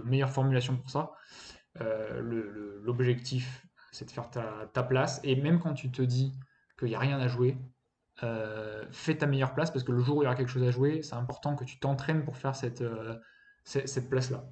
meilleure 0.06 0.30
formulation 0.30 0.78
pour 0.78 0.90
ça. 0.90 1.14
Euh, 1.82 2.82
L'objectif, 2.84 3.66
c'est 3.94 4.06
de 4.06 4.12
faire 4.12 4.30
ta, 4.30 4.84
place. 4.84 5.22
Et 5.24 5.36
même 5.36 5.60
quand 5.60 5.74
tu 5.74 5.92
te 5.92 6.02
dis 6.02 6.34
qu'il 6.78 6.90
n'y 6.90 6.96
a 6.96 7.00
rien 7.00 7.20
à 7.20 7.28
jouer, 7.28 7.58
euh, 8.24 8.86
fais 8.92 9.16
ta 9.16 9.26
meilleure 9.26 9.54
place 9.54 9.72
parce 9.72 9.84
que 9.84 9.92
le 9.92 10.00
jour 10.00 10.18
où 10.18 10.22
il 10.22 10.26
y 10.26 10.28
aura 10.28 10.36
quelque 10.36 10.50
chose 10.50 10.64
à 10.64 10.72
jouer, 10.72 11.02
c'est 11.02 11.16
important 11.16 11.56
que 11.56 11.64
tu 11.64 11.80
t'entraînes 11.80 12.26
pour 12.26 12.38
faire 12.38 12.56
cette, 12.56 12.82
euh, 12.82 13.20
place-là. 14.10 14.44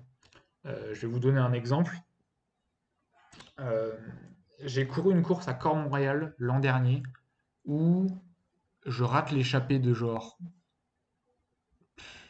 Euh, 0.66 0.94
je 0.94 1.02
vais 1.02 1.08
vous 1.08 1.20
donner 1.20 1.40
un 1.40 1.54
exemple. 1.54 1.94
J'ai 4.64 4.88
couru 4.88 5.12
une 5.12 5.24
course 5.24 5.48
à 5.48 5.54
Cormont-Royal 5.54 6.36
l'an 6.38 6.60
dernier 6.60 7.04
où 7.66 8.08
je 8.86 9.04
rate 9.04 9.32
l'échappée 9.32 9.80
de 9.80 9.94
genre, 9.94 10.38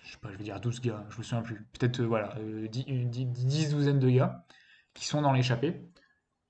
je 0.03 0.11
sais 0.11 0.17
pas, 0.17 0.31
je 0.31 0.37
vais 0.37 0.43
dire 0.43 0.59
12 0.59 0.81
gars, 0.81 1.05
je 1.09 1.17
me 1.17 1.23
souviens 1.23 1.41
plus. 1.41 1.67
Peut-être, 1.73 2.01
voilà, 2.01 2.35
euh, 2.37 2.67
10, 2.67 2.85
une 2.87 3.09
10, 3.09 3.25
10 3.25 3.69
douzaine 3.71 3.99
de 3.99 4.09
gars 4.09 4.45
qui 4.93 5.05
sont 5.05 5.21
dans 5.21 5.33
l'échappée. 5.33 5.90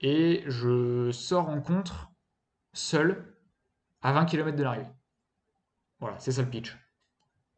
Et 0.02 0.44
je 0.48 1.12
sors 1.12 1.50
en 1.50 1.62
contre 1.62 2.12
seul 2.74 3.36
à 4.02 4.14
20 4.14 4.26
km 4.26 4.58
de 4.58 4.64
l'arrivée. 4.64 4.90
Voilà, 6.00 6.18
c'est 6.20 6.32
ça 6.32 6.42
le 6.42 6.50
pitch. 6.50 6.76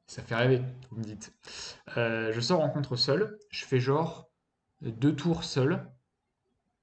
Ça 0.08 0.22
fait 0.22 0.36
rêver, 0.36 0.62
vous 0.92 0.98
me 0.98 1.04
dites. 1.04 1.34
Euh, 1.98 2.32
je 2.34 2.42
sors 2.42 2.60
en 2.60 2.70
contre 2.70 2.98
seul, 2.98 3.40
je 3.50 3.66
fais 3.66 3.80
genre 3.80 4.30
deux 4.82 5.16
tours 5.16 5.46
seul, 5.46 5.90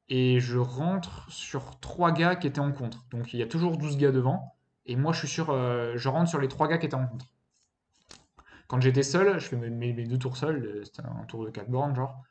et 0.09 0.41
je 0.41 0.59
rentre 0.59 1.31
sur 1.31 1.79
trois 1.81 2.13
gars 2.13 2.35
qui 2.35 2.47
étaient 2.47 2.61
en 2.61 2.73
contre. 2.73 3.07
Donc 3.11 3.33
il 3.33 3.39
y 3.39 3.43
a 3.43 3.47
toujours 3.47 3.77
12 3.77 3.99
gars 3.99 4.11
devant, 4.11 4.57
et 4.87 4.97
moi 4.97 5.13
je 5.13 5.21
suis 5.21 5.29
sur, 5.29 5.51
euh, 5.51 5.97
rentre 6.07 6.31
sur 6.31 6.41
les 6.41 6.49
trois 6.49 6.67
gars 6.67 6.79
qui 6.79 6.87
étaient 6.87 6.95
en 6.95 7.07
contre. 7.07 7.27
Quand 8.67 8.81
j'étais 8.81 9.03
seul, 9.03 9.39
je 9.39 9.47
fais 9.49 9.57
mes, 9.57 9.93
deux 9.93 10.19
tours 10.19 10.37
seuls, 10.37 10.65
euh, 10.65 10.85
c'était 10.85 11.03
un 11.03 11.25
tour 11.25 11.45
de 11.45 11.51
4 11.51 11.69
bornes, 11.69 11.95
genre. 11.95 12.23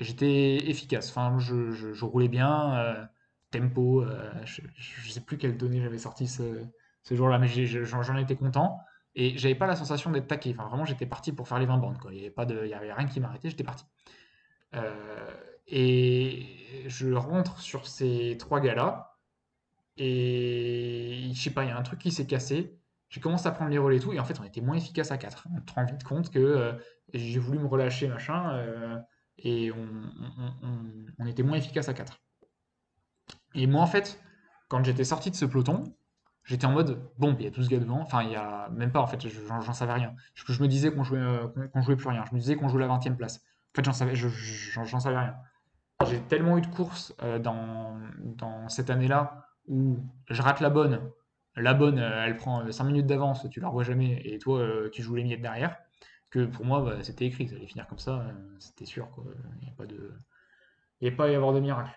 J'étais 0.00 0.56
efficace, 0.68 1.10
enfin, 1.10 1.38
je, 1.38 1.70
je- 1.72 2.04
roulais 2.04 2.28
bien, 2.28 2.76
euh, 2.78 3.04
tempo, 3.50 4.02
euh, 4.02 4.32
je, 4.44 4.62
je 4.76 5.10
sais 5.10 5.20
plus 5.20 5.38
quelle 5.38 5.56
donnée 5.56 5.80
j'avais 5.80 5.98
sorti 5.98 6.26
ce, 6.26 6.64
ce 7.02 7.14
jour-là, 7.14 7.38
mais 7.38 7.48
j'en 7.48 8.16
étais 8.16 8.36
content. 8.36 8.80
Et 9.14 9.38
j'avais 9.38 9.54
pas 9.54 9.66
la 9.68 9.76
sensation 9.76 10.10
d'être 10.10 10.26
taqué, 10.26 10.54
enfin, 10.58 10.68
vraiment, 10.68 10.84
j'étais 10.84 11.06
parti 11.06 11.32
pour 11.32 11.46
faire 11.48 11.58
les 11.60 11.66
20 11.66 11.78
bornes, 11.78 11.98
quoi. 11.98 12.12
Il 12.12 12.20
y 12.22 12.26
avait 12.26 12.72
avait 12.74 12.92
rien 12.92 13.06
qui 13.06 13.20
m'arrêtait, 13.20 13.50
j'étais 13.50 13.64
parti. 13.64 13.84
Euh, 14.74 15.30
et 15.66 16.84
je 16.88 17.12
rentre 17.12 17.60
sur 17.60 17.86
ces 17.86 18.36
trois 18.38 18.60
gars-là, 18.60 19.18
et 19.96 21.30
je 21.34 21.40
sais 21.40 21.50
pas, 21.50 21.64
il 21.64 21.68
y 21.68 21.70
a 21.72 21.78
un 21.78 21.82
truc 21.82 22.00
qui 22.00 22.12
s'est 22.12 22.26
cassé. 22.26 22.78
J'ai 23.08 23.20
commencé 23.20 23.46
à 23.46 23.52
prendre 23.52 23.70
les 23.70 23.78
relais 23.78 23.98
et 23.98 24.00
tout, 24.00 24.12
et 24.12 24.20
en 24.20 24.24
fait, 24.24 24.40
on 24.40 24.44
était 24.44 24.60
moins 24.60 24.76
efficace 24.76 25.10
à 25.12 25.18
4. 25.18 25.46
On 25.56 25.60
te 25.60 25.72
rend 25.72 25.84
vite 25.84 26.04
compte 26.04 26.30
que 26.30 26.78
j'ai 27.12 27.38
voulu 27.38 27.58
me 27.60 27.66
relâcher, 27.66 28.08
machin, 28.08 29.04
et 29.38 29.72
on, 29.72 31.26
était 31.26 31.42
moins 31.42 31.56
efficace 31.56 31.88
à 31.88 31.94
4. 31.94 32.20
Et 33.54 33.66
moi, 33.66 33.82
en 33.82 33.86
fait, 33.86 34.20
quand 34.68 34.82
j'étais 34.84 35.04
sorti 35.04 35.30
de 35.30 35.36
ce 35.36 35.44
peloton, 35.44 35.84
j'étais 36.44 36.66
en 36.66 36.72
mode, 36.72 37.00
bon, 37.18 37.34
il 37.38 37.44
y 37.44 37.46
a 37.46 37.50
12 37.50 37.68
gars 37.68 37.78
devant, 37.78 38.00
enfin, 38.00 38.22
il 38.22 38.30
y 38.30 38.36
a 38.36 38.68
même 38.70 38.92
pas, 38.92 39.00
en 39.00 39.06
fait, 39.06 39.28
je- 39.28 39.46
j'en 39.46 39.72
savais 39.72 39.92
rien. 39.92 40.14
Je, 40.34 40.52
je 40.52 40.62
me 40.62 40.68
disais 40.68 40.92
qu'on 40.92 41.04
jouait, 41.04 41.18
euh, 41.18 41.46
jouait 41.76 41.96
plus 41.96 42.08
rien. 42.08 42.24
Je 42.28 42.34
me 42.34 42.40
disais 42.40 42.56
qu'on 42.56 42.68
jouait 42.68 42.80
la 42.80 42.88
20e 42.88 43.16
place. 43.16 43.38
En 43.38 43.76
fait, 43.76 43.84
j'en 43.84 43.92
savais, 43.92 44.14
je- 44.14 44.28
je- 44.28 44.82
j'en 44.84 45.00
savais 45.00 45.18
rien. 45.18 45.36
J'ai 46.06 46.20
tellement 46.20 46.58
eu 46.58 46.60
de 46.62 46.66
courses 46.66 47.14
euh, 47.22 47.38
dans, 47.38 47.98
cette 48.68 48.90
année-là 48.90 49.46
où 49.68 49.98
je 50.28 50.42
rate 50.42 50.60
la 50.60 50.70
bonne. 50.70 51.00
La 51.56 51.74
bonne, 51.74 51.98
euh, 51.98 52.24
elle 52.26 52.36
prend 52.36 52.70
5 52.70 52.84
minutes 52.84 53.06
d'avance, 53.06 53.46
tu 53.50 53.60
la 53.60 53.68
revois 53.68 53.84
jamais, 53.84 54.20
et 54.24 54.38
toi, 54.38 54.66
tu 54.92 55.02
joues 55.02 55.14
les 55.14 55.24
miettes 55.24 55.42
derrière. 55.42 55.76
Que 56.34 56.46
pour 56.46 56.64
moi, 56.64 56.82
bah, 56.82 57.00
c'était 57.02 57.26
écrit, 57.26 57.46
ça 57.46 57.54
allait 57.54 57.68
finir 57.68 57.86
comme 57.86 58.00
ça, 58.00 58.22
euh, 58.22 58.32
c'était 58.58 58.86
sûr. 58.86 59.08
Il 59.60 59.66
n'y 59.66 59.68
a 59.68 59.74
pas 59.76 59.86
de, 59.86 60.12
il 61.00 61.08
y 61.08 61.12
a 61.12 61.14
pas 61.14 61.26
à 61.26 61.28
y 61.28 61.34
avoir 61.36 61.52
de 61.52 61.60
miracle. 61.60 61.96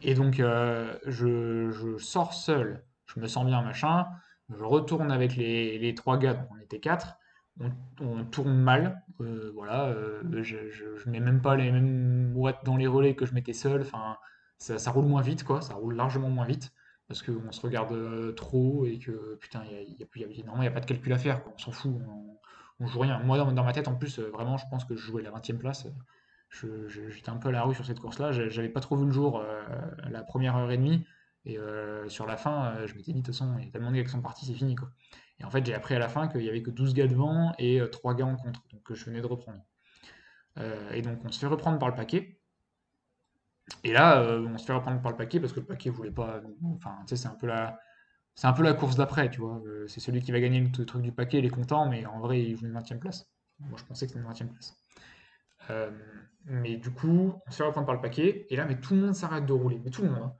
Et 0.00 0.14
donc, 0.14 0.40
euh, 0.40 0.98
je, 1.04 1.70
je 1.70 1.98
sors 1.98 2.32
seul, 2.32 2.82
je 3.04 3.20
me 3.20 3.26
sens 3.26 3.44
bien, 3.44 3.60
machin. 3.60 4.06
Je 4.48 4.64
retourne 4.64 5.12
avec 5.12 5.36
les, 5.36 5.78
les 5.78 5.94
trois 5.94 6.16
gars, 6.16 6.32
donc 6.32 6.48
on 6.50 6.58
était 6.58 6.80
quatre. 6.80 7.18
On, 8.00 8.24
tourne 8.24 8.54
mal, 8.54 9.02
euh, 9.20 9.50
voilà. 9.54 9.94
je, 10.42 11.10
mets 11.10 11.20
même 11.20 11.42
pas 11.42 11.56
les 11.56 11.70
mêmes 11.70 12.32
watts 12.34 12.64
dans 12.64 12.78
les 12.78 12.86
relais 12.86 13.14
que 13.14 13.26
je 13.26 13.34
mettais 13.34 13.52
seul. 13.52 13.82
Enfin, 13.82 14.16
ça, 14.56 14.90
roule 14.90 15.04
moins 15.04 15.20
vite, 15.20 15.44
quoi. 15.44 15.60
Ça 15.60 15.74
roule 15.74 15.94
largement 15.94 16.30
moins 16.30 16.46
vite 16.46 16.72
parce 17.06 17.20
qu'on 17.22 17.52
se 17.52 17.60
regarde 17.60 18.34
trop 18.34 18.86
et 18.86 18.98
que 18.98 19.34
putain, 19.42 19.62
il 19.66 19.98
y 19.98 20.02
a, 20.02 20.06
y 20.16 20.38
normalement, 20.38 20.62
il 20.62 20.68
n'y 20.68 20.68
a 20.68 20.70
pas 20.70 20.80
de 20.80 20.86
calcul 20.86 21.12
à 21.12 21.18
faire. 21.18 21.42
On 21.54 21.58
s'en 21.58 21.70
fout, 21.70 22.00
on 22.80 22.86
joue 22.86 23.00
rien. 23.00 23.18
Moi, 23.20 23.38
dans, 23.38 23.64
ma 23.64 23.72
tête, 23.72 23.88
en 23.88 23.94
plus, 23.94 24.18
euh, 24.18 24.30
vraiment, 24.30 24.56
je 24.56 24.66
pense 24.70 24.84
que 24.84 24.96
je 24.96 25.02
jouais 25.02 25.22
la 25.22 25.30
20 25.30 25.58
place. 25.58 25.86
Je- 26.50 26.88
je- 26.88 27.08
j'étais 27.10 27.30
un 27.30 27.36
peu 27.36 27.48
à 27.48 27.52
la 27.52 27.62
rue 27.62 27.74
sur 27.74 27.84
cette 27.86 28.00
course-là. 28.00 28.32
J'a- 28.32 28.48
J'avais 28.48 28.68
pas 28.68 28.80
trop 28.80 28.96
vu 28.96 29.06
le 29.06 29.12
jour 29.12 29.38
euh, 29.40 29.62
la 30.10 30.22
première 30.22 30.56
heure 30.56 30.70
et 30.70 30.76
demie. 30.76 31.06
Et 31.46 31.58
euh, 31.58 32.08
sur 32.08 32.26
la 32.26 32.36
fin, 32.36 32.86
je 32.86 32.94
m'étais 32.94 33.12
dit, 33.12 33.20
de 33.20 33.26
toute 33.26 33.34
façon, 33.34 33.56
il 33.58 33.66
y 33.66 33.68
a 33.68 33.70
tellement 33.70 33.90
de 33.90 33.96
gars 33.96 34.04
qui 34.04 34.10
sont 34.10 34.22
partis, 34.22 34.46
c'est 34.46 34.54
fini. 34.54 34.76
Et 35.40 35.44
en 35.44 35.50
fait, 35.50 35.64
j'ai 35.66 35.74
appris 35.74 35.94
à 35.94 35.98
la 35.98 36.08
fin 36.08 36.28
qu'il 36.28 36.42
y 36.42 36.48
avait 36.48 36.62
que 36.62 36.70
12 36.70 36.94
gars 36.94 37.06
devant 37.08 37.52
et 37.58 37.80
euh, 37.80 37.88
3 37.88 38.14
gars 38.14 38.26
en 38.26 38.36
contre. 38.36 38.62
Donc, 38.72 38.82
que 38.82 38.94
je 38.94 39.04
venais 39.04 39.20
de 39.20 39.26
reprendre. 39.26 39.62
Et 40.92 41.02
donc, 41.02 41.20
on 41.24 41.30
se 41.30 41.38
fait 41.38 41.46
reprendre 41.46 41.78
par 41.78 41.88
le 41.88 41.94
paquet. 41.94 42.40
Et 43.84 43.92
là, 43.92 44.20
on 44.22 44.58
se 44.58 44.64
fait 44.66 44.72
reprendre 44.72 45.00
par 45.00 45.12
le 45.12 45.16
paquet 45.16 45.40
parce 45.40 45.52
que 45.52 45.60
le 45.60 45.66
paquet 45.66 45.90
voulait 45.90 46.10
pas. 46.10 46.40
Enfin, 46.74 46.96
tu 47.06 47.08
sais, 47.08 47.16
c'est 47.22 47.28
un 47.28 47.34
peu 47.34 47.46
la, 47.46 47.78
c'est 48.34 48.46
un 48.46 48.52
peu 48.52 48.62
la 48.62 48.74
course 48.74 48.96
d'après, 48.96 49.30
tu 49.30 49.40
vois. 49.40 49.62
Euh, 49.66 49.86
c'est 49.86 50.00
celui 50.00 50.20
qui 50.22 50.32
va 50.32 50.40
gagner 50.40 50.60
le 50.60 50.86
truc 50.86 51.02
du 51.02 51.12
paquet, 51.12 51.38
il 51.38 51.44
est 51.44 51.50
content, 51.50 51.88
mais 51.88 52.04
en 52.06 52.18
vrai, 52.20 52.42
il 52.42 52.56
joue 52.56 52.66
une 52.66 52.72
20 52.72 52.98
place. 52.98 53.30
Moi, 53.60 53.78
je 53.78 53.84
pensais 53.84 54.06
que 54.06 54.12
c'était 54.12 54.24
une 54.24 54.32
20 54.32 54.52
place. 54.52 54.76
Euh, 55.70 55.90
mais 56.44 56.76
du 56.76 56.90
coup, 56.90 57.40
on 57.46 57.50
se 57.50 57.56
fait 57.56 57.62
reprendre 57.64 57.86
par 57.86 57.94
le 57.94 58.00
paquet, 58.00 58.46
et 58.50 58.56
là, 58.56 58.64
mais 58.66 58.80
tout 58.80 58.94
le 58.94 59.00
monde 59.00 59.14
s'arrête 59.14 59.46
de 59.46 59.52
rouler, 59.52 59.80
mais 59.84 59.90
tout 59.90 60.02
le 60.02 60.10
monde. 60.10 60.24
Hein. 60.24 60.34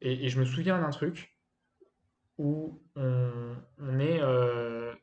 Et, 0.00 0.28
je 0.28 0.38
me 0.38 0.44
souviens 0.44 0.78
d'un 0.78 0.90
truc 0.90 1.36
où 2.36 2.80
on, 2.94 3.98
est, 3.98 4.20
euh, 4.22 4.94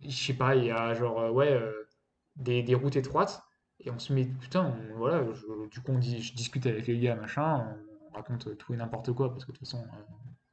je 0.00 0.10
sais 0.10 0.34
pas, 0.34 0.56
il 0.56 0.64
y 0.64 0.70
a 0.70 0.94
genre, 0.94 1.32
ouais, 1.32 1.60
des, 2.34 2.74
routes 2.74 2.96
étroites, 2.96 3.42
et 3.78 3.90
on 3.90 3.98
se 3.98 4.12
met, 4.12 4.24
putain, 4.24 4.74
voilà, 4.96 5.22
du 5.70 5.80
coup, 5.80 5.92
on 5.92 5.98
dit, 5.98 6.20
je 6.20 6.34
discute 6.34 6.66
avec 6.66 6.86
les 6.88 6.98
gars, 6.98 7.14
machin, 7.14 7.76
on 8.10 8.14
raconte 8.16 8.56
tout 8.56 8.74
et 8.74 8.76
n'importe 8.76 9.12
quoi, 9.12 9.30
parce 9.30 9.44
que 9.44 9.52
de 9.52 9.58
toute 9.58 9.68
façon, 9.68 9.86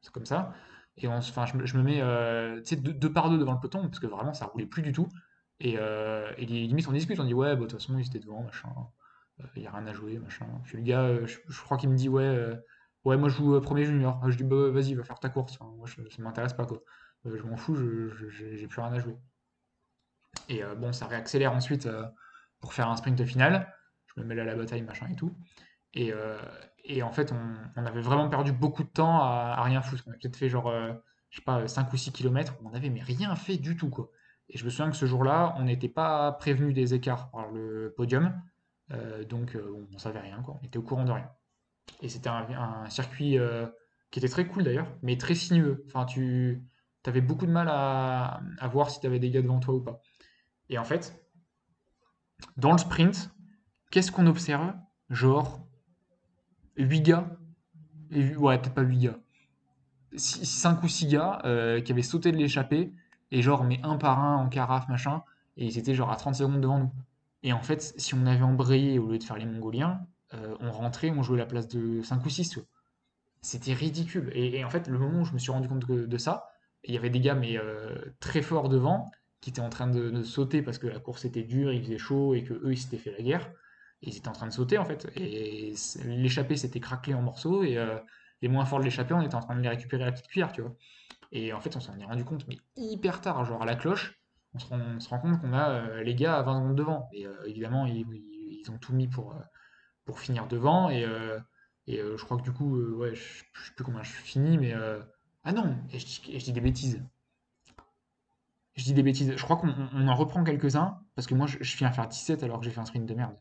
c'est 0.02 0.12
comme 0.12 0.26
ça. 0.26 0.54
Et 0.98 1.08
enfin, 1.08 1.46
je, 1.46 1.78
me 1.78 1.84
mets 1.84 2.02
euh, 2.02 2.62
deux, 2.78 3.14
par 3.14 3.30
deux 3.30 3.38
devant 3.38 3.54
le 3.54 3.60
peloton, 3.60 3.82
parce 3.84 4.00
que 4.00 4.08
vraiment, 4.08 4.34
ça 4.34 4.46
roulait 4.46 4.66
plus 4.66 4.82
du 4.82 4.92
tout. 4.92 5.08
Et, 5.60 5.76
euh, 5.78 6.32
et 6.38 6.46
limite, 6.46 6.88
on 6.88 6.92
discute, 6.92 7.20
on 7.20 7.26
dit, 7.26 7.34
ouais, 7.34 7.56
bah, 7.56 7.56
de 7.56 7.62
toute 7.62 7.74
façon, 7.74 7.98
ils 7.98 8.06
étaient 8.06 8.20
devant, 8.20 8.44
machin. 8.44 8.70
Il 9.40 9.46
euh, 9.46 9.62
n'y 9.62 9.68
a 9.68 9.72
rien 9.72 9.88
à 9.88 9.94
jouer, 9.94 10.18
machin. 10.20 10.46
Puis 10.64 10.78
le 10.78 10.84
gars, 10.84 11.04
euh, 11.04 11.28
je, 11.28 11.62
crois 11.62 11.78
qu'il 11.78 11.90
me 11.90 11.96
dit, 11.96 12.10
ouais, 12.10 12.58
ouais, 13.06 13.18
moi 13.18 13.30
je 13.30 13.36
joue 13.36 13.60
premier 13.62 13.86
junior. 13.86 14.22
Je 14.30 14.38
dis, 14.38 14.44
bah, 14.44 14.70
vas-y, 14.70 14.94
va 14.94 15.04
faire 15.04 15.20
ta 15.20 15.30
course. 15.30 15.60
moi, 15.60 15.86
je, 15.86 16.02
ça 16.10 16.22
m'intéresse 16.22 16.54
pas, 16.54 16.66
quoi. 16.66 16.82
je 17.26 17.44
m'en 17.44 17.58
fous, 17.58 17.76
j'ai 17.76 18.68
plus 18.68 18.82
rien 18.82 18.94
à 18.94 19.00
jouer. 19.00 19.16
Et 20.48 20.62
bon, 20.78 20.94
ça 20.94 21.08
réaccélère 21.08 21.54
ensuite 21.54 21.88
pour 22.60 22.74
faire 22.74 22.90
un 22.90 22.96
sprint 22.96 23.24
final. 23.26 23.74
Je 24.16 24.22
me 24.22 24.34
là 24.34 24.44
à 24.44 24.46
la 24.46 24.56
bataille, 24.56 24.82
machin 24.82 25.08
et 25.10 25.16
tout. 25.16 25.36
Et, 25.94 26.14
et 26.90 27.04
en 27.04 27.12
fait, 27.12 27.32
on, 27.32 27.86
avait 27.86 28.02
vraiment 28.02 28.30
perdu 28.30 28.52
beaucoup 28.52 28.84
de 28.84 28.90
temps 28.90 29.22
à, 29.22 29.62
rien 29.64 29.82
foutre. 29.82 30.04
On 30.08 30.12
a 30.12 30.16
peut-être 30.16 30.36
fait 30.36 30.50
genre, 30.50 30.68
euh, 30.68 30.92
je 31.30 31.38
sais 31.38 31.44
pas, 31.44 31.68
5 31.68 31.94
ou 31.94 31.98
6 31.98 32.12
km. 32.12 32.56
On 32.64 32.74
avait 32.74 32.90
mais 32.90 33.02
rien 33.02 33.36
fait 33.36 33.58
du 33.58 33.78
tout, 33.78 33.90
quoi. 33.90 34.10
Et 34.50 34.58
je 34.58 34.66
me 34.66 34.72
souviens 34.72 34.90
que 34.90 34.96
ce 34.96 35.06
jour-là, 35.06 35.56
on 35.58 35.64
n'était 35.64 35.90
pas 35.90 36.32
prévenu 36.34 36.74
des 36.74 36.96
écarts 36.96 37.30
par 37.30 37.52
le 37.52 37.94
podium. 37.96 38.34
Euh, 38.92 39.24
donc, 39.24 39.56
euh, 39.56 39.88
on 39.94 39.98
savait 40.00 40.20
rien, 40.20 40.42
quoi. 40.42 40.58
On 40.62 40.66
était 40.66 40.80
au 40.80 40.82
courant 40.82 41.06
de 41.06 41.12
rien. 41.12 41.30
Et 42.02 42.10
c'était 42.10 42.30
un, 42.30 42.90
circuit 42.90 43.38
qui 44.12 44.20
était 44.20 44.30
très 44.30 44.48
cool 44.48 44.64
d'ailleurs, 44.64 44.88
mais 45.02 45.18
très 45.18 45.36
sinueux. 45.36 45.84
Enfin, 45.88 46.06
tu 46.06 46.64
avais 47.06 47.22
beaucoup 47.22 47.46
de 47.46 47.52
mal 47.52 47.68
à, 47.70 48.42
à 48.60 48.68
voir 48.68 48.90
si 48.90 49.00
tu 49.00 49.08
avais 49.08 49.20
des 49.20 49.32
gars 49.32 49.42
devant 49.42 49.60
toi 49.60 49.76
ou 49.76 49.82
pas. 49.82 50.02
Et 50.70 50.78
en 50.78 50.84
fait, 50.84 51.20
dans 52.58 52.72
le 52.72 52.78
sprint, 52.78 53.32
qu'est-ce 53.92 54.12
qu'on 54.12 54.28
observe? 54.28 54.74
Genre, 55.10 55.68
8 56.84 57.02
gars, 57.02 57.30
ouais, 58.12 58.58
peut-être 58.58 58.74
pas 58.74 58.82
8 58.82 58.98
gars, 58.98 59.20
5 60.16 60.82
ou 60.84 60.88
6 60.88 61.08
gars 61.08 61.42
euh, 61.46 61.82
qui 61.82 61.92
avaient 61.92 62.02
sauté 62.02 62.32
de 62.32 62.38
l'échappée, 62.38 62.92
et 63.32 63.42
genre, 63.42 63.64
mais 63.64 63.80
un 63.84 63.98
par 63.98 64.20
un 64.20 64.38
en 64.38 64.50
carafe, 64.50 64.88
machin, 64.90 65.22
et 65.58 65.66
ils 65.66 65.78
étaient 65.78 65.94
genre 65.94 66.12
à 66.12 66.16
30 66.16 66.36
secondes 66.36 66.62
devant 66.62 66.80
nous. 66.80 66.92
Et 67.44 67.54
en 67.54 67.62
fait, 67.62 67.94
si 67.98 68.16
on 68.16 68.26
avait 68.26 68.44
embrayé 68.44 68.98
au 69.00 69.12
lieu 69.12 69.18
de 69.18 69.24
faire 69.24 69.38
les 69.38 69.46
Mongoliens, 69.46 70.02
euh, 70.34 70.56
on 70.60 70.72
rentrait, 70.72 71.12
on 71.12 71.22
jouait 71.22 71.38
la 71.38 71.46
place 71.46 71.68
de 71.68 72.02
5 72.02 72.26
ou 72.26 72.30
6, 72.30 72.60
C'était 73.42 73.74
ridicule. 73.74 74.32
Et, 74.34 74.64
en 74.64 74.70
fait, 74.70 74.88
le 74.88 74.98
moment 74.98 75.22
où 75.22 75.26
je 75.26 75.34
me 75.34 75.38
suis 75.38 75.52
rendu 75.52 75.68
compte 75.68 75.86
de, 75.86 76.18
ça, 76.18 76.50
il 76.84 76.94
y 76.94 76.98
avait 76.98 77.10
des 77.10 77.20
gars, 77.20 77.36
mais 77.36 77.58
euh, 77.58 77.96
très 78.20 78.42
forts 78.42 78.70
devant, 78.70 79.12
qui 79.42 79.52
étaient 79.52 79.62
en 79.62 79.70
train 79.70 79.88
de, 79.88 80.10
de, 80.10 80.24
sauter 80.24 80.62
parce 80.62 80.78
que 80.78 80.88
la 80.88 81.00
course 81.00 81.24
était 81.24 81.44
dure, 81.44 81.72
il 81.72 81.82
faisait 81.84 81.98
chaud, 81.98 82.34
et 82.34 82.44
que 82.44 82.54
eux, 82.54 82.72
ils 82.72 82.78
s'étaient 82.78 82.98
fait 82.98 83.12
la 83.12 83.22
guerre 83.22 83.50
ils 84.02 84.18
étaient 84.18 84.28
en 84.28 84.34
train 84.34 84.48
de 84.48 84.54
sauter 84.54 84.78
en 84.78 84.86
fait. 84.86 85.08
Et 85.16 85.74
l'échappée 86.06 86.56
s'était 86.56 86.80
craquelé 86.80 87.14
en 87.14 87.22
morceaux 87.22 87.64
et 87.64 87.78
euh, 87.78 87.98
les 88.42 88.48
moins 88.48 88.66
forts 88.66 88.80
de 88.80 88.86
l'échappée, 88.86 89.14
on 89.14 89.22
était 89.22 89.36
en 89.36 89.42
train 89.42 89.56
de 89.56 89.62
les 89.62 89.70
récupérer 89.70 90.04
à 90.04 90.06
la 90.08 90.12
petite 90.12 90.28
cuillère, 90.28 90.52
tu 90.52 90.62
vois. 90.62 90.76
Et 91.32 91.54
en 91.54 91.60
fait, 91.60 91.76
on 91.76 91.80
s'en 91.80 91.98
est 92.00 92.06
rendu 92.06 92.24
compte, 92.24 92.48
mais 92.48 92.58
hyper 92.76 93.22
tard, 93.22 93.44
genre 93.46 93.62
à 93.62 93.66
la 93.66 93.76
cloche, 93.76 94.20
on 94.54 94.60
se 94.60 95.10
rend, 95.10 95.20
compte 95.20 95.40
qu'on 95.42 95.54
a 95.54 95.70
euh, 95.70 96.04
les 96.04 96.16
gars 96.16 96.38
à 96.38 96.42
20 96.42 96.56
secondes 96.56 96.76
devant. 96.76 97.10
Et 97.14 97.28
euh, 97.28 97.34
évidemment, 97.46 97.86
ils, 97.86 98.06
ont 98.72 98.78
tout 98.78 98.94
mis 98.94 99.08
pour, 99.08 99.36
pour 100.06 100.20
finir 100.20 100.48
devant. 100.48 100.90
Et, 100.90 101.06
je 101.88 102.24
crois 102.24 102.38
que 102.38 102.44
du 102.44 102.52
coup, 102.52 102.78
ouais, 102.96 103.14
je, 103.16 103.22
sais 103.22 103.74
plus 103.76 103.84
comment 103.84 104.02
je 104.02 104.12
finis, 104.12 104.58
mais. 104.58 104.74
ah 105.44 105.52
non, 105.52 105.76
et 105.92 106.00
je, 106.00 106.06
dis, 106.06 106.54
des 106.54 106.62
bêtises. 106.62 107.04
Je 108.76 108.84
dis 108.84 108.94
des 108.94 109.04
bêtises. 109.04 109.34
Je 109.36 109.44
crois 109.44 109.58
qu'on 109.58 110.08
en 110.08 110.16
reprend 110.16 110.44
quelques-uns, 110.44 111.00
parce 111.16 111.28
que 111.28 111.36
moi, 111.36 111.46
je, 111.46 111.58
je 111.62 111.78
viens 111.78 111.92
faire 111.92 112.08
17 112.08 112.44
alors 112.44 112.60
que 112.60 112.66
j'ai 112.66 112.72
fait 112.72 112.80
un 112.80 112.86
sprint 112.86 113.06
de 113.06 113.14
merde. 113.14 113.36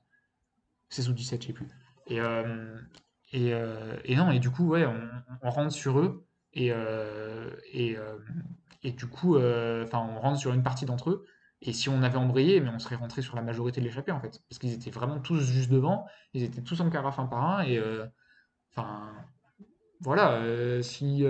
16 0.91 1.11
ou 1.11 1.13
17, 1.13 1.43
je 1.43 1.47
sais 1.49 1.53
plus. 1.53 1.69
Et, 2.07 2.21
euh, 2.21 2.77
euh, 3.35 3.97
et, 4.05 4.17
non, 4.17 4.31
et 4.31 4.39
du 4.39 4.51
coup, 4.51 4.69
ouais, 4.69 4.87
on, 4.87 5.51
rentre 5.51 5.73
sur 5.73 5.99
eux. 6.01 6.27
Et, 6.55 6.73
euh, 6.73 7.51
du 8.83 9.07
coup, 9.07 9.37
enfin, 9.37 10.09
on 10.11 10.19
rentre 10.19 10.39
sur 10.39 10.53
une 10.55 10.63
partie 10.63 10.87
d'entre 10.87 11.11
eux. 11.11 11.25
Et 11.61 11.73
si 11.73 11.89
on 11.89 12.03
avait 12.03 12.19
embrayé, 12.19 12.61
mais 12.61 12.71
on 12.71 12.79
serait 12.79 12.95
rentré 12.95 13.21
sur 13.21 13.35
la 13.35 13.43
majorité 13.43 13.81
de 13.81 13.87
l'échappée 13.87 14.13
en 14.13 14.21
fait. 14.21 14.41
Parce 14.49 14.59
qu'ils 14.61 14.73
étaient 14.73 14.91
vraiment 14.91 15.19
tous 15.19 15.41
juste 15.41 15.71
devant. 15.71 16.07
Ils 16.33 16.45
étaient 16.45 16.63
tous 16.63 16.81
en 16.81 16.89
carafe 16.89 17.19
un 17.19 17.27
par 17.27 17.45
un. 17.45 17.65
Et 17.65 17.81
enfin, 18.71 19.13
voilà, 20.01 20.41
si 20.83 21.25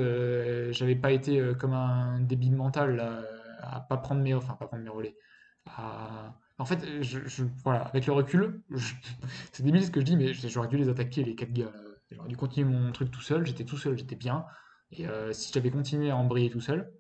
j'avais 0.71 0.97
pas 0.97 1.13
été 1.13 1.53
comme 1.59 1.73
un 1.73 2.21
débile 2.21 2.57
mental 2.57 3.27
à 3.61 3.81
pas 3.81 3.97
prendre 3.97 4.21
mes, 4.23 4.35
enfin, 4.35 4.55
pas 4.55 4.67
prendre 4.67 4.83
mes 4.85 4.91
relais, 4.91 5.17
à, 5.67 6.35
en 6.59 6.65
fait, 6.65 7.03
je, 7.03 7.45
voilà, 7.63 7.83
avec 7.83 8.07
le 8.07 8.13
recul, 8.13 8.63
c'est 9.53 9.63
débile 9.63 9.85
ce 9.85 9.93
que 9.93 10.01
je 10.01 10.05
dis, 10.05 10.17
mais 10.17 10.35
j'aurais 10.35 10.69
dû 10.69 10.77
les 10.77 10.89
attaquer, 10.89 11.23
les 11.23 11.37
quatre 11.37 11.53
gars. 11.53 11.73
J'aurais 12.11 12.29
dû 12.29 12.37
continuer 12.37 12.69
mon 12.69 12.91
truc 12.91 13.11
tout 13.11 13.21
seul, 13.21 13.47
j'étais 13.47 13.65
tout 13.65 13.77
seul, 13.77 13.97
j'étais 13.97 14.17
bien. 14.17 14.45
Et 14.91 15.07
euh, 15.07 15.33
si 15.33 15.53
j'avais 15.53 15.71
continué 15.71 16.11
à 16.11 16.17
embrayer 16.17 16.51
tout 16.51 16.61
seul, 16.61 16.93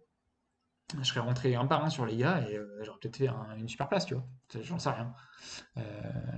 je 0.96 1.04
serais 1.04 1.20
rentré 1.20 1.54
un 1.54 1.66
par 1.66 1.84
un 1.84 1.90
sur 1.90 2.06
les 2.06 2.16
gars 2.16 2.48
et 2.48 2.56
euh, 2.56 2.82
j'aurais 2.82 2.98
peut-être 3.00 3.16
fait 3.16 3.28
une 3.56 3.68
super 3.68 3.88
place, 3.88 4.06
tu 4.06 4.14
vois. 4.14 4.26
J'en 4.62 4.78
sais 4.78 4.90
rien. 4.90 5.12
Euh, 5.76 5.82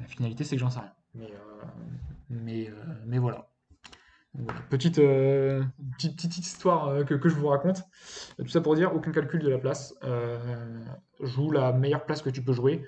la 0.00 0.06
finalité, 0.06 0.44
c'est 0.44 0.56
que 0.56 0.60
j'en 0.60 0.70
sais 0.70 0.80
rien. 0.80 0.92
Mais, 1.14 1.30
mais, 2.30 2.72
mais 3.06 3.18
voilà. 3.18 3.50
Petite, 4.70 4.96
petite, 4.96 6.16
petite, 6.16 6.38
histoire 6.38 7.04
que, 7.04 7.14
que, 7.14 7.28
je 7.28 7.34
vous 7.34 7.48
raconte. 7.48 7.82
Tout 8.38 8.48
ça 8.48 8.60
pour 8.60 8.76
dire, 8.76 8.94
aucun 8.94 9.10
calcul 9.10 9.42
de 9.42 9.48
la 9.48 9.58
place. 9.58 9.94
joue 11.20 11.50
la 11.50 11.72
meilleure 11.72 12.06
place 12.06 12.22
que 12.22 12.30
tu 12.30 12.42
peux 12.42 12.52
jouer. 12.52 12.86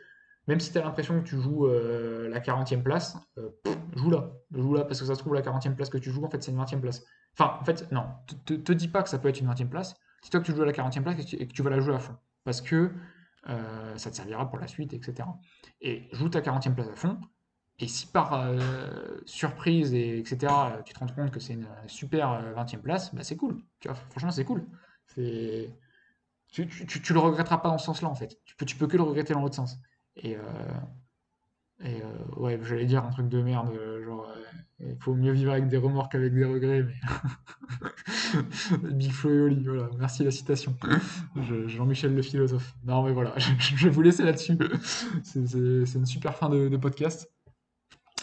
Même 0.48 0.58
si 0.58 0.72
tu 0.72 0.78
as 0.78 0.82
l'impression 0.82 1.20
que 1.20 1.28
tu 1.28 1.40
joues 1.40 1.66
euh, 1.66 2.28
la 2.28 2.40
40e 2.40 2.82
place, 2.82 3.16
euh, 3.38 3.50
joue 3.94 4.10
là. 4.10 4.32
Joue 4.52 4.74
là 4.74 4.84
parce 4.84 5.00
que 5.00 5.06
ça 5.06 5.14
se 5.14 5.20
trouve, 5.20 5.34
la 5.34 5.42
40e 5.42 5.74
place 5.74 5.88
que 5.88 5.98
tu 5.98 6.10
joues, 6.10 6.24
en 6.24 6.30
fait, 6.30 6.42
c'est 6.42 6.50
une 6.50 6.60
20e 6.60 6.80
place. 6.80 7.04
Enfin, 7.38 7.58
en 7.60 7.64
fait, 7.64 7.90
non. 7.92 8.06
Te, 8.44 8.54
te, 8.54 8.72
dis 8.72 8.88
pas 8.88 9.02
que 9.02 9.08
ça 9.08 9.18
peut 9.18 9.28
être 9.28 9.40
une 9.40 9.48
20e 9.48 9.68
place. 9.68 9.94
Dis-toi 10.22 10.40
que 10.40 10.46
tu 10.46 10.52
joues 10.52 10.62
à 10.62 10.66
la 10.66 10.72
40e 10.72 11.02
place 11.02 11.16
et 11.32 11.46
que 11.46 11.52
tu, 11.52 11.62
vas 11.62 11.70
la 11.70 11.80
jouer 11.80 11.94
à 11.94 12.00
fond. 12.00 12.16
Parce 12.44 12.60
que 12.60 12.90
euh, 13.48 13.96
ça 13.96 14.10
te 14.10 14.16
servira 14.16 14.48
pour 14.50 14.58
la 14.58 14.66
suite, 14.66 14.92
etc. 14.94 15.28
Et 15.80 16.08
joue 16.12 16.28
ta 16.28 16.40
40e 16.40 16.74
place 16.74 16.88
à 16.88 16.96
fond. 16.96 17.18
Et 17.78 17.88
si 17.88 18.06
par 18.06 18.48
surprise, 19.24 19.94
et 19.94 20.18
etc., 20.18 20.52
tu 20.84 20.92
te 20.92 20.98
rends 21.00 21.06
compte 21.06 21.30
que 21.32 21.40
c'est 21.40 21.54
une 21.54 21.66
super 21.88 22.54
20e 22.54 22.78
place, 22.78 23.12
bah 23.12 23.24
c'est 23.24 23.36
cool. 23.36 23.60
Franchement, 24.10 24.30
c'est 24.30 24.44
cool. 24.44 24.66
Tu, 26.52 26.68
tu, 26.68 27.12
le 27.12 27.18
regretteras 27.18 27.58
pas 27.58 27.70
dans 27.70 27.78
ce 27.78 27.86
sens-là, 27.86 28.08
en 28.08 28.14
fait. 28.14 28.38
Tu 28.44 28.66
tu 28.66 28.76
peux 28.76 28.86
que 28.86 28.96
le 28.96 29.02
regretter 29.02 29.32
dans 29.32 29.40
l'autre 29.40 29.56
sens. 29.56 29.78
Et, 30.16 30.36
euh, 30.36 30.40
et 31.80 32.02
euh, 32.02 32.40
ouais, 32.40 32.58
j'allais 32.62 32.84
dire 32.84 33.04
un 33.04 33.10
truc 33.10 33.28
de 33.28 33.42
merde, 33.42 33.70
euh, 33.74 34.04
genre, 34.04 34.32
il 34.80 34.96
faut 35.00 35.14
mieux 35.14 35.32
vivre 35.32 35.52
avec 35.52 35.68
des 35.68 35.76
remords 35.76 36.08
qu'avec 36.08 36.34
des 36.34 36.44
regrets, 36.44 36.82
mais. 36.82 36.94
Big 38.92 39.12
Flo 39.12 39.30
et 39.30 39.40
Oli, 39.40 39.64
voilà, 39.64 39.88
merci 39.98 40.24
la 40.24 40.30
citation. 40.30 40.76
Jean-Michel 41.66 42.14
le 42.14 42.22
philosophe. 42.22 42.74
Non, 42.84 43.02
mais 43.02 43.12
voilà, 43.12 43.34
je, 43.58 43.84
vais 43.84 43.90
vous 43.90 44.02
laisser 44.02 44.22
là-dessus. 44.22 44.58
C'est 45.22 45.38
une 45.40 46.06
super 46.06 46.36
fin 46.36 46.48
de, 46.48 46.76
podcast. 46.76 47.30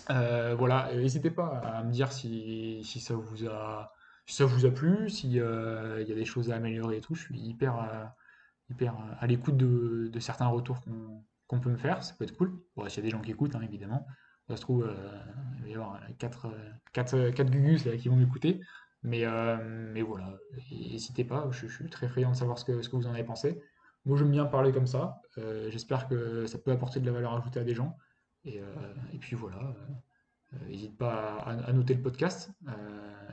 voilà, 0.08 0.90
n'hésitez 0.96 1.32
pas 1.32 1.60
à 1.60 1.84
me 1.84 1.92
dire 1.92 2.12
si, 2.12 2.82
si, 2.84 3.00
ça 3.00 3.16
vous 3.16 3.48
a, 3.48 3.94
ça 4.26 4.46
vous 4.46 4.66
a 4.66 4.72
plu, 4.72 5.10
s'il 5.10 5.32
y 5.34 5.42
a 5.42 6.04
des 6.04 6.26
choses 6.26 6.52
à 6.52 6.56
améliorer 6.56 6.98
et 6.98 7.02
tout. 7.02 7.16
Je 7.16 7.22
suis 7.22 7.40
hyper, 7.40 8.12
hyper 8.70 8.96
à 9.20 9.28
l'écoute 9.28 9.58
de, 9.58 10.10
de, 10.12 10.20
certains 10.20 10.48
retours 10.48 10.82
qu'on 10.82 11.24
qu'on 11.50 11.60
peut 11.60 11.72
me 11.72 11.78
faire, 11.78 12.04
ça 12.04 12.14
peut 12.14 12.24
être 12.24 12.38
cool. 12.38 12.62
Bon, 12.78 12.88
s'il 12.88 13.04
y 13.04 13.08
a 13.08 13.10
des 13.10 13.10
gens 13.10 13.22
qui 13.22 13.32
écoutent, 13.32 13.56
hein, 13.56 13.62
évidemment. 13.62 14.06
Ça 14.48 14.56
se 14.56 14.62
trouve, 14.62 14.84
euh, 14.84 15.20
il 15.58 15.64
va 15.64 15.70
y 15.70 15.74
avoir 15.76 16.00
4, 16.20 16.48
4, 16.94 17.32
4 17.32 17.50
gugus 17.50 17.88
qui 18.00 18.08
vont 18.08 18.16
m'écouter. 18.16 18.62
Mais, 19.02 19.26
euh, 19.26 19.58
mais 19.94 20.02
voilà, 20.02 20.38
n'hésitez 20.72 21.24
pas, 21.24 21.50
je, 21.52 21.68
suis 21.68 21.90
très 21.90 22.08
friand 22.08 22.32
de 22.32 22.36
savoir 22.36 22.60
ce 22.60 22.66
que, 22.66 22.82
ce 22.82 22.90
que 22.90 22.96
vous 22.96 23.08
en 23.08 23.14
avez 23.14 23.24
pensé. 23.24 23.62
Moi, 24.06 24.18
j'aime 24.18 24.32
bien 24.32 24.46
parler 24.46 24.72
comme 24.72 24.88
ça. 24.88 25.22
Euh, 25.38 25.70
j'espère 25.72 26.08
que 26.08 26.46
ça 26.46 26.60
peut 26.60 26.72
apporter 26.72 27.00
de 27.00 27.06
la 27.06 27.12
valeur 27.12 27.34
ajoutée 27.34 27.60
à 27.60 27.64
des 27.64 27.74
gens. 27.74 27.98
Et, 28.46 28.62
et 29.12 29.18
puis 29.18 29.36
voilà, 29.36 29.76
n'hésite 30.68 30.98
pas 30.98 31.40
à, 31.40 31.74
noter 31.74 31.94
le 31.94 32.02
podcast. 32.02 32.52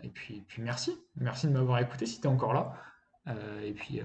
et 0.03 0.09
puis, 0.09 0.43
puis 0.49 0.63
merci. 0.63 0.99
Merci 1.15 1.47
de 1.47 1.53
m'avoir 1.53 1.79
écouté 1.79 2.07
si 2.07 2.21
tu 2.21 2.27
es 2.27 2.31
encore 2.31 2.53
là. 2.53 2.75
et 3.63 3.73
puis, 3.73 4.01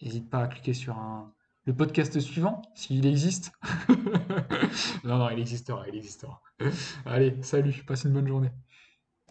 n'hésite 0.00 0.30
pas 0.30 0.44
à 0.44 0.48
cliquer 0.48 0.72
sur 0.72 0.96
un, 0.96 1.32
le 1.68 1.74
podcast 1.74 2.18
suivant, 2.18 2.62
s'il 2.74 3.04
existe. 3.04 3.52
non, 5.04 5.18
non, 5.18 5.28
il 5.28 5.38
existera, 5.38 5.86
il 5.86 5.96
existera. 5.96 6.40
Allez, 7.04 7.36
salut, 7.42 7.84
passe 7.86 8.04
une 8.04 8.14
bonne 8.14 8.26
journée. 8.26 8.50